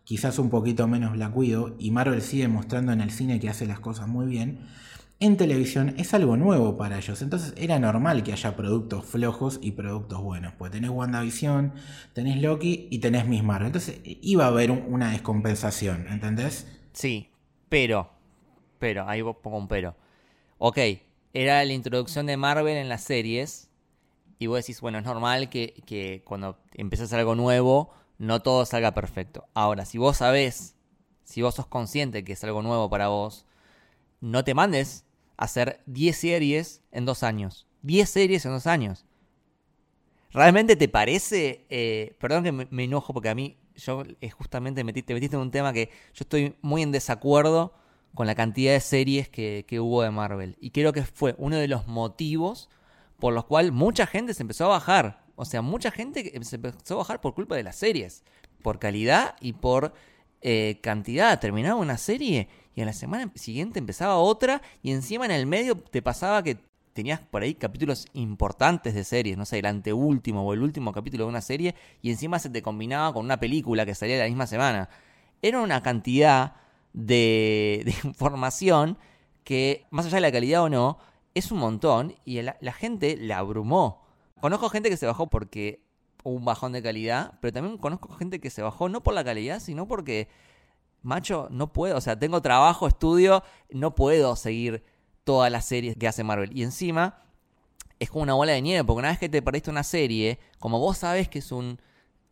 quizás 0.05 0.39
un 0.39 0.49
poquito 0.49 0.87
menos 0.87 1.13
Black 1.13 1.35
Widow, 1.35 1.75
y 1.77 1.91
Marvel 1.91 2.21
sigue 2.21 2.47
mostrando 2.47 2.93
en 2.93 3.01
el 3.01 3.11
cine 3.11 3.39
que 3.39 3.49
hace 3.49 3.65
las 3.65 3.79
cosas 3.79 4.07
muy 4.07 4.27
bien. 4.27 4.59
En 5.21 5.35
televisión 5.35 5.95
es 5.97 6.13
algo 6.13 6.37
nuevo 6.37 6.77
para 6.77 6.97
ellos, 6.97 7.21
entonces 7.21 7.53
era 7.57 7.77
normal 7.77 8.23
que 8.23 8.31
haya 8.31 8.55
productos 8.55 9.03
flojos 9.03 9.59
y 9.61 9.71
productos 9.71 10.21
buenos, 10.21 10.53
pues 10.57 10.71
tenés 10.71 10.91
WandaVision, 10.91 11.73
tenés 12.13 12.41
Loki 12.41 12.87
y 12.89 12.99
tenés 12.99 13.27
Miss 13.27 13.43
Marvel, 13.43 13.67
entonces 13.67 13.99
iba 14.05 14.45
a 14.45 14.47
haber 14.47 14.71
una 14.71 15.11
descompensación, 15.11 16.07
¿entendés? 16.07 16.65
Sí, 16.93 17.29
pero, 17.67 18.09
pero, 18.79 19.09
ahí 19.09 19.21
pongo 19.21 19.57
un 19.57 19.67
pero. 19.67 19.97
Ok, 20.57 20.77
era 21.33 21.63
la 21.63 21.73
introducción 21.73 22.25
de 22.25 22.37
Marvel 22.37 22.77
en 22.77 22.89
las 22.89 23.03
series. 23.03 23.69
Y 24.39 24.47
vos 24.47 24.59
decís, 24.59 24.81
bueno, 24.81 24.97
es 24.97 25.05
normal 25.05 25.49
que, 25.49 26.21
cuando 26.25 26.57
empezás 26.73 27.11
algo 27.13 27.35
nuevo, 27.35 27.93
no 28.17 28.41
todo 28.41 28.65
salga 28.65 28.93
perfecto. 28.93 29.45
Ahora, 29.53 29.85
si 29.85 29.97
vos 29.97 30.17
sabés, 30.17 30.75
si 31.23 31.41
vos 31.41 31.55
sos 31.55 31.67
consciente 31.67 32.23
que 32.23 32.33
es 32.33 32.43
algo 32.43 32.61
nuevo 32.61 32.89
para 32.89 33.09
vos, 33.09 33.45
no 34.21 34.43
te 34.43 34.53
mandes 34.53 35.05
a 35.37 35.45
hacer 35.45 35.81
10 35.87 36.17
series 36.17 36.81
en 36.91 37.05
dos 37.05 37.23
años. 37.23 37.67
10 37.81 38.09
series 38.09 38.45
en 38.45 38.51
dos 38.51 38.67
años. 38.67 39.05
¿Realmente 40.31 40.75
te 40.75 40.87
parece? 40.87 41.65
Eh, 41.69 42.15
perdón 42.19 42.43
que 42.43 42.51
me, 42.51 42.83
enojo 42.83 43.13
porque 43.13 43.29
a 43.29 43.35
mí, 43.35 43.57
yo 43.75 44.03
justamente 44.37 44.83
metí, 44.83 45.01
te 45.01 45.13
metiste 45.13 45.35
en 45.35 45.41
un 45.41 45.51
tema 45.51 45.73
que 45.73 45.89
yo 46.13 46.21
estoy 46.23 46.55
muy 46.61 46.81
en 46.81 46.91
desacuerdo 46.91 47.73
con 48.13 48.27
la 48.27 48.35
cantidad 48.35 48.73
de 48.73 48.79
series 48.79 49.29
que, 49.29 49.65
hubo 49.79 50.01
de 50.01 50.11
Marvel. 50.11 50.57
Y 50.59 50.71
creo 50.71 50.93
que 50.93 51.03
fue 51.03 51.35
uno 51.37 51.57
de 51.57 51.67
los 51.67 51.87
motivos 51.87 52.69
por 53.19 53.33
los 53.33 53.45
cuales 53.45 53.71
mucha 53.71 54.07
gente 54.07 54.33
se 54.33 54.43
empezó 54.43 54.65
a 54.65 54.69
bajar. 54.69 55.23
O 55.35 55.45
sea, 55.45 55.61
mucha 55.61 55.91
gente 55.91 56.31
se 56.43 56.55
empezó 56.55 56.95
a 56.95 56.97
bajar 56.97 57.21
por 57.21 57.33
culpa 57.33 57.55
de 57.55 57.63
las 57.63 57.75
series. 57.75 58.23
Por 58.61 58.79
calidad 58.79 59.35
y 59.39 59.53
por 59.53 59.93
eh, 60.41 60.79
cantidad. 60.81 61.39
Terminaba 61.39 61.79
una 61.79 61.97
serie 61.97 62.47
y 62.75 62.81
en 62.81 62.87
la 62.87 62.93
semana 62.93 63.31
siguiente 63.35 63.79
empezaba 63.79 64.17
otra 64.17 64.61
y 64.81 64.91
encima 64.91 65.25
en 65.25 65.31
el 65.31 65.45
medio 65.45 65.75
te 65.75 66.01
pasaba 66.01 66.43
que 66.43 66.57
tenías 66.93 67.19
por 67.19 67.43
ahí 67.43 67.55
capítulos 67.55 68.07
importantes 68.13 68.93
de 68.93 69.03
series, 69.03 69.37
no 69.37 69.45
sé, 69.45 69.59
el 69.59 69.65
anteúltimo 69.65 70.45
o 70.45 70.53
el 70.53 70.61
último 70.61 70.91
capítulo 70.91 71.25
de 71.25 71.29
una 71.29 71.41
serie 71.41 71.75
y 72.01 72.09
encima 72.09 72.39
se 72.39 72.49
te 72.49 72.61
combinaba 72.61 73.13
con 73.13 73.25
una 73.25 73.39
película 73.39 73.85
que 73.85 73.95
salía 73.95 74.17
la 74.17 74.25
misma 74.25 74.47
semana. 74.47 74.89
Era 75.41 75.61
una 75.61 75.81
cantidad 75.81 76.55
de, 76.93 77.93
información 78.03 78.97
que, 79.43 79.87
más 79.89 80.05
allá 80.05 80.15
de 80.15 80.21
la 80.21 80.31
calidad 80.31 80.63
o 80.63 80.69
no, 80.69 80.97
es 81.33 81.51
un 81.51 81.59
montón 81.59 82.15
y 82.25 82.41
la, 82.41 82.73
gente 82.73 83.17
la 83.17 83.39
abrumó. 83.39 84.05
Conozco 84.41 84.69
gente 84.69 84.89
que 84.89 84.97
se 84.97 85.05
bajó 85.05 85.29
porque 85.29 85.85
hubo 86.23 86.35
un 86.35 86.45
bajón 86.45 86.71
de 86.71 86.81
calidad, 86.81 87.33
pero 87.41 87.53
también 87.53 87.77
conozco 87.77 88.13
gente 88.13 88.39
que 88.39 88.49
se 88.49 88.61
bajó 88.61 88.89
no 88.89 89.03
por 89.03 89.13
la 89.13 89.23
calidad, 89.23 89.59
sino 89.59 89.87
porque, 89.87 90.27
macho, 91.01 91.47
no 91.51 91.71
puedo, 91.71 91.97
o 91.97 92.01
sea, 92.01 92.17
tengo 92.17 92.41
trabajo, 92.41 92.87
estudio, 92.87 93.43
no 93.69 93.95
puedo 93.95 94.35
seguir 94.35 94.83
todas 95.23 95.51
las 95.51 95.65
series 95.65 95.95
que 95.95 96.07
hace 96.07 96.23
Marvel. 96.23 96.55
Y 96.57 96.63
encima 96.63 97.23
es 97.99 98.09
como 98.09 98.23
una 98.23 98.33
bola 98.33 98.53
de 98.53 98.61
nieve, 98.61 98.83
porque 98.83 98.99
una 98.99 99.09
vez 99.09 99.19
que 99.19 99.29
te 99.29 99.41
perdiste 99.41 99.69
una 99.69 99.83
serie, 99.83 100.39
como 100.59 100.79
vos 100.79 100.97
sabes 100.97 101.29
que 101.29 101.39
es 101.39 101.51
un 101.51 101.79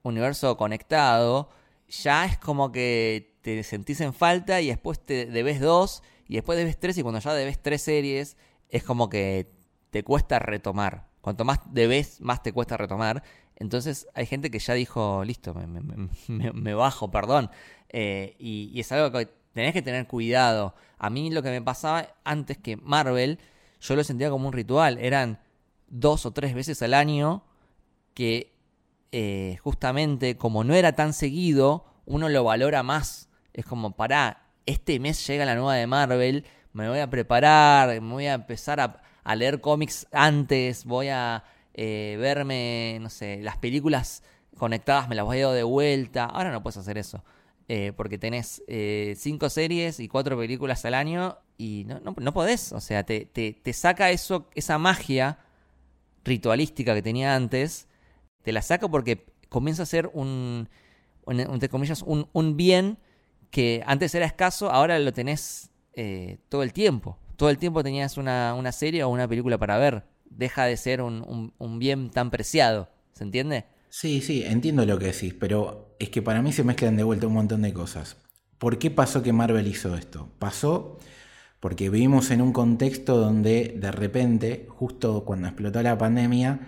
universo 0.04 0.58
conectado, 0.58 1.50
ya 1.88 2.26
es 2.26 2.38
como 2.38 2.72
que 2.72 3.37
te 3.56 3.64
sentís 3.64 4.02
en 4.02 4.14
falta 4.14 4.60
y 4.60 4.68
después 4.68 5.00
te 5.00 5.26
debes 5.26 5.62
dos 5.62 6.04
y 6.28 6.36
después 6.36 6.58
debes 6.58 6.78
tres 6.78 6.98
y 6.98 7.02
cuando 7.02 7.22
ya 7.22 7.34
debes 7.34 7.62
tres 7.62 7.82
series 7.82 8.36
es 8.68 8.84
como 8.84 9.08
que 9.08 9.50
te 9.90 10.04
cuesta 10.04 10.40
retomar. 10.40 11.08
Cuanto 11.22 11.46
más 11.46 11.60
debes, 11.72 12.20
más 12.20 12.44
te 12.44 12.52
cuesta 12.52 12.76
retomar. 12.76 13.24
Entonces 13.56 14.08
hay 14.14 14.26
gente 14.26 14.52
que 14.52 14.60
ya 14.60 14.74
dijo, 14.74 15.24
listo, 15.24 15.54
me, 15.54 16.74
bajo, 16.74 17.10
perdón. 17.10 17.50
Eh, 17.88 18.36
y, 18.38 18.78
es 18.78 18.92
algo 18.92 19.18
que 19.18 19.30
tenés 19.54 19.72
que 19.72 19.82
tener 19.82 20.08
cuidado. 20.08 20.76
A 20.98 21.10
mí 21.10 21.32
lo 21.32 21.42
que 21.42 21.50
me 21.50 21.62
pasaba 21.62 22.10
antes 22.26 22.58
que 22.58 22.76
Marvel, 22.76 23.40
yo 23.80 23.96
lo 23.96 24.04
sentía 24.04 24.30
como 24.30 24.48
un 24.48 24.54
ritual. 24.54 24.98
Eran 24.98 25.40
dos 25.88 26.26
o 26.26 26.32
tres 26.32 26.54
veces 26.54 26.82
al 26.82 26.94
año 26.94 27.46
que 28.14 28.54
eh, 29.14 29.58
justamente 29.64 30.36
como 30.36 30.66
no 30.66 30.74
era 30.74 30.94
tan 30.94 31.14
seguido, 31.14 31.86
uno 32.06 32.28
lo 32.28 32.44
valora 32.44 32.84
más 32.84 33.27
es 33.58 33.66
como, 33.66 33.96
pará, 33.96 34.46
este 34.68 35.00
mes 35.00 35.26
llega 35.26 35.44
la 35.44 35.56
nueva 35.56 35.74
de 35.74 35.88
Marvel, 35.88 36.46
me 36.74 36.88
voy 36.88 37.00
a 37.00 37.10
preparar, 37.10 38.00
me 38.02 38.14
voy 38.14 38.28
a 38.28 38.36
empezar 38.36 38.80
a, 38.80 39.36
leer 39.36 39.60
cómics 39.60 40.08
antes, 40.12 40.86
voy 40.86 41.10
a 41.10 41.44
eh, 41.74 42.16
verme, 42.20 43.00
no 43.02 43.10
sé, 43.10 43.42
las 43.42 43.58
películas 43.58 44.24
conectadas, 44.58 45.10
me 45.10 45.16
las 45.16 45.26
voy 45.26 45.42
a 45.42 45.48
dar 45.48 45.56
de 45.56 45.64
vuelta. 45.64 46.26
Ahora 46.26 46.52
no 46.52 46.64
puedes 46.64 46.78
hacer 46.78 46.98
eso. 46.98 47.24
Eh, 47.68 47.92
porque 47.98 48.18
tenés 48.18 48.64
eh, 48.68 49.16
cinco 49.18 49.50
series 49.50 50.00
y 50.00 50.08
cuatro 50.08 50.38
películas 50.38 50.86
al 50.86 50.94
año 50.94 51.38
y 51.58 51.84
no, 51.86 52.00
no, 52.00 52.34
podés. 52.34 52.72
O 52.72 52.80
sea, 52.80 53.04
te, 53.04 53.26
te, 53.26 53.74
saca 53.74 54.12
eso, 54.12 54.50
esa 54.56 54.78
magia 54.78 55.40
ritualística 56.24 56.94
que 56.94 57.02
tenía 57.02 57.36
antes, 57.36 57.88
te 58.44 58.54
la 58.54 58.62
saca 58.62 58.88
porque 58.88 59.26
comienza 59.50 59.84
a 59.84 59.88
ser 59.88 60.10
un, 60.14 60.70
entre 61.26 61.68
comillas, 61.68 62.04
un, 62.04 62.30
un 62.32 62.56
bien 62.56 63.00
que 63.52 63.84
antes 63.86 64.14
era 64.16 64.26
escaso, 64.26 64.70
ahora 64.72 65.00
lo 65.00 65.14
tenés 65.14 65.70
eh, 65.94 66.38
todo 66.50 66.64
el 66.64 66.74
tiempo. 66.74 67.18
Todo 67.36 67.50
el 67.50 67.58
tiempo 67.58 67.84
tenías 67.84 68.18
una, 68.18 68.72
serie 68.72 69.04
o 69.04 69.10
una 69.10 69.28
película 69.28 69.58
para 69.58 69.78
ver. 69.78 70.04
Deja 70.30 70.66
de 70.66 70.78
ser 70.78 71.02
un, 71.02 71.80
bien 71.80 72.10
tan 72.10 72.30
preciado. 72.32 72.90
¿Se 73.14 73.24
entiende? 73.24 73.66
Sí, 73.90 74.22
sí, 74.22 74.44
entiendo 74.46 74.86
lo 74.86 75.00
que 75.00 75.08
decís, 75.08 75.34
pero 75.34 75.96
es 76.00 76.10
que 76.10 76.22
para 76.22 76.42
mí 76.42 76.52
se 76.52 76.64
mezclan 76.64 76.98
de 76.98 77.04
vuelta 77.04 77.28
un 77.28 77.34
montón 77.34 77.62
de 77.62 77.74
cosas. 77.74 78.18
¿Por 78.58 78.78
qué 78.78 78.92
pasó 78.92 79.24
que 79.24 79.34
Marvel 79.34 79.68
hizo 79.68 79.96
esto? 79.96 80.30
Pasó 80.40 81.00
porque 81.60 81.90
vivimos 81.90 82.30
en 82.32 82.42
un 82.42 82.54
contexto 82.54 83.18
donde 83.18 83.76
de 83.78 83.92
repente, 83.92 84.68
justo 84.70 85.24
cuando 85.26 85.48
explotó 85.48 85.82
la 85.82 85.98
pandemia, 85.98 86.60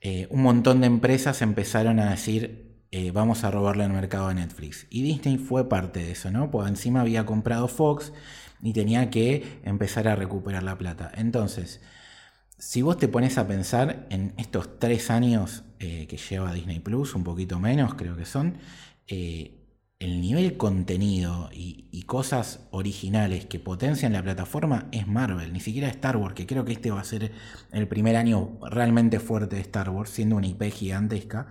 eh, 0.00 0.26
un 0.30 0.42
montón 0.42 0.80
de 0.80 0.86
empresas 0.86 1.42
empezaron 1.42 2.00
a 2.00 2.10
decir, 2.10 2.69
eh, 2.92 3.12
vamos 3.12 3.44
a 3.44 3.50
robarle 3.50 3.84
al 3.84 3.92
mercado 3.92 4.26
a 4.28 4.34
Netflix. 4.34 4.86
Y 4.90 5.02
Disney 5.02 5.38
fue 5.38 5.68
parte 5.68 6.00
de 6.00 6.12
eso, 6.12 6.30
¿no? 6.30 6.50
Porque 6.50 6.70
encima 6.70 7.02
había 7.02 7.24
comprado 7.24 7.68
Fox 7.68 8.12
y 8.62 8.72
tenía 8.72 9.10
que 9.10 9.60
empezar 9.64 10.08
a 10.08 10.16
recuperar 10.16 10.62
la 10.62 10.76
plata. 10.76 11.10
Entonces, 11.14 11.80
si 12.58 12.82
vos 12.82 12.98
te 12.98 13.08
pones 13.08 13.38
a 13.38 13.46
pensar 13.46 14.06
en 14.10 14.34
estos 14.36 14.78
tres 14.78 15.10
años 15.10 15.64
eh, 15.78 16.06
que 16.08 16.16
lleva 16.16 16.52
Disney 16.52 16.80
Plus, 16.80 17.14
un 17.14 17.24
poquito 17.24 17.60
menos 17.60 17.94
creo 17.94 18.16
que 18.16 18.26
son, 18.26 18.58
eh, 19.06 19.56
el 19.98 20.20
nivel 20.20 20.56
contenido 20.56 21.50
y, 21.52 21.88
y, 21.92 22.02
cosas 22.04 22.66
originales 22.70 23.44
que 23.46 23.60
potencian 23.60 24.14
la 24.14 24.22
plataforma 24.22 24.88
es 24.92 25.06
Marvel, 25.06 25.52
ni 25.52 25.60
siquiera 25.60 25.88
Star 25.88 26.16
Wars, 26.16 26.34
que 26.34 26.46
creo 26.46 26.64
que 26.64 26.72
este 26.72 26.90
va 26.90 27.00
a 27.00 27.04
ser 27.04 27.32
el 27.70 27.86
primer 27.86 28.16
año 28.16 28.58
realmente 28.62 29.20
fuerte 29.20 29.56
de 29.56 29.62
Star 29.62 29.90
Wars, 29.90 30.10
siendo 30.10 30.36
una 30.36 30.46
IP 30.46 30.62
gigantesca. 30.72 31.48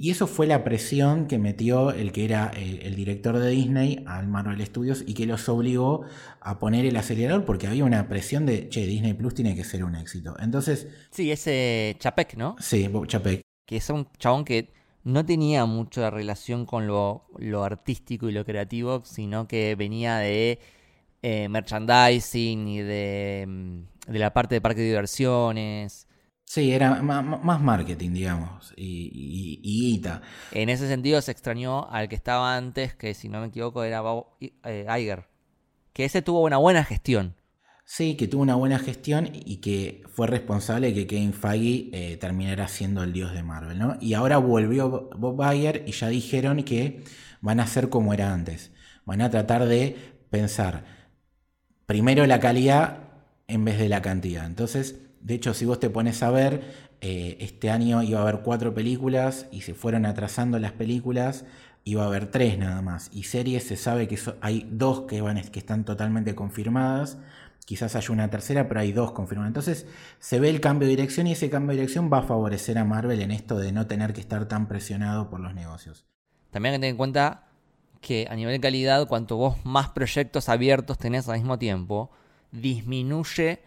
Y 0.00 0.12
eso 0.12 0.28
fue 0.28 0.46
la 0.46 0.62
presión 0.62 1.26
que 1.26 1.38
metió 1.38 1.90
el 1.90 2.12
que 2.12 2.24
era 2.24 2.52
el, 2.54 2.94
director 2.94 3.36
de 3.36 3.50
Disney 3.50 4.04
al 4.06 4.28
Marvel 4.28 4.64
Studios 4.64 5.02
y 5.04 5.14
que 5.14 5.26
los 5.26 5.48
obligó 5.48 6.04
a 6.40 6.60
poner 6.60 6.86
el 6.86 6.96
acelerador 6.96 7.44
porque 7.44 7.66
había 7.66 7.84
una 7.84 8.08
presión 8.08 8.46
de, 8.46 8.68
che, 8.68 8.86
Disney 8.86 9.14
Plus 9.14 9.34
tiene 9.34 9.56
que 9.56 9.64
ser 9.64 9.82
un 9.82 9.96
éxito. 9.96 10.36
Entonces... 10.38 10.86
Sí, 11.10 11.32
ese 11.32 11.96
Chapek, 11.98 12.36
¿no? 12.36 12.54
Sí, 12.60 12.88
Chapek. 13.08 13.40
Que 13.66 13.76
es 13.78 13.90
un 13.90 14.06
chabón 14.18 14.44
que 14.44 14.72
no 15.02 15.26
tenía 15.26 15.66
mucha 15.66 16.10
relación 16.10 16.64
con 16.64 16.86
lo, 16.86 17.24
artístico 17.64 18.28
y 18.28 18.32
lo 18.32 18.44
creativo, 18.44 19.02
sino 19.04 19.48
que 19.48 19.74
venía 19.74 20.18
de 20.18 20.60
eh, 21.22 21.48
merchandising 21.48 22.68
y 22.68 22.78
de, 22.82 23.46
mm, 23.48 24.12
de 24.12 24.18
la 24.20 24.32
parte 24.32 24.54
de 24.54 24.60
parque 24.60 24.82
de 24.82 24.86
diversiones 24.86 26.07
Sí, 26.48 26.72
era 26.72 27.02
más 27.02 27.60
marketing, 27.60 28.14
digamos, 28.14 28.72
y, 28.74 29.60
y, 29.62 30.02
En 30.52 30.70
ese 30.70 30.88
sentido 30.88 31.20
se 31.20 31.30
extrañó 31.30 31.86
al 31.90 32.08
que 32.08 32.14
estaba 32.14 32.56
antes, 32.56 32.94
que 32.94 33.12
si 33.12 33.28
no 33.28 33.42
me 33.42 33.48
equivoco 33.48 33.84
era 33.84 34.00
Bob 34.00 34.28
eh, 34.40 34.86
Iger, 34.88 35.28
que 35.92 36.06
ese 36.06 36.22
tuvo 36.22 36.40
una 36.44 36.56
buena 36.56 36.84
gestión. 36.84 37.34
Sí, 37.84 38.16
que 38.16 38.28
tuvo 38.28 38.40
una 38.40 38.54
buena 38.54 38.78
gestión 38.78 39.28
y 39.30 39.58
que 39.58 40.02
fue 40.08 40.26
responsable 40.26 40.86
de 40.86 40.94
que 40.94 41.06
Kevin 41.06 41.34
Feige 41.34 41.90
eh, 41.92 42.16
terminara 42.16 42.66
siendo 42.66 43.02
el 43.02 43.12
dios 43.12 43.34
de 43.34 43.42
Marvel, 43.42 43.78
¿no? 43.78 43.98
Y 44.00 44.14
ahora 44.14 44.38
volvió 44.38 45.10
Bob 45.18 45.36
Bayer 45.36 45.84
y 45.86 45.92
ya 45.92 46.08
dijeron 46.08 46.62
que 46.62 47.04
van 47.42 47.60
a 47.60 47.66
ser 47.66 47.90
como 47.90 48.14
era 48.14 48.32
antes. 48.32 48.70
Van 49.04 49.20
a 49.20 49.28
tratar 49.28 49.66
de 49.66 49.96
pensar 50.30 50.86
primero 51.84 52.24
la 52.24 52.40
calidad 52.40 53.00
en 53.48 53.66
vez 53.66 53.78
de 53.78 53.90
la 53.90 54.00
cantidad. 54.00 54.46
Entonces, 54.46 55.07
de 55.20 55.34
hecho, 55.34 55.54
si 55.54 55.64
vos 55.64 55.80
te 55.80 55.90
pones 55.90 56.22
a 56.22 56.30
ver, 56.30 56.88
eh, 57.00 57.36
este 57.40 57.70
año 57.70 58.02
iba 58.02 58.18
a 58.18 58.22
haber 58.22 58.40
cuatro 58.40 58.74
películas 58.74 59.46
y 59.52 59.62
se 59.62 59.74
fueron 59.74 60.06
atrasando 60.06 60.58
las 60.58 60.72
películas, 60.72 61.44
iba 61.84 62.04
a 62.04 62.06
haber 62.06 62.30
tres 62.30 62.58
nada 62.58 62.82
más. 62.82 63.10
Y 63.12 63.24
series 63.24 63.64
se 63.64 63.76
sabe 63.76 64.08
que 64.08 64.18
hay 64.40 64.68
dos 64.70 65.02
que, 65.02 65.20
van, 65.20 65.40
que 65.40 65.58
están 65.58 65.84
totalmente 65.84 66.34
confirmadas 66.34 67.18
Quizás 67.68 67.94
haya 67.96 68.14
una 68.14 68.30
tercera, 68.30 68.66
pero 68.66 68.80
hay 68.80 68.92
dos 68.92 69.12
confirmadas. 69.12 69.50
Entonces 69.50 69.86
se 70.20 70.40
ve 70.40 70.48
el 70.48 70.58
cambio 70.58 70.88
de 70.88 70.96
dirección 70.96 71.26
y 71.26 71.32
ese 71.32 71.50
cambio 71.50 71.72
de 71.72 71.82
dirección 71.82 72.10
va 72.10 72.20
a 72.20 72.22
favorecer 72.22 72.78
a 72.78 72.84
Marvel 72.86 73.20
en 73.20 73.30
esto 73.30 73.58
de 73.58 73.72
no 73.72 73.86
tener 73.86 74.14
que 74.14 74.22
estar 74.22 74.48
tan 74.48 74.68
presionado 74.68 75.28
por 75.28 75.38
los 75.40 75.52
negocios. 75.54 76.06
También 76.50 76.72
hay 76.72 76.78
que 76.78 76.80
tener 76.80 76.92
en 76.92 76.96
cuenta 76.96 77.48
que 78.00 78.26
a 78.30 78.36
nivel 78.36 78.54
de 78.54 78.60
calidad, 78.60 79.06
cuanto 79.06 79.36
vos 79.36 79.66
más 79.66 79.90
proyectos 79.90 80.48
abiertos 80.48 80.96
tenés 80.96 81.28
al 81.28 81.36
mismo 81.36 81.58
tiempo, 81.58 82.10
disminuye 82.52 83.60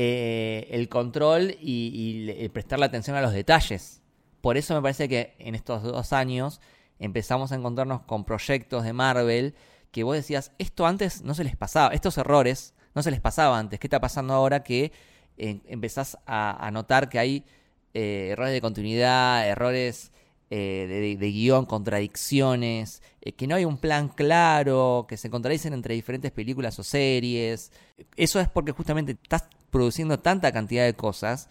eh, 0.00 0.68
el 0.70 0.88
control 0.88 1.56
y, 1.60 2.30
y, 2.38 2.48
prestarle 2.50 2.86
atención 2.86 3.16
a 3.16 3.20
los 3.20 3.32
detalles. 3.32 4.00
Por 4.40 4.56
eso 4.56 4.72
me 4.72 4.80
parece 4.80 5.08
que 5.08 5.34
en 5.40 5.56
estos 5.56 5.82
dos 5.82 6.12
años 6.12 6.60
empezamos 7.00 7.50
a 7.50 7.56
encontrarnos 7.56 8.02
con 8.02 8.24
proyectos 8.24 8.84
de 8.84 8.92
Marvel 8.92 9.56
que 9.90 10.04
vos 10.04 10.14
decías, 10.14 10.52
esto 10.58 10.86
antes 10.86 11.22
no 11.22 11.34
se 11.34 11.42
les 11.42 11.56
pasaba, 11.56 11.92
estos 11.92 12.16
errores 12.16 12.74
no 12.94 13.02
se 13.02 13.10
les 13.10 13.20
pasaba 13.20 13.58
antes. 13.58 13.80
¿Qué 13.80 13.88
está 13.88 14.00
pasando 14.00 14.34
ahora 14.34 14.62
que 14.62 14.92
eh, 15.36 15.62
empezás 15.66 16.16
a, 16.26 16.70
notar 16.72 17.08
que 17.08 17.18
hay 17.18 17.44
eh, 17.92 18.28
errores 18.30 18.52
de 18.52 18.60
continuidad, 18.60 19.48
errores 19.48 20.12
eh, 20.50 21.16
de, 21.18 21.30
guion, 21.32 21.66
contradicciones, 21.66 23.02
que 23.36 23.48
no 23.48 23.56
hay 23.56 23.64
un 23.64 23.78
plan 23.78 24.06
claro, 24.10 25.06
que 25.08 25.16
se 25.16 25.28
contradicen 25.28 25.72
entre 25.72 25.96
diferentes 25.96 26.30
películas 26.30 26.78
o 26.78 26.84
series? 26.84 27.72
Eso 28.14 28.38
es 28.38 28.48
porque 28.48 28.70
justamente 28.70 29.18
estás 29.20 29.48
produciendo 29.70 30.18
tanta 30.18 30.52
cantidad 30.52 30.84
de 30.84 30.94
cosas 30.94 31.48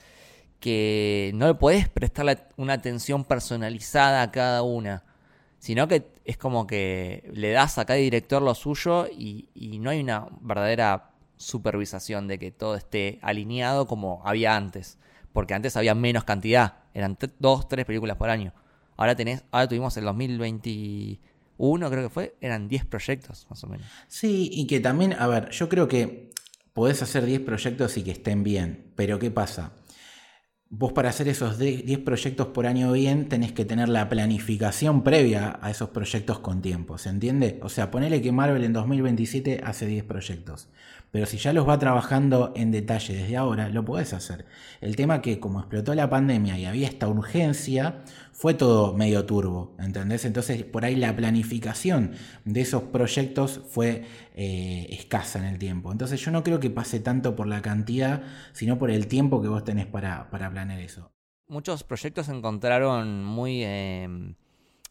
que 0.60 1.32
no 1.36 1.48
le 1.48 1.54
podés 1.54 1.88
prestar 1.88 2.50
una 2.58 2.74
atención 2.74 3.24
personalizada 3.24 4.22
a 4.22 4.32
cada 4.32 4.64
una 4.64 5.04
sino 5.60 5.88
que 5.88 6.08
es 6.26 6.38
como 6.38 6.68
que 6.68 7.30
le 7.34 7.52
das 7.52 7.78
a 7.78 7.86
cada 7.86 8.00
director 8.00 8.42
lo 8.42 8.54
suyo 8.56 9.08
y, 9.08 9.50
y, 9.54 9.80
no 9.80 9.90
hay 9.90 10.00
una 10.00 10.28
verdadera 10.42 11.12
supervisación 11.36 12.28
de 12.28 12.40
que 12.40 12.52
todo 12.52 12.76
esté 12.76 13.20
alineado 13.22 13.88
como 13.88 14.22
había 14.26 14.56
antes. 14.56 14.98
Porque 15.34 15.54
antes 15.54 15.78
había 15.78 15.94
menos 15.96 16.24
cantidad. 16.24 16.76
Eran 16.94 17.18
dos, 17.40 17.68
tres 17.68 17.86
películas 17.86 18.18
por 18.18 18.30
año. 18.30 18.54
Ahora 18.98 19.16
tenés, 19.16 19.44
ahora 19.52 19.68
tuvimos 19.68 19.96
el 19.98 20.06
2021, 20.06 21.90
creo 21.90 22.04
que 22.04 22.10
fue, 22.10 22.36
eran 22.42 22.68
10 22.68 22.86
proyectos, 22.86 23.46
más 23.50 23.64
o 23.64 23.68
menos. 23.68 23.86
Sí, 24.08 24.50
y 24.52 24.66
que 24.66 24.80
también, 24.80 25.14
a 25.14 25.28
ver, 25.28 25.52
yo 25.52 25.70
creo 25.70 25.88
que 25.88 26.32
podés 26.78 27.02
hacer 27.02 27.26
10 27.26 27.42
proyectos 27.42 27.98
y 27.98 28.04
que 28.04 28.12
estén 28.12 28.44
bien. 28.44 28.92
Pero 28.96 29.18
¿qué 29.18 29.32
pasa? 29.32 29.72
Vos 30.70 30.94
para 30.94 31.10
hacer 31.10 31.28
esos 31.28 31.58
10 31.58 31.98
proyectos 32.02 32.50
por 32.50 32.68
año 32.68 32.92
bien 32.92 33.30
tenés 33.30 33.52
que 33.52 33.66
tener 33.66 33.90
la 33.90 34.10
planificación 34.10 35.04
previa 35.04 35.58
a 35.60 35.72
esos 35.72 35.90
proyectos 35.90 36.38
con 36.38 36.62
tiempo, 36.62 37.00
¿se 37.00 37.10
entiende? 37.10 37.60
O 37.64 37.70
sea, 37.70 37.90
ponele 37.90 38.22
que 38.22 38.32
Marvel 38.32 38.64
en 38.64 38.74
2027 38.74 39.62
hace 39.64 39.88
10 39.88 40.04
proyectos. 40.04 40.70
Pero 41.12 41.26
si 41.26 41.38
ya 41.38 41.54
los 41.54 41.68
va 41.68 41.80
trabajando 41.80 42.54
en 42.56 42.72
detalle 42.72 43.16
desde 43.16 43.38
ahora, 43.38 43.70
lo 43.70 43.86
podés 43.86 44.14
hacer. 44.14 44.46
El 44.82 44.96
tema 44.96 45.22
que 45.22 45.40
como 45.40 45.60
explotó 45.60 45.96
la 45.96 46.10
pandemia 46.10 46.58
y 46.58 46.66
había 46.66 46.88
esta 46.88 47.08
urgencia, 47.08 48.04
fue 48.32 48.54
todo 48.54 48.94
medio 48.94 49.26
turbo, 49.26 49.76
¿entendés? 49.80 50.26
Entonces 50.26 50.64
por 50.64 50.86
ahí 50.86 50.96
la 50.96 51.16
planificación 51.16 52.12
de 52.46 52.62
esos 52.62 52.84
proyectos 52.84 53.62
fue 53.70 54.06
eh, 54.36 54.88
escasa 54.92 55.40
en 55.40 55.46
el 55.46 55.58
tiempo. 55.58 55.92
Entonces 55.92 56.20
yo 56.24 56.32
no 56.32 56.44
creo 56.44 56.60
que 56.60 56.70
pase 56.70 57.00
tanto 57.00 57.36
por 57.36 57.48
la 57.48 57.62
cantidad, 57.62 58.22
sino 58.52 58.78
por 58.78 58.92
el 58.92 59.08
tiempo 59.08 59.42
que 59.42 59.48
vos 59.48 59.64
tenés 59.64 59.88
para, 59.88 60.30
para 60.30 60.52
planear 60.52 60.82
eso. 60.82 61.12
Muchos 61.48 61.84
proyectos 61.84 62.26
se 62.26 62.34
encontraron 62.34 63.24
muy... 63.24 63.64
Em, 63.64 64.36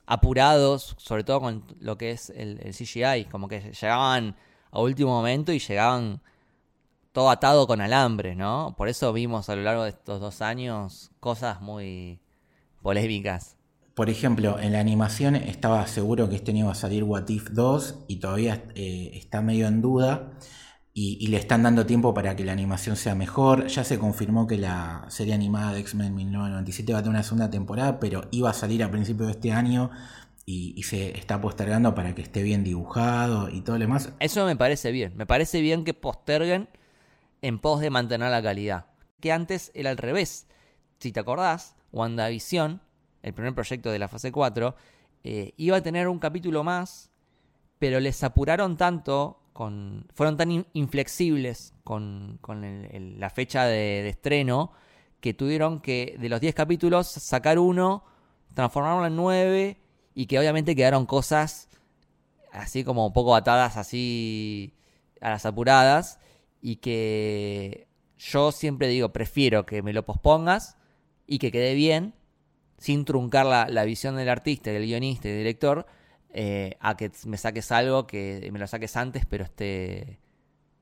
apurados, 0.07 0.95
sobre 0.99 1.25
todo 1.25 1.41
con 1.41 1.64
lo 1.81 1.99
que 1.99 2.12
es 2.12 2.31
el, 2.31 2.61
el 2.62 2.73
CGI, 2.73 3.25
como 3.31 3.49
que 3.49 3.73
llegaban 3.73 4.37
a 4.77 4.83
último 4.83 5.11
momento 5.11 5.53
y 5.53 5.59
llegaban 5.59 6.20
todo 7.12 7.31
atado 7.31 7.66
con 7.66 7.81
alambre, 7.81 8.35
¿no? 8.35 8.74
Por 8.77 8.89
eso 8.89 9.12
vimos 9.12 9.49
a 9.49 9.57
lo 9.57 9.62
largo 9.62 9.85
de 9.85 9.91
estos 9.91 10.20
dos 10.20 10.43
años 10.43 11.11
cosas 11.18 11.62
muy 11.62 12.20
polémicas. 12.83 13.57
Por 13.95 14.11
ejemplo, 14.11 14.59
en 14.61 14.72
la 14.72 14.81
animación 14.81 15.35
estaba 15.35 15.87
seguro 15.87 16.29
que 16.29 16.37
este 16.37 16.51
año 16.51 16.64
iba 16.64 16.72
a 16.72 16.74
salir 16.74 17.05
What 17.05 17.29
If 17.29 17.49
2 17.53 18.05
y 18.09 18.16
todavía 18.16 18.64
eh, 18.74 19.12
está 19.14 19.41
medio 19.41 19.66
en 19.66 19.81
duda 19.81 20.33
y, 20.93 21.27
le 21.29 21.39
están 21.39 21.62
dando 21.62 21.85
tiempo 21.85 22.12
para 22.12 22.37
que 22.37 22.45
la 22.45 22.53
animación 22.53 22.97
sea 22.97 23.14
mejor. 23.14 23.66
Ya 23.68 23.85
se 23.85 23.99
confirmó 23.99 24.47
que 24.47 24.59
la 24.59 25.07
serie 25.09 25.33
animada 25.33 25.72
de 25.72 25.81
X-Men 25.81 26.14
1997 26.14 26.93
va 26.93 26.99
a 26.99 27.03
tener 27.03 27.14
una 27.14 27.22
segunda 27.22 27.51
temporada, 27.51 27.99
pero 27.99 28.29
iba 28.31 28.51
a 28.51 28.55
salir 28.55 28.83
a 28.83 28.91
principios 28.91 29.29
de 29.29 29.33
este 29.33 29.53
año 29.53 29.91
y, 30.49 30.80
se 30.84 31.18
está 31.18 31.40
postergando 31.40 31.94
para 31.97 32.14
que 32.14 32.22
esté 32.22 32.42
bien 32.44 32.62
dibujado 32.62 33.51
y 33.51 33.62
todo 33.62 33.76
lo 33.76 33.80
demás. 33.80 34.12
Eso 34.20 34.47
me 34.47 34.55
parece 34.55 34.92
bien. 34.92 35.12
Me 35.16 35.26
parece 35.26 35.61
bien 35.61 35.84
que 35.84 35.92
posterguen 35.92 36.68
en 37.42 37.59
pos 37.59 37.80
de 37.80 37.90
mantener 37.90 38.30
la 38.30 38.40
calidad. 38.40 38.86
Que 39.20 39.32
antes 39.32 39.72
era 39.74 39.90
al 39.90 39.97
revés. 39.97 40.47
Si 41.01 41.11
te 41.11 41.18
acordás, 41.18 41.74
WandaVision, 41.92 42.80
el 43.22 43.34
primer 43.34 43.55
proyecto 43.55 43.90
de 43.90 43.99
la 43.99 44.07
fase 44.07 44.30
4, 44.30 44.76
eh, 45.24 45.53
iba 45.57 45.78
a 45.78 45.82
tener 45.82 46.07
un 46.07 46.20
capítulo 46.20 46.62
más, 46.62 47.11
pero 47.80 47.99
les 47.99 48.22
apuraron 48.22 48.76
tanto, 48.76 49.40
con, 49.53 50.07
fueron 50.14 50.36
tan 50.36 50.64
inflexibles 50.74 51.74
con, 51.82 52.38
la 53.18 53.30
fecha 53.30 53.64
de, 53.64 54.03
de, 54.03 54.09
estreno, 54.11 54.70
que 55.20 55.34
tuvieron 55.34 55.80
que 55.80 56.16
de 56.20 56.28
los 56.28 56.40
10 56.40 56.55
capítulos 56.55 57.09
sacar 57.09 57.59
uno, 57.59 58.05
transformarlo 58.55 59.07
en 59.07 59.16
9 59.16 59.86
y 60.17 60.27
que 60.27 60.39
obviamente 60.39 60.75
quedaron 60.75 61.05
cosas 61.05 61.69
así 62.51 62.85
como 62.85 63.07
un 63.07 63.12
poco 63.12 63.37
atadas 63.37 63.77
así 63.77 64.73
a 65.21 65.29
las 65.29 65.45
apuradas 65.45 66.19
y 66.62 66.77
que 66.77 67.87
yo 68.17 68.51
siempre 68.51 68.89
digo, 68.89 69.12
prefiero 69.12 69.67
que 69.67 69.83
me 69.83 69.93
lo 69.93 70.07
pospongas 70.07 70.79
y 71.27 71.39
que 71.39 71.53
quede 71.53 71.75
bien, 71.75 72.14
sin 72.79 73.05
truncar 73.05 73.45
la, 73.45 73.85
visión 73.85 74.17
del 74.17 74.31
artista, 74.31 74.71
del 74.71 74.87
guionista 74.87 75.29
y 75.29 75.33
del 75.33 75.41
director, 75.41 75.87
eh, 76.31 76.79
a 76.81 76.97
que 76.97 77.12
me 77.27 77.37
saques 77.37 77.71
algo 77.71 78.07
que 78.07 78.49
me 78.51 78.59
lo 78.59 78.67
saques 78.67 78.97
antes, 78.97 79.27
pero 79.27 79.45
esté 79.45 80.19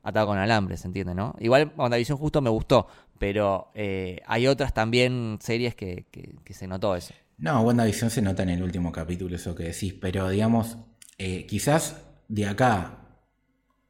atado 0.05 0.29
con 0.29 0.39
alambre, 0.39 0.77
¿se 0.77 0.87
entiende, 0.87 1.15
no? 1.15 1.35
Igual 1.41 1.73
visión 1.97 2.19
justo 2.19 2.41
me 2.41 2.51
gustó, 2.51 2.87
pero 3.19 3.73
eh, 3.75 4.21
hay 4.27 4.47
otras 4.47 4.73
también 4.75 5.39
series 5.41 5.75
que, 5.75 6.07
que 6.13 6.55
se 6.55 6.69
notó 6.69 6.95
eso. 6.95 7.15
No, 7.39 7.61
WandaVision 7.63 8.11
se 8.11 8.23
nota 8.23 8.43
en 8.43 8.51
el 8.51 8.63
último 8.63 8.93
capítulo, 8.93 9.37
eso 9.37 9.55
que 9.55 9.65
decís, 9.65 9.95
pero 9.95 10.29
digamos, 10.29 10.79
eh, 11.19 11.47
quizás 11.47 11.97
de 12.29 12.47
acá 12.47 12.99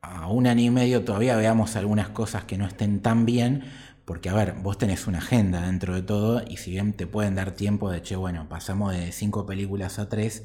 a 0.02 0.28
un 0.28 0.46
año 0.46 0.62
y 0.64 0.70
medio 0.70 1.04
todavía 1.04 1.36
veamos 1.36 1.76
algunas 1.76 2.08
cosas 2.10 2.44
que 2.44 2.58
no 2.58 2.66
estén 2.66 3.00
tan 3.02 3.26
bien, 3.26 3.64
porque 4.04 4.28
a 4.30 4.34
ver, 4.34 4.54
vos 4.62 4.78
tenés 4.78 5.06
una 5.06 5.18
agenda 5.18 5.62
dentro 5.62 5.94
de 5.94 6.02
todo 6.02 6.42
y 6.48 6.58
si 6.58 6.70
bien 6.72 6.92
te 6.94 7.06
pueden 7.06 7.34
dar 7.34 7.52
tiempo 7.52 7.90
de, 7.90 8.02
che, 8.02 8.16
bueno, 8.16 8.48
pasamos 8.48 8.92
de 8.94 9.12
cinco 9.12 9.46
películas 9.46 9.98
a 9.98 10.08
tres, 10.08 10.44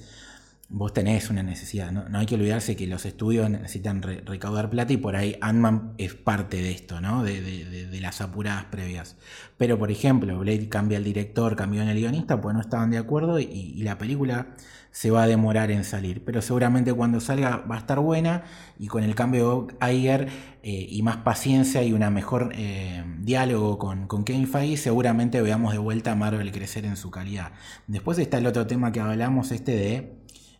vos 0.69 0.93
tenés 0.93 1.29
una 1.31 1.41
necesidad. 1.41 1.91
No, 1.91 2.17
hay 2.17 2.25
que 2.27 2.35
olvidarse 2.35 2.75
que 2.75 2.85
los 2.85 3.05
estudios 3.05 3.49
necesitan 3.49 4.01
recaudar 4.01 4.69
plata 4.69 4.93
y 4.93 4.97
por 4.97 5.15
ahí 5.15 5.35
Ant-Man 5.41 5.93
es 5.97 6.13
parte 6.13 6.57
de 6.57 6.71
esto, 6.71 7.01
¿no? 7.01 7.23
De, 7.23 7.89
las 7.99 8.21
apuradas 8.21 8.65
previas. 8.65 9.17
Pero, 9.57 9.77
por 9.77 9.91
ejemplo, 9.91 10.39
Blade 10.39 10.69
cambia 10.69 10.97
el 10.99 11.03
director, 11.03 11.57
cambió 11.57 11.81
en 11.81 11.89
el 11.89 11.97
guionista, 11.97 12.39
pues 12.39 12.55
no 12.55 12.61
estaban 12.61 12.91
de 12.91 12.97
acuerdo 12.97 13.39
y, 13.39 13.73
la 13.83 13.97
película 13.97 14.47
se 14.91 15.11
va 15.11 15.23
a 15.23 15.27
demorar 15.27 15.69
en 15.71 15.83
salir. 15.83 16.23
Pero 16.23 16.41
seguramente 16.41 16.93
cuando 16.93 17.19
salga 17.19 17.57
va 17.57 17.75
a 17.75 17.79
estar 17.79 17.99
buena 17.99 18.43
y 18.77 18.87
con 18.87 19.03
el 19.03 19.15
cambio 19.15 19.67
de 19.81 19.93
Iger 19.93 20.29
eh, 20.63 20.87
y 20.89 21.01
más 21.01 21.17
paciencia 21.17 21.83
y 21.83 21.91
una 21.93 22.09
mejor 22.09 22.51
eh, 22.55 23.03
diálogo 23.19 23.77
con, 23.77 24.07
con 24.07 24.23
Kevin 24.23 24.47
seguramente 24.77 25.41
veamos 25.41 25.73
de 25.73 25.79
vuelta 25.79 26.13
a 26.13 26.15
Marvel 26.15 26.51
crecer 26.51 26.85
en 26.85 26.95
su 26.95 27.11
calidad. 27.11 27.51
Después 27.87 28.17
está 28.19 28.37
el 28.37 28.47
otro 28.47 28.65
tema 28.65 28.91
que 28.91 28.99
hablamos, 29.01 29.51
este 29.51 29.73
de 29.73 30.18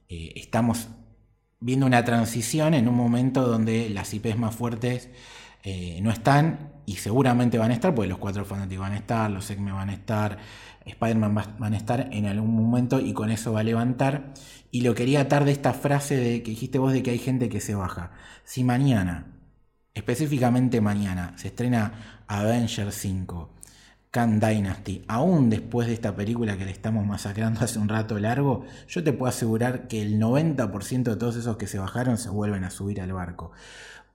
eh, 0.09 0.33
estamos 0.35 0.89
viendo 1.61 1.85
una 1.85 2.03
transición 2.03 2.73
en 2.73 2.87
un 2.87 2.95
momento 2.95 3.47
donde 3.47 3.89
las 3.89 4.13
IPs 4.13 4.37
más 4.37 4.55
fuertes 4.55 5.09
eh, 5.63 5.99
no 6.01 6.11
están 6.11 6.73
y 6.85 6.95
seguramente 6.95 7.57
van 7.57 7.71
a 7.71 7.73
estar, 7.73 7.95
porque 7.95 8.09
los 8.09 8.17
cuatro 8.17 8.45
fanáticos 8.45 8.83
van 8.83 8.93
a 8.93 8.97
estar, 8.97 9.29
los 9.31 9.49
X-Men 9.49 9.75
van 9.75 9.89
a 9.89 9.93
estar, 9.93 10.37
Spider-Man 10.85 11.35
van 11.59 11.73
a 11.73 11.77
estar 11.77 12.09
en 12.11 12.25
algún 12.25 12.55
momento 12.55 12.99
y 12.99 13.13
con 13.13 13.29
eso 13.29 13.53
va 13.53 13.61
a 13.61 13.63
levantar. 13.63 14.33
Y 14.71 14.81
lo 14.81 14.95
quería 14.95 15.21
atar 15.21 15.45
de 15.45 15.51
esta 15.51 15.73
frase 15.73 16.17
de, 16.17 16.43
que 16.43 16.51
dijiste 16.51 16.79
vos 16.79 16.93
de 16.93 17.03
que 17.03 17.11
hay 17.11 17.19
gente 17.19 17.49
que 17.49 17.61
se 17.61 17.75
baja. 17.75 18.11
Si 18.43 18.63
mañana 18.63 19.39
específicamente 19.99 20.81
mañana, 20.81 21.33
se 21.37 21.49
estrena 21.49 22.23
Avengers 22.27 22.95
5, 22.95 23.49
Khan 24.11 24.39
Dynasty, 24.39 25.03
aún 25.07 25.51
después 25.51 25.87
de 25.87 25.93
esta 25.93 26.15
película 26.15 26.57
que 26.57 26.65
le 26.65 26.71
estamos 26.71 27.05
masacrando 27.05 27.61
hace 27.61 27.77
un 27.77 27.89
rato 27.89 28.17
largo, 28.17 28.65
yo 28.87 29.03
te 29.03 29.13
puedo 29.13 29.29
asegurar 29.29 29.87
que 29.87 30.01
el 30.01 30.19
90% 30.19 31.03
de 31.03 31.15
todos 31.15 31.35
esos 31.35 31.57
que 31.57 31.67
se 31.67 31.77
bajaron 31.77 32.17
se 32.17 32.29
vuelven 32.29 32.63
a 32.63 32.71
subir 32.71 33.01
al 33.01 33.13
barco. 33.13 33.51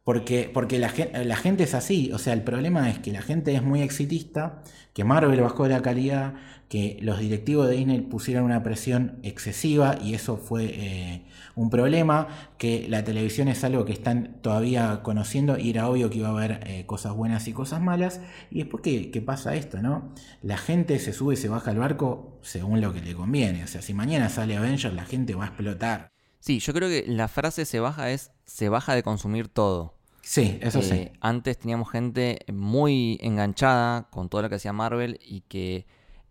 Porque, 0.03 0.51
porque 0.53 0.79
la, 0.79 0.91
gente 0.91 1.63
es 1.63 1.75
así, 1.75 2.13
o 2.13 2.19
sea, 2.19 2.35
el 2.35 2.43
problema 2.43 2.91
es 2.91 2.99
que 2.99 3.11
la 3.11 3.23
gente 3.23 3.55
es 3.55 3.63
muy 3.63 3.81
exitista, 3.81 4.63
que 4.93 5.03
Marvel 5.03 5.41
bajó 5.41 5.67
la 5.67 5.81
calidad, 5.81 6.35
que 6.69 6.99
los 7.01 7.21
directivos 7.21 7.69
de 7.69 7.77
Disney 7.77 8.01
pusieron 8.01 8.45
una 8.45 8.63
presión 8.63 9.19
excesiva 9.23 9.97
y 10.03 10.15
eso 10.15 10.37
fue 10.37 10.65
eh, 10.75 11.25
un 11.57 11.71
problema, 11.71 12.29
que 12.59 12.87
la 12.89 13.05
televisión 13.05 13.49
es 13.49 13.63
algo 13.65 13.85
que 13.85 13.93
están 13.93 14.37
todavía 14.43 15.01
conociendo 15.03 15.59
y 15.59 15.71
era 15.71 15.89
obvio 15.89 16.11
que 16.11 16.19
iba 16.19 16.29
a 16.29 16.33
haber 16.33 16.61
eh, 16.67 16.87
cosas 16.87 17.15
buenas 17.15 17.47
y 17.49 17.53
cosas 17.53 17.81
malas, 17.81 18.21
y 18.51 18.59
después 18.59 18.83
que, 18.83 19.11
que 19.11 19.23
pasa 19.23 19.55
esto, 19.55 19.81
¿no? 19.83 20.13
La 20.43 20.57
gente 20.57 20.99
se 20.99 21.13
sube 21.13 21.35
y 21.35 21.37
se 21.37 21.49
baja 21.49 21.71
al 21.71 21.79
barco 21.79 22.39
según 22.43 22.81
lo 22.81 22.93
que 22.93 23.01
le 23.01 23.15
conviene, 23.15 23.65
o 23.65 23.67
sea, 23.67 23.83
si 23.83 23.95
mañana 23.95 24.29
sale 24.29 24.57
Avengers 24.57 24.95
la 24.95 25.05
gente 25.05 25.35
va 25.35 25.45
a 25.45 25.47
explotar. 25.49 26.09
Sí, 26.41 26.59
yo 26.59 26.75
creo 26.75 26.89
que 26.89 27.05
la 27.07 27.29
frase 27.29 27.65
se 27.65 27.81
baja 27.81 28.11
es 28.11 28.31
se 28.45 28.69
baja 28.69 28.95
de 28.95 29.03
consumir 29.03 29.49
todo. 29.49 29.95
Sí, 30.21 30.59
eso 30.61 30.83
sí. 30.83 30.95
Eh, 30.95 31.13
antes 31.21 31.59
teníamos 31.59 31.91
gente 31.91 32.41
muy 32.53 33.19
enganchada 33.23 34.09
con 34.11 34.29
todo 34.29 34.43
lo 34.43 34.49
que 34.49 34.57
hacía 34.57 34.73
Marvel 34.73 35.19
y 35.23 35.43
que 35.43 35.87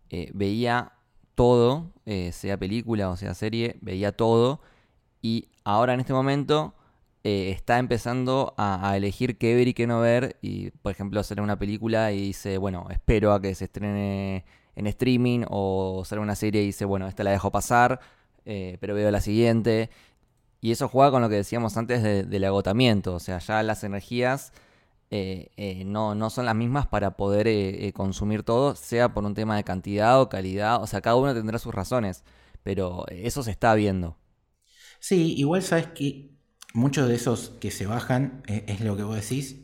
eh, 0.10 0.30
veía 0.34 0.94
todo, 1.36 1.94
eh, 2.06 2.32
sea 2.32 2.58
película 2.58 3.10
o 3.10 3.18
sea 3.18 3.34
serie, 3.34 3.78
veía 3.82 4.12
todo. 4.12 4.62
Y 5.24 5.48
ahora 5.64 5.96
en 5.96 6.02
este 6.02 6.14
momento 6.14 6.76
está 7.24 7.80
empezando 7.80 8.54
a, 8.58 8.96
elegir 8.96 9.38
qué 9.40 9.56
ver 9.56 9.68
y 9.70 9.74
qué 9.74 9.88
no 9.88 10.02
ver. 10.02 10.38
Y 10.42 10.70
por 10.70 10.92
ejemplo, 10.92 11.20
hacer 11.20 11.42
una 11.42 11.58
película 11.58 12.12
y 12.12 12.22
dice, 12.22 12.60
bueno, 12.60 12.86
espero 12.92 13.34
a 13.34 13.42
que 13.42 13.56
se 13.56 13.66
estrene 13.66 14.46
en 14.76 14.88
streaming. 14.88 15.46
O 15.50 16.02
hacer 16.04 16.20
una 16.20 16.36
serie 16.36 16.62
y 16.62 16.68
dice, 16.68 16.86
bueno, 16.86 17.08
esta 17.08 17.24
la 17.24 17.32
dejo 17.32 17.52
pasar 17.52 18.00
eh, 18.46 18.78
pero 18.80 18.96
veo 18.96 19.12
la 19.12 19.22
siguiente. 19.22 19.90
Y 20.62 20.72
eso 20.72 20.88
juega 20.90 21.12
con 21.12 21.22
lo 21.22 21.30
que 21.30 21.36
decíamos 21.36 21.78
antes 21.78 22.04
del 22.04 22.44
agotamiento, 22.46 23.16
o 23.16 23.20
sea, 23.20 23.40
ya 23.40 23.64
las 23.64 23.84
energías 23.84 24.54
eh, 25.12 25.50
eh, 25.58 25.84
no, 25.86 26.16
no, 26.16 26.30
son 26.30 26.46
las 26.46 26.56
mismas 26.56 26.88
para 26.88 27.18
poder 27.18 27.94
consumir 27.94 28.44
todo, 28.44 28.76
sea 28.76 29.14
por 29.14 29.26
un 29.26 29.34
tema 29.34 29.58
de 29.58 29.66
cantidad 29.66 30.22
o 30.22 30.30
calidad, 30.30 30.82
o 30.82 30.88
sea, 30.88 31.02
cada 31.02 31.18
uno 31.18 31.34
tendrá 31.34 31.60
sus 31.60 31.76
razones, 31.76 32.24
pero 32.64 33.06
eso 33.10 33.44
se 33.44 33.52
está 33.52 33.76
viendo. 33.76 34.16
Sí, 35.04 35.34
igual 35.36 35.62
sabes 35.64 35.88
que 35.88 36.32
muchos 36.74 37.10
de 37.10 37.16
esos 37.16 37.50
que 37.60 37.72
se 37.72 37.86
bajan 37.86 38.42
es 38.48 38.80
lo 38.80 38.96
que 38.96 39.04
vos 39.04 39.18
decís, 39.18 39.58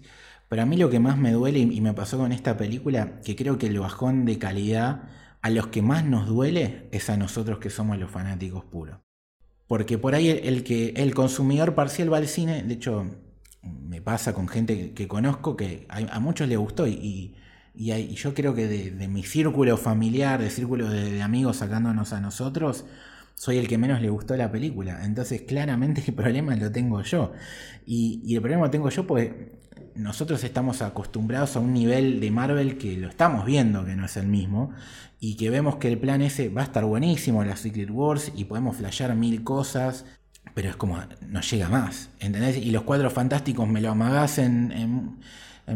pero 0.49 0.63
a 0.63 0.65
mí 0.65 0.75
lo 0.75 0.89
que 0.89 0.99
más 0.99 1.17
me 1.17 1.31
duele 1.31 1.59
y 1.59 1.79
me 1.79 1.93
pasó 1.93 2.17
con 2.17 2.33
esta 2.33 2.57
película, 2.57 3.21
que 3.21 3.37
creo 3.37 3.57
que 3.57 3.67
el 3.67 3.79
bajón 3.79 4.25
de 4.25 4.37
calidad 4.37 5.03
a 5.41 5.49
los 5.49 5.67
que 5.67 5.81
más 5.81 6.03
nos 6.03 6.27
duele 6.27 6.89
es 6.91 7.09
a 7.09 7.15
nosotros 7.15 7.59
que 7.59 7.69
somos 7.69 7.97
los 7.97 8.11
fanáticos 8.11 8.65
puros. 8.65 8.97
Porque 9.65 9.97
por 9.97 10.13
ahí 10.13 10.27
el, 10.29 10.65
que 10.65 10.89
el 10.97 11.15
consumidor 11.15 11.73
parcial 11.73 12.11
va 12.11 12.17
al 12.17 12.27
cine, 12.27 12.61
de 12.63 12.73
hecho 12.73 13.05
me 13.63 14.01
pasa 14.01 14.33
con 14.33 14.49
gente 14.49 14.93
que, 14.93 15.07
conozco 15.07 15.55
que 15.55 15.87
a, 15.87 16.19
muchos 16.19 16.49
les 16.49 16.57
gustó 16.57 16.85
y, 16.85 17.33
yo 17.73 18.33
creo 18.33 18.53
que 18.53 18.67
de, 18.67 19.07
mi 19.07 19.23
círculo 19.23 19.77
familiar, 19.77 20.41
de 20.41 20.49
círculo 20.49 20.89
de, 20.89 21.21
amigos 21.21 21.57
sacándonos 21.57 22.11
a 22.11 22.19
nosotros, 22.19 22.83
soy 23.39 23.57
el 23.57 23.69
que 23.69 23.77
menos 23.77 24.01
le 24.01 24.09
gustó 24.09 24.35
la 24.35 24.51
película. 24.51 25.05
Entonces 25.05 25.43
claramente 25.43 26.03
el 26.05 26.13
problema 26.13 26.53
lo 26.57 26.69
tengo 26.69 27.01
yo. 27.03 27.31
Y, 27.85 28.21
y 28.25 28.35
el 28.35 28.41
problema 28.41 28.65
lo 28.65 28.69
tengo 28.69 28.89
yo 28.89 29.07
porque 29.07 29.57
nosotros 29.95 30.43
estamos 30.43 30.81
acostumbrados 30.81 31.55
a 31.55 31.61
un 31.61 31.73
nivel 31.73 32.19
de 32.19 32.31
Marvel 32.31 32.77
que 32.77 32.97
lo 32.97 33.07
estamos 33.07 33.45
viendo 33.45 33.85
que 33.85 33.95
no 33.95 34.05
es 34.07 34.17
el 34.17 34.27
mismo 34.27 34.71
y 35.21 35.35
que 35.37 35.49
vemos 35.49 35.77
que 35.77 35.87
el 35.87 35.97
plan 35.97 36.21
ese 36.21 36.49
va 36.49 36.61
a 36.61 36.65
estar 36.65 36.83
buenísimo, 36.83 37.41
la 37.45 37.55
Secret 37.55 37.89
Wars, 37.89 38.33
y 38.35 38.43
podemos 38.43 38.75
flashear 38.75 39.15
mil 39.15 39.41
cosas, 39.43 40.05
pero 40.53 40.69
es 40.69 40.75
como, 40.75 40.97
no 41.27 41.41
llega 41.41 41.69
más, 41.69 42.09
¿entendés? 42.19 42.57
Y 42.57 42.71
los 42.71 42.83
cuadros 42.83 43.13
fantásticos 43.13 43.67
me 43.69 43.79
lo 43.81 43.91
amagás 43.91 44.37
en, 44.37 44.71
en, 44.71 45.19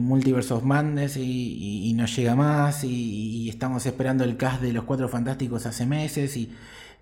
Multiverse 0.01 0.51
of 0.53 0.63
Madness 0.63 1.17
y, 1.17 1.93
no 1.95 2.07
llega 2.07 2.35
más, 2.35 2.83
y, 2.83 3.47
estamos 3.47 3.85
esperando 3.85 4.23
el 4.23 4.37
cast 4.37 4.61
de 4.61 4.73
los 4.73 4.85
cuatro 4.85 5.07
fantásticos 5.07 5.67
hace 5.67 5.85
meses, 5.85 6.35
y, 6.35 6.51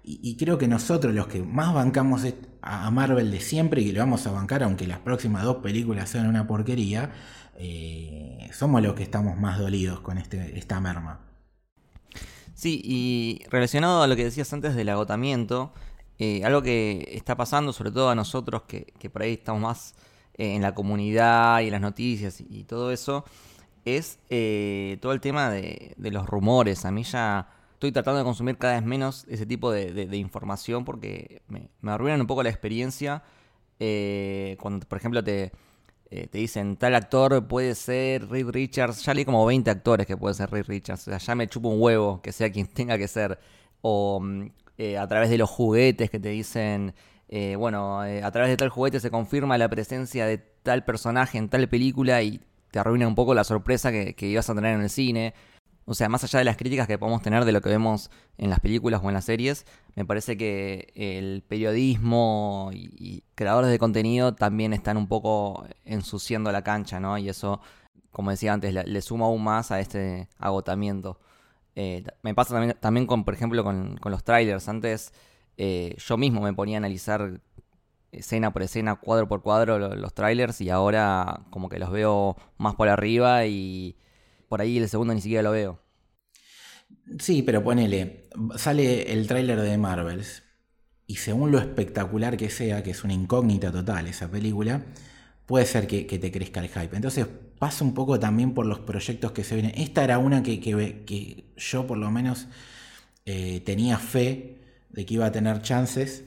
y, 0.03 0.35
creo 0.35 0.57
que 0.57 0.67
nosotros, 0.67 1.13
los 1.13 1.27
que 1.27 1.43
más 1.43 1.73
bancamos 1.73 2.23
a 2.63 2.89
Marvel 2.89 3.29
de 3.29 3.39
siempre 3.39 3.81
y 3.81 3.85
que 3.85 3.93
lo 3.93 3.99
vamos 3.99 4.25
a 4.25 4.31
bancar, 4.31 4.63
aunque 4.63 4.87
las 4.87 4.99
próximas 4.99 5.43
dos 5.43 5.57
películas 5.57 6.09
sean 6.09 6.27
una 6.27 6.47
porquería, 6.47 7.11
eh, 7.55 8.49
somos 8.51 8.81
los 8.81 8.95
que 8.95 9.03
estamos 9.03 9.37
más 9.37 9.59
dolidos 9.59 9.99
con 9.99 10.17
este, 10.17 10.57
esta 10.57 10.79
merma. 10.79 11.19
Sí, 12.55 12.81
y 12.83 13.43
relacionado 13.51 14.01
a 14.01 14.07
lo 14.07 14.15
que 14.15 14.23
decías 14.23 14.51
antes 14.53 14.75
del 14.75 14.89
agotamiento, 14.89 15.71
eh, 16.17 16.43
algo 16.43 16.63
que 16.63 17.07
está 17.11 17.37
pasando, 17.37 17.71
sobre 17.71 17.91
todo 17.91 18.09
a 18.09 18.15
nosotros 18.15 18.63
que, 18.63 19.09
por 19.11 19.21
ahí 19.21 19.33
estamos 19.33 19.61
más 19.61 19.95
eh, 20.33 20.55
en 20.55 20.63
la 20.63 20.73
comunidad 20.73 21.61
y 21.61 21.65
en 21.65 21.71
las 21.73 21.81
noticias 21.81 22.41
y, 22.41 22.63
todo 22.63 22.91
eso, 22.91 23.23
es 23.85 24.17
todo 24.99 25.13
el 25.13 25.21
tema 25.21 25.51
de, 25.51 25.93
de 25.97 26.11
los 26.11 26.25
rumores. 26.25 26.85
A 26.85 26.91
mí 26.91 27.03
ya 27.03 27.47
estoy 27.81 27.91
tratando 27.91 28.19
de 28.19 28.23
consumir 28.23 28.59
cada 28.59 28.75
vez 28.75 28.83
menos 28.83 29.25
ese 29.27 29.47
tipo 29.47 29.71
de, 29.71 30.15
información 30.15 30.85
porque 30.85 31.41
me, 31.47 31.67
arruinan 31.91 32.21
un 32.21 32.27
poco 32.27 32.43
la 32.43 32.49
experiencia. 32.49 33.23
Eh, 33.79 34.55
cuando, 34.61 34.87
por 34.87 34.99
ejemplo, 34.99 35.23
te, 35.23 35.51
eh, 36.11 36.27
te 36.27 36.37
dicen 36.37 36.77
tal 36.77 36.93
actor 36.93 37.47
puede 37.47 37.73
ser 37.73 38.29
Reed 38.29 38.49
Richards, 38.49 39.03
ya 39.03 39.15
leí 39.15 39.25
como 39.25 39.43
20 39.47 39.71
actores 39.71 40.05
que 40.05 40.15
puede 40.15 40.35
ser 40.35 40.51
Reed 40.51 40.65
Richards, 40.67 41.07
o 41.07 41.11
sea, 41.11 41.17
ya 41.17 41.33
me 41.33 41.47
chupo 41.47 41.69
un 41.69 41.81
huevo 41.81 42.21
que 42.21 42.31
sea 42.31 42.51
quien 42.51 42.67
tenga 42.71 42.99
que 42.99 43.07
ser. 43.07 43.39
O 43.81 44.19
mm, 44.21 44.51
eh, 44.77 44.99
a 44.99 45.07
través 45.07 45.31
de 45.31 45.39
los 45.39 45.49
juguetes 45.49 46.11
que 46.11 46.19
te 46.19 46.29
dicen, 46.29 46.93
bueno, 47.57 48.01
a 48.01 48.31
través 48.31 48.51
de 48.51 48.57
tal 48.57 48.69
juguete 48.69 48.99
se 48.99 49.09
confirma 49.09 49.57
la 49.57 49.69
presencia 49.69 50.27
de 50.27 50.37
tal 50.37 50.85
personaje 50.85 51.39
en 51.39 51.49
tal 51.49 51.67
película 51.67 52.21
y 52.21 52.41
te 52.69 52.77
arruina 52.77 53.07
un 53.07 53.15
poco 53.15 53.33
la 53.33 53.43
sorpresa 53.43 53.91
que 53.91 54.27
ibas 54.27 54.49
a 54.51 54.53
tener 54.53 54.75
en 54.75 54.81
el 54.81 54.89
cine. 54.91 55.33
O 55.91 55.93
sea, 55.93 56.07
más 56.07 56.23
allá 56.23 56.39
de 56.39 56.45
las 56.45 56.55
críticas 56.55 56.87
que 56.87 56.97
podemos 56.97 57.21
tener 57.21 57.43
de 57.43 57.51
lo 57.51 57.59
que 57.59 57.67
vemos 57.67 58.11
en 58.37 58.49
las 58.49 58.61
películas 58.61 59.01
o 59.03 59.09
en 59.09 59.13
las 59.13 59.25
series, 59.25 59.65
me 59.95 60.05
parece 60.05 60.37
que 60.37 60.93
el 60.95 61.43
periodismo 61.45 62.69
y, 62.71 63.25
creadores 63.35 63.69
de 63.69 63.77
contenido 63.77 64.33
también 64.33 64.71
están 64.71 64.95
un 64.95 65.09
poco 65.09 65.65
ensuciando 65.83 66.49
la 66.53 66.63
cancha, 66.63 67.01
¿no? 67.01 67.17
Y 67.17 67.27
eso, 67.27 67.59
como 68.09 68.31
decía 68.31 68.53
antes, 68.53 68.73
le, 68.73 69.01
suma 69.01 69.25
aún 69.25 69.43
más 69.43 69.71
a 69.71 69.81
este 69.81 70.29
agotamiento. 70.37 71.19
Eh, 71.75 72.05
me 72.21 72.33
pasa 72.33 72.53
también, 72.53 72.77
también 72.79 73.05
con, 73.05 73.25
por 73.25 73.33
ejemplo, 73.33 73.61
con, 73.61 73.99
los 74.01 74.23
trailers. 74.23 74.69
Antes 74.69 75.11
eh, 75.57 75.97
yo 75.97 76.15
mismo 76.15 76.39
me 76.39 76.53
ponía 76.53 76.77
a 76.77 76.79
analizar 76.79 77.41
escena 78.13 78.53
por 78.53 78.63
escena, 78.63 78.95
cuadro 78.95 79.27
por 79.27 79.41
cuadro 79.41 79.77
los 79.77 80.13
trailers 80.13 80.61
y 80.61 80.69
ahora 80.69 81.41
como 81.49 81.67
que 81.67 81.79
los 81.79 81.91
veo 81.91 82.37
más 82.57 82.75
por 82.75 82.87
arriba 82.87 83.45
y 83.45 83.97
por 84.51 84.59
ahí 84.59 84.77
el 84.77 84.89
segundo 84.89 85.13
ni 85.13 85.21
siquiera 85.21 85.43
lo 85.43 85.51
veo. 85.51 85.79
Sí, 87.19 87.41
pero 87.41 87.63
ponele, 87.63 88.27
sale 88.57 89.13
el 89.13 89.25
tráiler 89.25 89.61
de 89.61 89.77
Marvels 89.77 90.43
y 91.07 91.15
según 91.15 91.53
lo 91.53 91.57
espectacular 91.57 92.35
que 92.35 92.49
sea, 92.49 92.83
que 92.83 92.91
es 92.91 93.05
una 93.05 93.13
incógnita 93.13 93.71
total 93.71 94.07
esa 94.07 94.29
película, 94.29 94.83
puede 95.45 95.65
ser 95.65 95.87
que, 95.87 96.03
te 96.03 96.31
crezca 96.33 96.59
el 96.59 96.67
hype. 96.67 96.93
Entonces 96.93 97.27
pasa 97.59 97.85
un 97.85 97.93
poco 97.93 98.19
también 98.19 98.53
por 98.53 98.65
los 98.65 98.79
proyectos 98.79 99.31
que 99.31 99.45
se 99.45 99.55
vienen. 99.55 99.71
Esta 99.77 100.03
era 100.03 100.17
una 100.17 100.43
que, 100.43 100.59
que, 100.59 101.53
yo 101.55 101.87
por 101.87 101.97
lo 101.97 102.11
menos 102.11 102.49
eh, 103.25 103.61
tenía 103.61 103.99
fe 103.99 104.59
de 104.89 105.05
que 105.05 105.13
iba 105.13 105.27
a 105.27 105.31
tener 105.31 105.61
chances 105.61 106.25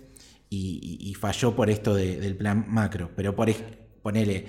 y, 0.49 1.15
falló 1.21 1.55
por 1.55 1.69
esto 1.69 1.95
del 1.95 2.37
plan 2.37 2.65
macro. 2.69 3.11
Pero 3.15 3.37
por, 3.37 3.53
ponele, 4.01 4.47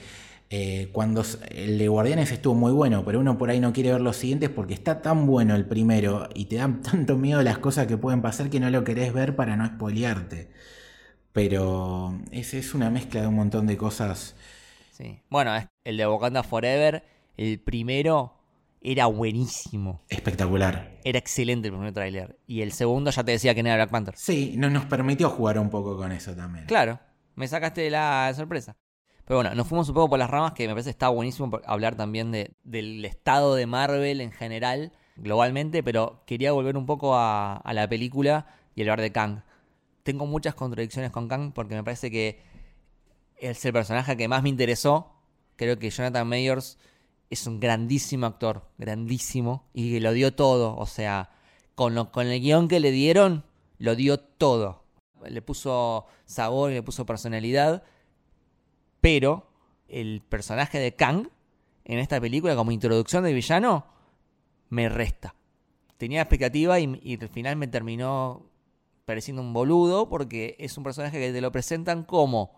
eh, 0.58 0.88
cuando 0.94 1.22
el 1.50 1.78
de 1.78 1.88
Guardianes 1.90 2.32
estuvo 2.32 2.56
muy 2.56 2.72
bueno, 2.72 3.04
pero 3.04 3.20
uno 3.20 3.38
por 3.38 3.50
ahí 3.50 3.60
no 3.60 3.74
quiere 3.74 3.92
ver 3.92 4.00
los 4.00 4.16
siguientes 4.16 4.50
porque 4.50 4.74
está 4.74 5.02
tan 5.02 5.26
bueno 5.28 5.54
el 5.54 5.66
primero 5.66 6.30
y 6.34 6.46
te 6.46 6.56
dan 6.56 6.82
tanto 6.82 7.18
miedo 7.18 7.44
las 7.44 7.58
cosas 7.58 7.88
que 7.88 7.98
pueden 7.98 8.22
pasar 8.22 8.50
que 8.50 8.62
no 8.62 8.70
lo 8.70 8.86
querés 8.86 9.12
ver 9.12 9.36
para 9.36 9.58
no 9.58 9.68
spoilearte. 9.68 10.50
Pero 11.34 12.18
ese 12.32 12.60
es 12.60 12.74
una 12.74 12.90
mezcla 12.90 13.20
de 13.20 13.28
un 13.28 13.36
montón 13.36 13.68
de 13.68 13.76
cosas. 13.76 14.38
Sí. 14.92 15.20
Bueno, 15.30 15.52
el 15.84 15.98
de 15.98 16.08
Wakanda 16.08 16.42
Forever, 16.42 17.04
el 17.36 17.60
primero 17.60 18.34
era 18.80 19.08
buenísimo. 19.08 20.04
Espectacular. 20.08 21.00
Era 21.04 21.20
excelente 21.20 21.68
el 21.68 21.74
primer 21.74 21.92
tráiler. 21.92 22.40
Y 22.48 22.62
el 22.62 22.72
segundo 22.72 23.12
ya 23.12 23.26
te 23.26 23.34
decía 23.34 23.54
que 23.54 23.62
no 23.62 23.68
era 23.68 23.76
Black 23.76 23.90
Panther. 23.90 24.16
Sí, 24.16 24.56
nos 24.56 24.86
permitió 24.86 25.30
jugar 25.30 25.60
un 25.60 25.70
poco 25.70 25.98
con 25.98 26.14
eso 26.14 26.34
también. 26.34 26.66
Claro, 26.68 26.98
me 27.36 27.46
sacaste 27.50 27.82
de 27.82 27.90
la 27.90 28.32
sorpresa. 28.34 28.78
Pero 29.26 29.40
bueno, 29.40 29.56
nos 29.56 29.68
fuimos 29.68 29.90
un 29.90 29.96
poco 29.96 30.10
por 30.10 30.20
las 30.20 30.30
ramas, 30.30 30.54
que 30.54 30.68
me 30.68 30.74
parece 30.74 30.88
que 30.88 30.92
está 30.92 31.10
buenísimo 31.10 31.60
hablar 31.66 31.96
también 31.96 32.32
de, 32.32 32.52
del 32.64 33.04
estado 33.06 33.56
de 33.56 33.66
Marvel 33.66 34.22
en 34.22 34.32
general, 34.32 34.92
globalmente, 35.16 35.82
pero 35.82 36.24
quería 36.26 36.52
volver 36.52 36.78
un 36.78 36.86
poco 36.86 37.16
a, 37.16 37.62
la 37.74 37.88
película 37.88 38.48
y 38.76 38.82
hablar 38.82 39.02
de 39.02 39.12
Kang. 39.12 39.42
Tengo 40.04 40.26
muchas 40.28 40.54
contradicciones 40.54 41.12
con 41.12 41.28
Kang 41.28 41.54
porque 41.54 41.76
me 41.76 41.84
parece 41.84 42.12
que 42.12 42.40
es 43.38 43.66
el 43.66 43.74
personaje 43.74 44.16
que 44.16 44.28
más 44.28 44.44
me 44.44 44.50
interesó 44.50 45.16
Creo 45.56 45.80
que 45.80 45.90
Jonathan 45.90 46.28
Mayors 46.28 46.78
es 47.30 47.48
un 47.48 47.60
grandísimo 47.60 48.26
actor, 48.26 48.68
grandísimo, 48.78 49.68
y 49.74 49.94
que 49.94 50.02
lo 50.02 50.14
dio 50.14 50.34
todo. 50.34 50.76
O 50.78 50.86
sea, 50.86 51.32
con, 51.76 52.06
con 52.08 52.28
el 52.28 52.42
guion 52.42 52.68
que 52.68 52.80
le 52.80 52.92
dieron, 52.92 53.46
lo 53.78 53.96
dio 53.96 54.20
todo. 54.20 54.84
Le 55.26 55.42
puso 55.42 56.06
sabor, 56.26 56.72
le 56.72 56.84
puso 56.84 57.06
personalidad, 57.06 57.84
pero 59.06 59.46
el 59.88 60.24
personaje 60.28 60.80
de 60.80 60.96
Kang 60.96 61.30
en 61.84 62.00
esta 62.00 62.20
película 62.20 62.56
como 62.56 62.72
introducción 62.72 63.24
de 63.24 63.34
villano 63.34 63.86
me 64.70 64.90
resta. 64.90 65.36
Tenía 65.98 66.24
expectativa 66.24 66.80
y, 66.80 67.00
y 67.04 67.22
al 67.22 67.30
final 67.30 67.56
me 67.56 67.68
terminó 67.68 68.50
pareciendo 69.06 69.44
un 69.44 69.54
boludo 69.54 70.10
porque 70.10 70.56
es 70.58 70.76
un 70.80 70.84
personaje 70.84 71.20
que 71.20 71.32
te 71.32 71.40
lo 71.40 71.52
presentan 71.52 72.04
como 72.04 72.56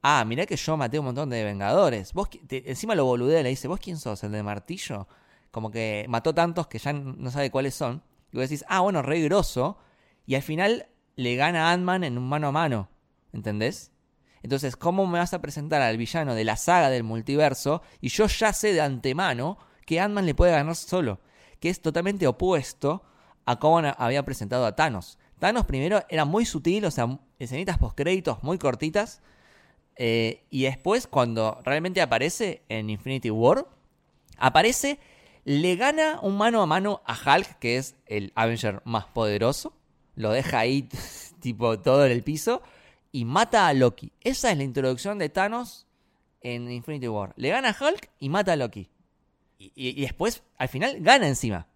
ah, 0.00 0.24
mirá 0.24 0.46
que 0.46 0.54
yo 0.54 0.76
maté 0.76 1.00
un 1.00 1.06
montón 1.06 1.28
de 1.28 1.42
Vengadores. 1.42 2.12
Vos, 2.12 2.28
encima 2.48 2.94
lo 2.94 3.04
boludea, 3.04 3.42
le 3.42 3.48
dice, 3.48 3.66
¿vos 3.66 3.80
quién 3.80 3.96
sos? 3.96 4.22
¿El 4.22 4.30
de 4.30 4.44
martillo? 4.44 5.08
Como 5.50 5.72
que 5.72 6.06
mató 6.08 6.32
tantos 6.32 6.68
que 6.68 6.78
ya 6.78 6.92
no 6.92 7.32
sabe 7.32 7.50
cuáles 7.50 7.74
son. 7.74 8.00
Y 8.30 8.36
vos 8.36 8.48
decís, 8.48 8.64
ah, 8.68 8.78
bueno, 8.78 9.02
re 9.02 9.22
grosso. 9.22 9.76
Y 10.24 10.36
al 10.36 10.42
final 10.42 10.86
le 11.16 11.34
gana 11.34 11.72
Ant-Man 11.72 12.04
en 12.04 12.16
un 12.16 12.28
mano 12.28 12.46
a 12.46 12.52
mano. 12.52 12.88
¿Entendés? 13.32 13.89
Entonces, 14.42 14.76
¿cómo 14.76 15.06
me 15.06 15.18
vas 15.18 15.34
a 15.34 15.40
presentar 15.40 15.82
al 15.82 15.96
villano 15.96 16.34
de 16.34 16.44
la 16.44 16.56
saga 16.56 16.90
del 16.90 17.02
multiverso? 17.02 17.82
Y 18.00 18.08
yo 18.08 18.26
ya 18.26 18.52
sé 18.52 18.72
de 18.72 18.80
antemano 18.80 19.58
que 19.86 20.00
Ant-Man 20.00 20.26
le 20.26 20.34
puede 20.34 20.52
ganar 20.52 20.76
solo. 20.76 21.20
Que 21.58 21.68
es 21.68 21.82
totalmente 21.82 22.26
opuesto 22.26 23.02
a 23.44 23.58
cómo 23.58 23.78
había 23.78 24.24
presentado 24.24 24.64
a 24.64 24.74
Thanos. 24.74 25.18
Thanos 25.38 25.66
primero 25.66 26.02
era 26.08 26.24
muy 26.24 26.44
sutil, 26.44 26.84
o 26.84 26.90
sea, 26.90 27.18
escenitas 27.38 27.78
post-créditos 27.78 28.42
muy 28.42 28.58
cortitas 28.58 29.22
eh, 30.02 30.44
y 30.48 30.62
después, 30.62 31.06
cuando 31.06 31.60
realmente 31.62 32.00
aparece 32.00 32.62
en 32.70 32.88
Infinity 32.88 33.30
War, 33.30 33.66
aparece, 34.38 34.98
le 35.44 35.76
gana 35.76 36.18
un 36.22 36.38
mano 36.38 36.62
a 36.62 36.66
mano 36.66 37.02
a 37.04 37.12
Hulk, 37.14 37.58
que 37.58 37.76
es 37.76 37.96
el 38.06 38.32
Avenger 38.34 38.80
más 38.86 39.04
poderoso. 39.04 39.74
Lo 40.14 40.30
deja 40.30 40.60
ahí, 40.60 40.88
tipo, 41.40 41.78
todo 41.80 42.06
en 42.06 42.12
el 42.12 42.22
piso. 42.22 42.62
Y 43.12 43.24
mata 43.24 43.66
a 43.66 43.74
Loki. 43.74 44.12
Esa 44.20 44.50
es 44.50 44.56
la 44.56 44.64
introducción 44.64 45.18
de 45.18 45.28
Thanos 45.28 45.86
en 46.40 46.70
Infinity 46.70 47.08
War. 47.08 47.32
Le 47.36 47.48
gana 47.48 47.70
a 47.70 47.76
Hulk 47.78 48.10
y 48.18 48.28
mata 48.28 48.52
a 48.52 48.56
Loki. 48.56 48.88
Y, 49.58 50.00
después, 50.00 50.42
al 50.56 50.68
final, 50.68 50.96
gana 51.00 51.28
encima. 51.28 51.66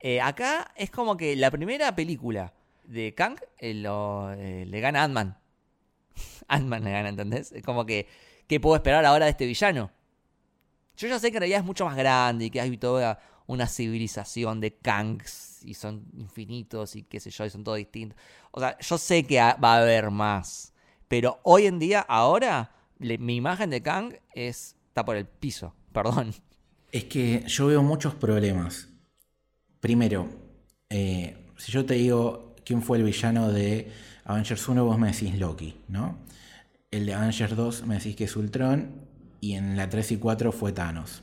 Eh, 0.00 0.20
acá 0.20 0.72
es 0.76 0.90
como 0.90 1.16
que 1.16 1.36
la 1.36 1.50
primera 1.50 1.94
película 1.94 2.52
de 2.82 3.14
Kang 3.14 3.38
eh, 3.58 4.64
le 4.66 4.80
gana 4.80 5.04
Ant-Man. 5.04 5.38
Ant-Man 6.48 6.82
le 6.82 6.90
gana, 6.90 7.08
¿entendés? 7.08 7.52
Es 7.52 7.62
como 7.62 7.86
que, 7.86 8.08
¿qué 8.48 8.58
puedo 8.58 8.74
esperar 8.74 9.04
ahora 9.04 9.26
de 9.26 9.30
este 9.30 9.46
villano? 9.46 9.92
Yo 10.96 11.08
ya 11.08 11.18
sé 11.18 11.30
que 11.30 11.36
en 11.36 11.42
realidad 11.42 11.60
es 11.60 11.66
mucho 11.66 11.84
más 11.84 11.96
grande 11.96 12.46
y 12.46 12.50
que 12.50 12.60
hay 12.60 12.76
toda 12.76 13.20
una 13.46 13.66
civilización 13.66 14.60
de 14.60 14.74
Kangs 14.74 15.62
y 15.64 15.74
son 15.74 16.04
infinitos 16.16 16.96
y 16.96 17.02
qué 17.02 17.20
sé 17.20 17.30
yo, 17.30 17.44
y 17.44 17.50
son 17.50 17.64
todos 17.64 17.78
distintos. 17.78 18.18
O 18.50 18.60
sea, 18.60 18.78
yo 18.78 18.98
sé 18.98 19.24
que 19.24 19.38
va 19.38 19.74
a 19.74 19.78
haber 19.78 20.10
más. 20.10 20.72
Pero 21.08 21.40
hoy 21.42 21.66
en 21.66 21.78
día, 21.78 22.00
ahora, 22.00 22.72
mi 22.98 23.36
imagen 23.36 23.70
de 23.70 23.82
Kang 23.82 24.14
es, 24.34 24.76
está 24.88 25.04
por 25.04 25.16
el 25.16 25.26
piso, 25.26 25.74
perdón. 25.92 26.34
Es 26.90 27.04
que 27.04 27.44
yo 27.46 27.66
veo 27.66 27.82
muchos 27.82 28.14
problemas. 28.14 28.88
Primero, 29.80 30.28
eh, 30.88 31.36
si 31.56 31.72
yo 31.72 31.84
te 31.84 31.94
digo 31.94 32.54
quién 32.64 32.82
fue 32.82 32.98
el 32.98 33.04
villano 33.04 33.50
de 33.50 33.90
Avengers 34.24 34.66
1 34.66 34.84
vos 34.84 34.98
me 34.98 35.12
decís 35.12 35.38
Loki, 35.38 35.76
¿no? 35.88 36.18
El 36.90 37.04
de 37.04 37.14
Avengers 37.14 37.54
2 37.54 37.86
me 37.86 37.96
decís 37.96 38.16
que 38.16 38.24
es 38.24 38.36
Ultron 38.36 38.92
y 39.40 39.54
en 39.54 39.76
la 39.76 39.88
3 39.90 40.12
y 40.12 40.16
4 40.16 40.52
fue 40.52 40.72
Thanos. 40.72 41.22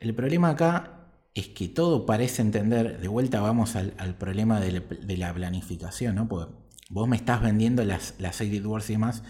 El 0.00 0.14
problema 0.14 0.50
acá 0.50 0.93
es 1.34 1.48
que 1.48 1.68
todo 1.68 2.06
parece 2.06 2.42
entender, 2.42 3.00
de 3.00 3.08
vuelta 3.08 3.40
vamos 3.40 3.76
al, 3.76 3.92
problema 4.18 4.60
de, 4.60 5.16
la 5.16 5.34
planificación, 5.34 6.14
¿no? 6.14 6.28
Porque 6.28 6.52
vos 6.90 7.08
me 7.08 7.16
estás 7.16 7.42
vendiendo 7.42 7.84
las, 7.84 8.14
las 8.18 8.40
Wars 8.40 8.88
y 8.90 8.94
demás, 8.94 9.22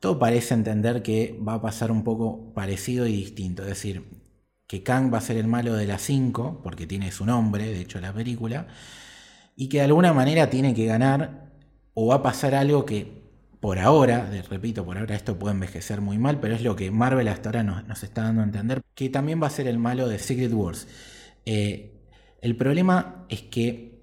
todo 0.00 0.18
parece 0.18 0.54
entender 0.54 1.02
que 1.02 1.40
va 1.46 1.54
a 1.54 1.62
pasar 1.62 1.90
un 1.90 2.04
poco 2.04 2.52
parecido 2.54 3.06
y 3.06 3.12
distinto, 3.12 3.62
es 3.62 3.68
decir, 3.68 4.04
que 4.66 4.82
Kang 4.82 5.12
va 5.12 5.18
a 5.18 5.20
ser 5.20 5.36
el 5.36 5.46
malo 5.46 5.74
de 5.74 5.86
la 5.86 5.98
5, 5.98 6.60
porque 6.62 6.86
tiene 6.86 7.12
su 7.12 7.24
nombre, 7.26 7.66
de 7.66 7.80
hecho 7.80 8.00
la 8.00 8.12
película, 8.12 8.66
y 9.56 9.68
que 9.68 9.78
de 9.78 9.84
alguna 9.84 10.12
manera 10.12 10.50
tiene 10.50 10.74
que 10.74 10.86
ganar 10.86 11.52
o 11.94 12.08
va 12.08 12.16
a 12.16 12.22
pasar 12.22 12.54
algo 12.54 12.84
que 12.84 13.24
por 13.60 13.78
ahora, 13.78 14.28
repito, 14.50 14.84
por 14.84 14.98
ahora 14.98 15.14
esto 15.14 15.38
puede 15.38 15.54
envejecer 15.54 16.02
muy 16.02 16.18
mal, 16.18 16.38
pero 16.38 16.54
es 16.54 16.62
lo 16.62 16.76
que 16.76 16.90
Marvel 16.90 17.28
hasta 17.28 17.48
ahora 17.48 17.62
nos, 17.62 18.02
está 18.02 18.24
dando 18.24 18.42
a 18.42 18.44
entender, 18.44 18.82
que 18.94 19.08
también 19.08 19.42
va 19.42 19.46
a 19.46 19.50
ser 19.50 19.66
el 19.68 19.78
malo 19.78 20.06
de 20.06 20.18
Secret 20.18 20.52
Wars. 20.52 20.86
Eh, 21.46 21.92
el 22.40 22.56
problema 22.56 23.26
es 23.28 23.42
que 23.42 23.94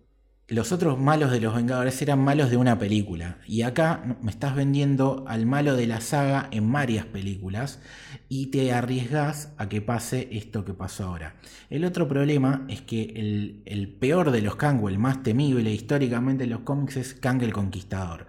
los 0.51 0.73
otros 0.73 0.99
malos 0.99 1.31
de 1.31 1.39
los 1.39 1.55
Vengadores 1.55 2.01
eran 2.01 2.19
malos 2.19 2.49
de 2.49 2.57
una 2.57 2.77
película. 2.77 3.37
Y 3.47 3.61
acá 3.61 4.17
me 4.21 4.31
estás 4.31 4.53
vendiendo 4.53 5.23
al 5.27 5.45
malo 5.45 5.77
de 5.77 5.87
la 5.87 6.01
saga 6.01 6.49
en 6.51 6.69
varias 6.69 7.05
películas 7.05 7.79
y 8.27 8.47
te 8.47 8.73
arriesgas 8.73 9.53
a 9.57 9.69
que 9.69 9.81
pase 9.81 10.27
esto 10.31 10.65
que 10.65 10.73
pasó 10.73 11.05
ahora. 11.05 11.37
El 11.69 11.85
otro 11.85 12.05
problema 12.05 12.65
es 12.67 12.81
que 12.81 13.03
el, 13.65 13.95
peor 13.97 14.31
de 14.31 14.41
los 14.41 14.57
Kang, 14.57 14.83
o 14.83 14.89
el 14.89 14.99
más 14.99 15.23
temible 15.23 15.71
históricamente 15.71 16.43
en 16.43 16.49
los 16.49 16.61
cómics, 16.61 16.97
es 16.97 17.13
Kang 17.13 17.41
el 17.43 17.53
Conquistador. 17.53 18.27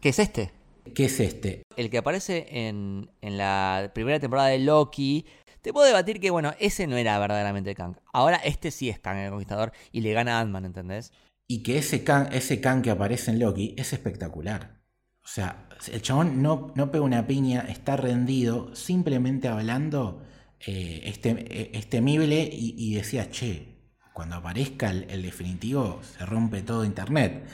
¿Qué 0.00 0.10
es 0.10 0.20
este? 0.20 0.52
¿Qué 0.94 1.06
es 1.06 1.18
este? 1.18 1.62
El 1.76 1.90
que 1.90 1.98
aparece 1.98 2.46
en, 2.48 3.10
en 3.20 3.38
la 3.38 3.90
primera 3.92 4.20
temporada 4.20 4.50
de 4.50 4.60
Loki, 4.60 5.26
te 5.66 5.72
puedo 5.72 5.88
debatir 5.88 6.20
que, 6.20 6.30
bueno, 6.30 6.54
ese 6.60 6.86
no 6.86 6.96
era 6.96 7.18
verdaderamente 7.18 7.74
Kang. 7.74 7.96
Ahora 8.12 8.36
este 8.36 8.70
sí 8.70 8.88
es 8.88 9.00
Kang 9.00 9.16
el 9.16 9.30
Conquistador 9.30 9.72
y 9.90 10.00
le 10.00 10.12
gana 10.12 10.38
a 10.38 10.40
Ant-Man, 10.40 10.64
¿entendés? 10.64 11.12
Y 11.48 11.64
que 11.64 11.78
ese 11.78 12.04
Kang, 12.04 12.28
ese 12.30 12.60
que 12.60 12.88
aparece 12.88 13.32
en 13.32 13.40
Loki 13.40 13.74
es 13.76 13.92
espectacular. 13.92 14.80
O 15.24 15.26
sea, 15.26 15.68
el 15.90 16.02
chabón 16.02 16.40
no, 16.40 16.72
no 16.76 16.92
pega 16.92 17.02
una 17.02 17.26
piña, 17.26 17.66
está 17.68 17.96
rendido, 17.96 18.76
simplemente 18.76 19.48
hablando 19.48 20.22
eh, 20.60 21.00
este, 21.06 21.30
eh, 21.30 21.70
es 21.74 21.90
temible 21.90 22.48
y, 22.48 22.94
decía, 22.94 23.28
che, 23.28 23.90
cuando 24.12 24.36
aparezca 24.36 24.90
el, 24.90 25.20
definitivo 25.20 26.00
se 26.16 26.24
rompe 26.24 26.62
todo 26.62 26.84
internet. 26.84 27.44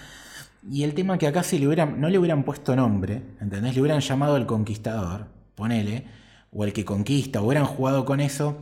Y 0.70 0.82
el 0.82 0.93
tema 0.93 1.16
que 1.16 1.28
acá 1.28 1.43
si 1.43 1.59
le 1.59 1.66
hubieran, 1.66 1.98
no 1.98 2.10
le 2.10 2.18
hubieran 2.18 2.44
puesto 2.44 2.76
nombre, 2.76 3.22
¿entendés? 3.40 3.74
Le 3.74 3.80
hubieran 3.80 4.02
llamado 4.02 4.36
el 4.36 4.44
conquistador, 4.44 5.28
ponele, 5.55 6.20
o 6.52 6.64
el 6.64 6.72
que 6.72 6.84
conquista, 6.84 7.40
o 7.40 7.46
hubieran 7.46 7.66
jugado 7.66 8.04
con 8.04 8.20
eso 8.20 8.60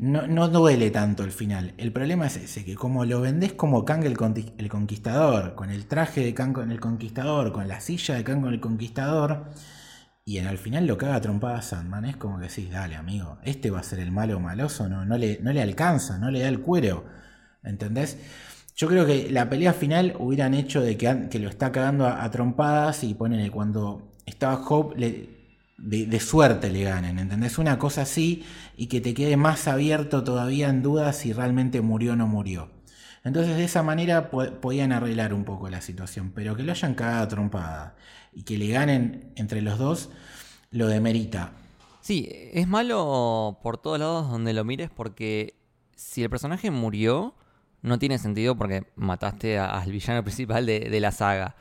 no, 0.00 0.48
duele 0.48 0.90
tanto 0.90 1.24
el 1.24 1.30
final. 1.30 1.74
El 1.76 1.92
problema 1.92 2.26
es 2.26 2.36
ese, 2.36 2.64
que 2.64 2.74
como 2.74 3.04
lo 3.04 3.20
vendés 3.20 3.52
como 3.52 3.84
Kang 3.84 4.04
el, 4.04 4.16
Conquistador, 4.16 5.54
con 5.54 5.70
el 5.70 5.86
traje 5.86 6.22
de 6.24 6.32
Kang 6.32 6.56
el 6.70 6.80
Conquistador, 6.80 7.52
con 7.52 7.68
la 7.68 7.80
silla 7.80 8.14
de 8.14 8.24
Kang 8.24 8.46
el 8.46 8.60
Conquistador, 8.60 9.44
y 10.24 10.38
en 10.38 10.46
al 10.46 10.56
final 10.56 10.86
lo 10.86 10.96
caga 10.96 11.20
trompada 11.20 11.60
Sandman, 11.60 12.06
es 12.06 12.16
como 12.16 12.38
que 12.38 12.46
decís, 12.48 12.70
dale 12.70 12.96
amigo, 12.96 13.38
este 13.44 13.70
va 13.70 13.80
a 13.80 13.82
ser 13.82 13.98
el 14.00 14.10
malo 14.10 14.40
maloso, 14.40 14.88
no, 14.88 15.04
no, 15.04 15.18
le, 15.18 15.38
no 15.42 15.52
le 15.52 15.60
alcanza, 15.60 16.16
no 16.18 16.30
le 16.30 16.40
da 16.40 16.48
el 16.48 16.60
cuero, 16.60 17.04
¿entendés? 17.62 18.16
Yo 18.74 18.88
creo 18.88 19.04
que 19.04 19.30
la 19.30 19.50
pelea 19.50 19.74
final 19.74 20.16
hubieran 20.18 20.54
hecho 20.54 20.80
de 20.80 20.96
que, 20.96 21.28
que 21.30 21.38
lo 21.38 21.50
está 21.50 21.72
cagando 21.72 22.06
a, 22.06 22.30
trompadas 22.30 23.04
y 23.04 23.12
ponen 23.12 23.50
cuando 23.50 24.12
estaba 24.24 24.54
Hope, 24.66 24.98
de, 25.80 26.20
suerte 26.20 26.70
le 26.70 26.82
ganen, 26.82 27.18
¿entendés? 27.18 27.58
Una 27.58 27.78
cosa 27.78 28.02
así 28.02 28.44
y 28.76 28.86
que 28.86 29.00
te 29.00 29.14
quede 29.14 29.36
más 29.36 29.66
abierto 29.66 30.24
todavía 30.24 30.68
en 30.68 30.82
duda 30.82 31.12
si 31.12 31.32
realmente 31.32 31.80
murió 31.80 32.12
o 32.12 32.16
no 32.16 32.26
murió. 32.26 32.70
Entonces 33.24 33.56
de 33.56 33.64
esa 33.64 33.82
manera 33.82 34.30
podían 34.30 34.92
arreglar 34.92 35.34
un 35.34 35.44
poco 35.44 35.68
la 35.68 35.80
situación, 35.80 36.32
pero 36.34 36.56
que 36.56 36.62
lo 36.62 36.72
hayan 36.72 36.94
cagado 36.94 37.28
trompada 37.28 37.96
y 38.32 38.44
que 38.44 38.56
le 38.56 38.68
ganen 38.68 39.32
entre 39.36 39.60
los 39.62 39.78
dos 39.78 40.10
lo 40.70 40.86
demerita. 40.86 41.52
Sí, 42.00 42.28
es 42.30 42.66
malo 42.66 43.58
por 43.62 43.76
todos 43.76 43.98
lados 43.98 44.30
donde 44.30 44.52
lo 44.52 44.64
mires 44.64 44.90
porque 44.90 45.54
si 45.96 46.22
el 46.22 46.30
personaje 46.30 46.70
murió, 46.70 47.34
no 47.82 47.98
tiene 47.98 48.18
sentido 48.18 48.56
porque 48.56 48.86
mataste 48.96 49.58
al 49.58 49.90
villano 49.90 50.22
principal 50.24 50.64
de 50.64 51.00
la 51.00 51.12
saga. 51.12 51.56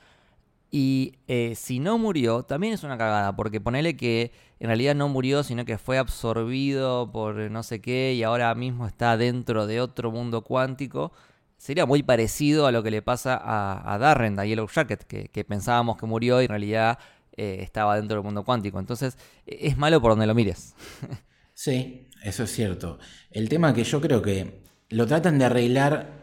Y 0.71 1.15
eh, 1.27 1.53
si 1.55 1.79
no 1.79 1.97
murió, 1.97 2.43
también 2.43 2.73
es 2.73 2.83
una 2.83 2.97
cagada, 2.97 3.35
porque 3.35 3.59
ponele 3.59 3.97
que 3.97 4.31
en 4.59 4.67
realidad 4.67 4.93
no 4.93 5.09
murió, 5.09 5.43
sino 5.43 5.65
que 5.65 5.77
fue 5.77 5.97
absorbido 5.97 7.11
por 7.11 7.35
no 7.49 7.63
sé 7.63 7.81
qué 7.81 8.13
y 8.13 8.23
ahora 8.23 8.53
mismo 8.53 8.85
está 8.85 9.17
dentro 9.17 9.65
de 9.65 9.81
otro 9.81 10.11
mundo 10.11 10.43
cuántico. 10.43 11.11
Sería 11.57 11.85
muy 11.85 12.03
parecido 12.03 12.67
a 12.67 12.71
lo 12.71 12.83
que 12.83 12.91
le 12.91 13.01
pasa 13.01 13.35
a, 13.35 13.93
a 13.93 13.97
Darren, 13.97 14.39
a 14.39 14.45
Yellow 14.45 14.67
Jacket, 14.67 15.03
que, 15.03 15.43
pensábamos 15.43 15.97
que 15.97 16.05
murió 16.05 16.41
y 16.41 16.45
en 16.45 16.49
realidad 16.49 16.99
eh, 17.35 17.57
estaba 17.61 17.95
dentro 17.95 18.17
del 18.17 18.23
mundo 18.23 18.43
cuántico. 18.43 18.79
Entonces 18.79 19.17
e, 19.47 19.67
es 19.67 19.77
malo 19.77 19.99
por 20.01 20.11
donde 20.11 20.27
lo 20.27 20.35
mires. 20.35 20.75
sí, 21.53 22.07
eso 22.23 22.43
es 22.43 22.51
cierto. 22.51 22.99
El 23.31 23.49
tema 23.49 23.73
que 23.73 23.83
yo 23.83 23.99
creo 23.99 24.21
que 24.21 24.61
lo 24.89 25.07
tratan 25.07 25.39
de 25.39 25.45
arreglar 25.45 26.18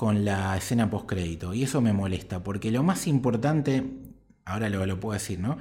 con 0.00 0.24
la 0.24 0.56
escena 0.56 0.88
post 0.88 1.04
crédito 1.06 1.52
y 1.52 1.64
eso 1.64 1.82
me 1.82 1.92
molesta 1.92 2.42
porque 2.42 2.70
lo 2.70 2.82
más 2.82 3.06
importante, 3.06 3.98
ahora 4.46 4.70
lo, 4.70 4.98
puedo 4.98 5.12
decir, 5.12 5.38
¿no? 5.38 5.58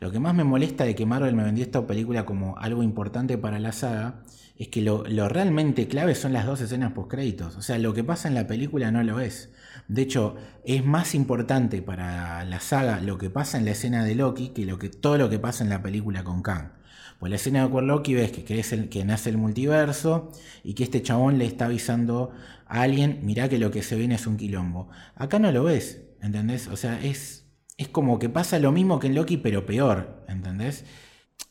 Lo 0.00 0.10
que 0.10 0.18
más 0.18 0.34
me 0.34 0.44
molesta 0.44 0.84
de 0.84 0.94
que 0.94 1.04
Marvel 1.04 1.36
me 1.36 1.44
vendió 1.44 1.62
esta 1.62 1.86
película 1.86 2.24
como 2.24 2.56
algo 2.56 2.82
importante 2.82 3.36
para 3.36 3.58
la 3.58 3.72
saga 3.72 4.22
es 4.56 4.68
que 4.68 4.80
lo, 4.80 5.04
lo 5.04 5.28
realmente 5.28 5.88
clave 5.88 6.14
son 6.14 6.32
las 6.32 6.46
dos 6.46 6.62
escenas 6.62 6.92
post 6.92 7.10
créditos. 7.10 7.54
O 7.56 7.60
sea, 7.60 7.78
lo 7.78 7.92
que 7.92 8.02
pasa 8.02 8.28
en 8.28 8.34
la 8.34 8.46
película 8.46 8.90
no 8.90 9.02
lo 9.02 9.20
es. 9.20 9.50
De 9.88 10.00
hecho, 10.00 10.36
es 10.64 10.82
más 10.82 11.14
importante 11.14 11.82
para 11.82 12.46
la 12.46 12.60
saga 12.60 12.98
lo 13.02 13.18
que 13.18 13.28
pasa 13.28 13.58
en 13.58 13.66
la 13.66 13.72
escena 13.72 14.06
de 14.06 14.14
Loki 14.14 14.54
que, 14.54 14.64
lo 14.64 14.78
que 14.78 14.88
todo 14.88 15.18
lo 15.18 15.28
que 15.28 15.38
pasa 15.38 15.64
en 15.64 15.68
la 15.68 15.82
película 15.82 16.24
con 16.24 16.40
Kang. 16.40 16.70
Pues 17.18 17.28
la 17.30 17.36
escena 17.36 17.68
de 17.68 17.82
Loki 17.82 18.14
ves 18.14 18.32
que, 18.32 18.58
es 18.58 18.72
el, 18.72 18.88
que 18.88 19.04
nace 19.04 19.30
el 19.30 19.36
multiverso 19.36 20.32
y 20.64 20.74
que 20.74 20.82
este 20.82 21.02
chabón 21.02 21.38
le 21.38 21.44
está 21.44 21.66
avisando 21.66 22.32
a 22.72 22.80
alguien, 22.80 23.20
mirá 23.22 23.50
que 23.50 23.58
lo 23.58 23.70
que 23.70 23.82
se 23.82 23.96
viene 23.96 24.14
es 24.14 24.26
un 24.26 24.38
quilombo. 24.38 24.88
Acá 25.14 25.38
no 25.38 25.52
lo 25.52 25.64
ves, 25.64 26.00
¿entendés? 26.22 26.68
O 26.68 26.76
sea, 26.76 26.98
es, 27.02 27.44
es 27.76 27.88
como 27.88 28.18
que 28.18 28.30
pasa 28.30 28.58
lo 28.58 28.72
mismo 28.72 28.98
que 28.98 29.08
en 29.08 29.14
Loki, 29.14 29.36
pero 29.36 29.66
peor, 29.66 30.24
¿entendés? 30.26 30.86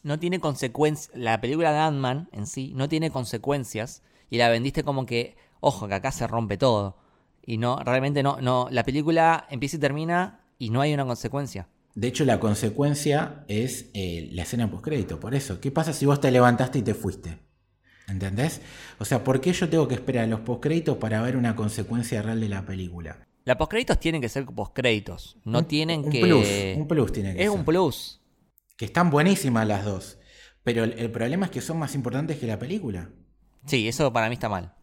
No 0.01 0.17
tiene 0.17 0.39
consecuencias, 0.39 1.15
la 1.15 1.39
película 1.39 1.73
de 1.73 1.77
Ant-Man 1.77 2.27
en 2.31 2.47
sí 2.47 2.73
no 2.75 2.89
tiene 2.89 3.11
consecuencias 3.11 4.01
y 4.31 4.39
la 4.39 4.49
vendiste 4.49 4.83
como 4.83 5.05
que, 5.05 5.35
ojo, 5.59 5.87
que 5.87 5.93
acá 5.93 6.11
se 6.11 6.25
rompe 6.25 6.57
todo. 6.57 6.97
Y 7.45 7.59
no, 7.59 7.77
realmente 7.77 8.23
no, 8.23 8.41
no, 8.41 8.67
la 8.71 8.83
película 8.83 9.45
empieza 9.51 9.77
y 9.77 9.79
termina 9.79 10.39
y 10.57 10.71
no 10.71 10.81
hay 10.81 10.91
una 10.91 11.05
consecuencia. 11.05 11.67
De 11.93 12.07
hecho, 12.07 12.25
la 12.25 12.39
consecuencia 12.39 13.45
es 13.47 13.91
eh, 13.93 14.27
la 14.31 14.41
escena 14.41 14.71
postcrédito. 14.71 15.19
Por 15.19 15.35
eso, 15.35 15.61
¿qué 15.61 15.69
pasa 15.69 15.93
si 15.93 16.07
vos 16.07 16.19
te 16.19 16.31
levantaste 16.31 16.79
y 16.79 16.81
te 16.81 16.95
fuiste? 16.95 17.50
¿Entendés? 18.07 18.61
O 18.99 19.05
sea, 19.05 19.23
¿por 19.23 19.39
qué 19.41 19.53
yo 19.53 19.69
tengo 19.69 19.87
que 19.87 19.95
esperar 19.95 20.25
a 20.25 20.27
los 20.27 20.41
postcréditos 20.41 20.97
para 20.97 21.21
ver 21.21 21.37
una 21.37 21.55
consecuencia 21.55 22.21
real 22.21 22.39
de 22.41 22.49
la 22.49 22.65
película? 22.65 23.27
La 23.45 23.57
postcréditos 23.57 23.99
tienen 23.99 24.21
que 24.21 24.29
ser 24.29 24.45
postcréditos. 24.45 25.37
No 25.45 25.65
tienen 25.65 26.05
un 26.05 26.11
que. 26.11 26.21
Plus, 26.21 26.47
un 26.77 26.87
plus 26.87 27.11
tiene 27.11 27.33
que 27.33 27.43
es 27.43 27.49
ser. 27.49 27.57
un 27.57 27.65
plus. 27.65 28.21
Que 28.77 28.85
están 28.85 29.09
buenísimas 29.09 29.67
las 29.67 29.85
dos. 29.85 30.17
Pero 30.63 30.83
el 30.83 31.11
problema 31.11 31.47
es 31.47 31.51
que 31.51 31.61
son 31.61 31.79
más 31.79 31.95
importantes 31.95 32.37
que 32.37 32.45
la 32.45 32.59
película. 32.59 33.09
Sí, 33.65 33.87
eso 33.87 34.13
para 34.13 34.29
mí 34.29 34.33
está 34.33 34.49
mal. 34.49 34.75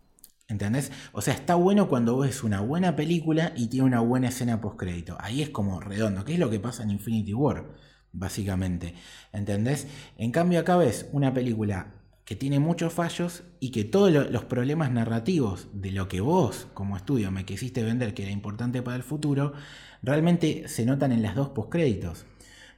¿Entendés? 0.48 0.90
O 1.12 1.20
sea, 1.20 1.34
está 1.34 1.54
bueno 1.54 1.88
cuando 1.88 2.18
ves 2.18 2.42
una 2.42 2.60
buena 2.60 2.96
película 2.96 3.52
y 3.54 3.68
tiene 3.68 3.86
una 3.86 4.00
buena 4.00 4.28
escena 4.28 4.60
post-crédito. 4.60 5.16
Ahí 5.20 5.42
es 5.42 5.50
como 5.50 5.78
redondo, 5.78 6.24
que 6.24 6.32
es 6.32 6.38
lo 6.38 6.48
que 6.48 6.58
pasa 6.58 6.82
en 6.82 6.90
Infinity 6.90 7.34
War, 7.34 7.74
básicamente. 8.12 8.94
¿Entendés? 9.32 9.86
En 10.16 10.32
cambio, 10.32 10.58
acá 10.58 10.76
ves 10.76 11.06
una 11.12 11.34
película 11.34 11.97
que 12.28 12.36
tiene 12.36 12.58
muchos 12.58 12.92
fallos 12.92 13.42
y 13.58 13.70
que 13.70 13.84
todos 13.84 14.12
los 14.12 14.44
problemas 14.44 14.90
narrativos 14.90 15.68
de 15.72 15.92
lo 15.92 16.08
que 16.08 16.20
vos, 16.20 16.66
como 16.74 16.94
estudio, 16.94 17.30
me 17.30 17.46
quisiste 17.46 17.82
vender 17.82 18.12
que 18.12 18.24
era 18.24 18.30
importante 18.30 18.82
para 18.82 18.98
el 18.98 19.02
futuro, 19.02 19.54
realmente 20.02 20.68
se 20.68 20.84
notan 20.84 21.12
en 21.12 21.22
las 21.22 21.34
dos 21.34 21.48
postcréditos. 21.48 22.26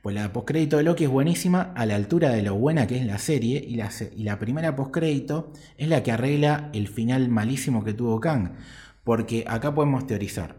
Pues 0.03 0.15
la 0.15 0.33
postcrédito 0.33 0.77
de 0.77 0.85
Loki 0.85 1.03
es 1.03 1.11
buenísima 1.11 1.73
a 1.75 1.85
la 1.85 1.97
altura 1.97 2.31
de 2.31 2.43
lo 2.43 2.55
buena 2.55 2.87
que 2.87 3.01
es 3.01 3.05
la 3.05 3.19
serie 3.19 3.59
y 3.67 3.75
la, 3.75 3.91
y 4.17 4.23
la 4.23 4.39
primera 4.39 4.77
postcrédito 4.77 5.53
es 5.77 5.89
la 5.89 6.05
que 6.05 6.13
arregla 6.13 6.71
el 6.73 6.87
final 6.87 7.29
malísimo 7.29 7.83
que 7.83 7.93
tuvo 7.93 8.21
Kang. 8.21 8.53
Porque 9.03 9.43
acá 9.49 9.75
podemos 9.75 10.07
teorizar. 10.07 10.55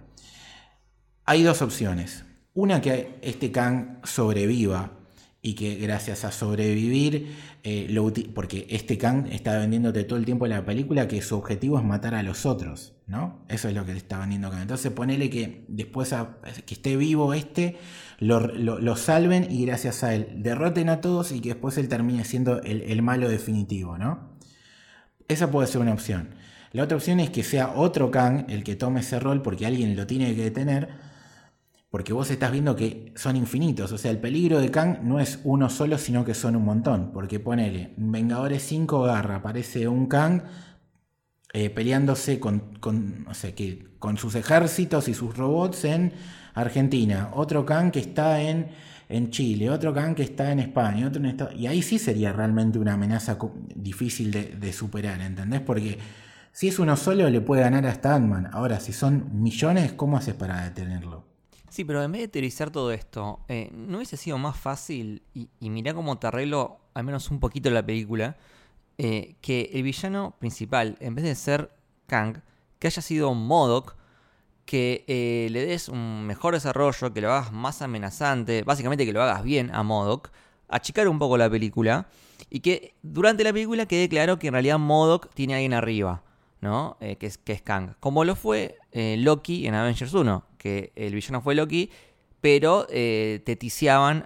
Hay 1.23 1.43
dos 1.43 1.61
opciones. 1.61 2.25
Una 2.53 2.81
que 2.81 3.17
este 3.21 3.53
Kang 3.53 4.01
sobreviva 4.03 4.97
y 5.43 5.55
que 5.55 5.75
gracias 5.75 6.23
a 6.23 6.31
sobrevivir, 6.31 7.35
eh, 7.63 7.87
lo 7.89 8.11
porque 8.35 8.67
este 8.69 8.97
Kang 8.99 9.27
está 9.31 9.57
vendiéndote 9.57 10.03
todo 10.03 10.19
el 10.19 10.25
tiempo 10.25 10.45
la 10.45 10.63
película 10.65 11.07
que 11.07 11.21
su 11.21 11.35
objetivo 11.35 11.79
es 11.79 11.83
matar 11.83 12.13
a 12.13 12.21
los 12.21 12.45
otros, 12.45 12.93
¿no? 13.07 13.43
Eso 13.49 13.67
es 13.67 13.73
lo 13.73 13.83
que 13.83 13.93
le 13.93 13.97
está 13.97 14.19
vendiendo 14.19 14.51
Kang. 14.51 14.61
Entonces 14.61 14.91
ponele 14.91 15.31
que 15.31 15.65
después 15.67 16.13
que 16.65 16.73
esté 16.75 16.95
vivo 16.95 17.33
este, 17.33 17.77
lo, 18.19 18.95
salven 18.95 19.47
y 19.49 19.65
gracias 19.65 20.03
a 20.03 20.13
él 20.13 20.27
derroten 20.35 20.89
a 20.89 21.01
todos 21.01 21.31
y 21.31 21.41
que 21.41 21.49
después 21.49 21.75
él 21.79 21.87
termine 21.87 22.23
siendo 22.23 22.61
el, 22.61 22.83
el 22.83 23.01
malo 23.01 23.27
definitivo, 23.27 23.97
¿no? 23.97 24.37
Esa 25.27 25.49
puede 25.49 25.67
ser 25.67 25.81
una 25.81 25.93
opción. 25.93 26.35
La 26.71 26.83
otra 26.83 26.97
opción 26.97 27.19
es 27.19 27.31
que 27.31 27.43
sea 27.43 27.73
otro 27.75 28.11
Kang 28.11 28.45
el 28.47 28.63
que 28.63 28.75
tome 28.75 28.99
ese 28.99 29.19
rol 29.19 29.41
porque 29.41 29.65
alguien 29.65 29.95
lo 29.95 30.05
tiene 30.05 30.35
que 30.35 30.43
detener 30.43 31.10
porque 31.91 32.13
vos 32.13 32.31
estás 32.31 32.53
viendo 32.53 32.77
que 32.77 33.11
son 33.17 33.35
infinitos. 33.35 33.91
O 33.91 33.97
sea, 33.97 34.11
el 34.11 34.19
peligro 34.19 34.61
de 34.61 34.71
Kang 34.71 35.03
no 35.03 35.19
es 35.19 35.39
uno 35.43 35.69
solo, 35.69 35.97
sino 35.97 36.23
que 36.23 36.33
son 36.33 36.55
un 36.55 36.63
montón. 36.63 37.11
Porque 37.11 37.41
ponele, 37.41 37.93
Vengadores 37.97 38.63
5 38.63 39.03
garra, 39.03 39.35
aparece 39.35 39.89
un 39.89 40.07
Kang 40.07 40.43
eh, 41.51 41.69
peleándose 41.69 42.39
con, 42.39 42.77
con, 42.79 43.27
que, 43.57 43.89
con 43.99 44.17
sus 44.17 44.35
ejércitos 44.35 45.09
y 45.09 45.13
sus 45.13 45.35
robots 45.35 45.83
en 45.83 46.13
Argentina. 46.53 47.29
Otro 47.33 47.65
Kang 47.65 47.91
que 47.91 47.99
está 47.99 48.41
en, 48.41 48.69
en 49.09 49.29
Chile. 49.29 49.69
Otro 49.69 49.93
Kang 49.93 50.15
que 50.15 50.23
está 50.23 50.49
en 50.53 50.59
España. 50.59 51.07
Otro 51.07 51.21
en 51.21 51.37
y 51.57 51.67
ahí 51.67 51.81
sí 51.81 51.99
sería 51.99 52.31
realmente 52.31 52.79
una 52.79 52.93
amenaza 52.93 53.37
difícil 53.75 54.31
de, 54.31 54.45
de 54.45 54.71
superar, 54.71 55.19
¿entendés? 55.19 55.59
Porque 55.59 55.99
si 56.53 56.69
es 56.69 56.79
uno 56.79 56.95
solo, 56.95 57.29
le 57.29 57.41
puede 57.41 57.63
ganar 57.63 57.85
hasta 57.85 58.15
Ant-Man. 58.15 58.47
Ahora, 58.53 58.79
si 58.79 58.93
son 58.93 59.41
millones, 59.41 59.91
¿cómo 59.91 60.15
haces 60.15 60.35
para 60.35 60.63
detenerlo? 60.63 61.30
Sí, 61.71 61.85
pero 61.85 62.03
en 62.03 62.11
vez 62.11 62.23
de 62.23 62.27
teorizar 62.27 62.69
todo 62.69 62.91
esto, 62.91 63.39
eh, 63.47 63.69
¿no 63.71 63.95
hubiese 63.95 64.17
sido 64.17 64.37
más 64.37 64.57
fácil, 64.57 65.23
y, 65.33 65.47
y 65.61 65.69
mirá 65.69 65.93
cómo 65.93 66.19
te 66.19 66.27
arreglo 66.27 66.81
al 66.93 67.05
menos 67.05 67.31
un 67.31 67.39
poquito 67.39 67.69
la 67.69 67.81
película, 67.81 68.35
eh, 68.97 69.35
que 69.39 69.69
el 69.73 69.83
villano 69.83 70.35
principal, 70.37 70.97
en 70.99 71.15
vez 71.15 71.23
de 71.23 71.33
ser 71.33 71.71
Kang, 72.07 72.41
que 72.77 72.87
haya 72.87 73.01
sido 73.01 73.33
Modok, 73.33 73.95
que 74.65 75.05
eh, 75.07 75.47
le 75.49 75.65
des 75.65 75.87
un 75.87 76.25
mejor 76.25 76.55
desarrollo, 76.55 77.13
que 77.13 77.21
lo 77.21 77.31
hagas 77.31 77.53
más 77.53 77.81
amenazante, 77.81 78.63
básicamente 78.63 79.05
que 79.05 79.13
lo 79.13 79.23
hagas 79.23 79.41
bien 79.41 79.73
a 79.73 79.81
Modok, 79.81 80.29
achicar 80.67 81.07
un 81.07 81.19
poco 81.19 81.37
la 81.37 81.49
película, 81.49 82.09
y 82.49 82.59
que 82.59 82.95
durante 83.01 83.45
la 83.45 83.53
película 83.53 83.85
quede 83.85 84.09
claro 84.09 84.37
que 84.39 84.47
en 84.47 84.53
realidad 84.53 84.77
Modok 84.77 85.33
tiene 85.33 85.53
a 85.53 85.55
alguien 85.55 85.73
arriba. 85.73 86.21
¿no? 86.59 86.97
que, 86.99 87.25
es, 87.25 87.39
que 87.39 87.53
es 87.53 87.61
Kang. 87.63 87.95
Como 87.99 88.23
lo 88.23 88.35
fue 88.35 88.77
Loki 88.93 89.65
en 89.65 89.73
Avengers 89.73 90.13
1 90.13 90.50
que 90.61 90.93
el 90.95 91.15
villano 91.15 91.41
fue 91.41 91.55
Loki, 91.55 91.89
pero 92.39 92.85
eh, 92.91 93.41
te 93.45 93.57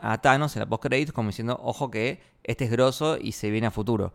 a 0.01 0.21
Thanos 0.21 0.55
en 0.55 0.59
la 0.59 0.65
post 0.67 1.11
como 1.13 1.29
diciendo, 1.29 1.57
ojo 1.63 1.89
que 1.89 2.19
este 2.43 2.65
es 2.65 2.71
grosso 2.71 3.17
y 3.17 3.31
se 3.31 3.49
viene 3.49 3.67
a 3.67 3.71
futuro. 3.71 4.13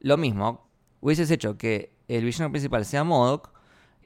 Lo 0.00 0.16
mismo, 0.16 0.68
hubieses 1.00 1.30
hecho 1.30 1.56
que 1.56 1.94
el 2.08 2.24
villano 2.24 2.50
principal 2.50 2.84
sea 2.84 3.04
Modok, 3.04 3.52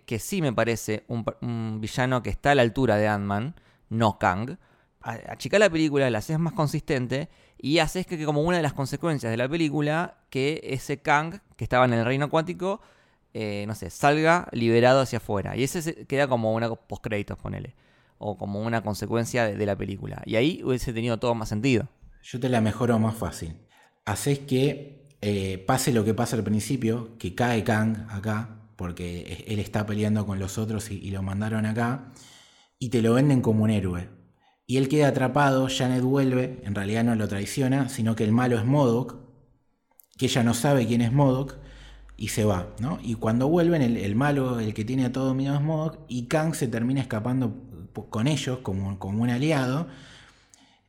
que 0.04 0.18
sí 0.18 0.42
me 0.42 0.52
parece 0.52 1.04
un, 1.08 1.80
villano 1.80 2.22
que 2.22 2.28
está 2.28 2.50
a 2.50 2.54
la 2.54 2.62
altura 2.62 2.96
de 2.96 3.08
Ant-Man, 3.08 3.54
no 3.88 4.18
Kang. 4.18 4.58
Achicar 5.00 5.60
la 5.60 5.70
película, 5.70 6.10
la 6.10 6.18
haces 6.18 6.38
más 6.38 6.52
consistente 6.52 7.30
y 7.56 7.78
haces 7.78 8.06
que, 8.06 8.22
como 8.26 8.42
una 8.42 8.58
de 8.58 8.62
las 8.62 8.74
consecuencias 8.74 9.30
de 9.30 9.36
la 9.38 9.48
película, 9.48 10.18
que 10.28 10.60
ese 10.62 11.00
Kang 11.00 11.40
que 11.56 11.64
estaba 11.64 11.86
en 11.86 11.94
el 11.94 12.04
reino 12.04 12.28
cuántico 12.28 12.82
eh, 13.38 13.66
no 13.66 13.74
sé, 13.74 13.90
salga 13.90 14.48
liberado 14.52 15.02
hacia 15.02 15.18
afuera. 15.18 15.54
Y 15.58 15.62
ese 15.62 16.06
queda 16.06 16.26
como 16.26 16.54
una 16.54 16.74
postcréditos, 16.74 17.36
ponele. 17.36 17.74
O 18.16 18.38
como 18.38 18.62
una 18.62 18.80
consecuencia 18.80 19.44
de, 19.44 19.66
la 19.66 19.76
película. 19.76 20.22
Y 20.24 20.36
ahí 20.36 20.62
hubiese 20.64 20.94
tenido 20.94 21.18
todo 21.18 21.34
más 21.34 21.50
sentido. 21.50 21.86
Yo 22.22 22.40
te 22.40 22.48
la 22.48 22.62
mejoro 22.62 22.98
más 22.98 23.14
fácil. 23.14 23.54
Haces 24.06 24.38
que 24.38 25.04
eh, 25.20 25.62
pase 25.66 25.92
lo 25.92 26.02
que 26.02 26.14
pasa 26.14 26.34
al 26.36 26.44
principio, 26.44 27.18
que 27.18 27.34
cae 27.34 27.62
Kang 27.62 28.06
acá, 28.08 28.56
porque 28.74 29.44
él 29.46 29.58
está 29.58 29.84
peleando 29.84 30.24
con 30.24 30.38
los 30.38 30.56
otros 30.56 30.90
y, 30.90 31.10
lo 31.10 31.22
mandaron 31.22 31.66
acá, 31.66 32.12
y 32.78 32.88
te 32.88 33.02
lo 33.02 33.12
venden 33.12 33.42
como 33.42 33.64
un 33.64 33.70
héroe. 33.70 34.08
Y 34.66 34.78
él 34.78 34.88
queda 34.88 35.08
atrapado, 35.08 35.68
Janet 35.68 36.02
vuelve, 36.02 36.62
en 36.64 36.74
realidad 36.74 37.04
no 37.04 37.14
lo 37.14 37.28
traiciona, 37.28 37.90
sino 37.90 38.16
que 38.16 38.24
el 38.24 38.32
malo 38.32 38.56
es 38.56 38.64
Modok, 38.64 39.18
que 40.16 40.24
ella 40.24 40.42
no 40.42 40.54
sabe 40.54 40.86
quién 40.86 41.02
es 41.02 41.12
Modok, 41.12 41.65
y 42.16 42.28
se 42.28 42.44
va, 42.44 42.74
¿no? 42.80 42.98
Y 43.02 43.14
cuando 43.14 43.48
vuelven, 43.48 43.82
el, 43.82 44.14
malo, 44.14 44.58
el 44.58 44.72
que 44.72 44.84
tiene 44.84 45.04
a 45.04 45.12
todo 45.12 45.38
es 45.38 45.60
Modok, 45.60 45.98
y 46.08 46.26
Kang 46.26 46.54
se 46.54 46.66
termina 46.66 47.00
escapando 47.00 47.54
con 48.10 48.26
ellos 48.26 48.58
como, 48.62 48.98
como 48.98 49.22
un 49.22 49.30
aliado, 49.30 49.88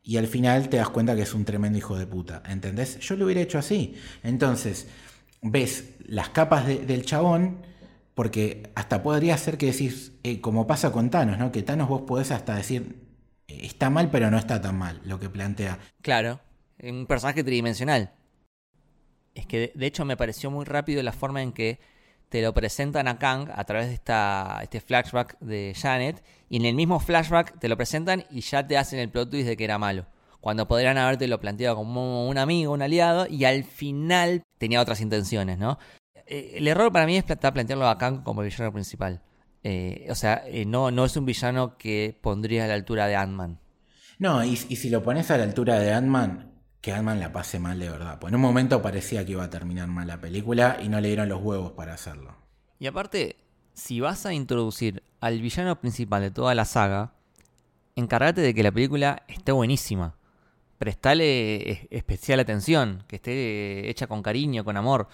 y 0.04 0.18
al 0.18 0.28
final 0.28 0.70
te 0.70 0.78
das 0.78 0.90
cuenta 0.90 1.16
que 1.16 1.24
es 1.24 1.34
un 1.34 1.44
tremendo 1.44 1.78
hijo 1.78 1.98
de 1.98 2.08
puta, 2.08 2.42
¿entendés? 2.48 3.00
Yo 3.00 3.18
lo 3.18 3.26
hubiera 3.26 3.42
hecho 3.42 3.58
así. 3.60 3.96
Entonces, 4.24 4.88
ves 5.42 5.96
las 6.06 6.30
capas 6.30 6.66
del 6.66 7.06
chabón, 7.06 7.58
porque 8.16 8.72
hasta 8.76 9.04
podría 9.04 9.38
ser 9.38 9.58
que 9.58 9.66
decís, 9.68 10.14
eh, 10.24 10.40
como 10.40 10.66
pasa 10.66 10.94
con 10.94 11.10
Thanos, 11.10 11.38
¿no? 11.38 11.52
Que 11.52 11.62
Thanos 11.62 11.90
vos 11.90 12.04
podés 12.04 12.32
hasta 12.32 12.56
decir, 12.56 13.06
está 13.48 13.90
mal, 13.90 14.10
pero 14.10 14.32
no 14.32 14.38
está 14.38 14.62
tan 14.62 14.78
mal, 14.78 15.02
lo 15.04 15.20
que 15.20 15.30
plantea. 15.30 15.78
Claro, 16.02 16.40
un 16.82 17.06
personaje 17.06 17.44
tridimensional 17.44 18.14
es 19.38 19.46
que 19.46 19.72
de 19.74 19.86
hecho 19.86 20.04
me 20.04 20.18
pareció 20.18 20.52
muy 20.52 20.66
rápido 20.66 21.02
la 21.04 21.12
forma 21.12 21.42
en 21.42 21.52
que 21.52 21.80
te 22.30 22.42
lo 22.42 22.54
presentan 22.54 23.08
a 23.08 23.20
Kang 23.20 23.50
a 23.54 23.64
través 23.64 23.88
de 23.88 23.94
esta, 23.94 24.60
este 24.62 24.82
flashback 24.82 25.40
de 25.40 25.74
Janet, 25.80 26.24
y 26.50 26.58
en 26.58 26.66
el 26.66 26.76
mismo 26.76 27.00
flashback 27.00 27.58
te 27.60 27.70
lo 27.70 27.78
presentan 27.78 28.26
y 28.30 28.42
ya 28.42 28.68
te 28.68 28.78
hacen 28.78 29.00
el 29.00 29.10
plot 29.10 29.30
twist 29.30 29.48
de 29.48 29.56
que 29.56 29.64
era 29.64 29.78
malo. 29.78 30.06
Cuando 30.42 30.68
podrían 30.68 30.98
haberte 30.98 31.28
lo 31.28 31.40
planteado 31.40 31.76
como 31.76 32.28
un 32.28 32.38
amigo, 32.38 32.74
un 32.74 32.82
aliado, 32.82 33.28
y 33.28 33.46
al 33.46 33.64
final 33.64 34.44
tenía 34.58 34.82
otras 34.82 35.02
intenciones, 35.02 35.58
¿no? 35.58 35.78
Eh, 36.26 36.56
el 36.56 36.68
error 36.68 36.92
para 36.92 37.06
mí 37.06 37.18
es 37.18 37.24
plantearlo 37.24 37.88
a 37.88 37.98
Kang 37.98 38.24
como 38.24 38.42
el 38.42 38.50
villano 38.50 38.74
principal. 38.74 39.22
Eh, 39.64 40.08
o 40.10 40.16
sea, 40.16 40.44
eh, 40.46 40.66
no, 40.66 40.92
no 40.92 41.06
es 41.06 41.16
un 41.18 41.26
villano 41.26 41.78
que 41.78 42.18
pondría 42.22 42.66
a 42.66 42.68
la 42.68 42.74
altura 42.74 43.08
de 43.08 43.16
Ant-Man. 43.16 43.60
No, 44.20 44.44
y, 44.44 44.52
y 44.52 44.76
si 44.76 44.90
lo 44.90 45.04
pones 45.04 45.30
a 45.32 45.38
la 45.38 45.44
altura 45.44 45.80
de 45.80 45.94
Ant-Man, 45.94 46.57
que 46.88 46.94
Ant-Man 46.94 47.20
la 47.20 47.34
pase 47.34 47.60
mal 47.60 47.78
de 47.80 47.90
verdad. 47.90 48.18
Pues 48.18 48.32
en 48.32 48.36
un 48.36 48.42
momento 48.42 48.82
parecía 48.82 49.26
que 49.26 49.34
iba 49.34 49.44
a 49.44 49.50
terminar 49.50 49.90
mal 49.90 50.08
la 50.08 50.22
película 50.22 50.78
y 50.82 50.88
no 50.88 51.02
le 51.02 51.10
dieron 51.10 51.28
los 51.28 51.42
huevos 51.42 51.74
para 51.74 51.94
hacerlo. 51.94 52.34
Y 52.80 52.88
aparte, 52.88 53.36
si 53.74 54.00
vas 54.00 54.26
a 54.26 54.34
introducir 54.34 55.04
al 55.20 55.42
villano 55.42 55.78
principal 55.82 56.22
de 56.22 56.32
toda 56.32 56.56
la 56.56 56.64
saga, 56.64 57.12
encárgate 57.98 58.40
de 58.40 58.54
que 58.54 58.64
la 58.64 58.72
película 58.72 59.24
esté 59.28 59.52
buenísima. 59.52 60.16
Prestale 60.78 61.72
es- 61.72 61.88
especial 61.90 62.40
atención, 62.40 63.04
que 63.08 63.18
esté 63.18 63.90
hecha 63.90 64.08
con 64.08 64.22
cariño, 64.24 64.64
con 64.64 64.78
amor. 64.78 65.08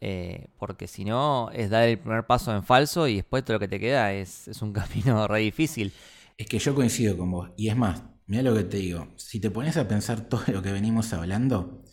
eh, 0.00 0.48
porque 0.58 0.86
si 0.86 1.04
no, 1.06 1.48
es 1.54 1.70
dar 1.70 1.88
el 1.88 1.98
primer 1.98 2.26
paso 2.26 2.54
en 2.54 2.62
falso 2.64 3.08
y 3.08 3.16
después 3.16 3.42
todo 3.44 3.54
lo 3.54 3.60
que 3.60 3.68
te 3.68 3.80
queda 3.80 4.12
es, 4.12 4.48
es 4.48 4.60
un 4.60 4.72
camino 4.74 5.26
re 5.28 5.38
difícil. 5.38 5.92
Es 6.36 6.46
que 6.48 6.58
yo 6.58 6.74
coincido 6.74 7.16
con 7.16 7.30
vos. 7.30 7.48
Y 7.56 7.68
es 7.68 7.76
más, 7.76 8.02
mira 8.26 8.42
lo 8.42 8.54
que 8.54 8.64
te 8.64 8.78
digo. 8.78 9.14
Si 9.16 9.40
te 9.40 9.50
pones 9.50 9.76
a 9.76 9.88
pensar 9.88 10.22
todo 10.28 10.42
lo 10.48 10.62
que 10.62 10.72
venimos 10.72 11.12
hablando, 11.12 11.84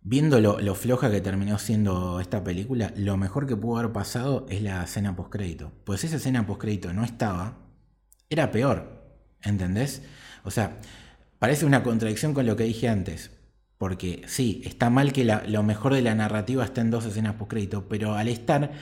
viendo 0.00 0.40
lo, 0.40 0.60
lo 0.60 0.74
floja 0.74 1.10
que 1.10 1.20
terminó 1.20 1.58
siendo 1.58 2.20
esta 2.20 2.44
película, 2.44 2.92
lo 2.96 3.16
mejor 3.16 3.46
que 3.46 3.56
pudo 3.56 3.78
haber 3.78 3.92
pasado 3.92 4.46
es 4.48 4.62
la 4.62 4.84
escena 4.84 5.16
postcrédito. 5.16 5.72
Pues 5.84 6.04
esa 6.04 6.16
escena 6.16 6.46
postcrédito 6.46 6.92
no 6.92 7.04
estaba, 7.04 7.58
era 8.30 8.50
peor. 8.50 8.98
¿Entendés? 9.42 10.02
O 10.44 10.50
sea, 10.50 10.80
parece 11.38 11.66
una 11.66 11.82
contradicción 11.82 12.34
con 12.34 12.46
lo 12.46 12.56
que 12.56 12.64
dije 12.64 12.88
antes. 12.88 13.30
Porque 13.78 14.22
sí, 14.26 14.60
está 14.64 14.90
mal 14.90 15.12
que 15.12 15.24
lo 15.24 15.62
mejor 15.62 15.94
de 15.94 16.02
la 16.02 16.14
narrativa 16.14 16.64
esté 16.64 16.80
en 16.80 16.90
dos 16.90 17.04
escenas 17.06 17.34
postcrédito, 17.36 17.88
pero 17.88 18.14
al 18.14 18.26
estar 18.28 18.72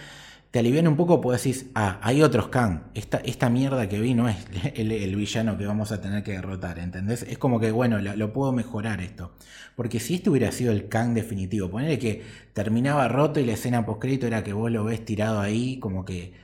te 0.51 0.61
alivian 0.61 0.89
un 0.89 0.97
poco, 0.97 1.21
pues 1.21 1.43
decís, 1.43 1.67
ah, 1.75 1.99
hay 2.03 2.23
otros 2.23 2.49
Kang. 2.49 2.85
Esta, 2.95 3.19
esta 3.19 3.51
mierda 3.51 3.89
que 3.89 4.01
vi 4.01 4.15
no 4.15 4.29
es 4.29 4.37
el, 4.75 5.17
villano 5.17 5.59
que 5.59 5.67
vamos 5.67 5.93
a 5.93 6.01
tener 6.01 6.23
que 6.23 6.33
derrotar, 6.33 6.79
¿entendés? 6.79 7.23
Es 7.23 7.39
como 7.39 7.61
que, 7.61 7.71
bueno, 7.73 7.99
lo, 8.01 8.33
puedo 8.33 8.53
mejorar 8.53 9.01
esto. 9.01 9.33
Porque 9.75 10.01
si 10.01 10.15
este 10.15 10.31
hubiera 10.31 10.53
sido 10.53 10.73
el 10.73 10.89
Kang 10.89 11.15
definitivo, 11.15 11.71
ponerle 11.71 11.99
que 11.99 12.23
terminaba 12.55 13.09
roto 13.09 13.41
y 13.41 13.45
la 13.45 13.53
escena 13.53 13.85
postcrédito 13.85 14.27
era 14.27 14.43
que 14.45 14.53
vos 14.53 14.71
lo 14.71 14.85
ves 14.85 15.05
tirado 15.05 15.41
ahí, 15.41 15.79
como 15.79 16.05
que, 16.05 16.35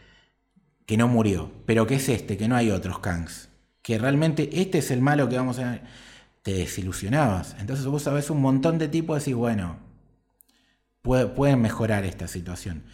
que 0.87 0.97
no 0.97 1.09
murió. 1.09 1.53
Pero 1.67 1.87
que 1.87 1.97
es 1.97 2.09
este, 2.09 2.37
que 2.37 2.49
no 2.49 2.57
hay 2.57 2.71
otros 2.71 2.99
Kangs. 3.01 3.51
Que 3.83 3.99
realmente 3.99 4.61
este 4.63 4.79
es 4.79 4.91
el 4.91 5.01
malo 5.03 5.29
que 5.29 5.37
vamos 5.37 5.59
a... 5.59 5.81
Te 6.43 6.53
desilusionabas. 6.55 7.57
Entonces 7.61 7.87
vos 7.87 8.03
sabés 8.03 8.29
un 8.31 8.41
montón 8.41 8.79
de 8.79 8.89
tipos 8.89 9.17
y 9.17 9.21
decís, 9.21 9.35
bueno, 9.37 9.79
puede- 11.03 11.27
pueden 11.27 11.61
mejorar 11.61 12.05
esta 12.05 12.29
situación. 12.29 12.85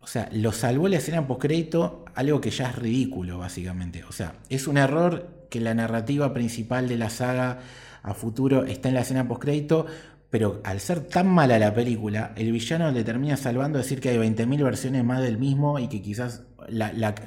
O 0.00 0.06
sea, 0.06 0.28
lo 0.32 0.52
salvó 0.52 0.88
la 0.88 0.96
escena 0.96 1.26
postcrédito, 1.26 2.04
algo 2.14 2.40
que 2.40 2.50
ya 2.50 2.70
es 2.70 2.76
ridículo, 2.76 3.38
básicamente. 3.38 4.02
O 4.04 4.12
sea, 4.12 4.34
es 4.48 4.66
un 4.66 4.78
error 4.78 5.46
que 5.50 5.60
la 5.60 5.74
narrativa 5.74 6.32
principal 6.32 6.88
de 6.88 6.96
la 6.96 7.10
saga 7.10 7.58
a 8.02 8.14
futuro 8.14 8.64
está 8.64 8.88
en 8.88 8.94
la 8.94 9.02
escena 9.02 9.28
postcrédito, 9.28 9.86
pero 10.30 10.60
al 10.64 10.80
ser 10.80 11.00
tan 11.00 11.28
mala 11.28 11.58
la 11.58 11.74
película, 11.74 12.32
el 12.36 12.52
villano 12.52 12.90
le 12.92 13.04
termina 13.04 13.36
salvando 13.36 13.78
decir 13.78 14.00
que 14.00 14.10
hay 14.10 14.16
20.000 14.16 14.62
versiones 14.62 15.04
más 15.04 15.20
del 15.20 15.38
mismo 15.38 15.78
y 15.78 15.88
que 15.88 16.00
quizás 16.00 16.44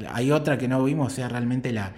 hay 0.09 0.31
otra 0.31 0.57
que 0.57 0.67
no 0.67 0.83
vimos 0.83 1.13
sea 1.13 1.27
realmente 1.27 1.73
la, 1.73 1.93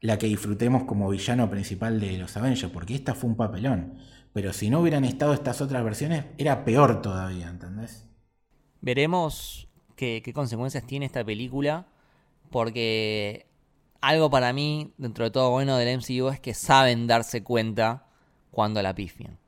la 0.00 0.18
que 0.18 0.26
disfrutemos 0.26 0.84
como 0.84 1.08
villano 1.08 1.48
principal 1.48 2.00
de 2.00 2.18
los 2.18 2.36
Avengers, 2.36 2.72
porque 2.72 2.94
esta 2.94 3.14
fue 3.14 3.30
un 3.30 3.36
papelón. 3.36 3.94
Pero 4.32 4.52
si 4.52 4.70
no 4.70 4.80
hubieran 4.80 5.04
estado 5.04 5.32
estas 5.32 5.60
otras 5.60 5.82
versiones, 5.84 6.24
era 6.36 6.64
peor 6.64 7.00
todavía, 7.00 7.48
¿entendés? 7.48 8.06
Veremos 8.80 9.69
qué, 10.00 10.32
consecuencias 10.32 10.84
tiene 10.86 11.06
esta 11.06 11.22
película, 11.24 11.86
porque 12.50 13.46
algo 14.00 14.30
para 14.30 14.52
mí, 14.52 14.92
dentro 14.96 15.24
de 15.24 15.30
todo 15.30 15.50
bueno 15.50 15.76
del 15.76 15.88
MCU, 15.88 16.28
es 16.30 16.40
que 16.40 16.54
saben 16.54 17.06
darse 17.06 17.42
cuenta 17.44 18.06
cuando 18.50 18.80
la 18.82 18.94
pifian. 18.94 19.38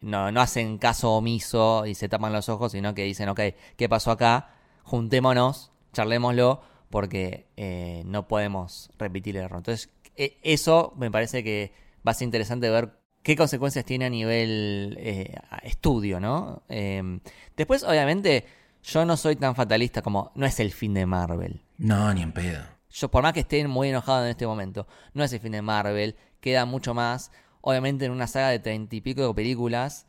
No, 0.00 0.30
no 0.32 0.40
hacen 0.40 0.78
caso 0.78 1.12
omiso 1.12 1.86
y 1.86 1.94
se 1.94 2.08
tapan 2.08 2.32
los 2.32 2.48
ojos, 2.48 2.72
sino 2.72 2.94
que 2.94 3.04
dicen, 3.04 3.28
ok, 3.28 3.40
¿qué 3.76 3.88
pasó 3.88 4.10
acá? 4.10 4.50
Juntémonos, 4.82 5.70
charlémoslo, 5.92 6.60
porque 6.90 7.46
eh, 7.56 8.02
no 8.06 8.28
podemos 8.28 8.90
repetir 8.98 9.36
el 9.36 9.44
error. 9.44 9.58
Entonces, 9.58 9.90
e- 10.16 10.38
eso 10.42 10.94
me 10.96 11.10
parece 11.10 11.42
que 11.44 11.72
va 12.06 12.10
a 12.10 12.14
ser 12.14 12.26
interesante 12.26 12.68
ver 12.70 12.98
qué 13.22 13.36
consecuencias 13.36 13.84
tiene 13.84 14.04
a 14.04 14.10
nivel 14.10 14.96
eh, 15.00 15.34
estudio, 15.62 16.20
¿no? 16.20 16.62
Eh, 16.68 17.20
después, 17.56 17.82
obviamente, 17.82 18.44
yo 18.86 19.04
no 19.04 19.16
soy 19.16 19.36
tan 19.36 19.56
fatalista 19.56 20.00
como 20.00 20.30
no 20.34 20.46
es 20.46 20.60
el 20.60 20.72
fin 20.72 20.94
de 20.94 21.06
Marvel. 21.06 21.60
No, 21.76 22.14
ni 22.14 22.22
en 22.22 22.32
pedo. 22.32 22.62
Yo, 22.88 23.10
por 23.10 23.22
más 23.22 23.32
que 23.32 23.40
esté 23.40 23.66
muy 23.66 23.88
enojado 23.88 24.24
en 24.24 24.30
este 24.30 24.46
momento, 24.46 24.86
no 25.12 25.24
es 25.24 25.32
el 25.32 25.40
fin 25.40 25.52
de 25.52 25.60
Marvel, 25.60 26.16
queda 26.40 26.64
mucho 26.64 26.94
más. 26.94 27.32
Obviamente, 27.60 28.04
en 28.04 28.12
una 28.12 28.28
saga 28.28 28.50
de 28.50 28.60
treinta 28.60 28.94
y 28.94 29.00
pico 29.00 29.26
de 29.26 29.34
películas, 29.34 30.06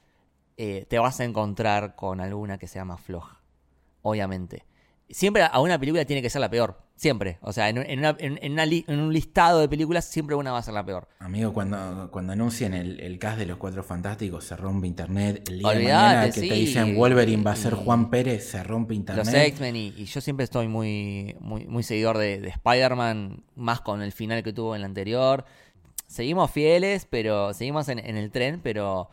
eh, 0.58 0.86
te 0.88 1.00
vas 1.00 1.20
a 1.20 1.24
encontrar 1.24 1.96
con 1.96 2.22
alguna 2.22 2.60
que 2.60 2.68
sea 2.68 2.86
más 2.86 3.02
floja. 3.02 3.42
Obviamente. 4.04 4.66
Siempre 5.10 5.44
a 5.44 5.60
una 5.60 5.80
película 5.80 6.06
tiene 6.06 6.22
que 6.22 6.30
ser 6.30 6.42
la 6.42 6.50
peor. 6.50 6.87
Siempre. 6.98 7.38
O 7.42 7.54
sea, 7.54 7.70
en, 7.70 7.78
un- 7.78 7.86
en 7.86 8.00
una- 8.00 8.16
en- 8.20 8.52
una 8.54 8.66
li- 8.66 8.84
en 8.88 9.00
un 9.00 9.14
listado 9.14 9.60
de 9.60 9.70
películas, 9.70 10.04
siempre 10.06 10.36
una 10.36 10.52
va 10.52 10.58
a 10.58 10.64
ser 10.64 10.74
la 10.74 10.84
peor. 10.84 11.08
Amigo, 11.20 11.54
cuando, 11.54 12.10
cuando 12.12 12.34
anuncian 12.34 12.74
el, 12.74 13.00
el 13.00 13.20
cast 13.20 13.38
de 13.38 13.46
los 13.46 13.58
Cuatro 13.58 13.84
Fantásticos, 13.84 14.44
se 14.46 14.56
rompe 14.58 14.88
internet. 14.88 15.48
El 15.48 15.60
día 15.60 15.70
de 15.70 15.84
mañana 15.84 16.26
que 16.32 16.42
te 16.42 16.54
dicen 16.56 16.98
Wolverine 16.98 17.44
va 17.44 17.52
a 17.52 17.56
ser 17.56 17.76
Juan 17.76 18.10
Pérez, 18.10 18.50
se 18.50 18.64
rompe 18.64 18.96
internet. 18.96 19.26
Los 19.26 19.34
X-Men 19.34 19.76
y, 19.76 19.94
y 19.96 20.06
yo 20.06 20.22
siempre 20.22 20.44
estoy 20.44 20.68
muy, 20.68 21.36
muy, 21.40 21.68
muy 21.68 21.84
seguidor 21.84 22.18
de, 22.18 22.42
de 22.42 22.50
Spider-Man, 22.50 23.44
más 23.56 23.80
con 23.82 24.02
el 24.02 24.12
final 24.12 24.42
que 24.42 24.52
tuvo 24.52 24.74
en 24.76 24.82
la 24.82 24.88
anterior. 24.88 25.46
Seguimos 26.08 26.50
fieles, 26.50 27.06
pero 27.10 27.54
seguimos 27.54 27.90
en, 27.90 28.00
en 28.00 28.18
el 28.18 28.32
tren, 28.32 28.60
pero 28.64 29.10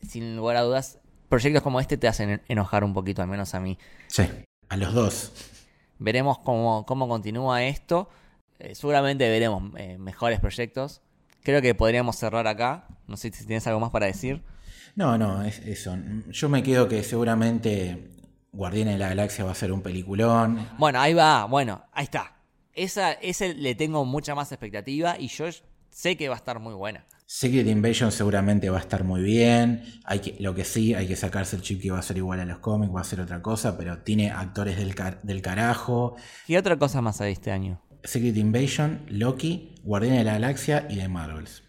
sin 0.00 0.34
lugar 0.36 0.56
a 0.56 0.62
dudas, 0.62 0.98
proyectos 1.28 1.62
como 1.62 1.78
este 1.80 1.96
te 1.96 2.08
hacen 2.08 2.30
en- 2.30 2.42
enojar 2.48 2.82
un 2.82 2.94
poquito, 2.94 3.22
al 3.22 3.28
menos 3.28 3.54
a 3.54 3.60
mí. 3.60 3.78
Sí, 4.08 4.24
a 4.68 4.76
los 4.76 4.92
dos. 4.92 5.32
Veremos 6.02 6.38
cómo, 6.38 6.84
cómo 6.86 7.08
continúa 7.08 7.62
esto. 7.64 8.08
Eh, 8.58 8.74
seguramente 8.74 9.28
veremos 9.28 9.72
eh, 9.76 9.98
mejores 9.98 10.40
proyectos. 10.40 11.00
Creo 11.42 11.62
que 11.62 11.74
podríamos 11.74 12.16
cerrar 12.16 12.46
acá. 12.46 12.86
No 13.06 13.16
sé 13.16 13.32
si 13.32 13.46
tienes 13.46 13.66
algo 13.66 13.80
más 13.80 13.90
para 13.90 14.06
decir. 14.06 14.42
No, 14.94 15.16
no, 15.18 15.42
es 15.42 15.58
eso. 15.60 15.96
Yo 16.28 16.48
me 16.48 16.62
quedo 16.62 16.88
que 16.88 17.02
seguramente 17.02 18.10
Guardianes 18.52 18.94
de 18.94 18.98
la 18.98 19.08
Galaxia 19.08 19.44
va 19.44 19.52
a 19.52 19.54
ser 19.54 19.72
un 19.72 19.80
peliculón. 19.80 20.68
Bueno, 20.78 21.00
ahí 21.00 21.14
va. 21.14 21.46
Bueno, 21.46 21.84
ahí 21.92 22.04
está. 22.04 22.36
Esa, 22.74 23.12
ese 23.12 23.54
le 23.54 23.74
tengo 23.74 24.04
mucha 24.04 24.34
más 24.34 24.52
expectativa 24.52 25.18
y 25.18 25.28
yo 25.28 25.46
sé 25.92 26.16
que 26.16 26.28
va 26.28 26.34
a 26.34 26.38
estar 26.38 26.58
muy 26.58 26.74
buena. 26.74 27.04
Secret 27.26 27.66
Invasion 27.66 28.10
seguramente 28.12 28.68
va 28.68 28.78
a 28.78 28.80
estar 28.80 29.04
muy 29.04 29.22
bien. 29.22 29.84
Hay 30.04 30.18
que, 30.18 30.36
lo 30.40 30.54
que 30.54 30.64
sí, 30.64 30.94
hay 30.94 31.06
que 31.06 31.16
sacarse 31.16 31.56
el 31.56 31.62
chip 31.62 31.80
que 31.80 31.90
va 31.90 31.98
a 31.98 32.02
ser 32.02 32.16
igual 32.18 32.40
a 32.40 32.44
los 32.44 32.58
cómics, 32.58 32.94
va 32.94 33.00
a 33.00 33.04
ser 33.04 33.20
otra 33.20 33.40
cosa, 33.40 33.78
pero 33.78 33.98
tiene 33.98 34.30
actores 34.30 34.76
del, 34.76 34.94
car- 34.94 35.20
del 35.22 35.40
carajo. 35.40 36.16
¿Qué 36.46 36.58
otra 36.58 36.76
cosa 36.78 37.00
más 37.00 37.20
hay 37.20 37.32
este 37.32 37.50
año? 37.52 37.80
Secret 38.04 38.36
Invasion, 38.36 39.02
Loki, 39.08 39.76
Guardianes 39.84 40.18
de 40.20 40.24
la 40.24 40.32
Galaxia 40.32 40.86
y 40.90 40.96
de 40.96 41.08
Marvels. 41.08 41.62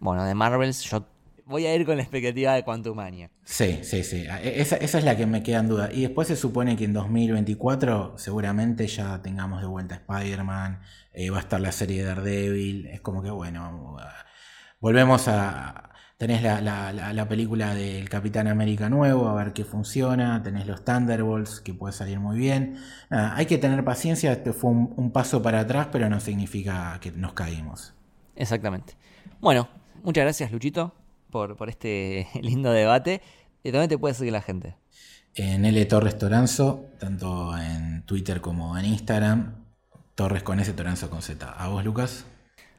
Bueno, 0.00 0.24
de 0.24 0.34
Marvels 0.34 0.82
yo 0.82 1.06
voy 1.46 1.64
a 1.64 1.74
ir 1.74 1.86
con 1.86 1.96
la 1.96 2.02
expectativa 2.02 2.52
de 2.54 2.64
Quantumania. 2.64 3.30
Sí, 3.44 3.78
sí, 3.84 4.02
sí. 4.02 4.26
E- 4.26 4.60
Esa, 4.60 4.76
esa 4.76 4.98
es 4.98 5.04
la 5.04 5.16
que 5.16 5.26
me 5.26 5.42
queda 5.42 5.60
en 5.60 5.68
duda. 5.68 5.90
Y 5.92 6.02
después 6.02 6.28
se 6.28 6.36
supone 6.36 6.76
que 6.76 6.84
en 6.84 6.92
2024 6.92 8.14
seguramente 8.18 8.86
ya 8.86 9.22
tengamos 9.22 9.60
de 9.60 9.66
vuelta 9.68 9.94
Spider-Man, 9.94 10.80
eh, 11.16 11.30
va 11.30 11.38
a 11.38 11.40
estar 11.40 11.60
la 11.60 11.72
serie 11.72 11.98
de 12.02 12.08
Daredevil. 12.08 12.86
Es 12.86 13.00
como 13.00 13.22
que, 13.22 13.30
bueno, 13.30 13.96
volvemos 14.80 15.28
a... 15.28 15.90
Tenés 16.18 16.42
la, 16.42 16.62
la- 16.62 16.92
la- 16.94 17.12
la 17.12 17.28
película 17.28 17.74
del 17.74 18.08
Capitán 18.08 18.48
América 18.48 18.88
nuevo, 18.88 19.28
a 19.28 19.34
ver 19.34 19.52
qué 19.52 19.64
funciona. 19.64 20.42
Tenés 20.42 20.66
los 20.66 20.82
Thunderbolts, 20.82 21.60
que 21.60 21.74
puede 21.74 21.92
salir 21.92 22.18
muy 22.20 22.38
bien. 22.38 22.78
Nada, 23.10 23.36
hay 23.36 23.44
que 23.44 23.58
tener 23.58 23.84
paciencia. 23.84 24.32
Este 24.32 24.54
fue 24.54 24.70
un, 24.70 24.94
un 24.96 25.10
paso 25.12 25.42
para 25.42 25.60
atrás, 25.60 25.88
pero 25.92 26.08
no 26.08 26.18
significa 26.20 26.98
que 27.02 27.12
nos 27.12 27.34
caímos. 27.34 27.92
Exactamente. 28.34 28.94
Bueno, 29.40 29.68
muchas 30.04 30.24
gracias 30.24 30.50
Luchito 30.52 30.94
por, 31.30 31.54
por 31.56 31.68
este 31.68 32.28
lindo 32.42 32.70
debate. 32.72 33.20
¿Y 33.62 33.70
dónde 33.70 33.88
te 33.88 33.98
puede 33.98 34.14
seguir 34.14 34.32
la 34.32 34.40
gente? 34.42 34.76
En 35.34 35.66
L 35.66 35.84
Torres 35.84 36.16
Toranzo, 36.16 36.86
tanto 36.98 37.58
en 37.58 38.04
Twitter 38.06 38.40
como 38.40 38.78
en 38.78 38.86
Instagram. 38.86 39.65
Torres 40.16 40.42
con 40.42 40.58
S, 40.60 40.72
Toranzo 40.72 41.10
con 41.10 41.20
Z. 41.20 41.46
¿A 41.46 41.68
vos, 41.68 41.84
Lucas? 41.84 42.24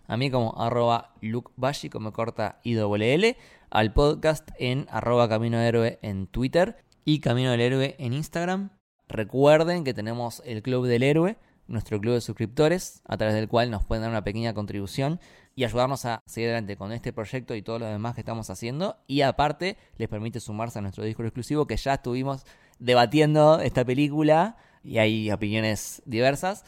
A 0.08 0.18
mí 0.18 0.32
como 0.32 0.60
arroba 0.60 1.14
lukebashi, 1.22 1.88
como 1.88 2.12
corta 2.12 2.60
IWL, 2.64 3.38
al 3.70 3.94
podcast 3.94 4.50
en 4.58 4.88
arroba 4.90 5.30
Camino 5.30 5.60
Héroe 5.60 6.00
en 6.02 6.26
Twitter 6.26 6.78
y 7.06 7.20
Camino 7.20 7.52
del 7.52 7.62
Héroe 7.62 7.96
en 8.00 8.14
Instagram. 8.14 8.72
Recuerden 9.08 9.84
que 9.84 9.94
tenemos 9.94 10.42
el 10.48 10.64
Club 10.64 10.88
del 10.88 11.04
Héroe, 11.04 11.38
nuestro 11.68 12.02
club 12.02 12.16
de 12.16 12.22
suscriptores, 12.22 13.04
a 13.06 13.18
través 13.18 13.36
del 13.36 13.48
cual 13.48 13.70
nos 13.70 13.86
pueden 13.86 14.02
dar 14.02 14.10
una 14.10 14.24
pequeña 14.24 14.56
contribución 14.56 15.20
y 15.56 15.64
ayudarnos 15.64 16.06
a 16.06 16.24
seguir 16.26 16.50
adelante 16.50 16.76
con 16.76 16.92
este 16.92 17.14
proyecto 17.14 17.54
y 17.54 17.62
todo 17.62 17.78
lo 17.78 17.86
demás 17.86 18.16
que 18.16 18.22
estamos 18.22 18.50
haciendo. 18.50 18.98
Y 19.06 19.22
aparte, 19.22 19.78
les 19.98 20.10
permite 20.10 20.40
sumarse 20.40 20.80
a 20.80 20.82
nuestro 20.82 21.04
disco 21.04 21.22
exclusivo 21.22 21.68
que 21.68 21.78
ya 21.78 21.94
estuvimos 21.94 22.48
debatiendo 22.80 23.60
esta 23.60 23.86
película 23.86 24.58
y 24.88 25.00
hay 25.00 25.32
opiniones 25.32 26.02
diversas. 26.06 26.64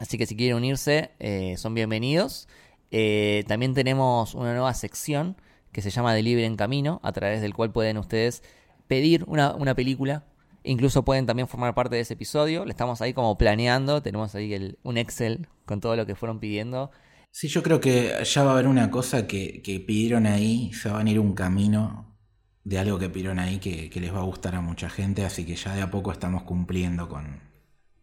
Así 0.00 0.16
que 0.16 0.24
si 0.24 0.34
quieren 0.34 0.56
unirse, 0.56 1.10
eh, 1.18 1.56
son 1.58 1.74
bienvenidos. 1.74 2.48
Eh, 2.90 3.44
también 3.46 3.74
tenemos 3.74 4.34
una 4.34 4.54
nueva 4.54 4.72
sección 4.72 5.36
que 5.72 5.82
se 5.82 5.90
llama 5.90 6.14
Delivery 6.14 6.46
en 6.46 6.56
Camino, 6.56 7.00
a 7.04 7.12
través 7.12 7.42
del 7.42 7.52
cual 7.52 7.70
pueden 7.70 7.98
ustedes 7.98 8.42
pedir 8.88 9.24
una, 9.26 9.74
película. 9.74 10.24
Incluso 10.64 11.04
pueden 11.04 11.26
también 11.26 11.48
formar 11.48 11.74
parte 11.74 11.96
de 11.96 12.00
ese 12.00 12.14
episodio. 12.14 12.64
Le 12.64 12.70
estamos 12.70 13.02
ahí 13.02 13.12
como 13.12 13.36
planeando. 13.36 14.00
Tenemos 14.00 14.34
ahí 14.34 14.54
el, 14.54 14.78
un 14.84 14.96
Excel 14.96 15.48
con 15.66 15.80
todo 15.80 15.96
lo 15.96 16.06
que 16.06 16.14
fueron 16.14 16.40
pidiendo. 16.40 16.90
Sí, 17.30 17.48
yo 17.48 17.62
creo 17.62 17.78
que 17.78 18.24
ya 18.24 18.42
va 18.42 18.52
a 18.52 18.54
haber 18.54 18.68
una 18.68 18.90
cosa 18.90 19.26
que, 19.26 19.60
que 19.60 19.80
pidieron 19.80 20.26
ahí. 20.26 20.72
Se 20.72 20.88
van 20.88 21.08
a 21.08 21.10
ir 21.10 21.20
un 21.20 21.34
camino 21.34 22.16
de 22.64 22.78
algo 22.78 22.98
que 22.98 23.10
pidieron 23.10 23.38
ahí 23.38 23.58
que, 23.58 23.90
que 23.90 24.00
les 24.00 24.14
va 24.14 24.20
a 24.20 24.24
gustar 24.24 24.54
a 24.54 24.62
mucha 24.62 24.88
gente. 24.88 25.26
Así 25.26 25.44
que 25.44 25.56
ya 25.56 25.74
de 25.74 25.82
a 25.82 25.90
poco 25.90 26.10
estamos 26.10 26.44
cumpliendo 26.44 27.06
con, 27.06 27.40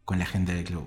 con 0.06 0.20
la 0.20 0.28
gente 0.28 0.54
del 0.54 0.64
club. 0.64 0.86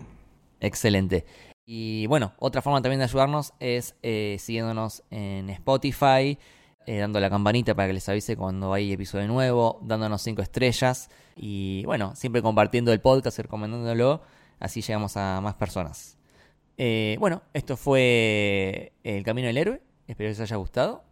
Excelente. 0.60 1.24
Y 1.64 2.06
bueno, 2.06 2.32
otra 2.38 2.62
forma 2.62 2.82
también 2.82 2.98
de 2.98 3.04
ayudarnos 3.04 3.54
es 3.60 3.94
eh, 4.02 4.36
siguiéndonos 4.38 5.04
en 5.10 5.50
Spotify, 5.50 6.38
eh, 6.86 6.98
dando 6.98 7.20
la 7.20 7.30
campanita 7.30 7.74
para 7.74 7.88
que 7.88 7.94
les 7.94 8.08
avise 8.08 8.36
cuando 8.36 8.72
hay 8.72 8.92
episodio 8.92 9.28
nuevo, 9.28 9.78
dándonos 9.82 10.22
cinco 10.22 10.42
estrellas 10.42 11.10
y 11.36 11.84
bueno, 11.84 12.14
siempre 12.16 12.42
compartiendo 12.42 12.92
el 12.92 13.00
podcast, 13.00 13.38
recomendándolo, 13.38 14.22
así 14.58 14.82
llegamos 14.82 15.16
a 15.16 15.40
más 15.40 15.54
personas. 15.54 16.18
Eh, 16.76 17.16
bueno, 17.20 17.42
esto 17.52 17.76
fue 17.76 18.92
El 19.04 19.22
Camino 19.22 19.46
del 19.46 19.58
Héroe, 19.58 19.82
espero 20.08 20.28
que 20.28 20.30
les 20.30 20.40
haya 20.40 20.56
gustado 20.56 21.09